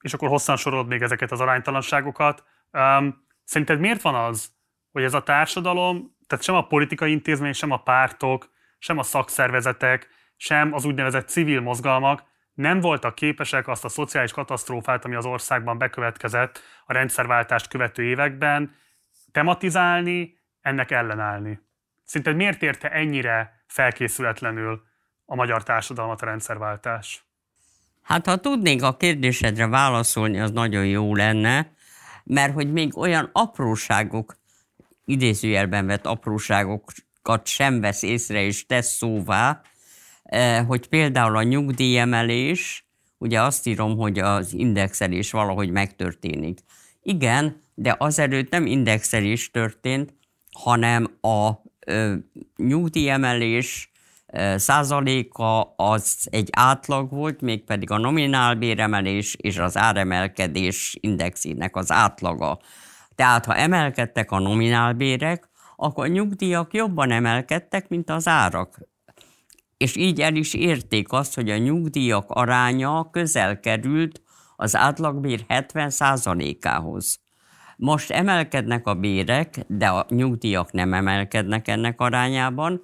És 0.00 0.14
akkor 0.14 0.28
hosszan 0.28 0.56
sorolod 0.56 0.86
még 0.86 1.02
ezeket 1.02 1.32
az 1.32 1.40
aránytalanságokat. 1.40 2.44
Um, 2.72 3.26
szerinted 3.44 3.80
miért 3.80 4.02
van 4.02 4.14
az, 4.14 4.52
hogy 4.92 5.02
ez 5.02 5.14
a 5.14 5.22
társadalom 5.22 6.16
tehát 6.28 6.44
sem 6.44 6.54
a 6.54 6.66
politikai 6.66 7.10
intézmény, 7.10 7.52
sem 7.52 7.70
a 7.70 7.82
pártok, 7.82 8.50
sem 8.78 8.98
a 8.98 9.02
szakszervezetek, 9.02 10.08
sem 10.36 10.72
az 10.72 10.84
úgynevezett 10.84 11.28
civil 11.28 11.60
mozgalmak 11.60 12.22
nem 12.58 12.80
voltak 12.80 13.14
képesek 13.14 13.68
azt 13.68 13.84
a 13.84 13.88
szociális 13.88 14.32
katasztrófát, 14.32 15.04
ami 15.04 15.14
az 15.14 15.24
országban 15.24 15.78
bekövetkezett 15.78 16.62
a 16.86 16.92
rendszerváltást 16.92 17.68
követő 17.68 18.02
években, 18.02 18.74
tematizálni, 19.32 20.38
ennek 20.60 20.90
ellenállni. 20.90 21.60
Szerinted 22.04 22.36
miért 22.36 22.62
érte 22.62 22.88
ennyire 22.88 23.62
felkészületlenül 23.66 24.82
a 25.24 25.34
magyar 25.34 25.62
társadalmat 25.62 26.22
a 26.22 26.24
rendszerváltás? 26.24 27.24
Hát 28.02 28.26
ha 28.26 28.36
tudnék 28.36 28.82
a 28.82 28.96
kérdésedre 28.96 29.66
válaszolni, 29.66 30.40
az 30.40 30.50
nagyon 30.50 30.86
jó 30.86 31.14
lenne, 31.14 31.72
mert 32.24 32.52
hogy 32.52 32.72
még 32.72 32.96
olyan 32.96 33.30
apróságok 33.32 34.36
idézőjelben 35.04 35.86
vett 35.86 36.06
apróságokat 36.06 37.46
sem 37.46 37.80
vesz 37.80 38.02
észre 38.02 38.40
és 38.42 38.66
tesz 38.66 38.96
szóvá, 38.96 39.60
hogy 40.66 40.88
például 40.88 41.36
a 41.36 41.42
nyugdíjemelés, 41.42 42.86
ugye 43.18 43.42
azt 43.42 43.66
írom, 43.66 43.96
hogy 43.96 44.18
az 44.18 44.54
indexelés 44.54 45.30
valahogy 45.30 45.70
megtörténik. 45.70 46.58
Igen, 47.02 47.60
de 47.74 47.94
azelőtt 47.98 48.50
nem 48.50 48.66
indexelés 48.66 49.50
történt, 49.50 50.14
hanem 50.52 51.18
a 51.20 51.50
nyugdíjemelés 52.56 53.90
százaléka 54.56 55.74
az 55.76 56.28
egy 56.30 56.48
átlag 56.52 57.10
volt, 57.10 57.40
mégpedig 57.40 57.90
a 57.90 57.98
nominálbéremelés 57.98 59.34
és 59.34 59.58
az 59.58 59.76
áremelkedés 59.76 60.96
indexének 61.00 61.76
az 61.76 61.92
átlaga. 61.92 62.58
Tehát 63.14 63.44
ha 63.44 63.54
emelkedtek 63.54 64.30
a 64.30 64.38
nominálbérek, 64.38 65.48
akkor 65.76 66.04
a 66.04 66.08
nyugdíjak 66.08 66.74
jobban 66.74 67.10
emelkedtek, 67.10 67.88
mint 67.88 68.10
az 68.10 68.28
árak. 68.28 68.78
És 69.78 69.96
így 69.96 70.20
el 70.20 70.34
is 70.34 70.54
érték 70.54 71.12
azt, 71.12 71.34
hogy 71.34 71.50
a 71.50 71.56
nyugdíjak 71.56 72.30
aránya 72.30 73.10
közel 73.10 73.60
került 73.60 74.22
az 74.56 74.76
átlagbér 74.76 75.44
70%-ához. 75.48 77.20
Most 77.76 78.10
emelkednek 78.10 78.86
a 78.86 78.94
bérek, 78.94 79.64
de 79.66 79.88
a 79.88 80.06
nyugdíjak 80.08 80.72
nem 80.72 80.94
emelkednek 80.94 81.68
ennek 81.68 82.00
arányában, 82.00 82.82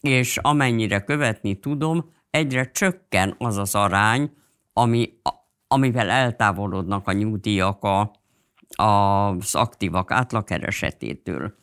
és 0.00 0.36
amennyire 0.36 1.00
követni 1.00 1.58
tudom, 1.58 2.12
egyre 2.30 2.70
csökken 2.70 3.34
az 3.38 3.56
az 3.56 3.74
arány, 3.74 4.32
ami, 4.72 5.12
amivel 5.68 6.10
eltávolodnak 6.10 7.08
a 7.08 7.12
nyugdíjak 7.12 7.84
a, 7.84 8.12
az 8.82 9.54
aktívak 9.54 10.10
átlagkeresetétől. 10.10 11.54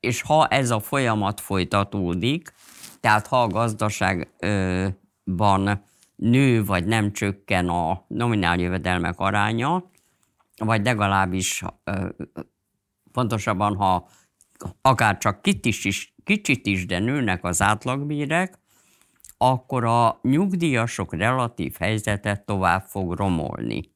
És 0.00 0.22
ha 0.22 0.46
ez 0.46 0.70
a 0.70 0.80
folyamat 0.80 1.40
folytatódik, 1.40 2.52
tehát 3.00 3.26
ha 3.26 3.42
a 3.42 3.48
gazdaságban 3.48 4.94
nő 6.16 6.64
vagy 6.64 6.84
nem 6.84 7.12
csökken 7.12 7.68
a 7.68 8.04
nominál 8.08 8.58
jövedelmek 8.58 9.18
aránya, 9.18 9.90
vagy 10.56 10.84
legalábbis 10.84 11.62
pontosabban, 13.12 13.76
ha 13.76 14.08
akár 14.82 15.18
csak 15.18 15.42
kicsit 15.42 15.84
is, 15.84 16.14
kicsit 16.24 16.66
is, 16.66 16.86
de 16.86 16.98
nőnek 16.98 17.44
az 17.44 17.62
átlagbérek, 17.62 18.58
akkor 19.38 19.84
a 19.84 20.18
nyugdíjasok 20.22 21.14
relatív 21.14 21.74
helyzete 21.78 22.36
tovább 22.36 22.82
fog 22.82 23.12
romolni. 23.12 23.92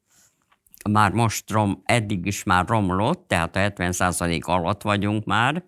Már 0.91 1.13
most 1.13 1.51
rom, 1.51 1.83
eddig 1.85 2.27
is 2.27 2.43
már 2.43 2.67
romlott, 2.67 3.29
tehát 3.29 3.57
a 3.57 3.61
70% 3.61 4.45
alatt 4.45 4.83
vagyunk 4.83 5.25
már, 5.25 5.65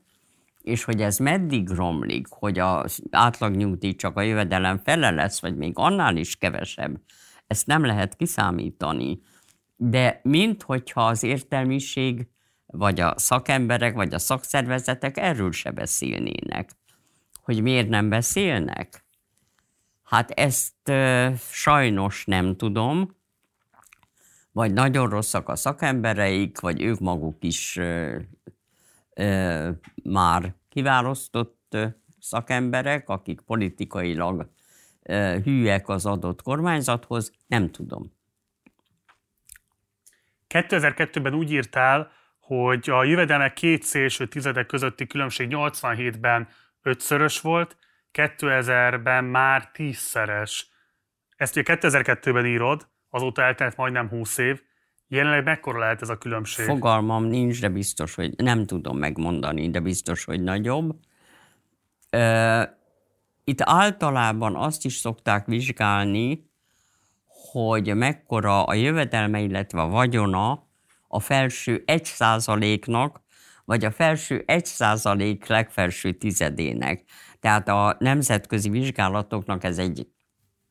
és 0.66 0.84
hogy 0.84 1.02
ez 1.02 1.18
meddig 1.18 1.68
romlik, 1.68 2.26
hogy 2.28 2.59
az 2.59 3.02
átlagnyugdíj 3.10 3.94
csak 3.94 4.16
a 4.16 4.20
jövedelem 4.20 4.78
fele 4.78 5.10
lesz, 5.10 5.40
vagy 5.40 5.56
még 5.56 5.72
annál 5.74 6.16
is 6.16 6.36
kevesebb, 6.36 7.01
ezt 7.47 7.66
nem 7.66 7.84
lehet 7.84 8.16
kiszámítani. 8.16 9.20
De 9.76 10.20
mint 10.22 10.62
hogyha 10.62 11.06
az 11.06 11.22
értelmiség, 11.22 12.28
vagy 12.66 13.01
a 13.01 13.18
szakemberek, 13.18 13.94
vagy 13.94 14.14
a 14.14 14.18
szakszervezetek 14.18 15.16
erről 15.16 15.52
se 15.52 15.70
beszélnének. 15.70 16.70
Hogy 17.43 17.62
miért 17.62 17.88
nem 17.88 18.09
beszélnek? 18.09 19.05
Hát 20.02 20.30
ezt 20.30 20.88
ö, 20.88 21.30
sajnos 21.51 22.24
nem 22.24 22.56
tudom, 22.56 23.16
vagy 24.52 24.72
nagyon 24.72 25.09
rosszak 25.09 25.48
a 25.48 25.56
szakembereik, 25.56 26.60
vagy 26.60 26.82
ők 26.82 26.98
maguk 26.98 27.44
is 27.44 27.76
ö, 27.76 28.18
már 30.02 30.55
kiválasztott 30.68 31.76
szakemberek, 32.20 33.09
akik 33.09 33.40
politikailag 33.40 34.51
hűek 35.44 35.88
az 35.88 36.06
adott 36.06 36.43
kormányzathoz, 36.43 37.32
nem 37.47 37.70
tudom. 37.70 38.14
2002-ben 40.48 41.34
úgy 41.34 41.52
írtál, 41.52 42.10
hogy 42.40 42.90
a 42.90 43.05
jövedelmek 43.05 43.52
két 43.52 43.82
szélső 43.82 44.26
tizedek 44.26 44.66
közötti 44.66 45.06
különbség 45.06 45.48
87-ben 45.51 46.48
ötszörös 46.82 47.40
volt, 47.40 47.76
2000-ben 48.12 49.24
már 49.24 49.70
tízszeres. 49.70 50.68
Ezt 51.36 51.56
ugye 51.56 51.76
2002-ben 51.76 52.47
írod, 52.47 52.88
azóta 53.09 53.43
eltelt 53.43 53.76
majdnem 53.76 54.09
20 54.09 54.38
év. 54.38 54.62
Jelenleg 55.08 55.44
mekkora 55.44 55.78
lehet 55.78 56.02
ez 56.02 56.08
a 56.08 56.18
különbség? 56.18 56.64
Fogalmam 56.64 57.24
nincs, 57.24 57.60
de 57.60 57.68
biztos, 57.68 58.14
hogy 58.14 58.34
nem 58.36 58.66
tudom 58.66 58.98
megmondani, 58.98 59.70
de 59.70 59.80
biztos, 59.80 60.24
hogy 60.24 60.42
nagyobb. 60.42 60.96
Itt 63.44 63.60
általában 63.60 64.56
azt 64.56 64.84
is 64.84 64.96
szokták 64.96 65.46
vizsgálni, 65.46 66.50
hogy 67.52 67.94
mekkora 67.94 68.64
a 68.64 68.74
jövedelme, 68.74 69.40
illetve 69.40 69.80
a 69.80 69.88
vagyona 69.88 70.66
a 71.08 71.20
felső 71.20 71.82
1%-nak, 71.86 73.20
vagy 73.64 73.84
a 73.84 73.90
felső 73.90 74.44
1% 74.46 75.48
legfelső 75.48 76.12
tizedének. 76.12 77.04
Tehát 77.40 77.68
a 77.68 77.96
nemzetközi 77.98 78.70
vizsgálatoknak 78.70 79.64
ez 79.64 79.78
egy 79.78 80.08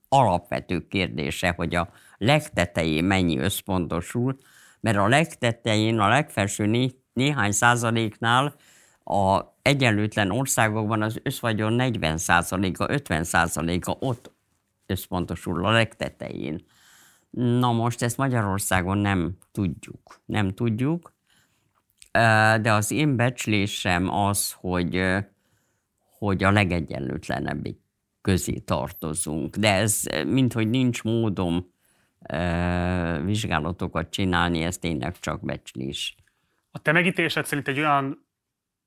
alapvető 0.10 0.88
kérdése, 0.88 1.53
hogy 1.57 1.76
a 1.76 1.90
legtetején 2.18 3.04
mennyi 3.04 3.38
összpontosul, 3.38 4.38
mert 4.80 4.98
a 4.98 5.08
legtetején, 5.08 6.00
a 6.00 6.08
legfelső 6.08 6.66
né- 6.66 6.98
néhány 7.14 7.52
százaléknál 7.52 8.56
a 9.04 9.42
egyenlőtlen 9.62 10.32
országokban 10.32 11.02
az 11.02 11.20
összvagyon 11.24 11.74
40 11.74 12.18
százaléka, 12.18 12.90
50 12.90 13.24
százaléka 13.24 13.98
ott 14.00 14.32
összpontosul 14.86 15.66
a 15.66 15.72
legtetején. 15.72 16.66
Na 17.30 17.72
most 17.72 18.02
ezt 18.02 18.18
Magyarországon 18.18 18.98
nem 18.98 19.38
tudjuk. 19.52 20.22
Nem 20.26 20.54
tudjuk, 20.54 21.14
de 22.62 22.74
az 22.74 22.92
én 22.92 23.16
becslésem 23.16 24.10
az, 24.10 24.52
hogy, 24.52 25.02
hogy 26.18 26.44
a 26.44 26.52
legegyenlőtlenebbik 26.52 27.80
közé 28.22 28.54
tartozunk. 28.54 29.56
De 29.56 29.74
ez, 29.74 30.04
minthogy 30.26 30.70
nincs 30.70 31.04
módom 31.04 31.74
vizsgálatokat 33.24 34.10
csinálni, 34.10 34.64
ez 34.64 34.78
tényleg 34.78 35.20
csak 35.20 35.46
becslés. 35.46 36.16
A 36.72 36.80
te 36.80 36.92
megítésed 36.92 37.46
szerint 37.46 37.68
egy 37.68 37.80
olyan 37.80 38.28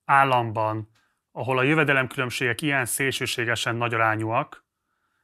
államban, 0.05 0.89
ahol 1.33 1.59
a 1.59 1.63
jövedelemkülönbségek 1.63 2.63
ilyen 2.63 2.85
szélsőségesen 2.85 3.77
nagy 3.77 3.95
arányúak, 3.95 4.67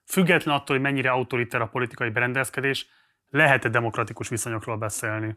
független 0.04 0.54
attól, 0.54 0.76
hogy 0.76 0.84
mennyire 0.84 1.10
autoriter 1.10 1.60
a 1.60 1.68
politikai 1.68 2.10
berendezkedés, 2.10 2.86
lehet-e 3.28 3.68
demokratikus 3.68 4.28
viszonyokról 4.28 4.76
beszélni? 4.76 5.36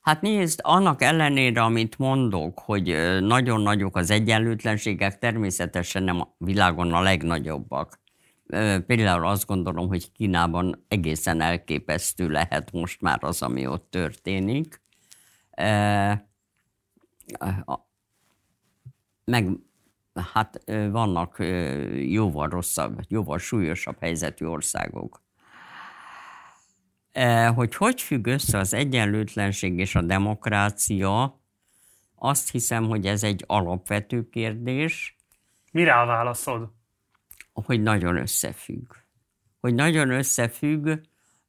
Hát 0.00 0.20
nézd, 0.20 0.60
annak 0.62 1.02
ellenére, 1.02 1.62
amit 1.62 1.98
mondok, 1.98 2.58
hogy 2.58 2.86
nagyon 3.20 3.60
nagyok 3.60 3.96
az 3.96 4.10
egyenlőtlenségek, 4.10 5.18
természetesen 5.18 6.02
nem 6.02 6.20
a 6.20 6.34
világon 6.38 6.92
a 6.92 7.00
legnagyobbak. 7.00 8.00
Például 8.86 9.26
azt 9.26 9.46
gondolom, 9.46 9.88
hogy 9.88 10.12
Kínában 10.12 10.84
egészen 10.88 11.40
elképesztő 11.40 12.28
lehet 12.28 12.72
most 12.72 13.00
már 13.00 13.24
az, 13.24 13.42
ami 13.42 13.66
ott 13.66 13.90
történik. 13.90 14.82
Meg 19.24 19.48
hát 20.32 20.62
vannak 20.90 21.36
jóval 21.94 22.48
rosszabb, 22.48 23.00
jóval 23.08 23.38
súlyosabb 23.38 23.96
helyzetű 24.00 24.46
országok. 24.46 25.22
Hogy 27.54 27.74
hogy 27.74 28.00
függ 28.00 28.26
össze 28.26 28.58
az 28.58 28.74
egyenlőtlenség 28.74 29.78
és 29.78 29.94
a 29.94 30.02
demokrácia, 30.02 31.40
azt 32.14 32.50
hiszem, 32.50 32.88
hogy 32.88 33.06
ez 33.06 33.22
egy 33.22 33.44
alapvető 33.46 34.28
kérdés. 34.28 35.16
Mire 35.72 35.92
válaszod? 36.04 36.72
Hogy 37.52 37.82
nagyon 37.82 38.16
összefügg. 38.16 38.92
Hogy 39.60 39.74
nagyon 39.74 40.10
összefügg, 40.10 40.88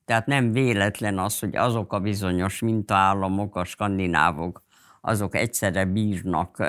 tehát 0.06 0.26
nem 0.26 0.52
véletlen 0.52 1.20
az, 1.20 1.40
hogy 1.40 1.56
azok 1.56 1.94
a 1.94 2.00
bizonyos 2.00 2.60
mintaállamok, 2.60 3.56
a 3.56 3.64
skandinávok, 3.64 4.64
azok 5.02 5.36
egyszerre 5.36 5.86
bírnak 5.86 6.64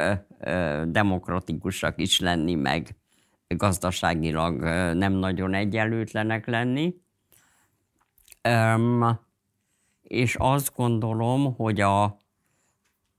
demokratikusak 0.86 2.00
is 2.00 2.20
lenni, 2.20 2.54
meg 2.54 2.96
gazdaságilag 3.46 4.62
nem 4.94 5.12
nagyon 5.12 5.54
egyenlőtlenek 5.54 6.46
lenni. 6.46 6.94
És 10.02 10.36
azt 10.38 10.74
gondolom, 10.76 11.54
hogy 11.54 11.80
a 11.80 12.18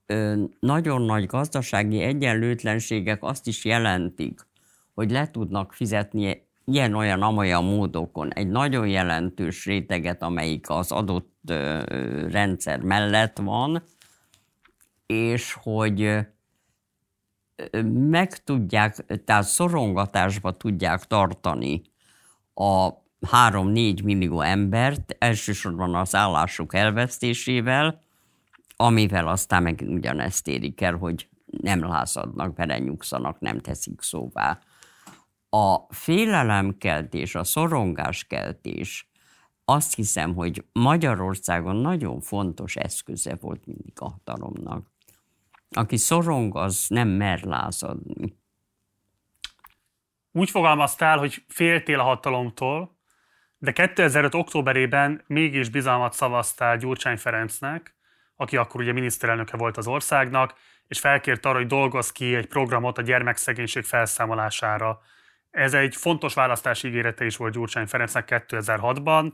ö, 0.05 0.43
nagyon 0.59 1.01
nagy 1.01 1.25
gazdasági 1.25 2.01
egyenlőtlenségek 2.01 3.23
azt 3.23 3.47
is 3.47 3.65
jelentik, 3.65 4.39
hogy 4.95 5.11
le 5.11 5.31
tudnak 5.31 5.73
fizetni 5.73 6.47
ilyen-olyan-amolyan 6.65 7.63
módokon 7.63 8.33
egy 8.33 8.47
nagyon 8.47 8.87
jelentős 8.87 9.65
réteget, 9.65 10.21
amelyik 10.21 10.69
az 10.69 10.91
adott 10.91 11.33
rendszer 12.29 12.79
mellett 12.79 13.37
van, 13.37 13.83
és 15.05 15.53
hogy 15.61 16.17
meg 17.93 18.43
tudják, 18.43 19.05
tehát 19.25 19.43
szorongatásba 19.43 20.51
tudják 20.51 21.03
tartani 21.03 21.81
a 22.53 22.89
3-4 23.31 24.03
millió 24.03 24.41
embert, 24.41 25.15
elsősorban 25.19 25.95
az 25.95 26.15
állásuk 26.15 26.73
elvesztésével, 26.73 28.01
amivel 28.75 29.27
aztán 29.27 29.63
meg 29.63 29.83
ugyanezt 29.87 30.47
érik 30.47 30.81
el, 30.81 30.95
hogy 30.95 31.29
nem 31.61 31.83
lázadnak, 31.83 32.53
belenyugszanak, 32.53 33.39
nem 33.39 33.59
teszik 33.59 34.01
szóvá. 34.01 34.59
A 35.57 35.85
félelemkeltés, 35.89 37.35
a 37.35 37.43
szorongáskeltés 37.43 39.09
azt 39.65 39.95
hiszem, 39.95 40.33
hogy 40.33 40.65
Magyarországon 40.71 41.75
nagyon 41.75 42.21
fontos 42.21 42.75
eszköze 42.75 43.35
volt 43.41 43.65
mindig 43.65 43.93
a 43.95 44.09
hatalomnak. 44.09 44.87
Aki 45.69 45.97
szorong, 45.97 46.57
az 46.57 46.85
nem 46.89 47.07
mer 47.07 47.43
lázadni. 47.43 48.37
Úgy 50.31 50.49
fogalmaztál, 50.49 51.17
hogy 51.17 51.43
féltél 51.47 51.99
a 51.99 52.03
hatalomtól, 52.03 52.97
de 53.57 53.71
2005. 53.71 54.33
októberében 54.33 55.23
mégis 55.27 55.69
bizalmat 55.69 56.13
szavaztál 56.13 56.77
Gyurcsány 56.77 57.17
Ferencnek, 57.17 57.95
aki 58.35 58.57
akkor 58.57 58.81
ugye 58.81 58.91
miniszterelnöke 58.91 59.57
volt 59.57 59.77
az 59.77 59.87
országnak, 59.87 60.53
és 60.87 60.99
felkért 60.99 61.45
arra, 61.45 61.57
hogy 61.57 61.67
dolgoz 61.67 62.11
ki 62.11 62.35
egy 62.35 62.47
programot 62.47 62.97
a 62.97 63.01
gyermekszegénység 63.01 63.83
felszámolására. 63.83 65.01
Ez 65.55 65.73
egy 65.73 65.95
fontos 65.95 66.33
választási 66.33 66.87
ígérete 66.87 67.25
is 67.25 67.37
volt 67.37 67.53
Gyurcsány 67.53 67.87
Ferencnek 67.87 68.45
2006-ban. 68.49 69.33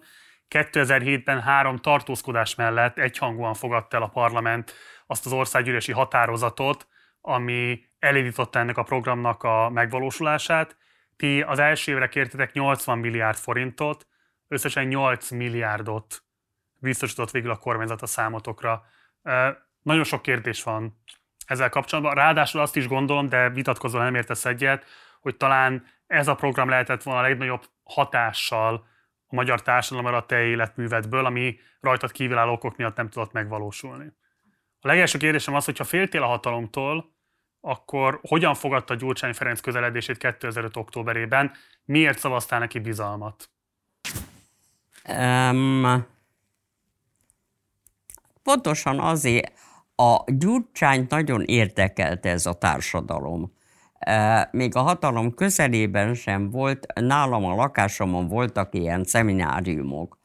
2007-ben 0.49 1.41
három 1.41 1.77
tartózkodás 1.77 2.55
mellett 2.55 2.97
egyhangúan 2.97 3.53
fogadta 3.53 3.97
el 3.97 4.03
a 4.03 4.07
parlament 4.07 4.73
azt 5.07 5.25
az 5.25 5.31
országgyűlési 5.31 5.91
határozatot, 5.91 6.87
ami 7.21 7.85
elindította 7.99 8.59
ennek 8.59 8.77
a 8.77 8.83
programnak 8.83 9.43
a 9.43 9.69
megvalósulását. 9.69 10.77
Ti 11.15 11.41
az 11.41 11.59
első 11.59 11.91
évre 11.91 12.07
kértetek 12.07 12.53
80 12.53 12.97
milliárd 12.97 13.37
forintot, 13.37 14.07
összesen 14.47 14.87
8 14.87 15.29
milliárdot 15.29 16.23
biztosított 16.79 17.31
végül 17.31 17.51
a 17.51 17.57
kormányzat 17.57 18.01
a 18.01 18.05
számotokra. 18.05 18.83
Nagyon 19.81 20.03
sok 20.03 20.21
kérdés 20.21 20.63
van 20.63 21.01
ezzel 21.45 21.69
kapcsolatban. 21.69 22.13
Ráadásul 22.13 22.61
azt 22.61 22.75
is 22.75 22.87
gondolom, 22.87 23.29
de 23.29 23.49
vitatkozva 23.49 24.03
nem 24.03 24.15
értesz 24.15 24.45
egyet, 24.45 24.85
hogy 25.21 25.37
talán 25.37 25.85
ez 26.11 26.27
a 26.27 26.35
program 26.35 26.69
lehetett 26.69 27.03
volna 27.03 27.19
a 27.19 27.23
legnagyobb 27.23 27.69
hatással 27.83 28.87
a 29.27 29.35
magyar 29.35 29.61
társadalomra 29.61 30.17
a 30.17 30.25
te 30.25 30.41
életművedből, 30.41 31.25
ami 31.25 31.59
rajtad 31.79 32.11
kívülálló 32.11 32.51
okok 32.51 32.77
miatt 32.77 32.95
nem 32.95 33.09
tudott 33.09 33.31
megvalósulni. 33.31 34.13
A 34.79 34.87
legelső 34.87 35.17
kérdésem 35.17 35.55
az, 35.55 35.65
hogy 35.65 35.77
ha 35.77 35.83
féltél 35.83 36.23
a 36.23 36.27
hatalomtól, 36.27 37.13
akkor 37.61 38.19
hogyan 38.21 38.53
fogadta 38.53 38.95
Gyurcsány 38.95 39.33
Ferenc 39.33 39.59
közeledését 39.59 40.17
2005. 40.17 40.77
októberében? 40.77 41.51
Miért 41.85 42.19
szavaztál 42.19 42.59
neki 42.59 42.79
bizalmat? 42.79 43.49
Um, 45.19 46.05
pontosan 48.43 48.99
azért 48.99 49.53
a 49.95 50.23
Gyurcsányt 50.25 51.09
nagyon 51.09 51.43
érdekelte 51.43 52.29
ez 52.29 52.45
a 52.45 52.53
társadalom. 52.53 53.59
Még 54.51 54.75
a 54.75 54.81
hatalom 54.81 55.33
közelében 55.33 56.13
sem 56.13 56.49
volt, 56.49 56.85
nálam 56.93 57.45
a 57.45 57.55
lakásomon 57.55 58.27
voltak 58.27 58.75
ilyen 58.75 59.03
szemináriumok. 59.03 60.19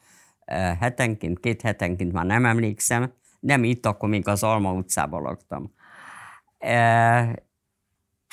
Hetenként, 0.81 1.40
két 1.40 1.62
hetenként 1.62 2.12
már 2.12 2.24
nem 2.24 2.44
emlékszem, 2.44 3.12
nem 3.40 3.65
itt, 3.65 3.86
akkor 3.86 4.09
még 4.09 4.28
az 4.28 4.43
Alma 4.43 4.73
utcában 4.73 5.23
laktam. 5.23 5.73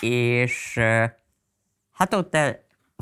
És 0.02 0.80
hát 1.91 2.14
ott 2.14 2.38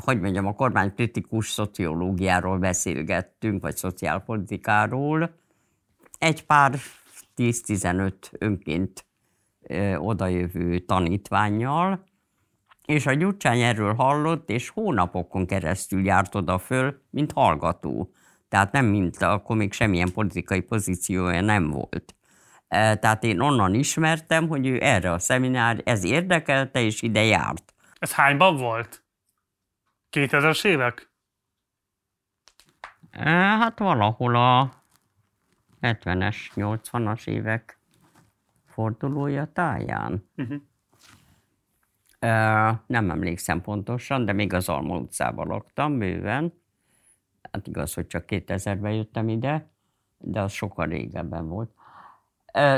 hogy 0.04 0.20
mondjam, 0.20 0.46
a 0.46 0.54
kormánykritikus 0.54 1.50
szociológiáról 1.50 2.58
beszélgettünk, 2.58 3.62
vagy 3.62 3.76
szociálpolitikáról. 3.76 5.34
Egy 6.18 6.46
pár 6.46 6.74
10-15 7.36 8.12
önként 8.38 9.04
odajövő 9.96 10.78
tanítványjal, 10.78 12.04
és 12.86 13.06
a 13.06 13.12
Gyurcsány 13.12 13.60
erről 13.60 13.94
hallott, 13.94 14.50
és 14.50 14.68
hónapokon 14.68 15.46
keresztül 15.46 16.04
járt 16.04 16.34
oda 16.34 16.58
föl, 16.58 17.02
mint 17.10 17.32
hallgató. 17.32 18.12
Tehát 18.48 18.72
nem 18.72 18.86
mint, 18.86 19.16
akkor 19.16 19.56
még 19.56 19.72
semmilyen 19.72 20.12
politikai 20.12 20.60
pozíciója 20.60 21.40
nem 21.40 21.70
volt. 21.70 22.14
Tehát 22.68 23.24
én 23.24 23.40
onnan 23.40 23.74
ismertem, 23.74 24.48
hogy 24.48 24.66
ő 24.66 24.82
erre 24.82 25.12
a 25.12 25.18
szeminár, 25.18 25.80
ez 25.84 26.04
érdekelte, 26.04 26.80
és 26.80 27.02
ide 27.02 27.22
járt. 27.22 27.74
Ez 27.98 28.12
hányban 28.12 28.56
volt? 28.56 29.04
2000-es 30.10 30.64
évek? 30.64 31.10
Hát 33.10 33.78
valahol 33.78 34.36
a 34.36 34.72
70-es, 35.80 36.36
80-as 36.54 37.26
évek 37.26 37.78
fordulója 38.66 39.52
táján. 39.52 40.28
Uh-huh. 40.36 40.62
Nem 42.86 43.10
emlékszem 43.10 43.60
pontosan, 43.60 44.24
de 44.24 44.32
még 44.32 44.52
az 44.52 44.68
Alma 44.68 44.96
utcában 44.96 45.46
laktam 45.46 45.98
bőven. 45.98 46.52
Hát 47.52 47.66
igaz, 47.66 47.94
hogy 47.94 48.06
csak 48.06 48.24
2000-ben 48.28 48.92
jöttem 48.92 49.28
ide, 49.28 49.70
de 50.18 50.40
az 50.40 50.52
sokkal 50.52 50.86
régebben 50.86 51.48
volt. 51.48 51.70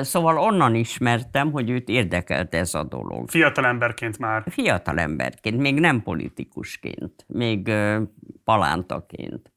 Szóval 0.01 0.39
onnan 0.39 0.75
ismertem, 0.75 1.51
hogy 1.51 1.71
őt 1.71 1.89
érdekelt 1.89 2.55
ez 2.55 2.75
a 2.75 2.83
dolog. 2.83 3.29
Fiatal 3.29 3.66
emberként 3.66 4.19
már. 4.19 4.45
Fiatal 4.47 4.99
emberként, 4.99 5.61
még 5.61 5.81
nem 5.81 6.03
politikusként, 6.03 7.25
még 7.29 7.73
palántaként. 8.45 9.53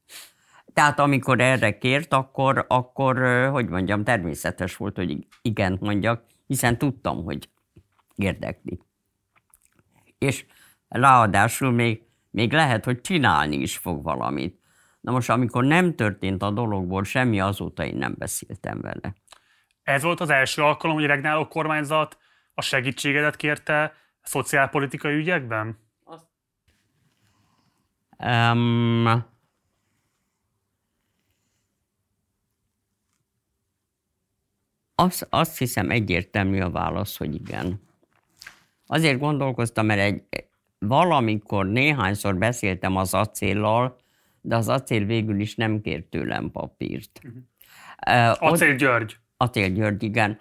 Tehát 0.72 0.98
amikor 0.98 1.40
erre 1.40 1.78
kért, 1.78 2.12
akkor, 2.12 2.64
akkor, 2.68 3.46
hogy 3.50 3.68
mondjam, 3.68 4.04
természetes 4.04 4.76
volt, 4.76 4.96
hogy 4.96 5.26
igen 5.42 5.78
mondjak, 5.80 6.24
hiszen 6.46 6.78
tudtam, 6.78 7.24
hogy 7.24 7.48
érdekli. 8.14 8.80
És 10.18 10.44
ráadásul 10.88 11.70
még, 11.70 12.02
még 12.30 12.52
lehet, 12.52 12.84
hogy 12.84 13.00
csinálni 13.00 13.56
is 13.56 13.76
fog 13.76 14.02
valamit. 14.02 14.60
Na 15.00 15.12
most, 15.12 15.30
amikor 15.30 15.64
nem 15.64 15.94
történt 15.94 16.42
a 16.42 16.50
dologból 16.50 17.04
semmi, 17.04 17.40
azóta 17.40 17.84
én 17.84 17.96
nem 17.96 18.14
beszéltem 18.18 18.80
vele. 18.80 19.14
Ez 19.82 20.02
volt 20.02 20.20
az 20.20 20.30
első 20.30 20.62
alkalom, 20.62 20.96
hogy 20.96 21.06
regnáló 21.06 21.48
kormányzat 21.48 22.18
a 22.54 22.62
segítségedet 22.62 23.36
kérte 23.36 23.94
szociálpolitikai 24.22 25.14
ügyekben? 25.14 25.78
Um, 28.24 29.24
azt, 34.94 35.26
azt 35.30 35.58
hiszem 35.58 35.90
egyértelmű 35.90 36.60
a 36.60 36.70
válasz, 36.70 37.16
hogy 37.16 37.34
igen. 37.34 37.87
Azért 38.90 39.18
gondolkoztam, 39.18 39.86
mert 39.86 40.00
egy, 40.00 40.22
valamikor 40.78 41.66
néhányszor 41.66 42.36
beszéltem 42.36 42.96
az 42.96 43.14
acéllal, 43.14 43.96
de 44.40 44.56
az 44.56 44.68
acél 44.68 45.04
végül 45.04 45.40
is 45.40 45.54
nem 45.54 45.80
kért 45.80 46.04
tőlem 46.04 46.50
papírt. 46.50 47.20
Uh-huh. 47.24 47.42
Uh, 48.06 48.52
acél 48.52 48.74
György. 48.74 49.16
Acél 49.36 49.68
György, 49.68 50.02
igen. 50.02 50.38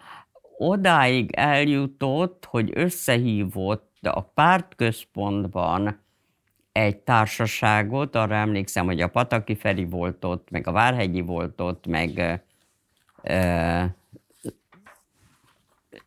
Odáig 0.57 1.31
eljutott, 1.31 2.45
hogy 2.45 2.71
összehívott 2.73 3.97
a 4.01 4.21
pártközpontban 4.21 6.05
egy 6.71 6.97
társaságot, 6.97 8.15
arra 8.15 8.35
emlékszem, 8.35 8.85
hogy 8.85 9.01
a 9.01 9.07
Pataki 9.07 9.55
Feri 9.55 9.85
volt 9.85 10.25
ott, 10.25 10.49
meg 10.49 10.67
a 10.67 10.71
Várhegyi 10.71 11.21
volt 11.21 11.61
ott, 11.61 11.87
meg 11.87 12.41
uh, 13.23 13.83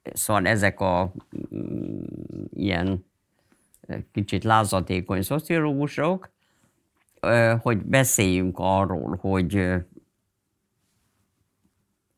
Szóval 0.03 0.47
ezek 0.47 0.81
a 0.81 1.13
mm, 1.55 2.03
ilyen 2.53 3.05
kicsit 4.13 4.45
lázatékony 4.45 5.23
szociológusok, 5.23 6.31
hogy 7.61 7.79
beszéljünk 7.79 8.57
arról, 8.59 9.17
hogy 9.17 9.55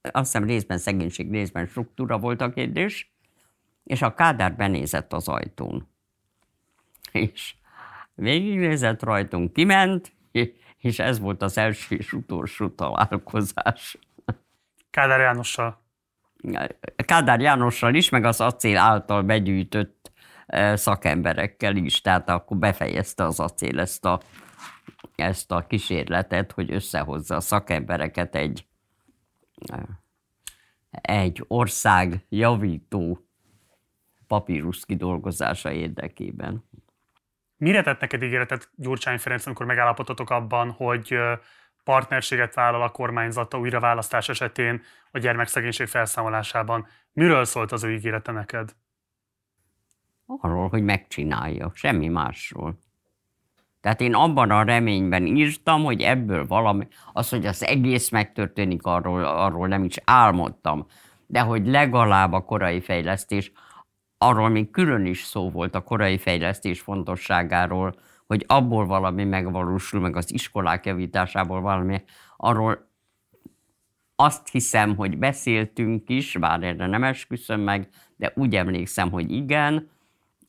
azt 0.00 0.32
hiszem 0.32 0.44
részben 0.44 0.78
szegénység, 0.78 1.30
részben 1.30 1.66
struktúra 1.66 2.18
volt 2.18 2.40
a 2.40 2.50
kérdés, 2.50 3.12
és 3.84 4.02
a 4.02 4.14
Kádár 4.14 4.56
benézett 4.56 5.12
az 5.12 5.28
ajtón. 5.28 5.88
És 7.12 7.54
végignézett 8.14 9.02
rajtunk, 9.02 9.52
kiment, 9.52 10.12
és 10.78 10.98
ez 10.98 11.18
volt 11.18 11.42
az 11.42 11.59
első 11.59 11.96
és 11.96 12.12
utolsó 12.12 12.68
találkozás. 12.68 13.98
Kádár 14.90 15.20
Jánossal. 15.20 15.81
Kádár 16.97 17.40
Jánossal 17.40 17.94
is, 17.94 18.09
meg 18.09 18.24
az 18.24 18.40
acél 18.40 18.78
által 18.78 19.23
begyűjtött 19.23 20.12
e, 20.47 20.77
szakemberekkel 20.77 21.77
is, 21.77 22.01
tehát 22.01 22.28
akkor 22.28 22.56
befejezte 22.56 23.24
az 23.24 23.40
acél 23.40 23.81
ezt 23.81 24.05
a, 24.05 24.20
ezt 25.16 25.52
a 25.52 25.66
kísérletet, 25.66 26.52
hogy 26.52 26.73
összehozza 26.73 27.36
a 27.36 27.40
szakembereket 27.40 28.35
egy, 28.35 28.66
e, 29.66 29.82
egy 30.90 31.44
ország 31.48 32.24
javító 32.28 33.27
papírus 34.27 34.85
kidolgozása 34.86 35.73
érdekében. 35.73 36.64
Mire 37.56 37.82
tett 37.82 38.01
neked 38.01 38.23
ígéretet 38.23 38.70
Gyurcsány 38.74 39.19
Ferenc, 39.19 39.47
amikor 39.47 39.66
megállapototok 39.66 40.31
abban, 40.31 40.70
hogy 40.70 41.19
partnerséget 41.84 42.54
vállal 42.54 42.82
a 42.82 42.88
kormányzata 42.88 43.59
újraválasztás 43.59 44.28
esetén 44.28 44.82
a 45.10 45.18
gyermekszegénység 45.18 45.86
felszámolásában. 45.86 46.86
Miről 47.12 47.44
szólt 47.44 47.72
az 47.72 47.84
ő 47.84 47.92
ígérete 47.92 48.32
neked? 48.32 48.74
Arról, 50.26 50.68
hogy 50.68 50.82
megcsinálja, 50.82 51.70
semmi 51.74 52.09
másról. 52.09 52.78
Tehát 53.80 54.00
én 54.00 54.14
abban 54.14 54.50
a 54.50 54.62
reményben 54.62 55.26
írtam, 55.26 55.84
hogy 55.84 56.00
ebből 56.00 56.46
valami, 56.46 56.88
az, 57.12 57.28
hogy 57.28 57.46
az 57.46 57.64
egész 57.64 58.10
megtörténik, 58.10 58.82
arról, 58.82 59.24
arról 59.24 59.68
nem 59.68 59.84
is 59.84 59.96
álmodtam, 60.04 60.86
de 61.26 61.40
hogy 61.40 61.66
legalább 61.66 62.32
a 62.32 62.44
korai 62.44 62.80
fejlesztés, 62.80 63.52
arról 64.18 64.48
még 64.48 64.70
külön 64.70 65.06
is 65.06 65.22
szó 65.22 65.50
volt 65.50 65.74
a 65.74 65.80
korai 65.80 66.18
fejlesztés 66.18 66.80
fontosságáról, 66.80 67.94
hogy 68.32 68.44
abból 68.46 68.86
valami 68.86 69.24
megvalósul, 69.24 70.00
meg 70.00 70.16
az 70.16 70.32
iskolák 70.32 70.86
javításából 70.86 71.60
valami, 71.60 72.02
arról 72.36 72.88
azt 74.16 74.48
hiszem, 74.48 74.96
hogy 74.96 75.18
beszéltünk 75.18 76.09
is, 76.10 76.36
bár 76.36 76.62
erre 76.62 76.86
nem 76.86 77.04
esküszöm 77.04 77.60
meg, 77.60 77.88
de 78.16 78.32
úgy 78.34 78.56
emlékszem, 78.56 79.10
hogy 79.10 79.30
igen, 79.30 79.90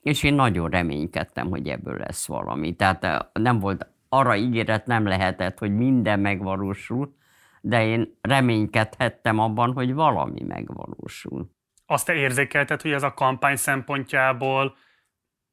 és 0.01 0.23
én 0.23 0.33
nagyon 0.33 0.69
reménykedtem, 0.69 1.49
hogy 1.49 1.67
ebből 1.67 1.97
lesz 1.97 2.27
valami. 2.27 2.75
Tehát 2.75 3.03
eh, 3.03 3.17
nem 3.33 3.59
volt, 3.59 3.87
arra 4.09 4.35
ígéret 4.35 4.85
nem 4.85 5.05
lehetett, 5.05 5.57
hogy 5.57 5.75
minden 5.75 6.19
megvalósul, 6.19 7.15
de 7.61 7.85
én 7.85 8.17
reménykedhettem 8.21 9.39
abban, 9.39 9.73
hogy 9.73 9.93
valami 9.93 10.43
megvalósul. 10.47 11.49
Azt 11.85 12.05
te 12.05 12.13
érzékelted, 12.13 12.81
hogy 12.81 12.91
ez 12.91 13.03
a 13.03 13.13
kampány 13.13 13.55
szempontjából 13.55 14.75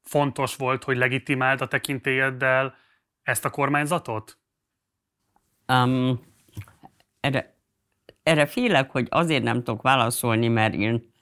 fontos 0.02 0.56
volt, 0.56 0.84
hogy 0.84 0.96
legitimáld 0.96 1.60
a 1.60 1.68
tekintélyeddel 1.68 2.74
ezt 3.22 3.44
a 3.44 3.50
kormányzatot? 3.50 4.38
Um, 5.72 6.20
erre, 7.20 7.56
erre 8.22 8.46
félek, 8.46 8.90
hogy 8.90 9.06
azért 9.10 9.42
nem 9.42 9.56
tudok 9.56 9.82
válaszolni, 9.82 10.48
mert 10.48 10.74
én 10.74 11.12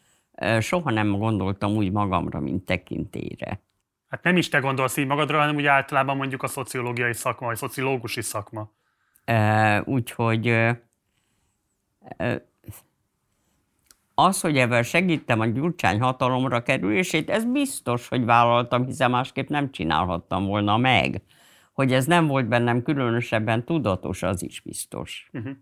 soha 0.61 0.91
nem 0.91 1.11
gondoltam 1.11 1.73
úgy 1.73 1.93
magamra, 1.93 2.41
mint 2.41 2.65
tekintélyre. 2.65 3.61
Hát 4.09 4.23
nem 4.23 4.37
is 4.37 4.49
te 4.49 4.59
gondolsz 4.59 4.97
így 4.97 5.07
magadra, 5.07 5.39
hanem 5.39 5.57
úgy 5.57 5.67
általában 5.67 6.17
mondjuk 6.17 6.43
a 6.43 6.47
szociológiai 6.47 7.15
szakma, 7.15 7.47
vagy 7.47 7.57
szociológusi 7.57 8.23
szakma. 8.23 8.73
Úgyhogy 9.85 10.47
az, 14.19 14.41
hogy 14.41 14.59
ebben 14.59 14.83
segítem 14.83 15.41
a 15.41 15.47
Gyurcsány 15.47 16.01
hatalomra 16.01 16.63
kerülését, 16.63 17.31
ez 17.31 17.45
biztos, 17.45 18.09
hogy 18.09 18.25
vállaltam, 18.25 18.85
hiszen 18.87 19.11
másképp 19.11 19.49
nem 19.49 19.71
csinálhattam 19.71 20.47
volna 20.47 20.77
meg. 20.77 21.23
Hogy 21.73 21.93
ez 21.93 22.07
nem 22.07 22.27
volt 22.27 22.49
bennem 22.49 22.83
különösebben 22.83 23.65
tudatos, 23.65 24.23
az 24.23 24.43
is 24.43 24.61
biztos. 24.61 25.29
Uh-huh. 25.33 25.57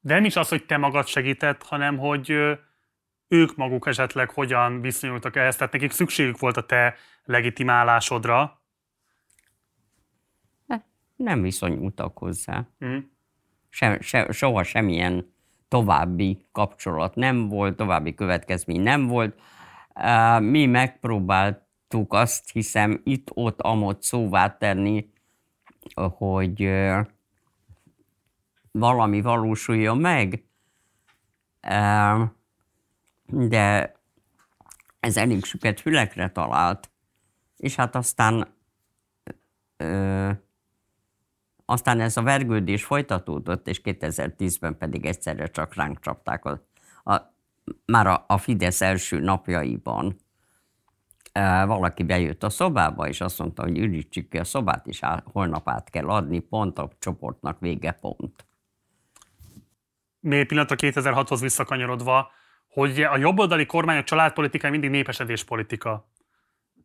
De 0.00 0.14
nem 0.14 0.24
is 0.24 0.36
az, 0.36 0.48
hogy 0.48 0.66
te 0.66 0.76
magad 0.76 1.06
segített, 1.06 1.62
hanem 1.62 1.98
hogy 1.98 2.30
ők 3.28 3.56
maguk 3.56 3.86
esetleg 3.86 4.30
hogyan 4.30 4.80
viszonyultak 4.80 5.36
ehhez, 5.36 5.56
tehát 5.56 5.72
nekik 5.72 5.90
szükségük 5.90 6.38
volt 6.38 6.56
a 6.56 6.66
te 6.66 6.94
legitimálásodra. 7.24 8.62
Nem 11.16 11.42
viszonyultak 11.42 12.18
hozzá. 12.18 12.68
Uh-huh. 12.80 13.02
Se, 13.68 13.98
se, 14.00 14.32
soha 14.32 14.62
semmilyen 14.62 15.36
további 15.68 16.46
kapcsolat 16.52 17.14
nem 17.14 17.48
volt, 17.48 17.76
további 17.76 18.14
következmény 18.14 18.80
nem 18.80 19.06
volt. 19.06 19.40
Mi 20.38 20.66
megpróbáltuk 20.66 22.12
azt 22.12 22.50
hiszem 22.52 23.00
itt-ott 23.04 23.60
amott 23.60 24.02
szóvá 24.02 24.56
tenni, 24.56 25.10
hogy 25.94 26.70
valami 28.70 29.20
valósuljon 29.20 29.98
meg, 29.98 30.44
de 33.26 33.96
ez 35.00 35.16
elég 35.16 35.44
süket 35.44 35.80
fülekre 35.80 36.30
talált, 36.30 36.90
és 37.56 37.74
hát 37.76 37.94
aztán 37.94 38.56
aztán 41.70 42.00
ez 42.00 42.16
a 42.16 42.22
vergődés 42.22 42.84
folytatódott, 42.84 43.68
és 43.68 43.80
2010-ben 43.84 44.78
pedig 44.78 45.06
egyszerre 45.06 45.46
csak 45.46 45.74
ránk 45.74 46.00
csapták 46.00 46.44
a, 46.44 46.60
a, 47.04 47.16
már 47.86 48.06
a, 48.06 48.24
a 48.28 48.38
Fidesz 48.38 48.80
első 48.80 49.20
napjaiban. 49.20 50.16
valaki 51.66 52.02
bejött 52.02 52.42
a 52.42 52.50
szobába, 52.50 53.08
és 53.08 53.20
azt 53.20 53.38
mondta, 53.38 53.62
hogy 53.62 53.78
ürítsük 53.78 54.28
ki 54.28 54.38
a 54.38 54.44
szobát, 54.44 54.86
és 54.86 55.00
holnap 55.24 55.68
át 55.68 55.90
kell 55.90 56.08
adni, 56.08 56.38
pont 56.38 56.78
a 56.78 56.90
csoportnak 56.98 57.60
vége 57.60 57.92
pont. 57.92 58.46
Még 60.20 60.46
pillanat 60.46 60.70
a 60.70 60.76
2006-hoz 60.76 61.40
visszakanyarodva, 61.40 62.30
hogy 62.68 63.02
a 63.02 63.16
jobboldali 63.16 63.66
kormány 63.66 63.98
a 63.98 64.04
családpolitika 64.04 64.70
mindig 64.70 64.90
népesedés 64.90 65.44
politika. 65.44 66.10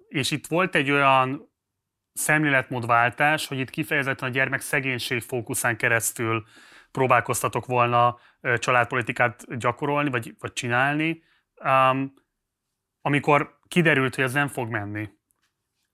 És 0.08 0.32
itt 0.32 0.48
volt 0.48 0.76
egy 0.76 0.92
olyan 0.92 1.52
szemléletmódváltás, 2.14 3.48
hogy 3.48 3.60
itt 3.60 3.70
kifejezetten 3.70 4.30
a 4.30 4.32
gyermek 4.32 4.62
szegénység 4.62 5.22
fókuszán 5.22 5.78
keresztül 5.78 6.44
próbálkoztatok 6.92 7.66
volna 7.66 8.18
családpolitikát 8.58 9.58
gyakorolni, 9.58 10.10
vagy, 10.10 10.36
vagy 10.40 10.54
csinálni, 10.54 11.24
um, 11.64 12.14
amikor 13.02 13.60
kiderült, 13.68 14.16
hogy 14.16 14.24
ez 14.24 14.34
nem 14.34 14.48
fog 14.48 14.70
menni. 14.70 15.10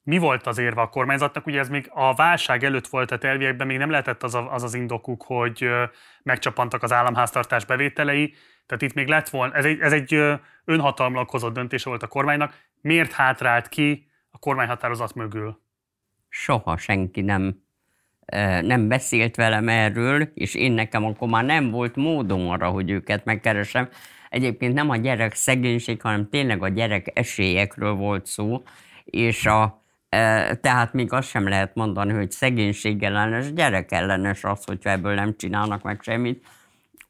Mi 0.04 0.18
volt 0.18 0.48
az 0.48 0.58
érve 0.58 0.82
a 0.82 0.90
kormányzatnak? 0.90 1.46
Ugye 1.46 1.60
ez 1.60 1.70
még 1.70 1.90
a 1.94 2.14
válság 2.14 2.64
előtt 2.64 2.88
volt, 2.88 3.12
a 3.12 3.18
elviekben 3.22 3.68
még 3.68 3.78
nem 3.78 3.90
lehetett 3.90 4.24
az, 4.24 4.36
a, 4.36 4.54
az 4.54 4.64
az 4.64 4.74
indokuk, 4.74 5.24
hogy 5.24 5.70
megcsapantak 6.24 6.84
az 6.84 6.92
államháztartás 6.92 7.66
bevételei, 7.66 8.34
tehát 8.66 8.84
itt 8.84 8.94
még 8.94 9.08
lett 9.08 9.30
volna, 9.30 9.54
ez 9.54 9.66
egy, 9.66 9.80
ez 9.80 9.94
egy 9.94 10.40
önhatalmilag 10.66 11.30
hozott 11.30 11.54
döntése 11.54 11.90
volt 11.90 12.04
a 12.04 12.08
kormánynak. 12.08 12.54
Miért 12.82 13.12
hátrált 13.12 13.70
ki 13.70 14.10
a 14.30 14.40
kormányhatározat 14.40 15.14
mögül? 15.14 15.69
Soha 16.30 16.78
senki 16.78 17.22
nem, 17.22 17.64
nem 18.62 18.88
beszélt 18.88 19.36
velem 19.36 19.70
erről, 19.70 20.22
és 20.34 20.56
én 20.56 20.72
nekem 20.72 21.06
akkor 21.06 21.28
már 21.28 21.46
nem 21.46 21.70
volt 21.72 21.96
módom 21.96 22.50
arra, 22.50 22.70
hogy 22.70 22.90
őket 22.90 23.26
megkeresem. 23.26 23.90
Egyébként 24.30 24.74
nem 24.74 24.90
a 24.90 24.96
gyerek 24.96 25.34
szegénység, 25.34 26.02
hanem 26.02 26.30
tényleg 26.30 26.64
a 26.64 26.68
gyerek 26.68 27.12
esélyekről 27.14 27.94
volt 27.94 28.26
szó, 28.26 28.64
és 29.04 29.46
a, 29.46 29.84
tehát 30.62 30.94
még 30.94 31.14
azt 31.14 31.28
sem 31.30 31.48
lehet 31.48 31.76
mondani, 31.76 32.14
hogy 32.14 32.32
szegénység 32.32 33.04
ellenes, 33.04 33.54
gyerek 33.54 33.92
ellenes 33.92 34.44
az, 34.44 34.64
hogyha 34.66 34.90
ebből 34.90 35.14
nem 35.14 35.36
csinálnak 35.38 35.82
meg 35.84 36.02
semmit, 36.02 36.46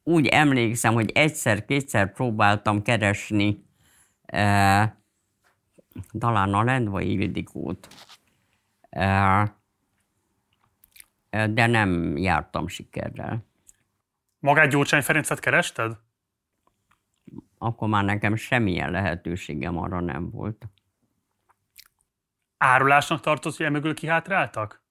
úgy 0.04 0.28
emlékszem, 0.28 0.94
hogy 0.94 1.12
egyszer-kétszer 1.12 2.14
próbáltam 2.14 2.82
keresni 2.82 3.66
talán 6.20 6.54
a 6.54 6.64
Lendvai 6.64 7.12
Ildikót, 7.12 7.88
de 11.30 11.68
nem 11.68 12.18
jártam 12.18 12.68
sikerrel. 12.68 13.48
Magát 14.40 14.70
Gyurcsány 14.70 15.02
Ferencet 15.02 15.40
kerested? 15.40 15.98
Akkor 17.58 17.88
már 17.88 18.04
nekem 18.04 18.36
semmilyen 18.36 18.92
lehetőségem 18.92 19.78
arra 19.78 20.00
nem 20.00 20.30
volt. 20.30 20.68
Árulásnak 22.58 23.20
tartott, 23.20 23.56
hogy 23.56 23.66
emögül 23.66 23.94
kihátráltak? 23.94 24.84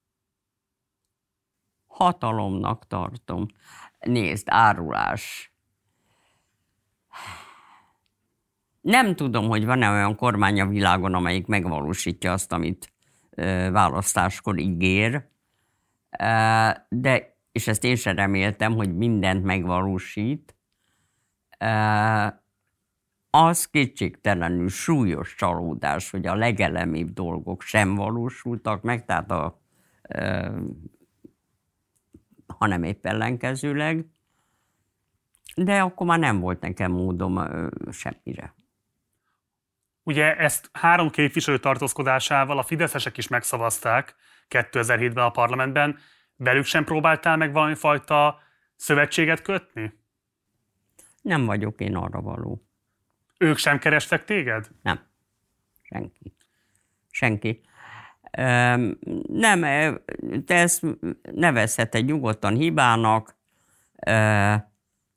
Hatalomnak 1.87 2.87
tartom. 2.87 3.47
Nézd, 3.99 4.47
árulás. 4.51 5.53
Nem 8.81 9.17
tudom, 9.17 9.49
hogy 9.49 9.65
van-e 9.65 9.91
olyan 9.91 10.17
kormány 10.17 10.61
a 10.61 10.67
világon, 10.67 11.15
amelyik 11.15 11.47
megvalósítja 11.47 12.33
azt, 12.33 12.53
amit 12.53 12.93
választáskor 13.73 14.59
ígér, 14.59 15.29
de, 16.89 17.37
és 17.53 17.69
ezt 17.69 17.85
én 17.85 17.97
sem 17.97 18.17
reméltem, 18.17 18.75
hogy 18.75 18.97
mindent 18.97 19.45
megvalósít, 19.45 20.57
az 23.31 23.67
kétségtelenül 23.67 24.69
súlyos 24.69 25.35
csalódás, 25.35 26.11
hogy 26.11 26.27
a 26.27 26.35
legelemibb 26.35 27.13
dolgok 27.13 27.63
sem 27.63 27.95
valósultak 27.95 28.83
meg, 28.83 29.05
tehát 29.05 29.31
a 29.31 29.61
hanem 32.47 32.83
épp 32.83 33.07
ellenkezőleg, 33.07 34.07
de 35.57 35.81
akkor 35.81 36.07
már 36.07 36.19
nem 36.19 36.41
volt 36.41 36.61
nekem 36.61 36.93
módom 36.93 37.41
semmire. 37.91 38.55
Ugye 40.09 40.37
ezt 40.37 40.71
három 40.73 41.11
képviselő 41.11 41.59
tartózkodásával 41.59 42.59
a 42.59 42.63
fideszesek 42.63 43.17
is 43.17 43.29
megszavazták 43.29 44.15
2007-ben 44.49 45.25
a 45.25 45.31
parlamentben. 45.31 45.99
Velük 46.37 46.65
sem 46.65 46.85
próbáltál 46.85 47.37
meg 47.37 47.53
valami 47.53 47.75
fajta 47.75 48.41
szövetséget 48.77 49.43
kötni? 49.43 49.93
Nem 51.23 51.45
vagyok 51.45 51.81
én 51.81 51.97
arra 51.97 52.21
való. 52.21 52.67
Ők 53.39 53.57
sem 53.57 53.79
kerestek 53.79 54.25
téged? 54.25 54.69
Nem. 54.83 55.01
Senki. 55.83 56.35
Senki. 57.11 57.61
Nem, 59.27 59.61
te 60.45 60.55
ezt 60.55 60.85
nevezheted 61.33 62.05
nyugodtan 62.05 62.55
hibának. 62.55 63.37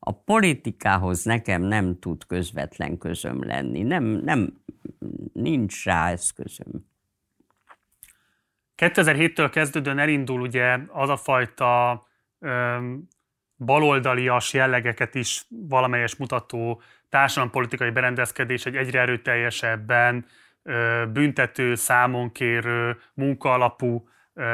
A 0.03 0.11
politikához 0.11 1.23
nekem 1.23 1.61
nem 1.61 1.99
tud 1.99 2.25
közvetlen 2.25 2.97
közöm 2.97 3.43
lenni. 3.43 3.81
Nem, 3.83 4.03
nem, 4.03 4.61
nincs 5.33 5.85
rá 5.85 6.09
eszközöm. 6.09 6.89
2007-től 8.77 9.49
kezdődően 9.51 9.99
elindul 9.99 10.41
ugye 10.41 10.79
az 10.87 11.09
a 11.09 11.17
fajta 11.17 12.03
öm, 12.39 13.07
baloldalias 13.57 14.53
jellegeket 14.53 15.15
is 15.15 15.45
valamelyes 15.49 16.15
mutató 16.15 16.81
társadalompolitikai 17.09 17.89
berendezkedés 17.89 18.65
egy 18.65 18.75
egyre 18.75 18.99
erőteljesebben 18.99 20.25
büntető, 21.13 21.75
számonkérő, 21.75 22.97
munkaalapú 23.13 24.07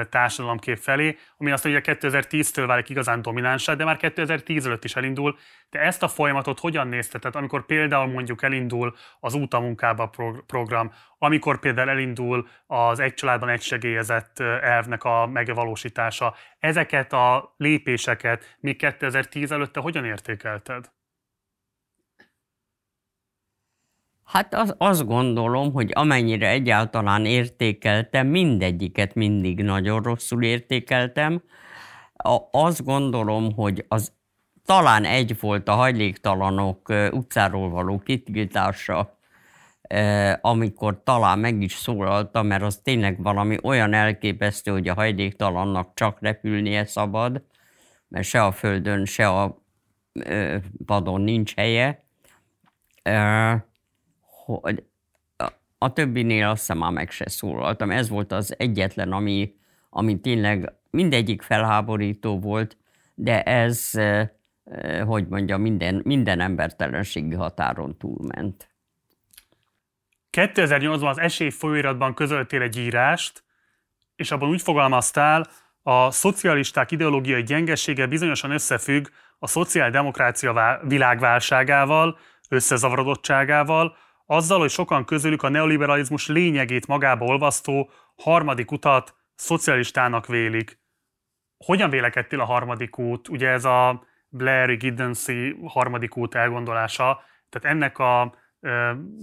társadalomkép 0.10 0.78
felé, 0.78 1.18
ami 1.38 1.52
azt 1.52 1.64
mondja, 1.64 1.96
2010-től 1.96 2.64
válik 2.68 2.90
igazán 2.90 3.22
dominánsá, 3.22 3.74
de 3.74 3.84
már 3.84 3.98
2010 3.98 4.66
előtt 4.66 4.84
is 4.84 4.96
elindul. 4.96 5.38
De 5.70 5.80
ezt 5.80 6.04
a 6.04 6.08
folyamatot 6.08 6.60
hogyan 6.60 6.88
nézte? 6.88 7.20
Tehát 7.20 7.36
amikor 7.36 7.66
például 7.66 8.08
mondjuk 8.08 8.44
elindul 8.44 8.96
az 9.20 9.34
útamunkába 9.34 10.12
program, 10.46 10.92
amikor 11.18 11.60
például 11.60 11.90
elindul 11.90 12.48
az 12.68 13.00
egy 13.00 13.14
családban 13.14 13.50
egy 13.50 13.62
segélyezett 13.62 14.40
elvnek 14.40 15.04
a 15.04 15.28
megvalósítása, 15.28 16.36
ezeket 16.60 17.14
a 17.14 17.54
lépéseket 17.58 18.58
még 18.60 18.78
2010 18.78 19.52
előtte 19.52 19.80
hogyan 19.80 20.06
értékelted? 20.06 20.96
Hát 24.28 24.54
az, 24.54 24.76
azt 24.78 25.06
gondolom, 25.06 25.74
hogy 25.74 25.92
amennyire 25.94 26.50
egyáltalán 26.50 27.26
értékeltem, 27.26 28.28
mindegyiket 28.28 29.16
mindig 29.16 29.64
nagyon 29.64 30.02
rosszul 30.02 30.44
értékeltem. 30.44 31.42
A, 32.14 32.38
azt 32.52 32.84
gondolom, 32.84 33.54
hogy 33.54 33.86
az 33.88 34.12
talán 34.66 35.06
egy 35.06 35.40
volt 35.40 35.68
a 35.68 35.74
hajléktalanok 35.74 36.90
utcáról 37.12 37.70
való 37.70 38.00
kitiltása, 38.00 39.18
amikor 40.42 41.04
talán 41.04 41.40
meg 41.40 41.62
is 41.62 41.74
szólaltam, 41.74 42.48
mert 42.48 42.64
az 42.64 42.78
tényleg 42.84 43.22
valami 43.22 43.58
olyan 43.64 43.94
elképesztő, 43.94 44.72
hogy 44.72 44.88
a 44.88 44.94
hajléktalannak 44.94 45.92
csak 45.94 46.18
repülnie 46.22 46.86
szabad, 46.86 47.44
mert 48.08 48.26
se 48.26 48.44
a 48.44 48.52
földön, 48.52 49.06
se 49.06 49.28
a 49.28 49.64
padon 50.86 51.22
nincs 51.22 51.56
helye 51.56 52.06
hogy 54.56 54.84
a 55.78 55.94
többinél 55.94 56.48
azt 56.48 56.60
hiszem 56.60 56.78
már 56.78 56.92
meg 56.92 57.12
se 57.12 57.30
szólaltam. 57.30 57.92
Ez 57.92 58.10
volt 58.10 58.32
az 58.32 58.56
egyetlen, 58.58 59.12
ami, 59.12 59.56
ami 59.90 60.20
tényleg 60.20 60.74
mindegyik 60.90 61.42
felháborító 61.42 62.40
volt, 62.40 62.78
de 63.16 63.44
ez, 63.44 63.92
hogy 65.06 65.28
mondja, 65.28 65.58
minden, 65.58 66.02
minden 66.04 66.40
embertelenségi 66.40 67.36
határon 67.36 67.98
túlment. 67.98 68.70
2008-ban 70.38 71.10
az 71.10 71.18
esély 71.18 71.50
folyóiratban 71.50 72.14
közöltél 72.14 72.62
egy 72.62 72.78
írást, 72.78 73.44
és 74.16 74.32
abban 74.32 74.50
úgy 74.50 74.62
fogalmaztál, 74.62 75.48
a 75.84 76.12
szocialisták 76.12 76.92
ideológiai 76.92 77.44
gyengessége 77.44 78.08
bizonyosan 78.08 78.52
összefügg 78.52 79.08
a 79.40 79.48
szociáldemokrácia 79.48 80.80
világválságával, 80.84 82.18
összezavarodottságával, 82.50 83.98
azzal, 84.28 84.60
hogy 84.60 84.70
sokan 84.70 85.06
közülük 85.06 85.44
a 85.44 85.50
neoliberalizmus 85.50 86.28
lényegét 86.28 86.88
magába 86.88 87.26
olvasztó 87.26 87.90
harmadik 88.16 88.72
utat 88.72 89.16
szocialistának 89.36 90.28
vélik. 90.28 90.80
Hogyan 91.66 91.90
vélekedtél 91.90 92.40
a 92.40 92.46
harmadik 92.46 92.98
út? 92.98 93.28
Ugye 93.28 93.50
ez 93.50 93.66
a 93.66 94.04
Blair 94.30 94.78
Giddensy 94.78 95.56
harmadik 95.66 96.18
út 96.18 96.36
elgondolása, 96.36 97.22
tehát 97.50 97.76
ennek 97.76 98.00
a 98.00 98.36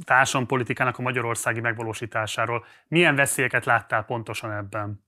társadalompolitikának 0.05 0.99
a 0.99 1.03
magyarországi 1.03 1.61
megvalósításáról. 1.61 2.65
Milyen 2.89 3.15
veszélyeket 3.15 3.65
láttál 3.65 4.05
pontosan 4.05 4.53
ebben? 4.53 5.05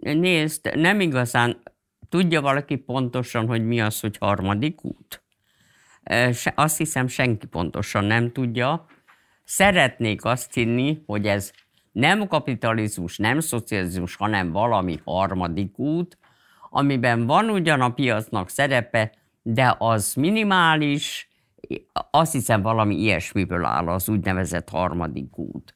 Nézd, 0.00 0.76
nem 0.76 1.00
igazán 1.00 1.62
tudja 2.08 2.40
valaki 2.40 2.76
pontosan, 2.76 3.46
hogy 3.46 3.66
mi 3.66 3.80
az, 3.80 4.00
hogy 4.00 4.16
harmadik 4.16 4.84
út? 4.84 5.25
Azt 6.54 6.76
hiszem 6.76 7.06
senki 7.06 7.46
pontosan 7.46 8.04
nem 8.04 8.32
tudja. 8.32 8.86
szeretnék 9.44 10.24
azt 10.24 10.54
hinni, 10.54 11.02
hogy 11.06 11.26
ez 11.26 11.52
nem 11.92 12.26
kapitalizmus, 12.26 13.18
nem 13.18 13.40
szocializmus, 13.40 14.16
hanem 14.16 14.52
valami 14.52 15.00
harmadik 15.04 15.78
út, 15.78 16.18
amiben 16.70 17.26
van 17.26 17.50
ugyan 17.50 17.80
a 17.80 17.92
piacnak 17.92 18.48
szerepe, 18.48 19.12
de 19.42 19.74
az 19.78 20.14
minimális, 20.14 21.28
azt 22.10 22.32
hiszem 22.32 22.62
valami 22.62 22.94
ilyesmiből 22.96 23.64
áll 23.64 23.88
az 23.88 24.08
úgynevezett 24.08 24.68
harmadik 24.68 25.38
út. 25.38 25.74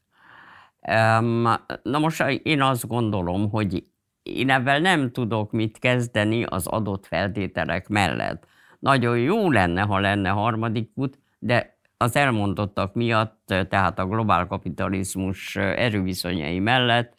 Na 1.82 1.98
most 1.98 2.20
én 2.42 2.62
azt 2.62 2.86
gondolom, 2.86 3.50
hogy 3.50 3.84
én 4.22 4.50
ebben 4.50 4.82
nem 4.82 5.12
tudok 5.12 5.52
mit 5.52 5.78
kezdeni 5.78 6.44
az 6.44 6.66
adott 6.66 7.06
feltételek 7.06 7.88
mellett. 7.88 8.46
Nagyon 8.80 9.18
jó 9.18 9.50
lenne, 9.50 9.82
ha 9.82 9.98
lenne 9.98 10.28
harmadik 10.28 10.90
út, 10.94 11.18
de 11.38 11.78
az 11.96 12.16
elmondottak 12.16 12.94
miatt, 12.94 13.54
tehát 13.68 13.98
a 13.98 14.06
globál 14.06 14.46
kapitalizmus 14.46 15.56
erőviszonyai 15.56 16.58
mellett 16.58 17.14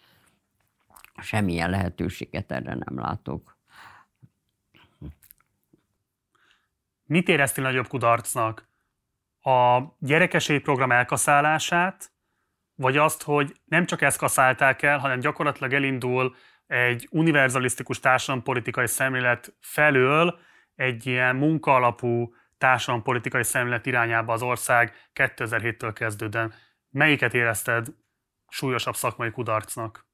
semmilyen 1.22 1.70
lehetőséget 1.70 2.52
erre 2.52 2.74
nem 2.74 3.00
látok. 3.00 3.58
Mit 7.06 7.28
éreztél 7.28 7.64
nagyobb 7.64 7.88
kudarcnak? 7.88 8.70
A 9.42 9.82
program 10.64 10.92
elkaszálását, 10.92 12.12
vagy 12.76 12.98
azt, 12.98 13.24
hogy 13.24 13.56
nem 13.66 13.86
csak 13.86 14.02
ezt 14.02 14.18
kaszálták 14.18 14.82
el, 14.82 14.98
hanem 14.98 15.20
gyakorlatilag 15.20 15.74
elindul 15.74 16.36
egy 16.68 17.08
univerzalisztikus 17.12 18.00
társadalompolitikai 18.00 18.88
szemlélet 18.88 19.54
felől 19.60 20.40
egy 20.76 21.08
ilyen 21.08 21.36
munkaalapú 21.36 22.34
társadalompolitikai 22.58 23.44
szemlélet 23.44 23.86
irányába 23.86 24.34
az 24.34 24.42
ország 24.42 24.94
2007-től 25.14 25.92
kezdődően. 25.94 26.54
Melyiket 26.90 27.34
érezted 27.34 27.88
súlyosabb 28.48 28.96
szakmai 28.96 29.32
kudarcnak? 29.32 30.06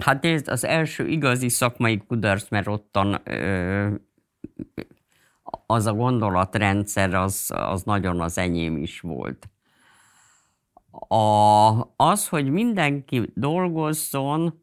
Hát 0.00 0.24
ez 0.24 0.48
az 0.48 0.64
első 0.64 1.06
igazi 1.06 1.48
szakmai 1.48 1.98
kudarc, 2.06 2.48
mert 2.48 2.66
ottan 2.66 3.20
ö, 3.24 3.94
az 5.66 5.86
a 5.86 5.92
gondolatrendszer 5.92 7.14
az, 7.14 7.50
az 7.54 7.82
nagyon 7.82 8.20
az 8.20 8.38
enyém 8.38 8.76
is 8.76 9.00
volt. 9.00 9.48
A, 11.08 11.70
az, 11.96 12.28
hogy 12.28 12.50
mindenki 12.50 13.30
dolgozzon, 13.34 14.61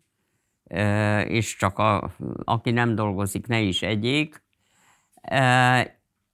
és 1.28 1.56
csak 1.56 1.78
a, 1.78 2.12
aki 2.44 2.72
nem 2.72 2.96
dolgozik, 2.96 3.48
ne 3.48 3.60
is 3.60 3.82
egyék, 3.82 4.44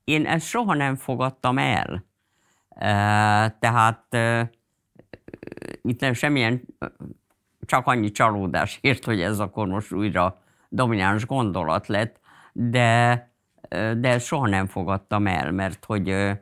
én 0.03 0.25
ezt 0.25 0.45
soha 0.45 0.73
nem 0.73 0.95
fogadtam 0.95 1.57
el. 1.57 2.05
Tehát 3.59 4.17
itt 5.81 5.99
nem 5.99 6.13
semmilyen, 6.13 6.61
csak 7.65 7.87
annyi 7.87 8.11
csalódás 8.11 8.77
ért, 8.81 9.05
hogy 9.05 9.21
ez 9.21 9.39
akkor 9.39 9.67
most 9.67 9.91
újra 9.91 10.41
domináns 10.69 11.25
gondolat 11.25 11.87
lett, 11.87 12.19
de, 12.53 13.29
de 13.97 14.19
soha 14.19 14.47
nem 14.47 14.65
fogadtam 14.65 15.27
el, 15.27 15.51
mert 15.51 15.85
hogy 15.85 16.35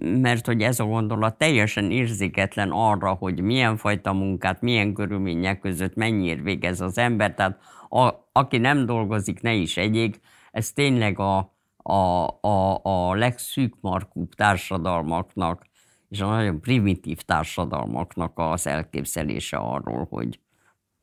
mert 0.00 0.46
hogy 0.46 0.62
ez 0.62 0.80
a 0.80 0.84
gondolat 0.84 1.38
teljesen 1.38 1.90
érzéketlen 1.90 2.70
arra, 2.70 3.12
hogy 3.12 3.40
milyen 3.40 3.76
fajta 3.76 4.12
munkát, 4.12 4.60
milyen 4.60 4.94
körülmények 4.94 5.58
között 5.58 5.94
mennyire 5.94 6.42
végez 6.42 6.80
az 6.80 6.98
ember, 6.98 7.34
tehát 7.34 7.60
a, 7.88 8.10
aki 8.32 8.58
nem 8.58 8.86
dolgozik, 8.86 9.40
ne 9.40 9.52
is 9.52 9.76
egyék, 9.76 10.20
ez 10.50 10.72
tényleg 10.72 11.18
a, 11.18 11.54
a, 11.76 12.26
a, 12.40 12.80
a 12.82 13.14
legszűkmarkúbb 13.14 14.34
társadalmaknak 14.34 15.66
és 16.08 16.20
a 16.20 16.26
nagyon 16.26 16.60
primitív 16.60 17.20
társadalmaknak 17.22 18.32
az 18.38 18.66
elképzelése 18.66 19.56
arról, 19.56 20.06
hogy 20.10 20.40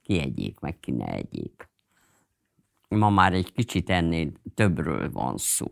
ki 0.01 0.19
egyék, 0.19 0.59
meg 0.59 0.79
ki 0.79 0.91
ne 0.91 1.05
egyék. 1.05 1.69
Ma 2.89 3.09
már 3.09 3.33
egy 3.33 3.53
kicsit 3.53 3.89
ennél 3.89 4.31
többről 4.53 5.11
van 5.11 5.37
szó. 5.37 5.67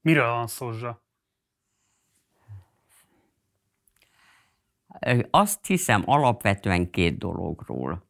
Miről 0.00 0.30
van 0.30 0.46
szó, 0.46 0.72
Zsa? 0.72 1.02
Azt 5.30 5.66
hiszem 5.66 6.02
alapvetően 6.06 6.90
két 6.90 7.18
dologról 7.18 8.08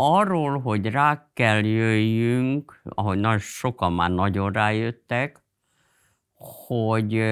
arról, 0.00 0.60
hogy 0.60 0.86
rá 0.86 1.30
kell 1.34 1.64
jöjjünk, 1.64 2.82
ahogy 2.84 3.18
nagyon 3.18 3.38
sokan 3.38 3.92
már 3.92 4.10
nagyon 4.10 4.52
rájöttek, 4.52 5.42
hogy 6.66 7.24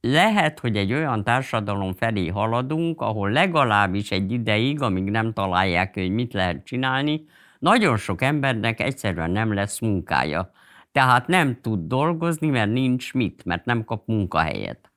lehet, 0.00 0.58
hogy 0.58 0.76
egy 0.76 0.92
olyan 0.92 1.24
társadalom 1.24 1.92
felé 1.92 2.26
haladunk, 2.26 3.00
ahol 3.00 3.30
legalábbis 3.30 4.10
egy 4.10 4.32
ideig, 4.32 4.80
amíg 4.80 5.04
nem 5.04 5.32
találják, 5.32 5.94
hogy 5.94 6.10
mit 6.10 6.32
lehet 6.32 6.64
csinálni, 6.64 7.24
nagyon 7.58 7.96
sok 7.96 8.22
embernek 8.22 8.80
egyszerűen 8.80 9.30
nem 9.30 9.52
lesz 9.52 9.80
munkája. 9.80 10.50
Tehát 10.92 11.26
nem 11.26 11.60
tud 11.60 11.86
dolgozni, 11.88 12.48
mert 12.48 12.72
nincs 12.72 13.14
mit, 13.14 13.44
mert 13.44 13.64
nem 13.64 13.84
kap 13.84 14.06
munkahelyet. 14.06 14.90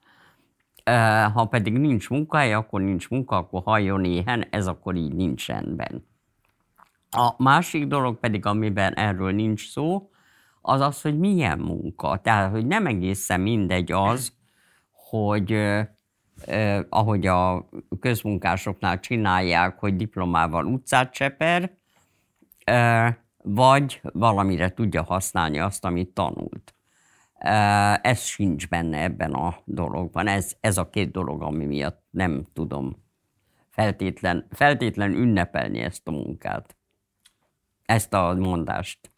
Ha 1.34 1.45
pedig 1.45 1.73
nincs 1.73 2.09
munkahely, 2.09 2.53
akkor 2.53 2.81
nincs 2.81 3.09
munka, 3.09 3.35
akkor 3.35 3.61
halljon 3.65 4.03
éhen, 4.03 4.45
ez 4.49 4.68
akkor 4.68 4.95
így 4.95 5.14
nincs 5.14 5.47
rendben. 5.47 6.05
A 7.11 7.34
másik 7.38 7.88
dolog 7.88 8.19
pedig, 8.19 8.45
amiben 8.45 8.93
erről 8.93 9.31
nincs 9.31 9.69
szó, 9.69 10.09
az 10.61 10.81
az, 10.81 11.01
hogy 11.01 11.19
milyen 11.19 11.59
munka. 11.59 12.18
Tehát, 12.18 12.51
hogy 12.51 12.65
nem 12.65 12.85
egészen 12.85 13.41
mindegy 13.41 13.91
az, 13.91 14.34
hogy 14.91 15.51
eh, 15.51 15.88
ahogy 16.89 17.27
a 17.27 17.69
közmunkásoknál 17.99 18.99
csinálják, 18.99 19.80
hogy 19.80 19.95
diplomával 19.95 20.65
utcát 20.65 21.14
cseper, 21.14 21.77
eh, 22.64 23.15
vagy 23.43 24.01
valamire 24.14 24.73
tudja 24.73 25.03
használni 25.03 25.59
azt, 25.59 25.85
amit 25.85 26.09
tanult. 26.09 26.76
Ez 28.02 28.24
sincs 28.24 28.68
benne 28.68 29.02
ebben 29.02 29.34
a 29.34 29.57
dologban. 29.65 30.28
Ez, 30.28 30.56
ez 30.60 30.78
a 30.78 30.90
két 30.90 31.11
dolog, 31.11 31.41
ami 31.41 31.65
miatt 31.65 32.03
nem 32.10 32.45
tudom 32.53 33.06
feltétlen, 33.69 34.48
feltétlen 34.52 35.11
ünnepelni 35.11 35.80
ezt 35.80 36.07
a 36.07 36.11
munkát 36.11 36.78
ezt 37.88 38.14
a 38.14 38.34
mondást. 38.34 39.11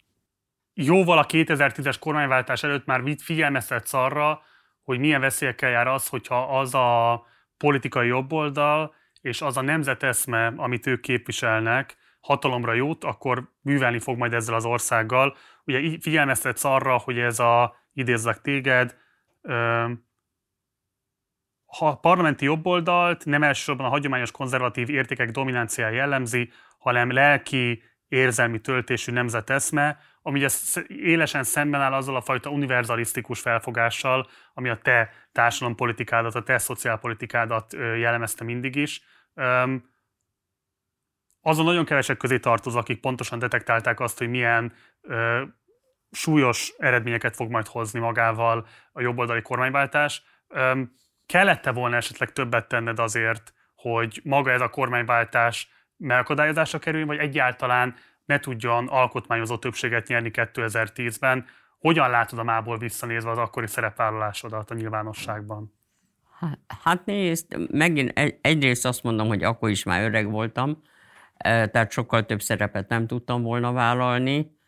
Jóval 0.74 1.18
a 1.18 1.26
2010-es 1.26 1.96
kormányváltás 2.00 2.62
előtt 2.62 2.86
már 2.86 3.02
figyelmeztetsz 3.18 3.92
arra, 3.92 4.42
hogy 4.82 4.98
milyen 4.98 5.20
veszélyekkel 5.20 5.70
jár 5.70 5.86
az, 5.86 6.08
hogyha 6.08 6.58
az 6.58 6.74
a 6.74 7.22
politikai 7.56 8.06
jobboldal 8.06 8.94
és 9.20 9.42
az 9.42 9.56
a 9.56 9.60
nemzeteszme, 9.60 10.52
amit 10.56 10.86
ők 10.86 11.00
képviselnek, 11.00 11.96
hatalomra 12.20 12.72
jut, 12.72 13.04
akkor 13.04 13.50
művelni 13.62 13.98
fog 13.98 14.18
majd 14.18 14.32
ezzel 14.32 14.54
az 14.54 14.64
országgal. 14.64 15.36
Ugye 15.64 15.98
figyelmeztetsz 16.00 16.64
arra, 16.64 16.96
hogy 16.98 17.18
ez 17.18 17.38
a, 17.38 17.76
idézzek 17.92 18.40
téged, 18.40 18.96
ha 21.66 21.88
a 21.88 21.96
parlamenti 21.96 22.44
jobboldalt 22.44 23.24
nem 23.24 23.42
elsősorban 23.42 23.86
a 23.86 23.90
hagyományos 23.90 24.30
konzervatív 24.30 24.88
értékek 24.90 25.30
dominanciája 25.30 25.94
jellemzi, 25.94 26.50
hanem 26.78 27.10
lelki 27.12 27.82
érzelmi 28.08 28.60
töltésű 28.60 29.12
nemzeteszme, 29.12 29.98
ami 30.22 30.46
élesen 30.88 31.44
szemben 31.44 31.80
áll 31.80 31.92
azzal 31.92 32.16
a 32.16 32.20
fajta 32.20 32.50
univerzalisztikus 32.50 33.40
felfogással, 33.40 34.28
ami 34.54 34.68
a 34.68 34.78
te 34.78 35.10
társadalompolitikádat, 35.32 36.34
a 36.34 36.42
te 36.42 36.58
szociálpolitikádat 36.58 37.72
jellemezte 37.72 38.44
mindig 38.44 38.76
is. 38.76 39.02
Azon 41.40 41.64
nagyon 41.64 41.84
kevesek 41.84 42.16
közé 42.16 42.38
tartozó, 42.38 42.78
akik 42.78 43.00
pontosan 43.00 43.38
detektálták 43.38 44.00
azt, 44.00 44.18
hogy 44.18 44.28
milyen 44.28 44.72
súlyos 46.10 46.74
eredményeket 46.78 47.34
fog 47.34 47.50
majd 47.50 47.66
hozni 47.66 48.00
magával 48.00 48.66
a 48.92 49.00
jobboldali 49.00 49.42
kormányváltás. 49.42 50.22
Kellette 51.26 51.72
volna 51.72 51.96
esetleg 51.96 52.32
többet 52.32 52.68
tenned 52.68 52.98
azért, 52.98 53.54
hogy 53.74 54.20
maga 54.24 54.50
ez 54.50 54.60
a 54.60 54.68
kormányváltás 54.68 55.68
megakadályozásra 55.96 56.78
kerüljön, 56.78 57.08
vagy 57.08 57.18
egyáltalán 57.18 57.94
ne 58.24 58.40
tudjon 58.40 58.88
alkotmányozó 58.88 59.58
többséget 59.58 60.06
nyerni 60.06 60.30
2010-ben. 60.32 61.46
Hogyan 61.78 62.10
látod 62.10 62.38
a 62.38 62.42
mából 62.42 62.78
visszanézve 62.78 63.30
az 63.30 63.38
akkori 63.38 63.66
szerepvállalásodat 63.66 64.70
a 64.70 64.74
nyilvánosságban? 64.74 65.74
Hát 66.84 67.04
nézd, 67.04 67.70
megint 67.72 68.38
egyrészt 68.40 68.86
azt 68.86 69.02
mondom, 69.02 69.26
hogy 69.26 69.42
akkor 69.42 69.70
is 69.70 69.84
már 69.84 70.02
öreg 70.02 70.30
voltam, 70.30 70.82
tehát 71.42 71.90
sokkal 71.90 72.26
több 72.26 72.40
szerepet 72.40 72.88
nem 72.88 73.06
tudtam 73.06 73.42
volna 73.42 73.72
vállalni. 73.72 74.58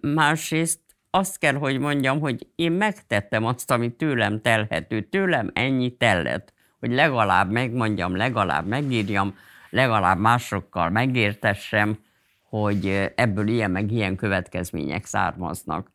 Másrészt 0.00 0.80
azt 1.10 1.38
kell, 1.38 1.54
hogy 1.54 1.78
mondjam, 1.78 2.20
hogy 2.20 2.46
én 2.54 2.72
megtettem 2.72 3.44
azt, 3.44 3.70
ami 3.70 3.96
tőlem 3.96 4.40
telhető. 4.40 5.00
Tőlem 5.02 5.50
ennyi 5.54 5.96
tellett, 5.96 6.52
hogy 6.80 6.92
legalább 6.92 7.50
megmondjam, 7.50 8.16
legalább 8.16 8.66
megírjam, 8.66 9.36
legalább 9.70 10.18
másokkal 10.18 10.90
megértessem, 10.90 11.98
hogy 12.42 13.12
ebből 13.14 13.48
ilyen 13.48 13.70
meg 13.70 13.90
ilyen 13.90 14.16
következmények 14.16 15.04
származnak. 15.04 15.90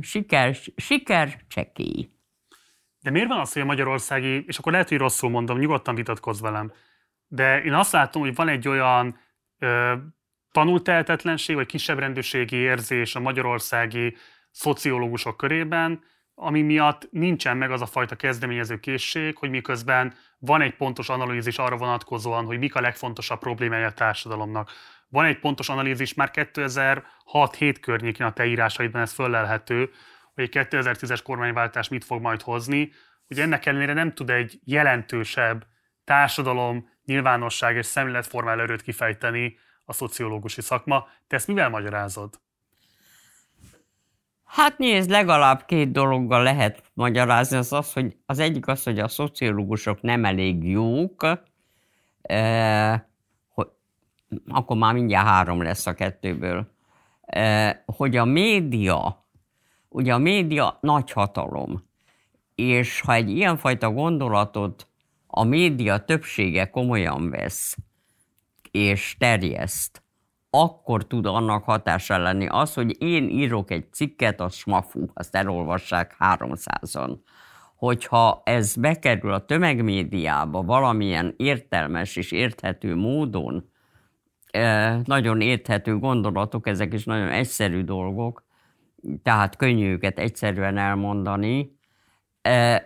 siker, 0.00 0.56
siker 0.76 1.40
csekély. 1.48 2.08
De 3.00 3.10
miért 3.10 3.28
van 3.28 3.40
az, 3.40 3.52
hogy 3.52 3.62
a 3.62 3.64
magyarországi, 3.64 4.44
és 4.46 4.58
akkor 4.58 4.72
lehet, 4.72 4.88
hogy 4.88 4.98
rosszul 4.98 5.30
mondom, 5.30 5.58
nyugodtan 5.58 5.94
vitatkozz 5.94 6.40
velem, 6.40 6.72
de 7.28 7.62
én 7.62 7.72
azt 7.74 7.92
látom, 7.92 8.22
hogy 8.22 8.34
van 8.34 8.48
egy 8.48 8.68
olyan 8.68 9.18
ö, 9.58 9.94
tanultehetetlenség, 10.54 11.56
vagy 11.56 11.66
kisebb 11.66 11.98
rendőrségi 11.98 12.56
érzés 12.56 13.14
a 13.14 13.20
magyarországi 13.20 14.16
szociológusok 14.50 15.36
körében, 15.36 16.02
ami 16.34 16.62
miatt 16.62 17.08
nincsen 17.10 17.56
meg 17.56 17.70
az 17.70 17.80
a 17.80 17.86
fajta 17.86 18.16
kezdeményező 18.16 18.80
készség, 18.80 19.36
hogy 19.36 19.50
miközben 19.50 20.14
van 20.38 20.60
egy 20.60 20.74
pontos 20.74 21.08
analízis 21.08 21.58
arra 21.58 21.76
vonatkozóan, 21.76 22.44
hogy 22.44 22.58
mik 22.58 22.74
a 22.74 22.80
legfontosabb 22.80 23.38
problémája 23.38 23.86
a 23.86 23.92
társadalomnak. 23.92 24.70
Van 25.08 25.24
egy 25.24 25.38
pontos 25.38 25.68
analízis 25.68 26.14
már 26.14 26.30
2006-7 26.32 27.76
környékén 27.80 28.26
a 28.26 28.32
te 28.32 28.46
írásaidban 28.46 29.02
ez 29.02 29.12
föllelhető, 29.12 29.90
hogy 30.34 30.44
egy 30.44 30.66
2010-es 30.70 31.20
kormányváltás 31.22 31.88
mit 31.88 32.04
fog 32.04 32.20
majd 32.20 32.42
hozni, 32.42 32.92
hogy 33.26 33.38
ennek 33.38 33.66
ellenére 33.66 33.92
nem 33.92 34.12
tud 34.12 34.30
egy 34.30 34.58
jelentősebb 34.64 35.66
társadalom, 36.04 36.88
nyilvánosság 37.04 37.76
és 37.76 37.86
szemléletformál 37.86 38.60
erőt 38.60 38.82
kifejteni 38.82 39.62
a 39.84 39.92
szociológusi 39.92 40.60
szakma. 40.60 41.06
Te 41.26 41.36
ezt 41.36 41.46
mivel 41.46 41.68
magyarázod? 41.68 42.40
Hát 44.44 44.78
nézd, 44.78 45.10
legalább 45.10 45.64
két 45.64 45.92
dologgal 45.92 46.42
lehet 46.42 46.82
magyarázni. 46.92 47.56
Az, 47.56 47.72
az, 47.72 47.92
hogy 47.92 48.16
az 48.26 48.38
egyik 48.38 48.66
az, 48.66 48.82
hogy 48.82 48.98
a 48.98 49.08
szociológusok 49.08 50.00
nem 50.02 50.24
elég 50.24 50.68
jók, 50.68 51.26
eh, 52.22 53.00
hogy, 53.48 53.68
akkor 54.48 54.76
már 54.76 54.94
mindjárt 54.94 55.26
három 55.26 55.62
lesz 55.62 55.86
a 55.86 55.94
kettőből, 55.94 56.72
eh, 57.20 57.76
hogy 57.86 58.16
a 58.16 58.24
média, 58.24 59.26
ugye 59.88 60.14
a 60.14 60.18
média 60.18 60.78
nagy 60.80 61.10
hatalom, 61.10 61.84
és 62.54 63.00
ha 63.00 63.12
egy 63.12 63.30
ilyenfajta 63.30 63.90
gondolatot 63.90 64.88
a 65.26 65.44
média 65.44 66.04
többsége 66.04 66.70
komolyan 66.70 67.30
vesz, 67.30 67.76
és 68.74 69.16
terjeszt, 69.18 70.02
akkor 70.50 71.06
tud 71.06 71.26
annak 71.26 71.64
hatása 71.64 72.18
lenni. 72.18 72.46
Az, 72.46 72.74
hogy 72.74 73.02
én 73.02 73.28
írok 73.28 73.70
egy 73.70 73.92
cikket, 73.92 74.40
az 74.40 74.54
smafú, 74.54 75.06
azt 75.12 75.36
elolvassák 75.36 76.16
300-an. 76.18 77.18
Hogyha 77.76 78.42
ez 78.44 78.76
bekerül 78.76 79.32
a 79.32 79.44
tömegmédiába 79.44 80.62
valamilyen 80.62 81.34
értelmes 81.36 82.16
és 82.16 82.32
érthető 82.32 82.94
módon, 82.94 83.70
eh, 84.50 85.00
nagyon 85.04 85.40
érthető 85.40 85.98
gondolatok, 85.98 86.66
ezek 86.66 86.92
is 86.92 87.04
nagyon 87.04 87.28
egyszerű 87.28 87.82
dolgok, 87.82 88.44
tehát 89.22 89.56
könnyű 89.56 89.90
őket 89.90 90.18
egyszerűen 90.18 90.76
elmondani, 90.76 91.78
eh, 92.42 92.82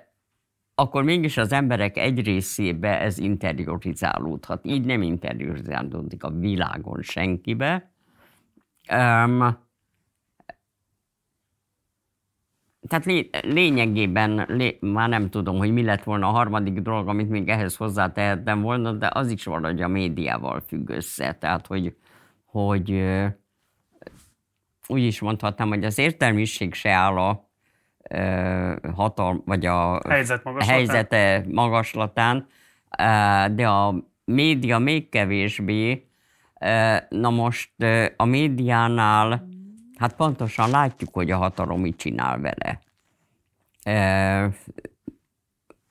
akkor 0.81 1.05
mégis 1.05 1.37
az 1.37 1.53
emberek 1.53 1.97
egy 1.97 2.25
részébe 2.25 3.01
ez 3.01 3.19
interiorizálódhat. 3.19 4.67
Így 4.67 4.85
nem 4.85 5.03
interiorizálódik 5.03 6.25
a 6.25 6.31
világon 6.31 7.03
senkibe. 7.03 7.93
Um, 8.93 9.39
tehát 12.89 13.05
lé, 13.05 13.31
lényegében 13.43 14.45
lé, 14.49 14.79
már 14.81 15.09
nem 15.09 15.31
tudom, 15.31 15.57
hogy 15.57 15.73
mi 15.73 15.83
lett 15.83 16.03
volna 16.05 16.29
a 16.29 16.31
harmadik 16.31 16.81
dolog, 16.81 17.09
amit 17.09 17.29
még 17.29 17.49
ehhez 17.49 17.77
hozzátehettem 17.77 18.61
volna, 18.61 18.93
de 18.93 19.11
az 19.13 19.31
is 19.31 19.45
valahogy 19.45 19.83
a 19.83 19.89
médiával 19.89 20.61
függ 20.61 20.89
össze. 20.89 21.33
Tehát, 21.33 21.67
hogy, 21.67 21.97
hogy 22.45 22.91
úgy 24.87 25.03
is 25.03 25.21
mondhatnám, 25.21 25.69
hogy 25.69 25.85
az 25.85 25.99
értelmiség 25.99 26.75
se 26.75 26.91
áll 26.91 27.17
a 27.17 27.48
hatal, 28.95 29.43
vagy 29.45 29.67
a 29.67 30.01
Helyzet 30.09 30.45
magaslatán. 30.45 30.77
helyzete 30.77 31.45
magaslatán, 31.51 32.47
de 33.55 33.69
a 33.69 33.95
média 34.25 34.79
még 34.79 35.09
kevésbé. 35.09 36.07
Na 37.09 37.31
most 37.31 37.73
a 38.17 38.25
médiánál, 38.25 39.49
hát 39.99 40.15
pontosan 40.15 40.71
látjuk, 40.71 41.15
hogy 41.15 41.31
a 41.31 41.37
hatalom 41.37 41.81
mit 41.81 41.97
csinál 41.97 42.41
vele. 42.41 42.81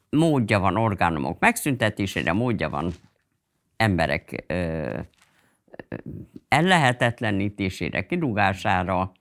Módja 0.09 0.59
van 0.59 0.77
orgánumok 0.77 1.39
megszüntetésére, 1.39 2.33
módja 2.33 2.69
van 2.69 2.91
emberek 3.77 4.45
ellehetetlenítésére, 6.47 8.05
kirúgására, 8.05 9.11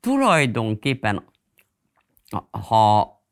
tulajdonképpen, 0.00 1.24
ha, 2.50 3.22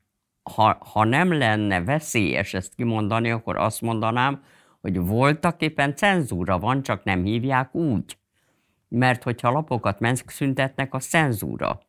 ha, 0.43 0.79
ha 0.93 1.05
nem 1.05 1.33
lenne 1.33 1.83
veszélyes 1.83 2.55
ezt 2.55 2.75
kimondani, 2.75 3.31
akkor 3.31 3.57
azt 3.57 3.81
mondanám, 3.81 4.43
hogy 4.81 4.99
voltak 4.99 5.63
éppen 5.63 5.97
cenzúra 5.97 6.59
van, 6.59 6.83
csak 6.83 7.05
nem 7.05 7.25
hívják 7.25 7.75
úgy. 7.75 8.19
Mert 8.89 9.23
hogyha 9.23 9.51
lapokat 9.51 10.01
megszüntetnek, 10.01 10.95
az 10.95 11.05
cenzúra. 11.05 11.81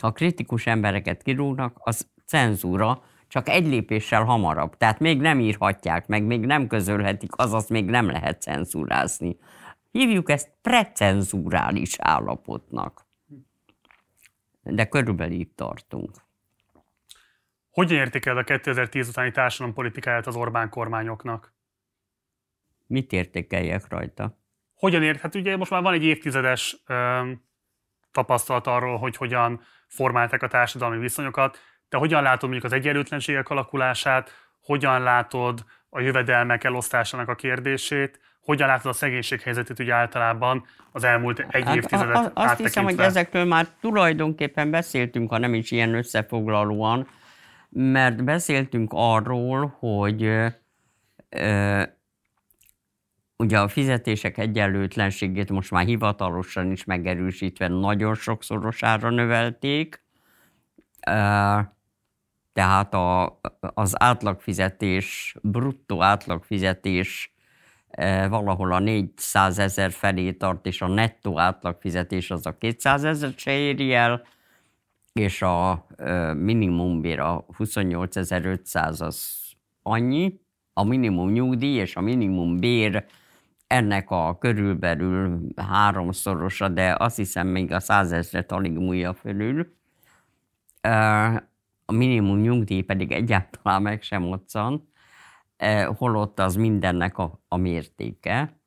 Ha 0.00 0.12
kritikus 0.12 0.66
embereket 0.66 1.22
kirúgnak, 1.22 1.76
az 1.80 2.06
cenzúra, 2.26 3.02
csak 3.28 3.48
egy 3.48 3.66
lépéssel 3.66 4.24
hamarabb. 4.24 4.76
Tehát 4.76 4.98
még 4.98 5.20
nem 5.20 5.40
írhatják 5.40 6.06
meg, 6.06 6.24
még 6.24 6.40
nem 6.40 6.66
közölhetik, 6.66 7.30
azaz 7.36 7.68
még 7.68 7.84
nem 7.84 8.10
lehet 8.10 8.42
cenzúrázni. 8.42 9.36
Hívjuk 9.90 10.30
ezt 10.30 10.52
precenzurális 10.62 11.96
állapotnak 11.98 13.06
de 14.64 14.88
körülbelül 14.88 15.34
itt 15.34 15.56
tartunk. 15.56 16.10
Hogyan 17.70 17.98
értékeled 17.98 18.38
a 18.38 18.44
2010 18.44 19.08
utáni 19.08 19.30
társadalompolitikáját 19.30 20.26
az 20.26 20.36
Orbán 20.36 20.68
kormányoknak? 20.68 21.52
Mit 22.86 23.12
értékeljek 23.12 23.88
rajta? 23.88 24.38
Hogyan 24.74 25.02
ért? 25.02 25.20
Hát 25.20 25.34
ugye 25.34 25.56
most 25.56 25.70
már 25.70 25.82
van 25.82 25.92
egy 25.92 26.04
évtizedes 26.04 26.76
ö, 26.86 27.30
tapasztalat 28.10 28.66
arról, 28.66 28.98
hogy 28.98 29.16
hogyan 29.16 29.60
formálták 29.86 30.42
a 30.42 30.48
társadalmi 30.48 30.98
viszonyokat. 30.98 31.58
Te 31.88 31.96
hogyan 31.96 32.22
látod 32.22 32.50
mondjuk 32.50 32.64
az 32.64 32.78
egyenlőtlenségek 32.78 33.48
alakulását, 33.48 34.30
hogyan 34.60 35.02
látod 35.02 35.64
a 35.88 36.00
jövedelmek 36.00 36.64
elosztásának 36.64 37.28
a 37.28 37.34
kérdését, 37.34 38.20
hogyan 38.44 38.68
látod 38.68 38.86
a 38.86 38.94
szegénység 38.94 39.40
helyzetét 39.40 39.78
ugye 39.78 39.94
általában 39.94 40.64
az 40.92 41.04
elmúlt 41.04 41.46
egy 41.48 41.64
hát, 41.64 41.76
évtizedet 41.76 42.30
Azt 42.34 42.58
hiszem, 42.58 42.84
hogy 42.84 42.98
ezekről 42.98 43.44
már 43.44 43.66
tulajdonképpen 43.80 44.70
beszéltünk, 44.70 45.30
ha 45.30 45.38
nem 45.38 45.54
is 45.54 45.70
ilyen 45.70 45.94
összefoglalóan, 45.94 47.08
mert 47.68 48.24
beszéltünk 48.24 48.90
arról, 48.94 49.76
hogy 49.78 50.22
ö, 51.28 51.82
ugye 53.36 53.60
a 53.60 53.68
fizetések 53.68 54.38
egyenlőtlenségét 54.38 55.50
most 55.50 55.70
már 55.70 55.84
hivatalosan 55.84 56.70
is 56.70 56.84
megerősítve 56.84 57.68
nagyon 57.68 58.14
sokszorosára 58.14 59.10
növelték, 59.10 60.04
ö, 61.06 61.60
tehát 62.52 62.94
a, 62.94 63.40
az 63.60 64.02
átlagfizetés, 64.02 65.36
bruttó 65.42 66.02
átlagfizetés 66.02 67.33
valahol 68.28 68.72
a 68.72 68.78
400 68.78 69.58
ezer 69.58 69.90
felé 69.90 70.32
tart, 70.32 70.66
és 70.66 70.82
a 70.82 70.86
nettó 70.86 71.38
átlagfizetés 71.38 72.30
az 72.30 72.46
a 72.46 72.58
200 72.58 73.04
ezer 73.04 73.32
se 73.36 73.52
éri 73.52 73.92
el, 73.92 74.22
és 75.12 75.42
a 75.42 75.86
eh, 75.96 76.34
minimumbér 76.34 77.18
a 77.18 77.46
28.500 77.58 79.00
az 79.00 79.38
annyi, 79.82 80.40
a 80.72 80.84
minimum 80.84 81.30
nyugdíj 81.30 81.76
és 81.76 81.96
a 81.96 82.00
minimum 82.00 82.56
bér 82.56 83.04
ennek 83.66 84.10
a 84.10 84.38
körülbelül 84.38 85.40
háromszorosa, 85.56 86.68
de 86.68 86.96
azt 86.98 87.16
hiszem 87.16 87.46
még 87.46 87.72
a 87.72 87.80
százezret 87.80 88.52
alig 88.52 88.72
múlja 88.72 89.12
fölül. 89.12 89.74
Eh, 90.80 91.34
a 91.84 91.92
minimum 91.92 92.40
nyugdíj 92.40 92.80
pedig 92.80 93.12
egyáltalán 93.12 93.82
meg 93.82 94.02
sem 94.02 94.22
moccan. 94.22 94.88
E, 95.56 95.84
holott 95.84 96.38
az 96.38 96.54
mindennek 96.54 97.18
a, 97.18 97.40
a 97.48 97.56
mértéke. 97.56 98.60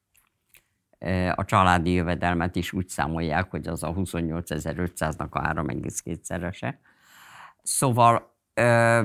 E, 0.97 1.33
a 1.37 1.45
családi 1.45 1.91
jövedelmet 1.91 2.55
is 2.55 2.73
úgy 2.73 2.87
számolják, 2.87 3.49
hogy 3.49 3.67
az 3.67 3.83
a 3.83 3.93
28.500-nak 3.93 5.29
a 5.29 5.41
3,2-szerese. 5.41 6.75
Szóval 7.63 8.35
e, 8.53 9.03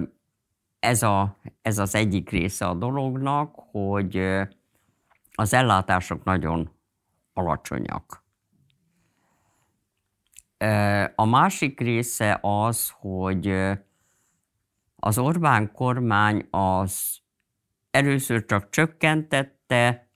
ez, 0.79 1.03
a, 1.03 1.37
ez 1.63 1.79
az 1.79 1.95
egyik 1.95 2.31
része 2.31 2.67
a 2.67 2.75
dolognak, 2.75 3.55
hogy 3.71 4.17
az 5.35 5.53
ellátások 5.55 6.25
nagyon 6.25 6.71
alacsonyak. 7.33 8.25
A 11.15 11.25
másik 11.25 11.81
része 11.81 12.39
az, 12.43 12.93
hogy 13.01 13.55
az 14.97 15.19
Orbán 15.19 15.73
kormány 15.73 16.47
az 16.51 17.22
először 17.93 18.45
csak 18.45 18.71
csökkentette 18.71 20.09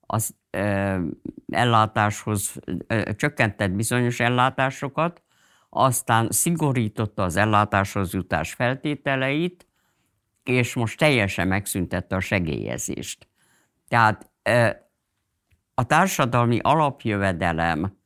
az 0.00 0.34
ellátáshoz, 1.48 2.54
csökkentett 3.16 3.70
bizonyos 3.70 4.20
ellátásokat, 4.20 5.22
aztán 5.68 6.30
szigorította 6.30 7.22
az 7.22 7.36
ellátáshoz 7.36 8.12
jutás 8.12 8.52
feltételeit, 8.52 9.66
és 10.42 10.74
most 10.74 10.98
teljesen 10.98 11.48
megszüntette 11.48 12.16
a 12.16 12.20
segélyezést. 12.20 13.28
Tehát 13.88 14.30
a 15.74 15.86
társadalmi 15.86 16.58
alapjövedelem, 16.62 17.96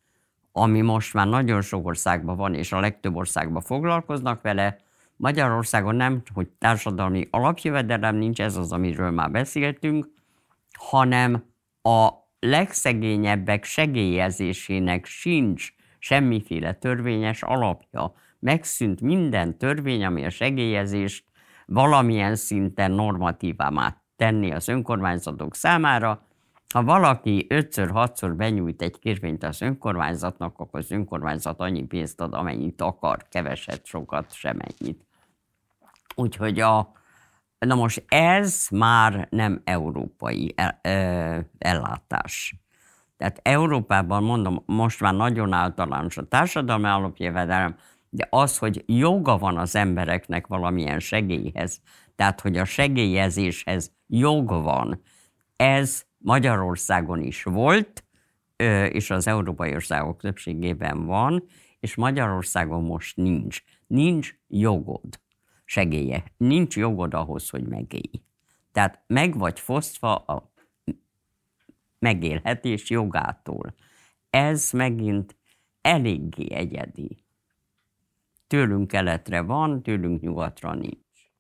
ami 0.53 0.81
most 0.81 1.15
már 1.15 1.27
nagyon 1.27 1.61
sok 1.61 1.87
országban 1.87 2.37
van, 2.37 2.55
és 2.55 2.73
a 2.73 2.81
legtöbb 2.81 3.17
országban 3.17 3.63
foglalkoznak 3.63 4.43
vele, 4.43 4.79
Magyarországon 5.19 5.95
nem, 5.95 6.23
hogy 6.35 6.49
társadalmi 6.49 7.29
alapjövedelem 7.31 8.17
nincs, 8.17 8.41
ez 8.41 8.57
az, 8.57 8.73
amiről 8.73 9.11
már 9.11 9.31
beszéltünk, 9.31 10.09
hanem 10.79 11.45
a 11.83 12.09
legszegényebbek 12.41 13.65
segélyezésének 13.65 15.07
sincs 15.07 15.73
semmiféle 15.99 16.73
törvényes 16.73 17.43
alapja. 17.43 18.15
Megszűnt 18.39 19.01
minden 19.01 19.59
törvény, 19.59 20.05
ami 20.05 20.25
a 20.25 20.31
segélyezést 20.31 21.25
valamilyen 21.67 22.37
szinten 22.37 22.91
normatívá 22.91 24.03
tenni 24.17 24.53
az 24.53 24.69
önkormányzatok 24.69 25.55
számára. 25.55 26.27
Ha 26.75 26.83
valaki 26.83 27.47
ötször-hatszor 27.49 28.37
benyújt 28.37 28.83
egy 28.83 28.99
kérvényt 28.99 29.45
az 29.45 29.63
önkormányzatnak, 29.63 30.59
akkor 30.59 30.81
az 30.81 30.91
önkormányzat 30.91 31.61
annyi 31.61 31.83
pénzt 31.83 32.21
ad, 32.21 32.35
amennyit 32.35 32.81
akar, 32.81 33.29
keveset, 33.29 33.87
sokat, 33.87 34.33
semennyit. 34.33 35.08
Úgyhogy 36.19 36.61
a, 36.61 36.93
na 37.59 37.75
most 37.75 38.05
ez 38.09 38.67
már 38.71 39.29
nem 39.31 39.61
európai 39.65 40.55
ellátás. 41.59 42.55
Tehát 43.17 43.41
Európában, 43.43 44.23
mondom, 44.23 44.63
most 44.67 45.01
már 45.01 45.15
nagyon 45.15 45.53
általános 45.53 46.17
a 46.17 46.29
társadalmi 46.29 46.87
alapjövedelem, 46.87 47.77
de 48.09 48.27
az, 48.31 48.59
hogy 48.59 48.85
joga 48.87 49.39
van 49.39 49.59
az 49.59 49.77
embereknek 49.77 50.47
valamilyen 50.47 50.99
segélyhez, 50.99 51.81
tehát 52.17 52.41
hogy 52.41 52.57
a 52.57 52.65
segélyezéshez 52.65 53.93
jog 54.07 54.49
van, 54.49 55.03
ez 55.57 56.03
Magyarországon 56.19 57.23
is 57.23 57.43
volt, 57.43 58.05
és 58.89 59.11
az 59.11 59.27
európai 59.27 59.75
országok 59.75 60.21
többségében 60.21 61.07
van, 61.07 61.45
és 61.81 61.95
Magyarországon 61.95 62.83
most 62.83 63.17
nincs. 63.17 63.63
Nincs 63.87 64.35
jogod 64.49 65.21
segélye. 65.69 66.25
Nincs 66.37 66.77
jogod 66.77 67.15
ahhoz, 67.15 67.49
hogy 67.51 67.67
megélj. 67.67 68.23
Tehát 68.73 69.03
meg 69.07 69.39
vagy 69.39 69.61
fosztva 69.61 70.17
a 70.17 70.53
megélhetés 71.99 72.91
jogától. 72.91 73.75
Ez 74.31 74.71
megint 74.71 75.37
eléggé 75.81 76.53
egyedi. 76.53 77.25
Tőlünk 78.47 78.89
keletre 78.89 79.41
van, 79.41 79.83
tőlünk 79.83 80.21
nyugatra 80.21 80.75
nincs. 80.75 81.31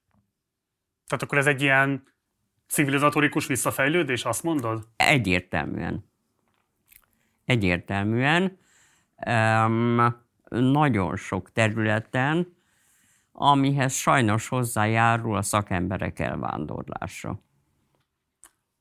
Tehát 1.06 1.22
akkor 1.22 1.38
ez 1.38 1.46
egy 1.46 1.62
ilyen 1.62 2.02
civilizatorikus 2.66 3.46
visszafejlődés, 3.46 4.24
azt 4.24 4.42
mondod? 4.42 4.88
Egyértelműen. 4.96 6.10
Egyértelműen. 7.44 8.58
Um, 9.26 10.26
nagyon 10.48 11.16
sok 11.16 11.52
területen, 11.52 12.56
amihez 13.40 13.94
sajnos 13.94 14.48
hozzájárul 14.48 15.36
a 15.36 15.42
szakemberek 15.42 16.18
elvándorlása. 16.18 17.40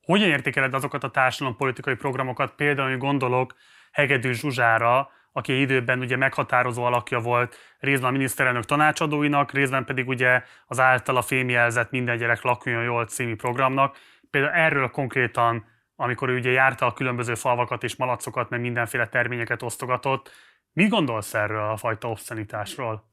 Hogyan 0.02 0.28
értékeled 0.28 0.74
azokat 0.74 1.04
a 1.04 1.10
társadalompolitikai 1.10 1.94
programokat, 1.94 2.54
például, 2.54 2.88
hogy 2.88 2.98
gondolok 2.98 3.54
Hegedű 3.92 4.32
Zsuzsára, 4.32 5.10
aki 5.32 5.60
időben 5.60 5.98
ugye 5.98 6.16
meghatározó 6.16 6.84
alakja 6.84 7.20
volt 7.20 7.56
részben 7.78 8.08
a 8.08 8.12
miniszterelnök 8.12 8.64
tanácsadóinak, 8.64 9.52
részben 9.52 9.84
pedig 9.84 10.08
ugye 10.08 10.42
az 10.66 10.80
általa 10.80 11.22
fémjelzett 11.22 11.90
Minden 11.90 12.16
gyerek 12.16 12.42
lakjon 12.42 12.82
jól 12.82 13.06
című 13.06 13.36
programnak. 13.36 13.96
Például 14.30 14.54
erről 14.54 14.90
konkrétan, 14.90 15.64
amikor 15.96 16.28
ő 16.28 16.36
ugye 16.36 16.50
járta 16.50 16.86
a 16.86 16.92
különböző 16.92 17.34
falvakat 17.34 17.82
és 17.82 17.96
malacokat, 17.96 18.50
mert 18.50 18.62
mindenféle 18.62 19.06
terményeket 19.06 19.62
osztogatott, 19.62 20.30
mit 20.72 20.88
gondolsz 20.88 21.34
erről 21.34 21.70
a 21.70 21.76
fajta 21.76 22.08
obszenitásról? 22.08 23.08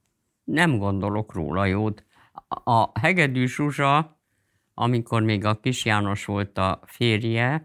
Nem 0.45 0.77
gondolok 0.77 1.33
róla 1.33 1.65
jót. 1.65 2.03
A 2.63 2.99
Hegedű 2.99 3.45
Zsuzsa 3.45 4.15
amikor 4.77 5.21
még 5.21 5.45
a 5.45 5.59
Kis 5.59 5.85
János 5.85 6.25
volt 6.25 6.57
a 6.57 6.79
férje, 6.85 7.63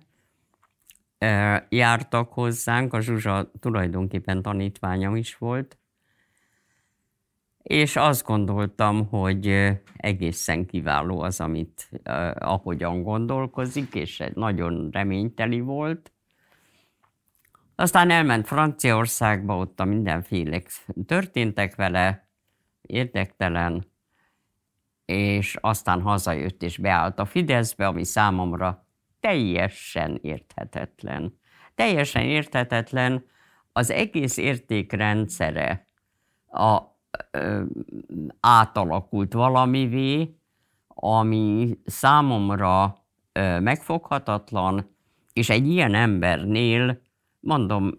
jártak 1.69 2.33
hozzánk, 2.33 2.93
a 2.93 3.01
Zsuzsa 3.01 3.51
tulajdonképpen 3.61 4.43
tanítványom 4.43 5.17
is 5.17 5.37
volt, 5.37 5.79
és 7.63 7.97
azt 7.97 8.27
gondoltam, 8.27 9.07
hogy 9.07 9.71
egészen 9.97 10.67
kiváló 10.67 11.21
az, 11.21 11.41
amit 11.41 11.91
ahogyan 12.35 13.03
gondolkozik, 13.03 13.95
és 13.95 14.23
nagyon 14.35 14.89
reményteli 14.93 15.61
volt. 15.61 16.13
Aztán 17.75 18.11
elment 18.11 18.47
Franciaországba, 18.47 19.57
ott 19.57 19.81
a 19.81 19.85
mindenféle 19.85 20.63
történtek 21.07 21.75
vele, 21.75 22.30
érdektelen, 22.91 23.93
és 25.05 25.57
aztán 25.61 26.01
hazajött 26.01 26.63
és 26.63 26.79
beállt 26.79 27.19
a 27.19 27.25
Fideszbe, 27.25 27.87
ami 27.87 28.05
számomra 28.05 28.87
teljesen 29.21 30.19
érthetetlen. 30.23 31.39
Teljesen 31.75 32.23
érthetetlen 32.23 33.25
az 33.73 33.91
egész 33.91 34.37
értékrendszere 34.37 35.87
a, 36.47 36.81
ö, 37.31 37.63
átalakult 38.41 39.33
valamivé, 39.33 40.37
ami 40.89 41.79
számomra 41.85 43.05
ö, 43.33 43.61
megfoghatatlan, 43.61 44.97
és 45.33 45.51
egy 45.51 45.67
ilyen 45.67 45.95
embernél, 45.95 47.01
mondom, 47.41 47.99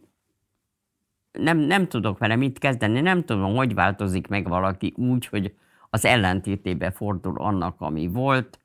nem, 1.32 1.58
nem 1.58 1.88
tudok 1.88 2.18
vele 2.18 2.36
mit 2.36 2.60
kezdeni, 2.60 3.02
nem 3.02 3.24
tudom, 3.24 3.56
hogy 3.56 3.74
változik 3.74 4.28
meg 4.28 4.48
valaki 4.48 4.94
úgy, 4.96 5.26
hogy 5.26 5.56
az 5.90 6.06
ellentétébe 6.06 6.92
fordul 6.92 7.38
annak, 7.38 7.82
ami 7.82 8.08
volt, 8.08 8.60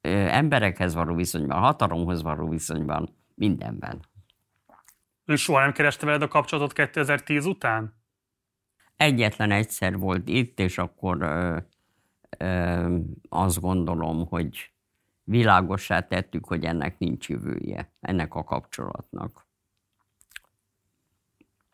emberekhez 0.00 0.94
való 0.94 1.14
viszonyban, 1.14 1.58
hatalomhoz 1.58 2.22
való 2.22 2.48
viszonyban, 2.48 3.16
mindenben. 3.34 4.00
Ő 5.24 5.36
soha 5.36 5.60
nem 5.60 5.72
kereste 5.72 6.06
veled 6.06 6.22
a 6.22 6.28
kapcsolatot 6.28 6.72
2010 6.72 7.46
után? 7.46 7.94
Egyetlen 8.96 9.50
egyszer 9.50 9.98
volt 9.98 10.28
itt, 10.28 10.58
és 10.58 10.78
akkor 10.78 11.22
ö, 11.22 11.56
ö, 12.38 12.96
azt 13.28 13.60
gondolom, 13.60 14.26
hogy 14.26 14.72
világossá 15.24 16.00
tettük, 16.00 16.46
hogy 16.46 16.64
ennek 16.64 16.98
nincs 16.98 17.28
jövője, 17.28 17.92
ennek 18.00 18.34
a 18.34 18.44
kapcsolatnak. 18.44 19.41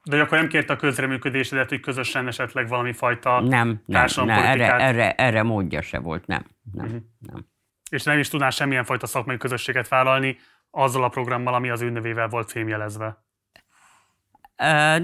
De 0.09 0.21
akkor 0.21 0.39
nem 0.39 0.49
kérte 0.49 0.73
a 0.73 0.77
közreműködésedet, 0.77 1.69
hogy 1.69 1.81
közösen 1.81 2.27
esetleg 2.27 2.69
valami 2.69 2.93
fajta 2.93 3.41
nem, 3.41 3.83
nem, 3.87 4.07
nem 4.17 4.29
erre, 4.29 4.77
erre, 4.77 5.13
erre 5.13 5.43
módja 5.43 5.83
se 5.83 5.99
volt, 5.99 6.27
nem. 6.27 6.45
nem, 6.73 6.85
uh-huh. 6.87 7.01
nem. 7.19 7.47
És 7.91 8.03
nem 8.03 8.19
is 8.19 8.29
tudnál 8.29 8.51
semmilyen 8.51 8.85
fajta 8.85 9.07
szakmai 9.07 9.37
közösséget 9.37 9.89
vállalni 9.89 10.37
azzal 10.71 11.05
a 11.05 11.09
programmal, 11.09 11.55
ami 11.55 11.71
az 11.71 11.83
ő 11.83 11.91
nevével 11.91 12.29
volt 12.29 12.51
fémjelezve. 12.51 13.23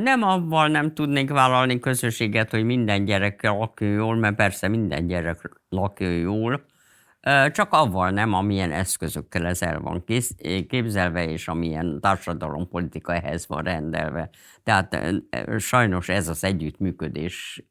Nem 0.02 0.22
avval 0.22 0.68
nem 0.68 0.94
tudnék 0.94 1.30
vállalni 1.30 1.78
közösséget, 1.78 2.50
hogy 2.50 2.64
minden 2.64 3.04
gyerek 3.04 3.42
lakjon 3.42 3.90
jól, 3.90 4.16
mert 4.16 4.34
persze 4.34 4.68
minden 4.68 5.06
gyerek 5.06 5.50
lakjon 5.68 6.12
jól, 6.12 6.64
csak 7.50 7.72
avval 7.72 8.10
nem, 8.10 8.32
amilyen 8.32 8.72
eszközökkel 8.72 9.46
ez 9.46 9.62
el 9.62 9.80
van 9.80 10.04
képzelve, 10.68 11.28
és 11.28 11.48
amilyen 11.48 12.00
társadalompolitika 12.00 13.14
ehhez 13.14 13.46
van 13.46 13.62
rendelve. 13.62 14.30
Tehát 14.62 14.96
sajnos 15.58 16.08
ez 16.08 16.28
az 16.28 16.44
együttműködés 16.44 17.64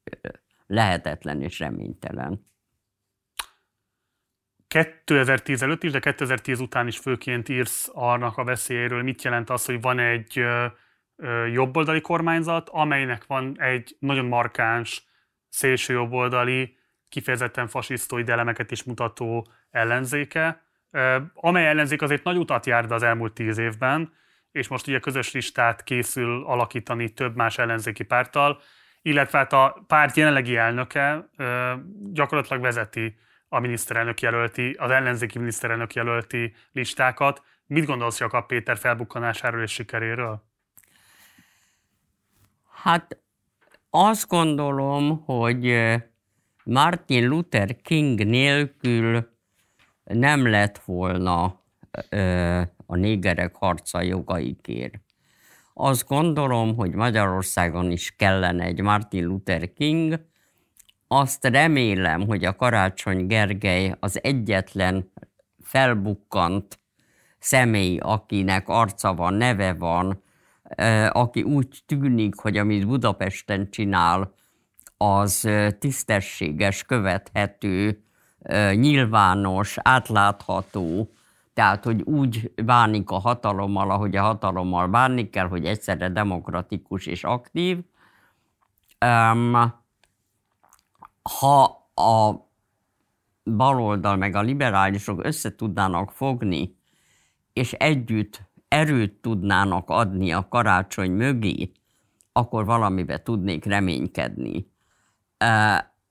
lehetetlen 0.68 1.42
és 1.42 1.60
reménytelen. 1.60 2.46
2010 4.68 5.62
előtt 5.62 5.84
is, 5.84 5.92
de 5.92 6.00
2010 6.00 6.60
után 6.60 6.88
is 6.88 6.98
főként 6.98 7.50
írsz 7.50 7.90
annak 7.92 8.38
a 8.38 8.44
veszélyéről. 8.44 9.04
Mit 9.04 9.24
jelent 9.24 9.50
az, 9.50 9.66
hogy 9.66 9.82
van 9.82 10.00
egy 10.00 10.44
jobboldali 11.52 12.02
kormányzat, 12.02 12.70
amelynek 12.70 13.26
van 13.26 13.62
egy 13.62 13.96
nagyon 14.00 14.26
markáns 14.26 15.06
szélső 15.50 15.94
jobboldali 15.94 16.78
kifejezetten 17.14 17.68
fasisztói 17.68 18.24
elemeket 18.26 18.72
is 18.72 18.84
mutató 18.84 19.48
ellenzéke, 19.72 20.64
amely 21.34 21.68
ellenzék 21.68 22.02
azért 22.02 22.24
nagy 22.24 22.38
utat 22.38 22.66
járt 22.66 22.92
az 22.92 23.04
elmúlt 23.04 23.34
tíz 23.34 23.58
évben, 23.58 24.14
és 24.52 24.68
most 24.68 24.88
ugye 24.88 25.00
közös 25.00 25.32
listát 25.32 25.84
készül 25.84 26.44
alakítani 26.46 27.10
több 27.10 27.36
más 27.36 27.58
ellenzéki 27.58 28.04
párttal, 28.04 28.62
illetve 29.02 29.38
hát 29.38 29.54
a 29.54 29.84
párt 29.88 30.16
jelenlegi 30.16 30.56
elnöke 30.56 31.30
gyakorlatilag 32.12 32.62
vezeti 32.62 33.18
a 33.48 33.60
miniszterelnök 33.60 34.22
jelölti, 34.22 34.76
az 34.80 34.92
ellenzéki 34.92 35.38
miniszterelnök 35.38 35.94
jelölti 35.94 36.56
listákat. 36.72 37.42
Mit 37.66 37.86
gondolsz 37.86 38.20
Jakab 38.20 38.46
Péter 38.46 38.78
felbukkanásáról 38.78 39.62
és 39.62 39.72
sikeréről? 39.72 40.44
Hát 42.84 43.18
Azt 43.96 44.28
gondolom, 44.28 45.24
hogy 45.26 45.66
Martin 46.64 47.28
Luther 47.28 47.76
King 47.82 48.26
nélkül 48.26 49.32
nem 50.04 50.48
lett 50.48 50.78
volna 50.78 51.44
a 52.86 52.96
négerek 52.96 53.56
harca 53.56 54.02
jogaikért. 54.02 55.02
Azt 55.74 56.08
gondolom, 56.08 56.76
hogy 56.76 56.94
Magyarországon 56.94 57.92
is 57.92 58.16
kellene 58.16 58.64
egy 58.64 58.82
Martin 58.82 59.26
Luther 59.26 59.74
King. 59.74 60.26
Azt 61.08 61.46
remélem, 61.46 62.26
hogy 62.28 62.46
a 62.46 62.56
Karácsony 62.56 63.28
Gergely 63.28 63.96
az 64.00 64.24
egyetlen 64.24 65.12
felbukkant 65.62 66.80
személy, 67.40 67.98
akinek 67.98 68.68
arca 68.68 69.14
van, 69.14 69.34
neve 69.34 69.74
van, 69.74 70.24
aki 71.10 71.44
úgy 71.44 71.84
tűnik, 71.86 72.36
hogy 72.36 72.58
amit 72.58 72.88
Budapesten 72.88 73.70
csinál, 73.70 74.34
az 75.04 75.50
tisztességes, 75.80 76.84
követhető, 76.84 78.04
nyilvános, 78.74 79.78
átlátható, 79.82 81.12
tehát, 81.54 81.84
hogy 81.84 82.02
úgy 82.02 82.54
bánik 82.66 83.10
a 83.10 83.20
hatalommal, 83.20 83.92
ahogy 83.92 84.16
a 84.16 84.22
hatalommal 84.22 84.88
bánik 84.88 85.30
kell, 85.30 85.48
hogy 85.48 85.66
egyszerre 85.66 86.10
demokratikus 86.10 87.06
és 87.06 87.24
aktív. 87.24 87.78
Ha 91.40 91.64
a 91.96 92.32
baloldal 93.44 94.16
meg 94.16 94.36
a 94.36 94.42
liberálisok 94.42 95.26
össze 95.26 95.56
tudnának 95.56 96.12
fogni, 96.12 96.78
és 97.54 97.74
együtt 97.74 98.42
erőt 98.68 99.14
tudnának 99.14 99.90
adni 99.90 100.32
a 100.32 100.48
karácsony 100.48 101.12
mögé, 101.12 101.72
akkor 102.32 102.66
valamibe 102.66 103.22
tudnék 103.22 103.66
reménykedni. 103.66 104.72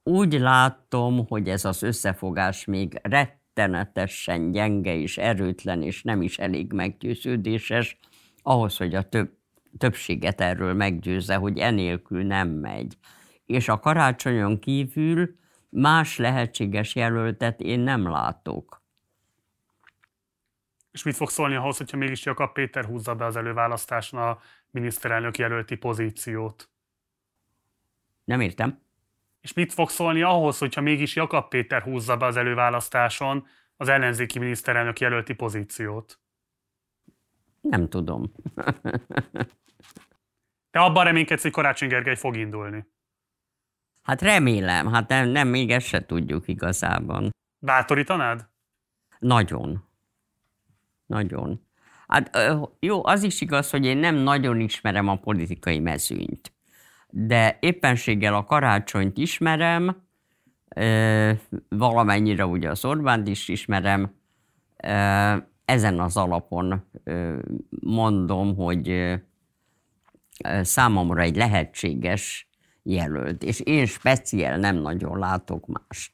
Úgy 0.02 0.32
látom, 0.32 1.26
hogy 1.26 1.48
ez 1.48 1.64
az 1.64 1.82
összefogás 1.82 2.64
még 2.64 3.00
rettenetesen 3.02 4.52
gyenge 4.52 4.94
és 4.94 5.18
erőtlen, 5.18 5.82
és 5.82 6.02
nem 6.02 6.22
is 6.22 6.38
elég 6.38 6.72
meggyőződéses, 6.72 7.98
ahhoz, 8.42 8.76
hogy 8.76 8.94
a 8.94 9.08
több, 9.08 9.36
többséget 9.78 10.40
erről 10.40 10.74
meggyőzze, 10.74 11.34
hogy 11.34 11.58
enélkül 11.58 12.22
nem 12.22 12.48
megy. 12.48 12.96
És 13.46 13.68
a 13.68 13.78
karácsonyon 13.78 14.58
kívül 14.58 15.36
más 15.68 16.18
lehetséges 16.18 16.94
jelöltet 16.94 17.60
én 17.60 17.80
nem 17.80 18.08
látok. 18.08 18.82
És 20.90 21.02
mit 21.02 21.16
fog 21.16 21.30
szólni 21.30 21.54
ahhoz, 21.54 21.76
hogyha 21.76 21.96
mégis 21.96 22.24
Jakab 22.24 22.52
Péter 22.52 22.84
húzza 22.84 23.14
be 23.14 23.24
az 23.24 23.36
előválasztáson 23.36 24.20
a 24.20 24.38
miniszterelnök 24.70 25.38
jelölti 25.38 25.76
pozíciót? 25.76 26.70
Nem 28.24 28.40
értem. 28.40 28.80
És 29.42 29.52
mit 29.52 29.72
fog 29.72 29.90
szólni 29.90 30.22
ahhoz, 30.22 30.58
hogyha 30.58 30.80
mégis 30.80 31.16
Jakab 31.16 31.48
Péter 31.48 31.82
húzza 31.82 32.16
be 32.16 32.26
az 32.26 32.36
előválasztáson 32.36 33.46
az 33.76 33.88
ellenzéki 33.88 34.38
miniszterelnök 34.38 35.00
jelölti 35.00 35.34
pozíciót? 35.34 36.20
Nem 37.60 37.88
tudom. 37.88 38.32
Te 40.70 40.80
abban 40.80 41.04
reménykedsz, 41.04 41.42
hogy 41.42 41.50
Karácsony 41.50 41.88
Gergely 41.88 42.16
fog 42.16 42.36
indulni? 42.36 42.86
Hát 44.02 44.22
remélem, 44.22 44.92
hát 44.92 45.08
nem, 45.08 45.28
nem 45.28 45.48
még 45.48 45.70
ezt 45.70 45.86
se 45.86 46.06
tudjuk 46.06 46.48
igazában. 46.48 47.30
Bátorítanád? 47.58 48.48
Nagyon. 49.18 49.88
Nagyon. 51.06 51.66
Hát 52.06 52.38
jó, 52.78 53.06
az 53.06 53.22
is 53.22 53.40
igaz, 53.40 53.70
hogy 53.70 53.84
én 53.84 53.96
nem 53.96 54.14
nagyon 54.14 54.60
ismerem 54.60 55.08
a 55.08 55.16
politikai 55.16 55.78
mezőnyt, 55.78 56.51
de 57.14 57.56
éppenséggel 57.60 58.34
a 58.34 58.44
karácsonyt 58.44 59.18
ismerem, 59.18 60.02
valamennyire 61.68 62.46
ugye 62.46 62.70
az 62.70 62.84
Orbánt 62.84 63.28
is 63.28 63.48
ismerem, 63.48 64.14
ezen 65.64 66.00
az 66.00 66.16
alapon 66.16 66.84
mondom, 67.80 68.56
hogy 68.56 69.14
számomra 70.62 71.22
egy 71.22 71.36
lehetséges 71.36 72.48
jelölt, 72.82 73.42
és 73.42 73.60
én 73.60 73.86
speciál 73.86 74.58
nem 74.58 74.76
nagyon 74.76 75.18
látok 75.18 75.66
mást. 75.66 76.12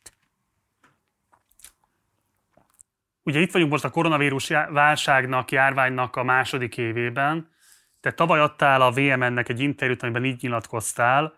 Ugye 3.22 3.40
itt 3.40 3.52
vagyunk 3.52 3.70
most 3.70 3.84
a 3.84 3.90
koronavírus 3.90 4.48
válságnak, 4.48 5.50
járványnak 5.50 6.16
a 6.16 6.22
második 6.22 6.76
évében. 6.76 7.48
Te 8.00 8.12
tavaly 8.12 8.40
adtál 8.40 8.80
a 8.80 8.90
VMN-nek 8.90 9.48
egy 9.48 9.60
interjút, 9.60 10.02
amiben 10.02 10.24
így 10.24 10.42
nyilatkoztál. 10.42 11.34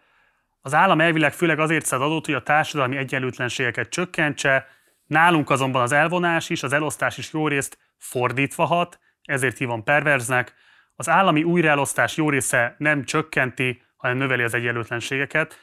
Az 0.60 0.74
állam 0.74 1.00
elvileg 1.00 1.32
főleg 1.32 1.58
azért 1.58 1.86
szed 1.86 2.02
adót, 2.02 2.24
hogy 2.26 2.34
a 2.34 2.42
társadalmi 2.42 2.97
egyenlőtlenségeket 2.97 3.89
csökkentse, 3.89 4.66
nálunk 5.06 5.50
azonban 5.50 5.82
az 5.82 5.92
elvonás 5.92 6.50
is, 6.50 6.62
az 6.62 6.72
elosztás 6.72 7.18
is 7.18 7.32
jó 7.32 7.48
részt 7.48 7.78
fordítva 7.97 8.64
hat, 8.64 8.98
ezért 9.22 9.58
hívom 9.58 9.84
perverznek. 9.84 10.55
Az 10.94 11.08
állami 11.08 11.42
újraelosztás 11.42 12.16
jó 12.16 12.30
része 12.30 12.74
nem 12.78 13.05
csökkenti, 13.05 13.82
hanem 13.97 14.16
növeli 14.16 14.42
az 14.42 14.55
egyenlőtlenségeket. 14.55 15.58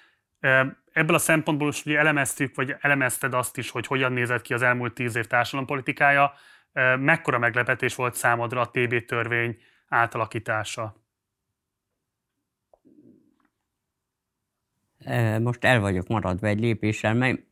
Ebből 0.92 1.16
a 1.16 1.18
szempontból 1.18 1.70
is 1.70 1.86
ugye 1.86 2.00
elemeztük, 2.00 2.56
vagy 2.56 2.76
elemezted 2.80 3.34
azt 3.34 3.58
is, 3.58 3.70
hogy 3.70 3.88
hogyan 3.88 4.12
nézett 4.12 4.42
ki 4.42 4.54
az 4.54 4.62
elmúlt 4.62 4.94
tíz 4.94 5.16
év 5.16 5.26
társadalompolitikája. 5.26 6.34
Mekkora 7.00 7.38
meglepetés 7.38 7.96
volt 7.96 8.16
számodra 8.16 8.62
a 8.62 8.70
TB 8.72 9.06
törvény 9.06 9.58
átalakítása? 9.88 10.96
Most 15.40 15.64
el 15.64 15.80
vagyok 15.80 16.08
maradva 16.08 16.48
egy 16.48 16.60
lépéssel. 16.60 17.14
Mely, 17.14 17.46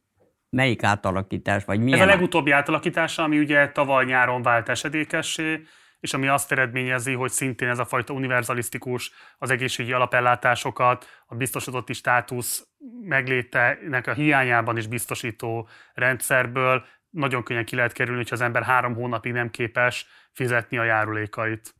melyik 0.49 0.83
átalakítás, 0.83 1.65
vagy 1.65 1.80
milyen? 1.80 1.99
Ez 1.99 2.05
a 2.05 2.09
legutóbbi 2.09 2.51
átalakítása, 2.51 3.23
ami 3.23 3.39
ugye 3.39 3.72
tavaly 3.72 4.05
nyáron 4.05 4.41
vált 4.41 4.69
esedékessé, 4.69 5.64
és 5.99 6.14
ami 6.14 6.27
azt 6.27 6.51
eredményezi, 6.51 7.14
hogy 7.14 7.31
szintén 7.31 7.67
ez 7.67 7.80
a 7.80 7.85
fajta 7.85 8.14
univerzalisztikus, 8.14 9.11
az 9.38 9.49
egészségügyi 9.49 9.93
alapellátásokat, 9.93 11.05
a 11.25 11.35
biztosítotti 11.35 11.93
státusz 11.93 12.67
meglétenek 13.01 14.07
a 14.07 14.14
hiányában 14.14 14.77
is 14.77 14.88
biztosító 14.88 15.67
rendszerből 15.93 16.85
nagyon 17.09 17.43
könnyen 17.43 17.65
ki 17.65 17.75
lehet 17.75 17.93
kerülni, 17.93 18.19
hogyha 18.19 18.35
az 18.35 18.41
ember 18.41 18.64
három 18.64 18.93
hónapig 18.93 19.31
nem 19.31 19.49
képes 19.49 20.07
fizetni 20.31 20.77
a 20.77 20.83
járulékait. 20.83 21.75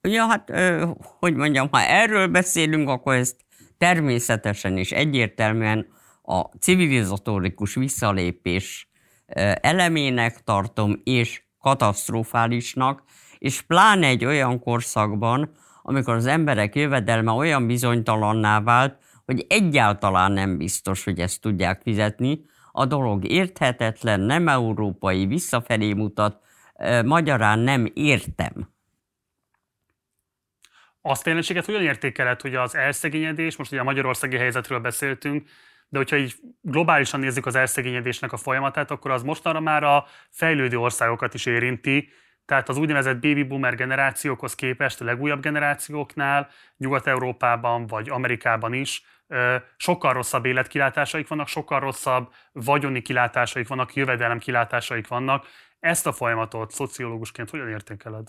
Ja, 0.00 0.26
hát, 0.26 0.52
hogy 1.18 1.34
mondjam, 1.34 1.68
ha 1.70 1.80
erről 1.80 2.26
beszélünk, 2.26 2.88
akkor 2.88 3.14
ezt 3.14 3.36
természetesen 3.78 4.76
és 4.76 4.92
egyértelműen 4.92 5.86
a 6.22 6.40
civilizatórikus 6.40 7.74
visszalépés 7.74 8.90
elemének 9.60 10.44
tartom, 10.44 11.00
és 11.04 11.42
katasztrofálisnak, 11.60 13.02
és 13.38 13.62
pláne 13.62 14.06
egy 14.06 14.24
olyan 14.24 14.60
korszakban, 14.60 15.50
amikor 15.82 16.14
az 16.14 16.26
emberek 16.26 16.74
jövedelme 16.74 17.32
olyan 17.32 17.66
bizonytalanná 17.66 18.60
vált, 18.60 18.98
hogy 19.24 19.46
egyáltalán 19.48 20.32
nem 20.32 20.56
biztos, 20.56 21.04
hogy 21.04 21.18
ezt 21.18 21.40
tudják 21.40 21.82
fizetni, 21.82 22.44
a 22.72 22.86
dolog 22.86 23.24
érthetetlen, 23.24 24.20
nem 24.20 24.48
európai, 24.48 25.26
visszafelé 25.26 25.92
mutat, 25.92 26.40
magyarán 27.04 27.58
nem 27.58 27.90
értem. 27.94 28.71
Azt 31.02 31.26
a 31.26 31.28
jelenséget 31.28 31.64
hogyan 31.64 31.82
értékeled, 31.82 32.40
hogy 32.40 32.54
az 32.54 32.74
elszegényedés, 32.74 33.56
most 33.56 33.72
ugye 33.72 33.80
a 33.80 33.84
magyarországi 33.84 34.36
helyzetről 34.36 34.78
beszéltünk, 34.78 35.48
de 35.88 35.98
hogyha 35.98 36.16
így 36.16 36.34
globálisan 36.60 37.20
nézzük 37.20 37.46
az 37.46 37.54
elszegényedésnek 37.54 38.32
a 38.32 38.36
folyamatát, 38.36 38.90
akkor 38.90 39.10
az 39.10 39.22
mostanra 39.22 39.60
már 39.60 39.82
a 39.82 40.06
fejlődő 40.30 40.78
országokat 40.78 41.34
is 41.34 41.46
érinti, 41.46 42.12
tehát 42.44 42.68
az 42.68 42.76
úgynevezett 42.76 43.20
baby 43.20 43.42
boomer 43.42 43.74
generációkhoz 43.74 44.54
képest 44.54 45.00
a 45.00 45.04
legújabb 45.04 45.40
generációknál, 45.40 46.48
Nyugat-Európában 46.76 47.86
vagy 47.86 48.08
Amerikában 48.08 48.72
is 48.72 49.02
sokkal 49.76 50.12
rosszabb 50.12 50.44
életkilátásaik 50.44 51.28
vannak, 51.28 51.48
sokkal 51.48 51.80
rosszabb 51.80 52.32
vagyoni 52.52 53.02
kilátásaik 53.02 53.68
vannak, 53.68 53.94
jövedelem 53.94 54.38
kilátásaik 54.38 55.08
vannak. 55.08 55.46
Ezt 55.80 56.06
a 56.06 56.12
folyamatot 56.12 56.70
szociológusként 56.70 57.50
hogyan 57.50 57.68
értékeled? 57.68 58.28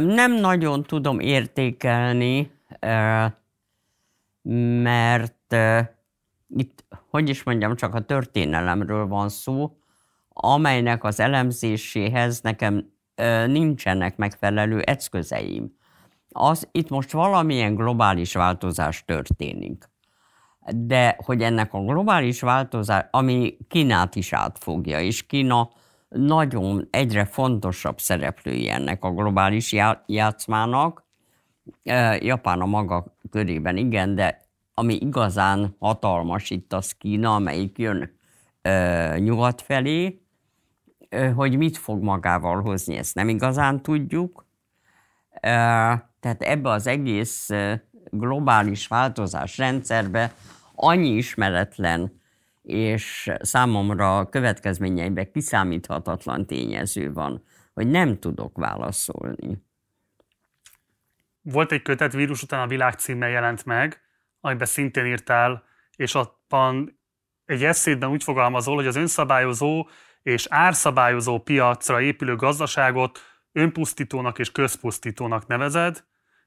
Nem 0.00 0.34
nagyon 0.40 0.82
tudom 0.82 1.20
értékelni, 1.20 2.50
mert 4.82 5.56
itt, 6.48 6.84
hogy 7.10 7.28
is 7.28 7.42
mondjam, 7.42 7.76
csak 7.76 7.94
a 7.94 8.04
történelemről 8.04 9.06
van 9.06 9.28
szó, 9.28 9.76
amelynek 10.28 11.04
az 11.04 11.20
elemzéséhez 11.20 12.40
nekem 12.40 12.92
nincsenek 13.46 14.16
megfelelő 14.16 14.80
eszközeim. 14.80 15.76
Az, 16.30 16.68
itt 16.72 16.88
most 16.88 17.12
valamilyen 17.12 17.74
globális 17.74 18.34
változás 18.34 19.04
történik. 19.04 19.90
De 20.74 21.16
hogy 21.24 21.42
ennek 21.42 21.74
a 21.74 21.80
globális 21.80 22.40
változás, 22.40 23.04
ami 23.10 23.56
Kínát 23.68 24.14
is 24.14 24.32
átfogja, 24.32 25.00
és 25.00 25.26
Kína 25.26 25.70
nagyon 26.08 26.88
egyre 26.90 27.24
fontosabb 27.24 27.98
szereplői 27.98 28.70
ennek 28.70 29.04
a 29.04 29.12
globális 29.12 29.74
játszmának, 30.06 31.06
Japán 32.18 32.60
a 32.60 32.66
maga 32.66 33.16
körében 33.30 33.76
igen, 33.76 34.14
de 34.14 34.40
ami 34.74 34.94
igazán 34.94 35.76
hatalmas 35.78 36.50
itt 36.50 36.72
az 36.72 36.92
Kína, 36.92 37.34
amelyik 37.34 37.78
jön 37.78 38.16
nyugat 39.16 39.62
felé, 39.62 40.22
hogy 41.34 41.56
mit 41.56 41.76
fog 41.76 42.02
magával 42.02 42.60
hozni, 42.60 42.96
ezt 42.96 43.14
nem 43.14 43.28
igazán 43.28 43.82
tudjuk. 43.82 44.46
Tehát 45.40 46.42
ebbe 46.42 46.70
az 46.70 46.86
egész 46.86 47.48
globális 48.10 48.86
változás 48.86 49.58
rendszerbe 49.58 50.34
annyi 50.74 51.08
ismeretlen 51.08 52.20
és 52.68 53.30
számomra 53.40 54.28
következményeiben 54.28 55.30
kiszámíthatatlan 55.32 56.46
tényező 56.46 57.12
van, 57.12 57.44
hogy 57.74 57.86
nem 57.86 58.18
tudok 58.18 58.56
válaszolni. 58.56 59.62
Volt 61.42 61.72
egy 61.72 61.82
kötet 61.82 62.12
vírus 62.12 62.42
után 62.42 62.60
a 62.60 62.66
világ 62.66 62.94
címmel 62.94 63.28
jelent 63.28 63.64
meg, 63.64 64.00
amiben 64.40 64.66
szintén 64.66 65.06
írtál, 65.06 65.64
és 65.96 66.14
abban 66.14 67.00
egy 67.44 67.64
eszédben 67.64 68.10
úgy 68.10 68.22
fogalmazol, 68.22 68.74
hogy 68.74 68.86
az 68.86 68.96
önszabályozó 68.96 69.88
és 70.22 70.46
árszabályozó 70.50 71.38
piacra 71.38 72.00
épülő 72.00 72.36
gazdaságot 72.36 73.18
önpusztítónak 73.52 74.38
és 74.38 74.52
közpusztítónak 74.52 75.46
nevezed, 75.46 76.04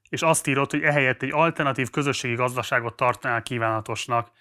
és 0.09 0.21
azt 0.21 0.47
írod, 0.47 0.71
hogy 0.71 0.81
ehelyett 0.81 1.21
egy 1.21 1.33
alternatív 1.33 1.89
közösségi 1.89 2.35
gazdaságot 2.35 2.95
tartanál 2.95 3.41
kívánatosnak. 3.41 4.31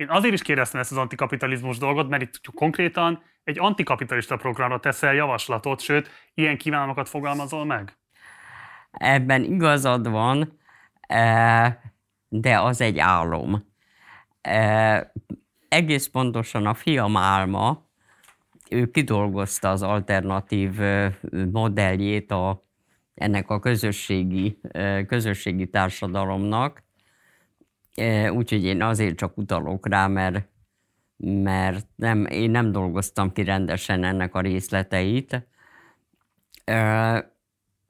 Én 0.00 0.08
azért 0.08 0.34
is 0.34 0.42
kérdeztem 0.42 0.80
ezt 0.80 0.90
az 0.90 0.96
antikapitalizmus 0.96 1.78
dolgot, 1.78 2.08
mert 2.08 2.22
itt 2.22 2.40
konkrétan 2.54 3.22
egy 3.44 3.58
antikapitalista 3.58 4.36
programra 4.36 4.80
teszel 4.80 5.14
javaslatot, 5.14 5.80
sőt, 5.80 6.10
ilyen 6.34 6.58
kívánalmakat 6.58 7.08
fogalmazol 7.08 7.64
meg? 7.64 7.96
Ebben 8.90 9.44
igazad 9.44 10.08
van, 10.08 10.58
e, 11.00 11.82
de 12.28 12.60
az 12.60 12.80
egy 12.80 12.98
álom. 12.98 13.72
E, 14.40 15.12
egész 15.68 16.06
pontosan 16.06 16.66
a 16.66 16.74
fiam 16.74 17.16
álma, 17.16 17.86
ő 18.70 18.90
kidolgozta 18.90 19.70
az 19.70 19.82
alternatív 19.82 20.78
modelljét 21.52 22.30
a, 22.30 22.64
ennek 23.14 23.50
a 23.50 23.58
közösségi, 23.58 24.60
közösségi 25.06 25.70
társadalomnak, 25.70 26.88
úgyhogy 28.30 28.64
én 28.64 28.82
azért 28.82 29.16
csak 29.16 29.36
utalok 29.36 29.88
rá, 29.88 30.06
mert, 30.06 30.48
mert 31.16 31.86
nem, 31.94 32.26
én 32.26 32.50
nem 32.50 32.72
dolgoztam 32.72 33.32
ki 33.32 33.44
rendesen 33.44 34.04
ennek 34.04 34.34
a 34.34 34.40
részleteit. 34.40 35.48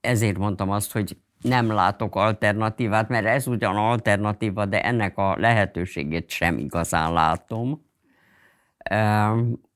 Ezért 0.01 0.39
mondtam 0.39 0.71
azt, 0.71 0.93
hogy 0.93 1.17
nem 1.41 1.73
látok 1.73 2.17
alternatívát, 2.17 3.09
mert 3.09 3.27
ez 3.27 3.47
ugyan 3.47 3.77
alternatíva, 3.77 4.67
de 4.67 4.83
ennek 4.85 5.19
a 5.19 5.37
lehetőségét 5.39 6.31
sem 6.31 6.59
igazán 6.59 7.13
látom. 7.13 7.89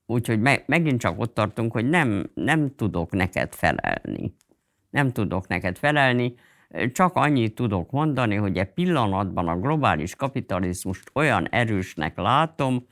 Úgyhogy 0.06 0.40
me- 0.40 0.66
megint 0.66 1.00
csak 1.00 1.20
ott 1.20 1.34
tartunk, 1.34 1.72
hogy 1.72 1.88
nem, 1.88 2.30
nem 2.34 2.74
tudok 2.74 3.10
neked 3.10 3.54
felelni. 3.54 4.36
Nem 4.90 5.12
tudok 5.12 5.48
neked 5.48 5.78
felelni, 5.78 6.34
csak 6.92 7.14
annyit 7.14 7.54
tudok 7.54 7.90
mondani, 7.90 8.34
hogy 8.34 8.58
e 8.58 8.64
pillanatban 8.64 9.48
a 9.48 9.58
globális 9.58 10.14
kapitalizmust 10.14 11.10
olyan 11.12 11.48
erősnek 11.48 12.16
látom, 12.16 12.86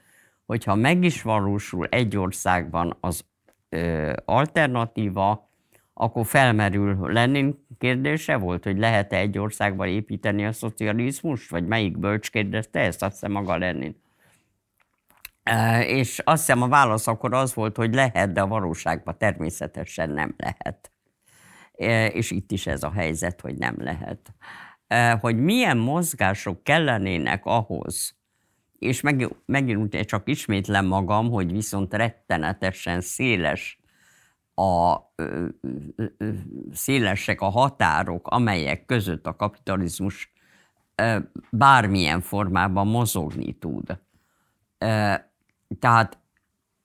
hogyha 0.47 0.75
meg 0.75 1.05
is 1.05 1.23
valósul 1.23 1.87
egy 1.87 2.17
országban 2.17 2.97
az 3.01 3.25
ö, 3.69 4.13
alternatíva, 4.25 5.51
akkor 5.95 6.27
felmerül 6.27 7.13
Lenin 7.13 7.67
kérdése 7.79 8.37
volt, 8.37 8.65
hogy 8.65 8.79
lehet-e 8.79 9.17
egy 9.17 9.39
országban 9.39 9.89
építeni 9.89 10.47
a 10.47 10.53
szocializmust, 10.53 11.51
vagy 11.51 11.67
melyik 11.67 11.99
bölcs 11.99 12.31
kérdezte 12.31 12.81
ezt, 12.81 13.03
azt 13.03 13.13
hiszem 13.13 13.33
maga 13.33 13.57
Lenin. 13.57 14.01
És 15.87 16.19
azt 16.19 16.47
hiszem 16.47 16.63
a 16.63 16.69
válasz 16.69 17.07
akkor 17.07 17.35
az 17.35 17.55
volt, 17.55 17.77
hogy 17.77 17.95
lehet, 17.95 18.33
de 18.33 18.41
a 18.41 18.47
valóságban 18.47 19.19
természetesen 19.19 20.11
nem 20.11 20.35
lehet. 20.37 20.92
És 22.13 22.31
itt 22.31 22.53
is 22.53 22.67
ez 22.67 22.83
a 22.83 22.91
helyzet, 22.91 23.41
hogy 23.41 23.55
nem 23.55 23.75
lehet. 23.79 24.35
Hogy 25.21 25.37
milyen 25.37 25.77
mozgások 25.77 26.63
kellenének 26.63 27.45
ahhoz, 27.45 28.17
és 28.79 29.01
meg, 29.01 29.29
megint 29.47 30.01
csak 30.01 30.29
ismétlem 30.29 30.87
magam, 30.87 31.31
hogy 31.31 31.53
viszont 31.53 31.95
rettenetesen 31.95 33.01
széles 33.01 33.81
a, 34.55 34.97
szélesek 36.73 37.41
a 37.41 37.49
határok, 37.49 38.29
amelyek 38.29 38.85
között 38.85 39.27
a 39.27 39.37
kapitalizmus 39.37 40.33
bármilyen 41.51 42.21
formában 42.21 42.87
mozogni 42.87 43.53
tud. 43.53 43.99
Tehát 45.79 46.19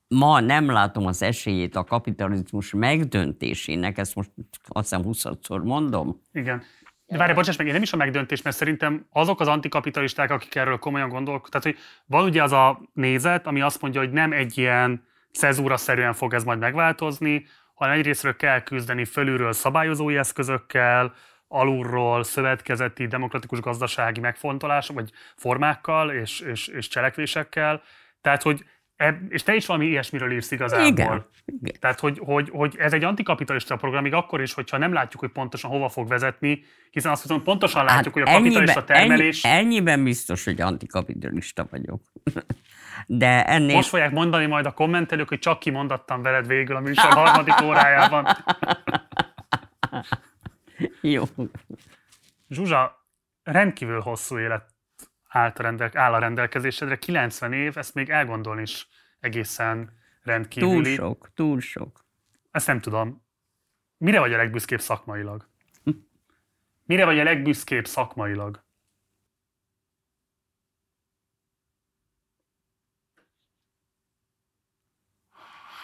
ma 0.07 0.39
nem 0.39 0.71
látom 0.71 1.05
az 1.05 1.21
esélyét 1.21 1.75
a 1.75 1.83
kapitalizmus 1.83 2.73
megdöntésének, 2.73 3.97
ezt 3.97 4.15
most 4.15 4.29
azt 4.67 4.89
hiszem 4.89 5.05
20-szor 5.07 5.63
mondom. 5.63 6.21
Igen. 6.31 6.63
De 7.05 7.17
várj, 7.17 7.33
bocsáss 7.33 7.55
meg, 7.55 7.67
én 7.67 7.73
nem 7.73 7.81
is 7.81 7.93
a 7.93 7.97
megdöntés, 7.97 8.41
mert 8.41 8.55
szerintem 8.55 9.05
azok 9.09 9.39
az 9.39 9.47
antikapitalisták, 9.47 10.31
akik 10.31 10.55
erről 10.55 10.77
komolyan 10.77 11.09
gondolkodnak, 11.09 11.49
tehát 11.49 11.77
hogy 11.77 11.85
van 12.05 12.23
ugye 12.23 12.43
az 12.43 12.51
a 12.51 12.81
nézet, 12.93 13.47
ami 13.47 13.61
azt 13.61 13.81
mondja, 13.81 13.99
hogy 13.99 14.11
nem 14.11 14.31
egy 14.31 14.57
ilyen 14.57 15.05
cezúra-szerűen 15.31 16.13
fog 16.13 16.33
ez 16.33 16.43
majd 16.43 16.59
megváltozni, 16.59 17.45
hanem 17.73 17.97
egyrésztről 17.97 18.35
kell 18.35 18.61
küzdeni 18.61 19.05
fölülről 19.05 19.53
szabályozói 19.53 20.17
eszközökkel, 20.17 21.13
alulról 21.47 22.23
szövetkezeti, 22.23 23.07
demokratikus 23.07 23.59
gazdasági 23.59 24.19
megfontolások, 24.19 24.95
vagy 24.95 25.11
formákkal 25.35 26.11
és, 26.11 26.39
és, 26.39 26.67
és 26.67 26.87
cselekvésekkel. 26.87 27.81
Tehát, 28.21 28.41
hogy 28.41 28.65
és 29.29 29.43
te 29.43 29.55
is 29.55 29.65
valami 29.65 29.85
ilyesmiről 29.85 30.31
írsz 30.31 30.51
igazából. 30.51 30.87
Igen. 30.87 31.25
Igen. 31.45 31.75
Tehát, 31.79 31.99
hogy, 31.99 32.19
hogy, 32.23 32.49
hogy 32.49 32.75
ez 32.77 32.93
egy 32.93 33.03
antikapitalista 33.03 33.75
program, 33.75 34.03
még 34.03 34.13
akkor 34.13 34.41
is, 34.41 34.53
hogyha 34.53 34.77
nem 34.77 34.93
látjuk, 34.93 35.21
hogy 35.21 35.31
pontosan 35.31 35.71
hova 35.71 35.89
fog 35.89 36.07
vezetni, 36.07 36.63
hiszen 36.91 37.11
azt 37.11 37.21
hiszem, 37.21 37.43
pontosan 37.43 37.85
látjuk, 37.85 38.17
hát 38.17 38.27
hogy 38.27 38.35
a 38.35 38.37
kapitalista 38.37 38.83
termelés... 38.83 39.43
Ennyi, 39.43 39.55
ennyiben 39.55 40.03
biztos, 40.03 40.45
hogy 40.45 40.61
antikapitalista 40.61 41.67
vagyok. 41.69 42.01
De 43.05 43.45
ennél... 43.45 43.75
Most 43.75 43.89
fogják 43.89 44.11
mondani 44.11 44.45
majd 44.45 44.65
a 44.65 44.71
kommentelők, 44.71 45.27
hogy 45.27 45.39
csak 45.39 45.59
kimondattam 45.59 46.21
veled 46.21 46.47
végül 46.47 46.75
a 46.75 46.79
műsor 46.79 47.13
harmadik 47.13 47.61
órájában. 47.61 48.27
Jó. 51.01 51.23
Zsuzsa, 52.49 53.05
rendkívül 53.43 53.99
hosszú 53.99 54.37
élet 54.37 54.76
állt 55.27 55.59
a 55.59 55.63
rendel, 55.63 55.89
áll 55.93 56.13
a 56.13 56.19
rendelkezésedre. 56.19 56.97
90 56.97 57.53
év, 57.53 57.77
ezt 57.77 57.93
még 57.93 58.09
elgondolni 58.09 58.61
is 58.61 58.87
egészen 59.19 59.97
rendkívüli. 60.21 60.95
Túl 60.95 60.95
sok, 60.95 61.31
túl 61.33 61.59
sok. 61.59 62.05
Ezt 62.51 62.67
nem 62.67 62.79
tudom. 62.79 63.25
Mire 63.97 64.19
vagy 64.19 64.33
a 64.33 64.37
legbüszkébb 64.37 64.79
szakmailag? 64.79 65.49
Mire 66.83 67.05
vagy 67.05 67.19
a 67.19 67.23
legbüszkébb 67.23 67.85
szakmailag? 67.85 68.65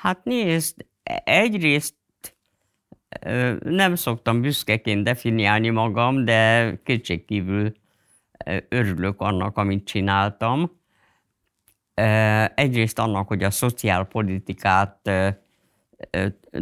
Hát 0.02 0.24
nézd, 0.24 0.86
egyrészt 1.24 1.96
nem 3.60 3.96
szoktam 3.96 4.42
büszkeként 4.42 5.04
definiálni 5.04 5.70
magam, 5.70 6.26
de 6.26 6.74
kétségkívül 6.84 7.74
örülök 8.70 9.22
annak, 9.22 9.58
amit 9.58 9.86
csináltam. 9.86 10.72
Egyrészt 12.56 13.00
annak, 13.00 13.28
hogy 13.28 13.44
a 13.44 13.52
szociálpolitikát 13.52 15.10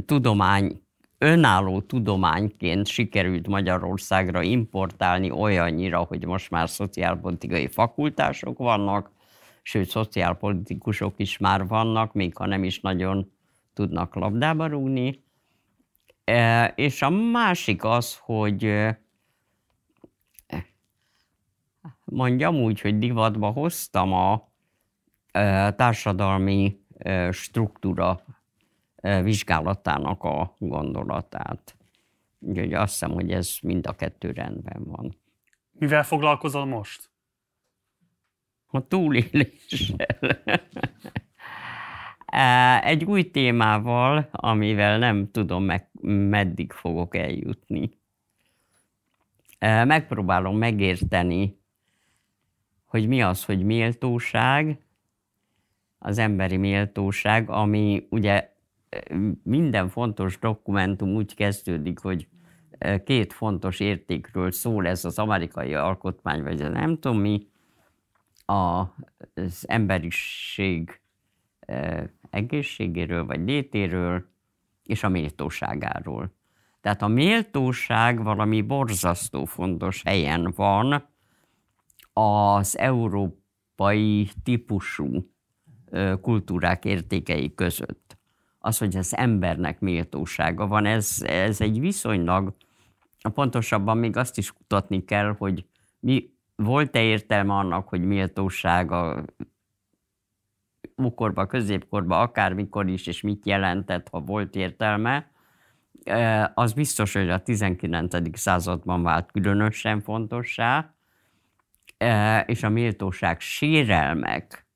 tudomány, 0.05 0.81
önálló 1.17 1.81
tudományként 1.81 2.87
sikerült 2.87 3.47
Magyarországra 3.47 4.41
importálni 4.41 5.31
olyannyira, 5.31 5.99
hogy 5.99 6.25
most 6.25 6.49
már 6.49 6.69
szociálpolitikai 6.69 7.67
fakultások 7.67 8.57
vannak, 8.57 9.11
sőt, 9.61 9.89
szociálpolitikusok 9.89 11.13
is 11.17 11.37
már 11.37 11.67
vannak, 11.67 12.13
még 12.13 12.37
ha 12.37 12.45
nem 12.45 12.63
is 12.63 12.79
nagyon 12.79 13.31
tudnak 13.73 14.15
labdába 14.15 14.65
rúgni. 14.65 15.23
És 16.75 17.01
a 17.01 17.09
másik 17.09 17.83
az, 17.83 18.17
hogy 18.21 18.87
mondjam 22.11 22.55
úgy, 22.55 22.81
hogy 22.81 22.97
divatba 22.97 23.49
hoztam 23.49 24.13
a 24.13 24.49
társadalmi 25.75 26.79
struktúra 27.31 28.23
vizsgálatának 29.01 30.23
a 30.23 30.55
gondolatát. 30.57 31.75
Úgyhogy 32.39 32.73
azt 32.73 32.91
hiszem, 32.91 33.11
hogy 33.11 33.31
ez 33.31 33.57
mind 33.61 33.87
a 33.87 33.95
kettő 33.95 34.31
rendben 34.31 34.83
van. 34.83 35.17
Mivel 35.71 36.03
foglalkozol 36.03 36.65
most? 36.65 37.09
A 38.67 38.87
túléléssel. 38.87 40.17
Egy 42.83 43.03
új 43.03 43.31
témával, 43.31 44.27
amivel 44.31 44.97
nem 44.97 45.31
tudom 45.31 45.63
meg, 45.63 45.89
meddig 46.29 46.71
fogok 46.71 47.15
eljutni. 47.15 47.89
Megpróbálom 49.59 50.57
megérteni, 50.57 51.60
hogy 52.91 53.07
mi 53.07 53.21
az, 53.21 53.45
hogy 53.45 53.63
méltóság, 53.63 54.79
az 55.99 56.17
emberi 56.17 56.57
méltóság, 56.57 57.49
ami 57.49 58.07
ugye 58.09 58.49
minden 59.43 59.89
fontos 59.89 60.39
dokumentum 60.39 61.09
úgy 61.09 61.35
kezdődik, 61.35 61.99
hogy 61.99 62.27
két 63.03 63.33
fontos 63.33 63.79
értékről 63.79 64.51
szól 64.51 64.87
ez 64.87 65.05
az 65.05 65.19
amerikai 65.19 65.73
alkotmány, 65.73 66.43
vagy 66.43 66.71
nem 66.71 66.99
tudom 66.99 67.19
mi, 67.19 67.47
az 68.45 69.65
emberiség 69.67 71.01
egészségéről, 72.29 73.25
vagy 73.25 73.39
létéről, 73.39 74.25
és 74.83 75.03
a 75.03 75.09
méltóságáról. 75.09 76.33
Tehát 76.81 77.01
a 77.01 77.07
méltóság 77.07 78.23
valami 78.23 78.61
borzasztó 78.61 79.45
fontos 79.45 80.01
helyen 80.05 80.53
van 80.55 81.09
az 82.13 82.77
európai 82.77 84.29
típusú 84.43 85.29
kultúrák 86.21 86.85
értékei 86.85 87.53
között. 87.55 88.17
Az, 88.59 88.77
hogy 88.77 88.97
az 88.97 89.15
embernek 89.15 89.79
méltósága 89.79 90.67
van, 90.67 90.85
ez, 90.85 91.17
ez 91.21 91.61
egy 91.61 91.79
viszonylag, 91.79 92.55
pontosabban 93.29 93.97
még 93.97 94.17
azt 94.17 94.37
is 94.37 94.51
kutatni 94.51 95.05
kell, 95.05 95.35
hogy 95.37 95.65
mi 95.99 96.33
volt-e 96.55 97.01
értelme 97.01 97.53
annak, 97.53 97.87
hogy 97.87 98.01
méltóság 98.01 98.91
a 98.91 99.25
ókorba, 101.03 101.45
középkorba, 101.45 102.19
akármikor 102.19 102.87
is, 102.87 103.07
és 103.07 103.21
mit 103.21 103.45
jelentett, 103.45 104.09
ha 104.09 104.19
volt 104.19 104.55
értelme, 104.55 105.31
az 106.53 106.73
biztos, 106.73 107.13
hogy 107.13 107.29
a 107.29 107.43
19. 107.43 108.39
században 108.39 109.03
vált 109.03 109.31
különösen 109.31 110.01
fontossá, 110.01 110.93
és 112.45 112.63
a 112.63 112.69
méltóság 112.69 113.39
sérelmek 113.39 114.67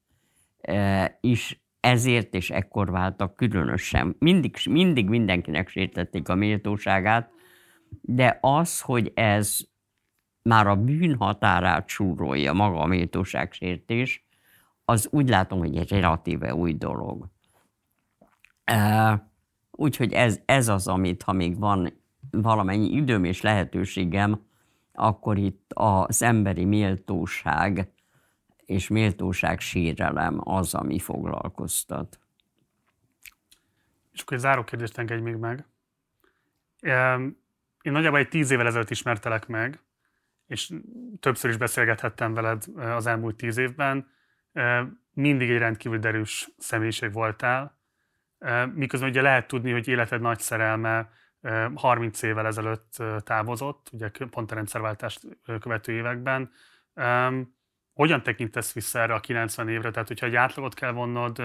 is 1.21 1.65
ezért 1.79 2.33
és 2.33 2.49
ekkor 2.49 2.91
váltak 2.91 3.35
különösen. 3.35 4.15
Mindig, 4.19 4.57
mindig 4.69 5.09
mindenkinek 5.09 5.69
sértették 5.69 6.29
a 6.29 6.35
méltóságát, 6.35 7.29
de 8.01 8.37
az, 8.41 8.81
hogy 8.81 9.11
ez 9.15 9.59
már 10.41 10.67
a 10.67 10.75
bűn 10.75 11.15
határát 11.15 11.87
súrolja 11.87 12.53
maga 12.53 12.79
a 12.79 12.85
méltóságsértés, 12.85 14.25
az 14.85 15.07
úgy 15.11 15.29
látom, 15.29 15.59
hogy 15.59 15.77
egy 15.77 15.89
relatíve 15.89 16.55
új 16.55 16.73
dolog. 16.73 17.29
Úgyhogy 19.71 20.13
ez, 20.13 20.39
ez 20.45 20.67
az, 20.67 20.87
amit 20.87 21.23
ha 21.23 21.31
még 21.31 21.59
van 21.59 21.93
valamennyi 22.31 22.91
időm 22.91 23.23
és 23.23 23.41
lehetőségem, 23.41 24.44
akkor 24.95 25.37
itt 25.37 25.71
az 25.73 26.21
emberi 26.21 26.65
méltóság 26.65 27.89
és 28.65 28.87
méltóság 28.87 29.59
sérelem 29.59 30.39
az, 30.43 30.73
ami 30.73 30.99
foglalkoztat. 30.99 32.19
És 34.11 34.21
akkor 34.21 34.33
egy 34.33 34.43
záró 34.43 34.63
kérdést 34.63 34.97
engedj 34.97 35.21
még 35.21 35.35
meg. 35.35 35.65
Én 37.81 37.91
nagyjából 37.91 38.19
egy 38.19 38.29
tíz 38.29 38.51
évvel 38.51 38.67
ezelőtt 38.67 38.89
ismertelek 38.89 39.47
meg, 39.47 39.79
és 40.47 40.73
többször 41.19 41.49
is 41.49 41.57
beszélgethettem 41.57 42.33
veled 42.33 42.63
az 42.75 43.05
elmúlt 43.05 43.35
tíz 43.35 43.57
évben. 43.57 44.11
Mindig 45.13 45.49
egy 45.49 45.57
rendkívül 45.57 45.99
derűs 45.99 46.49
személyiség 46.57 47.11
voltál, 47.13 47.77
miközben 48.73 49.09
ugye 49.09 49.21
lehet 49.21 49.47
tudni, 49.47 49.71
hogy 49.71 49.87
életed 49.87 50.21
nagy 50.21 50.39
szerelme 50.39 51.09
30 51.75 52.21
évvel 52.21 52.45
ezelőtt 52.45 53.03
távozott, 53.23 53.89
ugye 53.91 54.09
pont 54.29 54.51
a 54.51 54.55
rendszerváltást 54.55 55.21
követő 55.59 55.91
években. 55.91 56.51
Hogyan 57.93 58.23
tekintesz 58.23 58.73
vissza 58.73 58.99
erre 58.99 59.13
a 59.13 59.19
90 59.19 59.69
évre? 59.69 59.91
Tehát, 59.91 60.07
hogyha 60.07 60.25
egy 60.25 60.35
átlagot 60.35 60.73
kell 60.73 60.91
vonnod, 60.91 61.39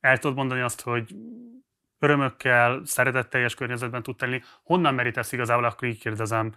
el 0.00 0.18
tudod 0.18 0.36
mondani 0.36 0.60
azt, 0.60 0.80
hogy 0.80 1.14
örömökkel, 1.98 2.80
szeretetteljes 2.84 3.54
környezetben 3.54 4.02
tud 4.02 4.16
tenni. 4.16 4.40
Honnan 4.62 4.94
merítesz 4.94 5.32
igazából, 5.32 5.64
akkor 5.64 5.88
így 5.88 6.00
kérdezem, 6.00 6.54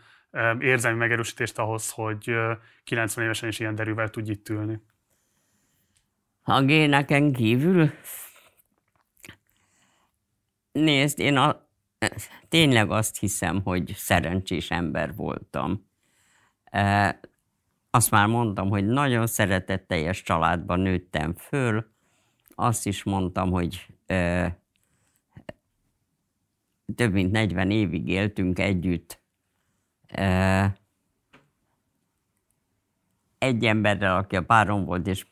érzelmi 0.60 0.98
megerősítést 0.98 1.60
ahhoz, 1.60 1.92
hogy 1.92 2.36
90 2.84 3.24
évesen 3.24 3.50
is 3.50 3.60
ilyen 3.60 3.76
derűvel 3.76 4.10
tudj 4.10 4.32
itt 4.32 4.50
ülni? 4.50 4.82
A 6.44 6.62
géneken 6.62 7.32
kívül 7.32 7.92
Nézd, 10.76 11.20
én 11.20 11.38
a, 11.38 11.68
tényleg 12.50 12.92
azt 12.92 13.20
hiszem, 13.20 13.62
hogy 13.64 13.94
szerencsés 13.96 14.72
ember 14.72 15.16
voltam. 15.16 15.88
E, 16.64 17.20
azt 17.90 18.12
már 18.12 18.28
mondtam, 18.28 18.70
hogy 18.70 18.86
nagyon 18.86 19.28
szeretetteljes 19.28 20.22
családban 20.22 20.80
nőttem 20.80 21.34
föl. 21.34 21.92
Azt 22.56 22.86
is 22.86 23.04
mondtam, 23.04 23.52
hogy 23.52 23.88
e, 24.06 24.60
több 26.96 27.14
mint 27.14 27.32
40 27.32 27.72
évig 27.72 28.08
éltünk 28.08 28.60
együtt. 28.60 29.22
E, 30.08 30.78
egy 33.38 33.66
emberrel, 33.66 34.18
aki 34.18 34.36
a 34.36 34.44
párom 34.44 34.86
volt, 34.86 35.08
és 35.08 35.26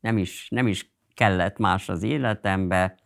nem 0.00 0.18
is, 0.18 0.48
nem 0.48 0.66
is 0.66 0.92
kellett 1.14 1.58
más 1.58 1.88
az 1.88 2.02
életembe 2.02 3.02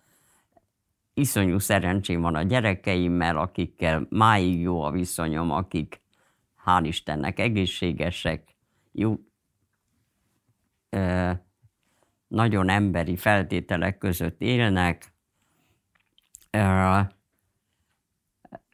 iszonyú 1.18 1.58
szerencsém 1.58 2.20
van 2.20 2.34
a 2.34 2.42
gyerekeimmel, 2.42 3.36
akikkel 3.36 4.06
máig 4.10 4.60
jó 4.60 4.82
a 4.82 4.90
viszonyom, 4.90 5.50
akik 5.50 6.00
hál' 6.64 6.84
Istennek 6.84 7.38
egészségesek, 7.38 8.54
jó, 8.92 9.18
ö, 10.90 11.30
nagyon 12.28 12.68
emberi 12.68 13.16
feltételek 13.16 13.98
között 13.98 14.40
élnek. 14.40 15.12
Ö, 16.50 16.98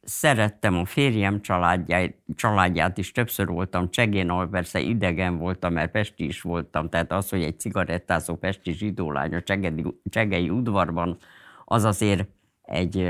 szerettem 0.02 0.76
a 0.76 0.84
férjem 0.84 1.40
családját, 1.40 2.14
családját 2.34 2.98
is, 2.98 3.12
többször 3.12 3.46
voltam 3.46 3.90
Csegén, 3.90 4.30
ahol 4.30 4.48
persze 4.48 4.80
idegen 4.80 5.38
voltam, 5.38 5.72
mert 5.72 5.90
Pesti 5.90 6.24
is 6.24 6.40
voltam, 6.40 6.88
tehát 6.88 7.12
az, 7.12 7.28
hogy 7.28 7.42
egy 7.42 7.60
cigarettázó 7.60 8.36
pesti 8.36 8.72
zsidólány 8.72 9.34
a 9.34 9.42
Csegei, 9.42 9.84
Csegei 10.10 10.50
udvarban 10.50 11.18
az 11.64 11.84
azért 11.84 12.28
egy, 12.62 13.08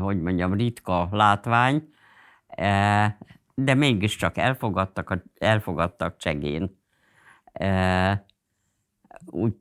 hogy 0.00 0.20
mondjam, 0.20 0.54
ritka 0.54 1.08
látvány, 1.10 1.88
de 3.54 3.74
mégiscsak 3.74 4.36
elfogadtak, 4.36 5.22
elfogadtak 5.38 6.16
csegén. 6.16 6.78
Úgy, 9.26 9.54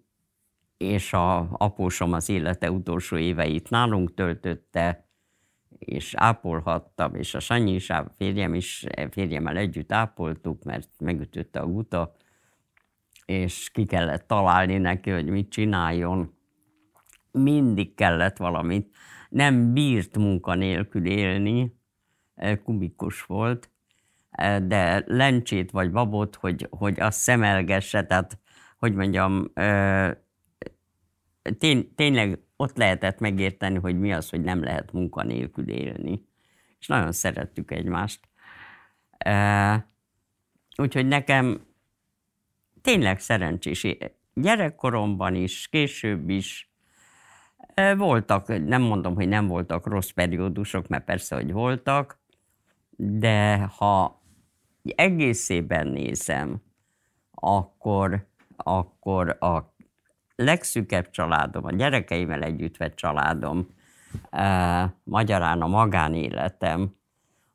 és 0.77 1.13
a 1.13 1.47
apósom 1.51 2.13
az 2.13 2.29
élete 2.29 2.71
utolsó 2.71 3.17
éveit 3.17 3.69
nálunk 3.69 4.13
töltötte, 4.13 5.07
és 5.79 6.13
ápolhattam, 6.17 7.15
és 7.15 7.33
a 7.33 7.39
Sanyi 7.39 7.73
is, 7.73 7.89
a 7.89 8.11
férjem 8.17 8.53
is, 8.53 8.85
férjemmel 9.11 9.57
együtt 9.57 9.91
ápoltuk, 9.91 10.63
mert 10.63 10.89
megütötte 10.99 11.59
a 11.59 11.67
guta, 11.67 12.15
és 13.25 13.69
ki 13.73 13.85
kellett 13.85 14.27
találni 14.27 14.77
neki, 14.77 15.09
hogy 15.09 15.25
mit 15.25 15.49
csináljon 15.49 16.34
mindig 17.35 17.95
kellett 17.95 18.37
valamit. 18.37 18.95
Nem 19.29 19.73
bírt 19.73 20.17
munkanélkül 20.17 21.05
élni, 21.05 21.75
kubikus 22.63 23.23
volt, 23.23 23.69
de 24.61 25.03
lencsét 25.07 25.71
vagy 25.71 25.91
babot, 25.91 26.35
hogy, 26.35 26.67
hogy 26.69 26.99
azt 26.99 27.19
szemelgesse, 27.19 28.05
tehát 28.05 28.39
hogy 28.77 28.93
mondjam, 28.93 29.53
tény, 31.57 31.93
tényleg 31.95 32.39
ott 32.55 32.77
lehetett 32.77 33.19
megérteni, 33.19 33.77
hogy 33.77 33.99
mi 33.99 34.13
az, 34.13 34.29
hogy 34.29 34.41
nem 34.41 34.63
lehet 34.63 34.91
munkanélkül 34.91 35.69
élni. 35.69 36.25
És 36.79 36.87
nagyon 36.87 37.11
szerettük 37.11 37.71
egymást. 37.71 38.27
Úgyhogy 40.77 41.07
nekem 41.07 41.65
tényleg 42.81 43.19
szerencsés 43.19 43.87
gyerekkoromban 44.33 45.35
is, 45.35 45.67
később 45.67 46.29
is 46.29 46.74
voltak, 47.97 48.65
nem 48.67 48.81
mondom, 48.81 49.15
hogy 49.15 49.27
nem 49.27 49.47
voltak 49.47 49.87
rossz 49.87 50.09
periódusok, 50.09 50.87
mert 50.87 51.05
persze, 51.05 51.35
hogy 51.35 51.51
voltak, 51.51 52.19
de 52.97 53.57
ha 53.77 54.21
egészében 54.95 55.87
nézem, 55.87 56.61
akkor, 57.31 58.27
akkor 58.57 59.37
a 59.39 59.73
legszűkebb 60.35 61.09
családom, 61.09 61.65
a 61.65 61.71
gyerekeimmel 61.71 62.41
együtt 62.41 62.77
vett 62.77 62.95
családom, 62.95 63.67
eh, 64.29 64.89
magyarán 65.03 65.61
a 65.61 65.67
magánéletem, 65.67 66.95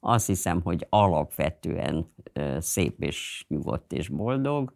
azt 0.00 0.26
hiszem, 0.26 0.60
hogy 0.62 0.86
alapvetően 0.88 2.14
szép 2.58 3.02
és 3.02 3.44
nyugodt 3.48 3.92
és 3.92 4.08
boldog. 4.08 4.74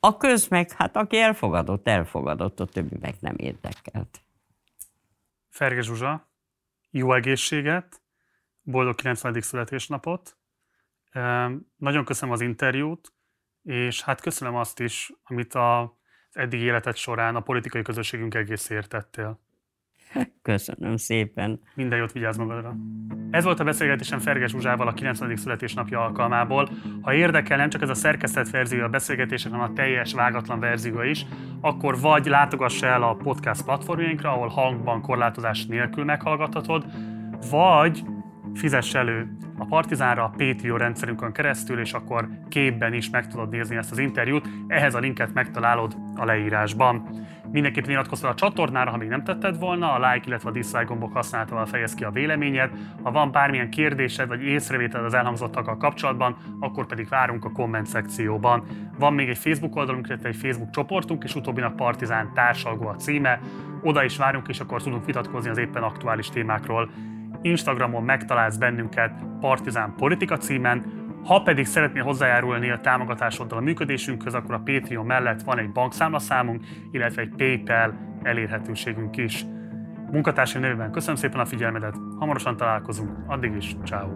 A 0.00 0.16
köz 0.16 0.48
meg, 0.48 0.70
hát 0.70 0.96
aki 0.96 1.18
elfogadott, 1.18 1.88
elfogadott, 1.88 2.60
a 2.60 2.66
többi 2.66 2.96
meg 3.00 3.14
nem 3.20 3.34
érdekelt. 3.36 4.20
Ferge 5.48 5.80
Zsuzsa, 5.82 6.30
jó 6.90 7.12
egészséget, 7.12 8.02
boldog 8.62 8.94
90. 8.94 9.40
születésnapot. 9.40 10.38
Nagyon 11.76 12.04
köszönöm 12.04 12.34
az 12.34 12.40
interjút, 12.40 13.12
és 13.62 14.02
hát 14.02 14.20
köszönöm 14.20 14.54
azt 14.54 14.80
is, 14.80 15.12
amit 15.22 15.54
az 15.54 15.88
eddig 16.32 16.60
életed 16.60 16.96
során 16.96 17.36
a 17.36 17.40
politikai 17.40 17.82
közösségünk 17.82 18.34
egészért 18.34 18.88
tettél. 18.88 19.40
Köszönöm 20.42 20.96
szépen. 20.96 21.60
Minden 21.74 21.98
jót 21.98 22.12
vigyázz 22.12 22.36
magadra. 22.36 22.76
Ez 23.30 23.44
volt 23.44 23.60
a 23.60 23.64
beszélgetésem 23.64 24.18
Ferges 24.18 24.50
Zsuzsával 24.50 24.88
a 24.88 24.92
90. 24.92 25.36
születésnapja 25.36 26.04
alkalmából. 26.04 26.68
Ha 27.00 27.14
érdekel 27.14 27.56
nem 27.56 27.68
csak 27.68 27.82
ez 27.82 27.88
a 27.88 27.94
szerkesztett 27.94 28.50
verzió 28.50 28.82
a 28.82 28.88
beszélgetések, 28.88 29.52
hanem 29.52 29.70
a 29.70 29.72
teljes 29.72 30.12
vágatlan 30.12 30.60
verzió 30.60 31.02
is, 31.02 31.26
akkor 31.60 32.00
vagy 32.00 32.26
látogass 32.26 32.82
el 32.82 33.02
a 33.02 33.14
podcast 33.14 33.64
platformjainkra, 33.64 34.32
ahol 34.32 34.48
hangban 34.48 35.00
korlátozás 35.00 35.66
nélkül 35.66 36.04
meghallgathatod, 36.04 36.84
vagy 37.50 38.04
fizess 38.56 38.94
elő 38.94 39.36
a 39.58 39.64
Partizánra 39.64 40.24
a 40.24 40.32
Patreon 40.36 40.78
rendszerünkön 40.78 41.32
keresztül, 41.32 41.80
és 41.80 41.92
akkor 41.92 42.28
képben 42.48 42.92
is 42.92 43.10
meg 43.10 43.26
tudod 43.26 43.48
nézni 43.48 43.76
ezt 43.76 43.90
az 43.90 43.98
interjút. 43.98 44.48
Ehhez 44.66 44.94
a 44.94 44.98
linket 44.98 45.34
megtalálod 45.34 45.96
a 46.14 46.24
leírásban. 46.24 47.08
Mindenképpen 47.52 47.90
iratkozz 47.90 48.20
fel 48.20 48.30
a 48.30 48.34
csatornára, 48.34 48.90
ha 48.90 48.96
még 48.96 49.08
nem 49.08 49.24
tetted 49.24 49.58
volna, 49.58 49.92
a 49.92 50.12
like, 50.12 50.26
illetve 50.26 50.48
a 50.48 50.52
dislike 50.52 50.84
gombok 50.84 51.12
használatával 51.12 51.66
fejez 51.66 51.94
ki 51.94 52.04
a 52.04 52.10
véleményed. 52.10 52.70
Ha 53.02 53.10
van 53.10 53.32
bármilyen 53.32 53.70
kérdésed 53.70 54.28
vagy 54.28 54.42
észrevételed 54.42 55.06
az 55.06 55.14
elhangzottakkal 55.14 55.76
kapcsolatban, 55.76 56.36
akkor 56.60 56.86
pedig 56.86 57.08
várunk 57.08 57.44
a 57.44 57.52
komment 57.52 57.86
szekcióban. 57.86 58.64
Van 58.98 59.14
még 59.14 59.28
egy 59.28 59.38
Facebook 59.38 59.76
oldalunk, 59.76 60.06
illetve 60.06 60.28
egy 60.28 60.36
Facebook 60.36 60.70
csoportunk, 60.70 61.24
és 61.24 61.34
utóbbinak 61.34 61.76
Partizán 61.76 62.30
társalgó 62.34 62.86
a 62.86 62.96
címe. 62.96 63.40
Oda 63.82 64.04
is 64.04 64.16
várunk, 64.16 64.48
és 64.48 64.60
akkor 64.60 64.82
tudunk 64.82 65.04
vitatkozni 65.04 65.50
az 65.50 65.58
éppen 65.58 65.82
aktuális 65.82 66.28
témákról. 66.28 66.90
Instagramon 67.42 68.02
megtalálsz 68.02 68.56
bennünket 68.56 69.12
Partizán 69.40 69.94
Politika 69.96 70.36
címen, 70.36 71.04
ha 71.24 71.42
pedig 71.42 71.66
szeretnél 71.66 72.02
hozzájárulni 72.02 72.70
a 72.70 72.80
támogatásoddal 72.80 73.58
a 73.58 73.62
működésünkhöz, 73.62 74.34
akkor 74.34 74.54
a 74.54 74.62
Patreon 74.64 75.06
mellett 75.06 75.42
van 75.42 75.58
egy 75.58 75.72
bankszámlaszámunk, 75.72 76.64
illetve 76.90 77.22
egy 77.22 77.32
PayPal 77.36 77.94
elérhetőségünk 78.22 79.16
is. 79.16 79.44
Munkatársai 80.10 80.60
nevében 80.60 80.90
köszönöm 80.90 81.16
szépen 81.16 81.40
a 81.40 81.46
figyelmedet, 81.46 81.96
hamarosan 82.18 82.56
találkozunk, 82.56 83.10
addig 83.26 83.54
is, 83.54 83.76
ciao. 83.84 84.08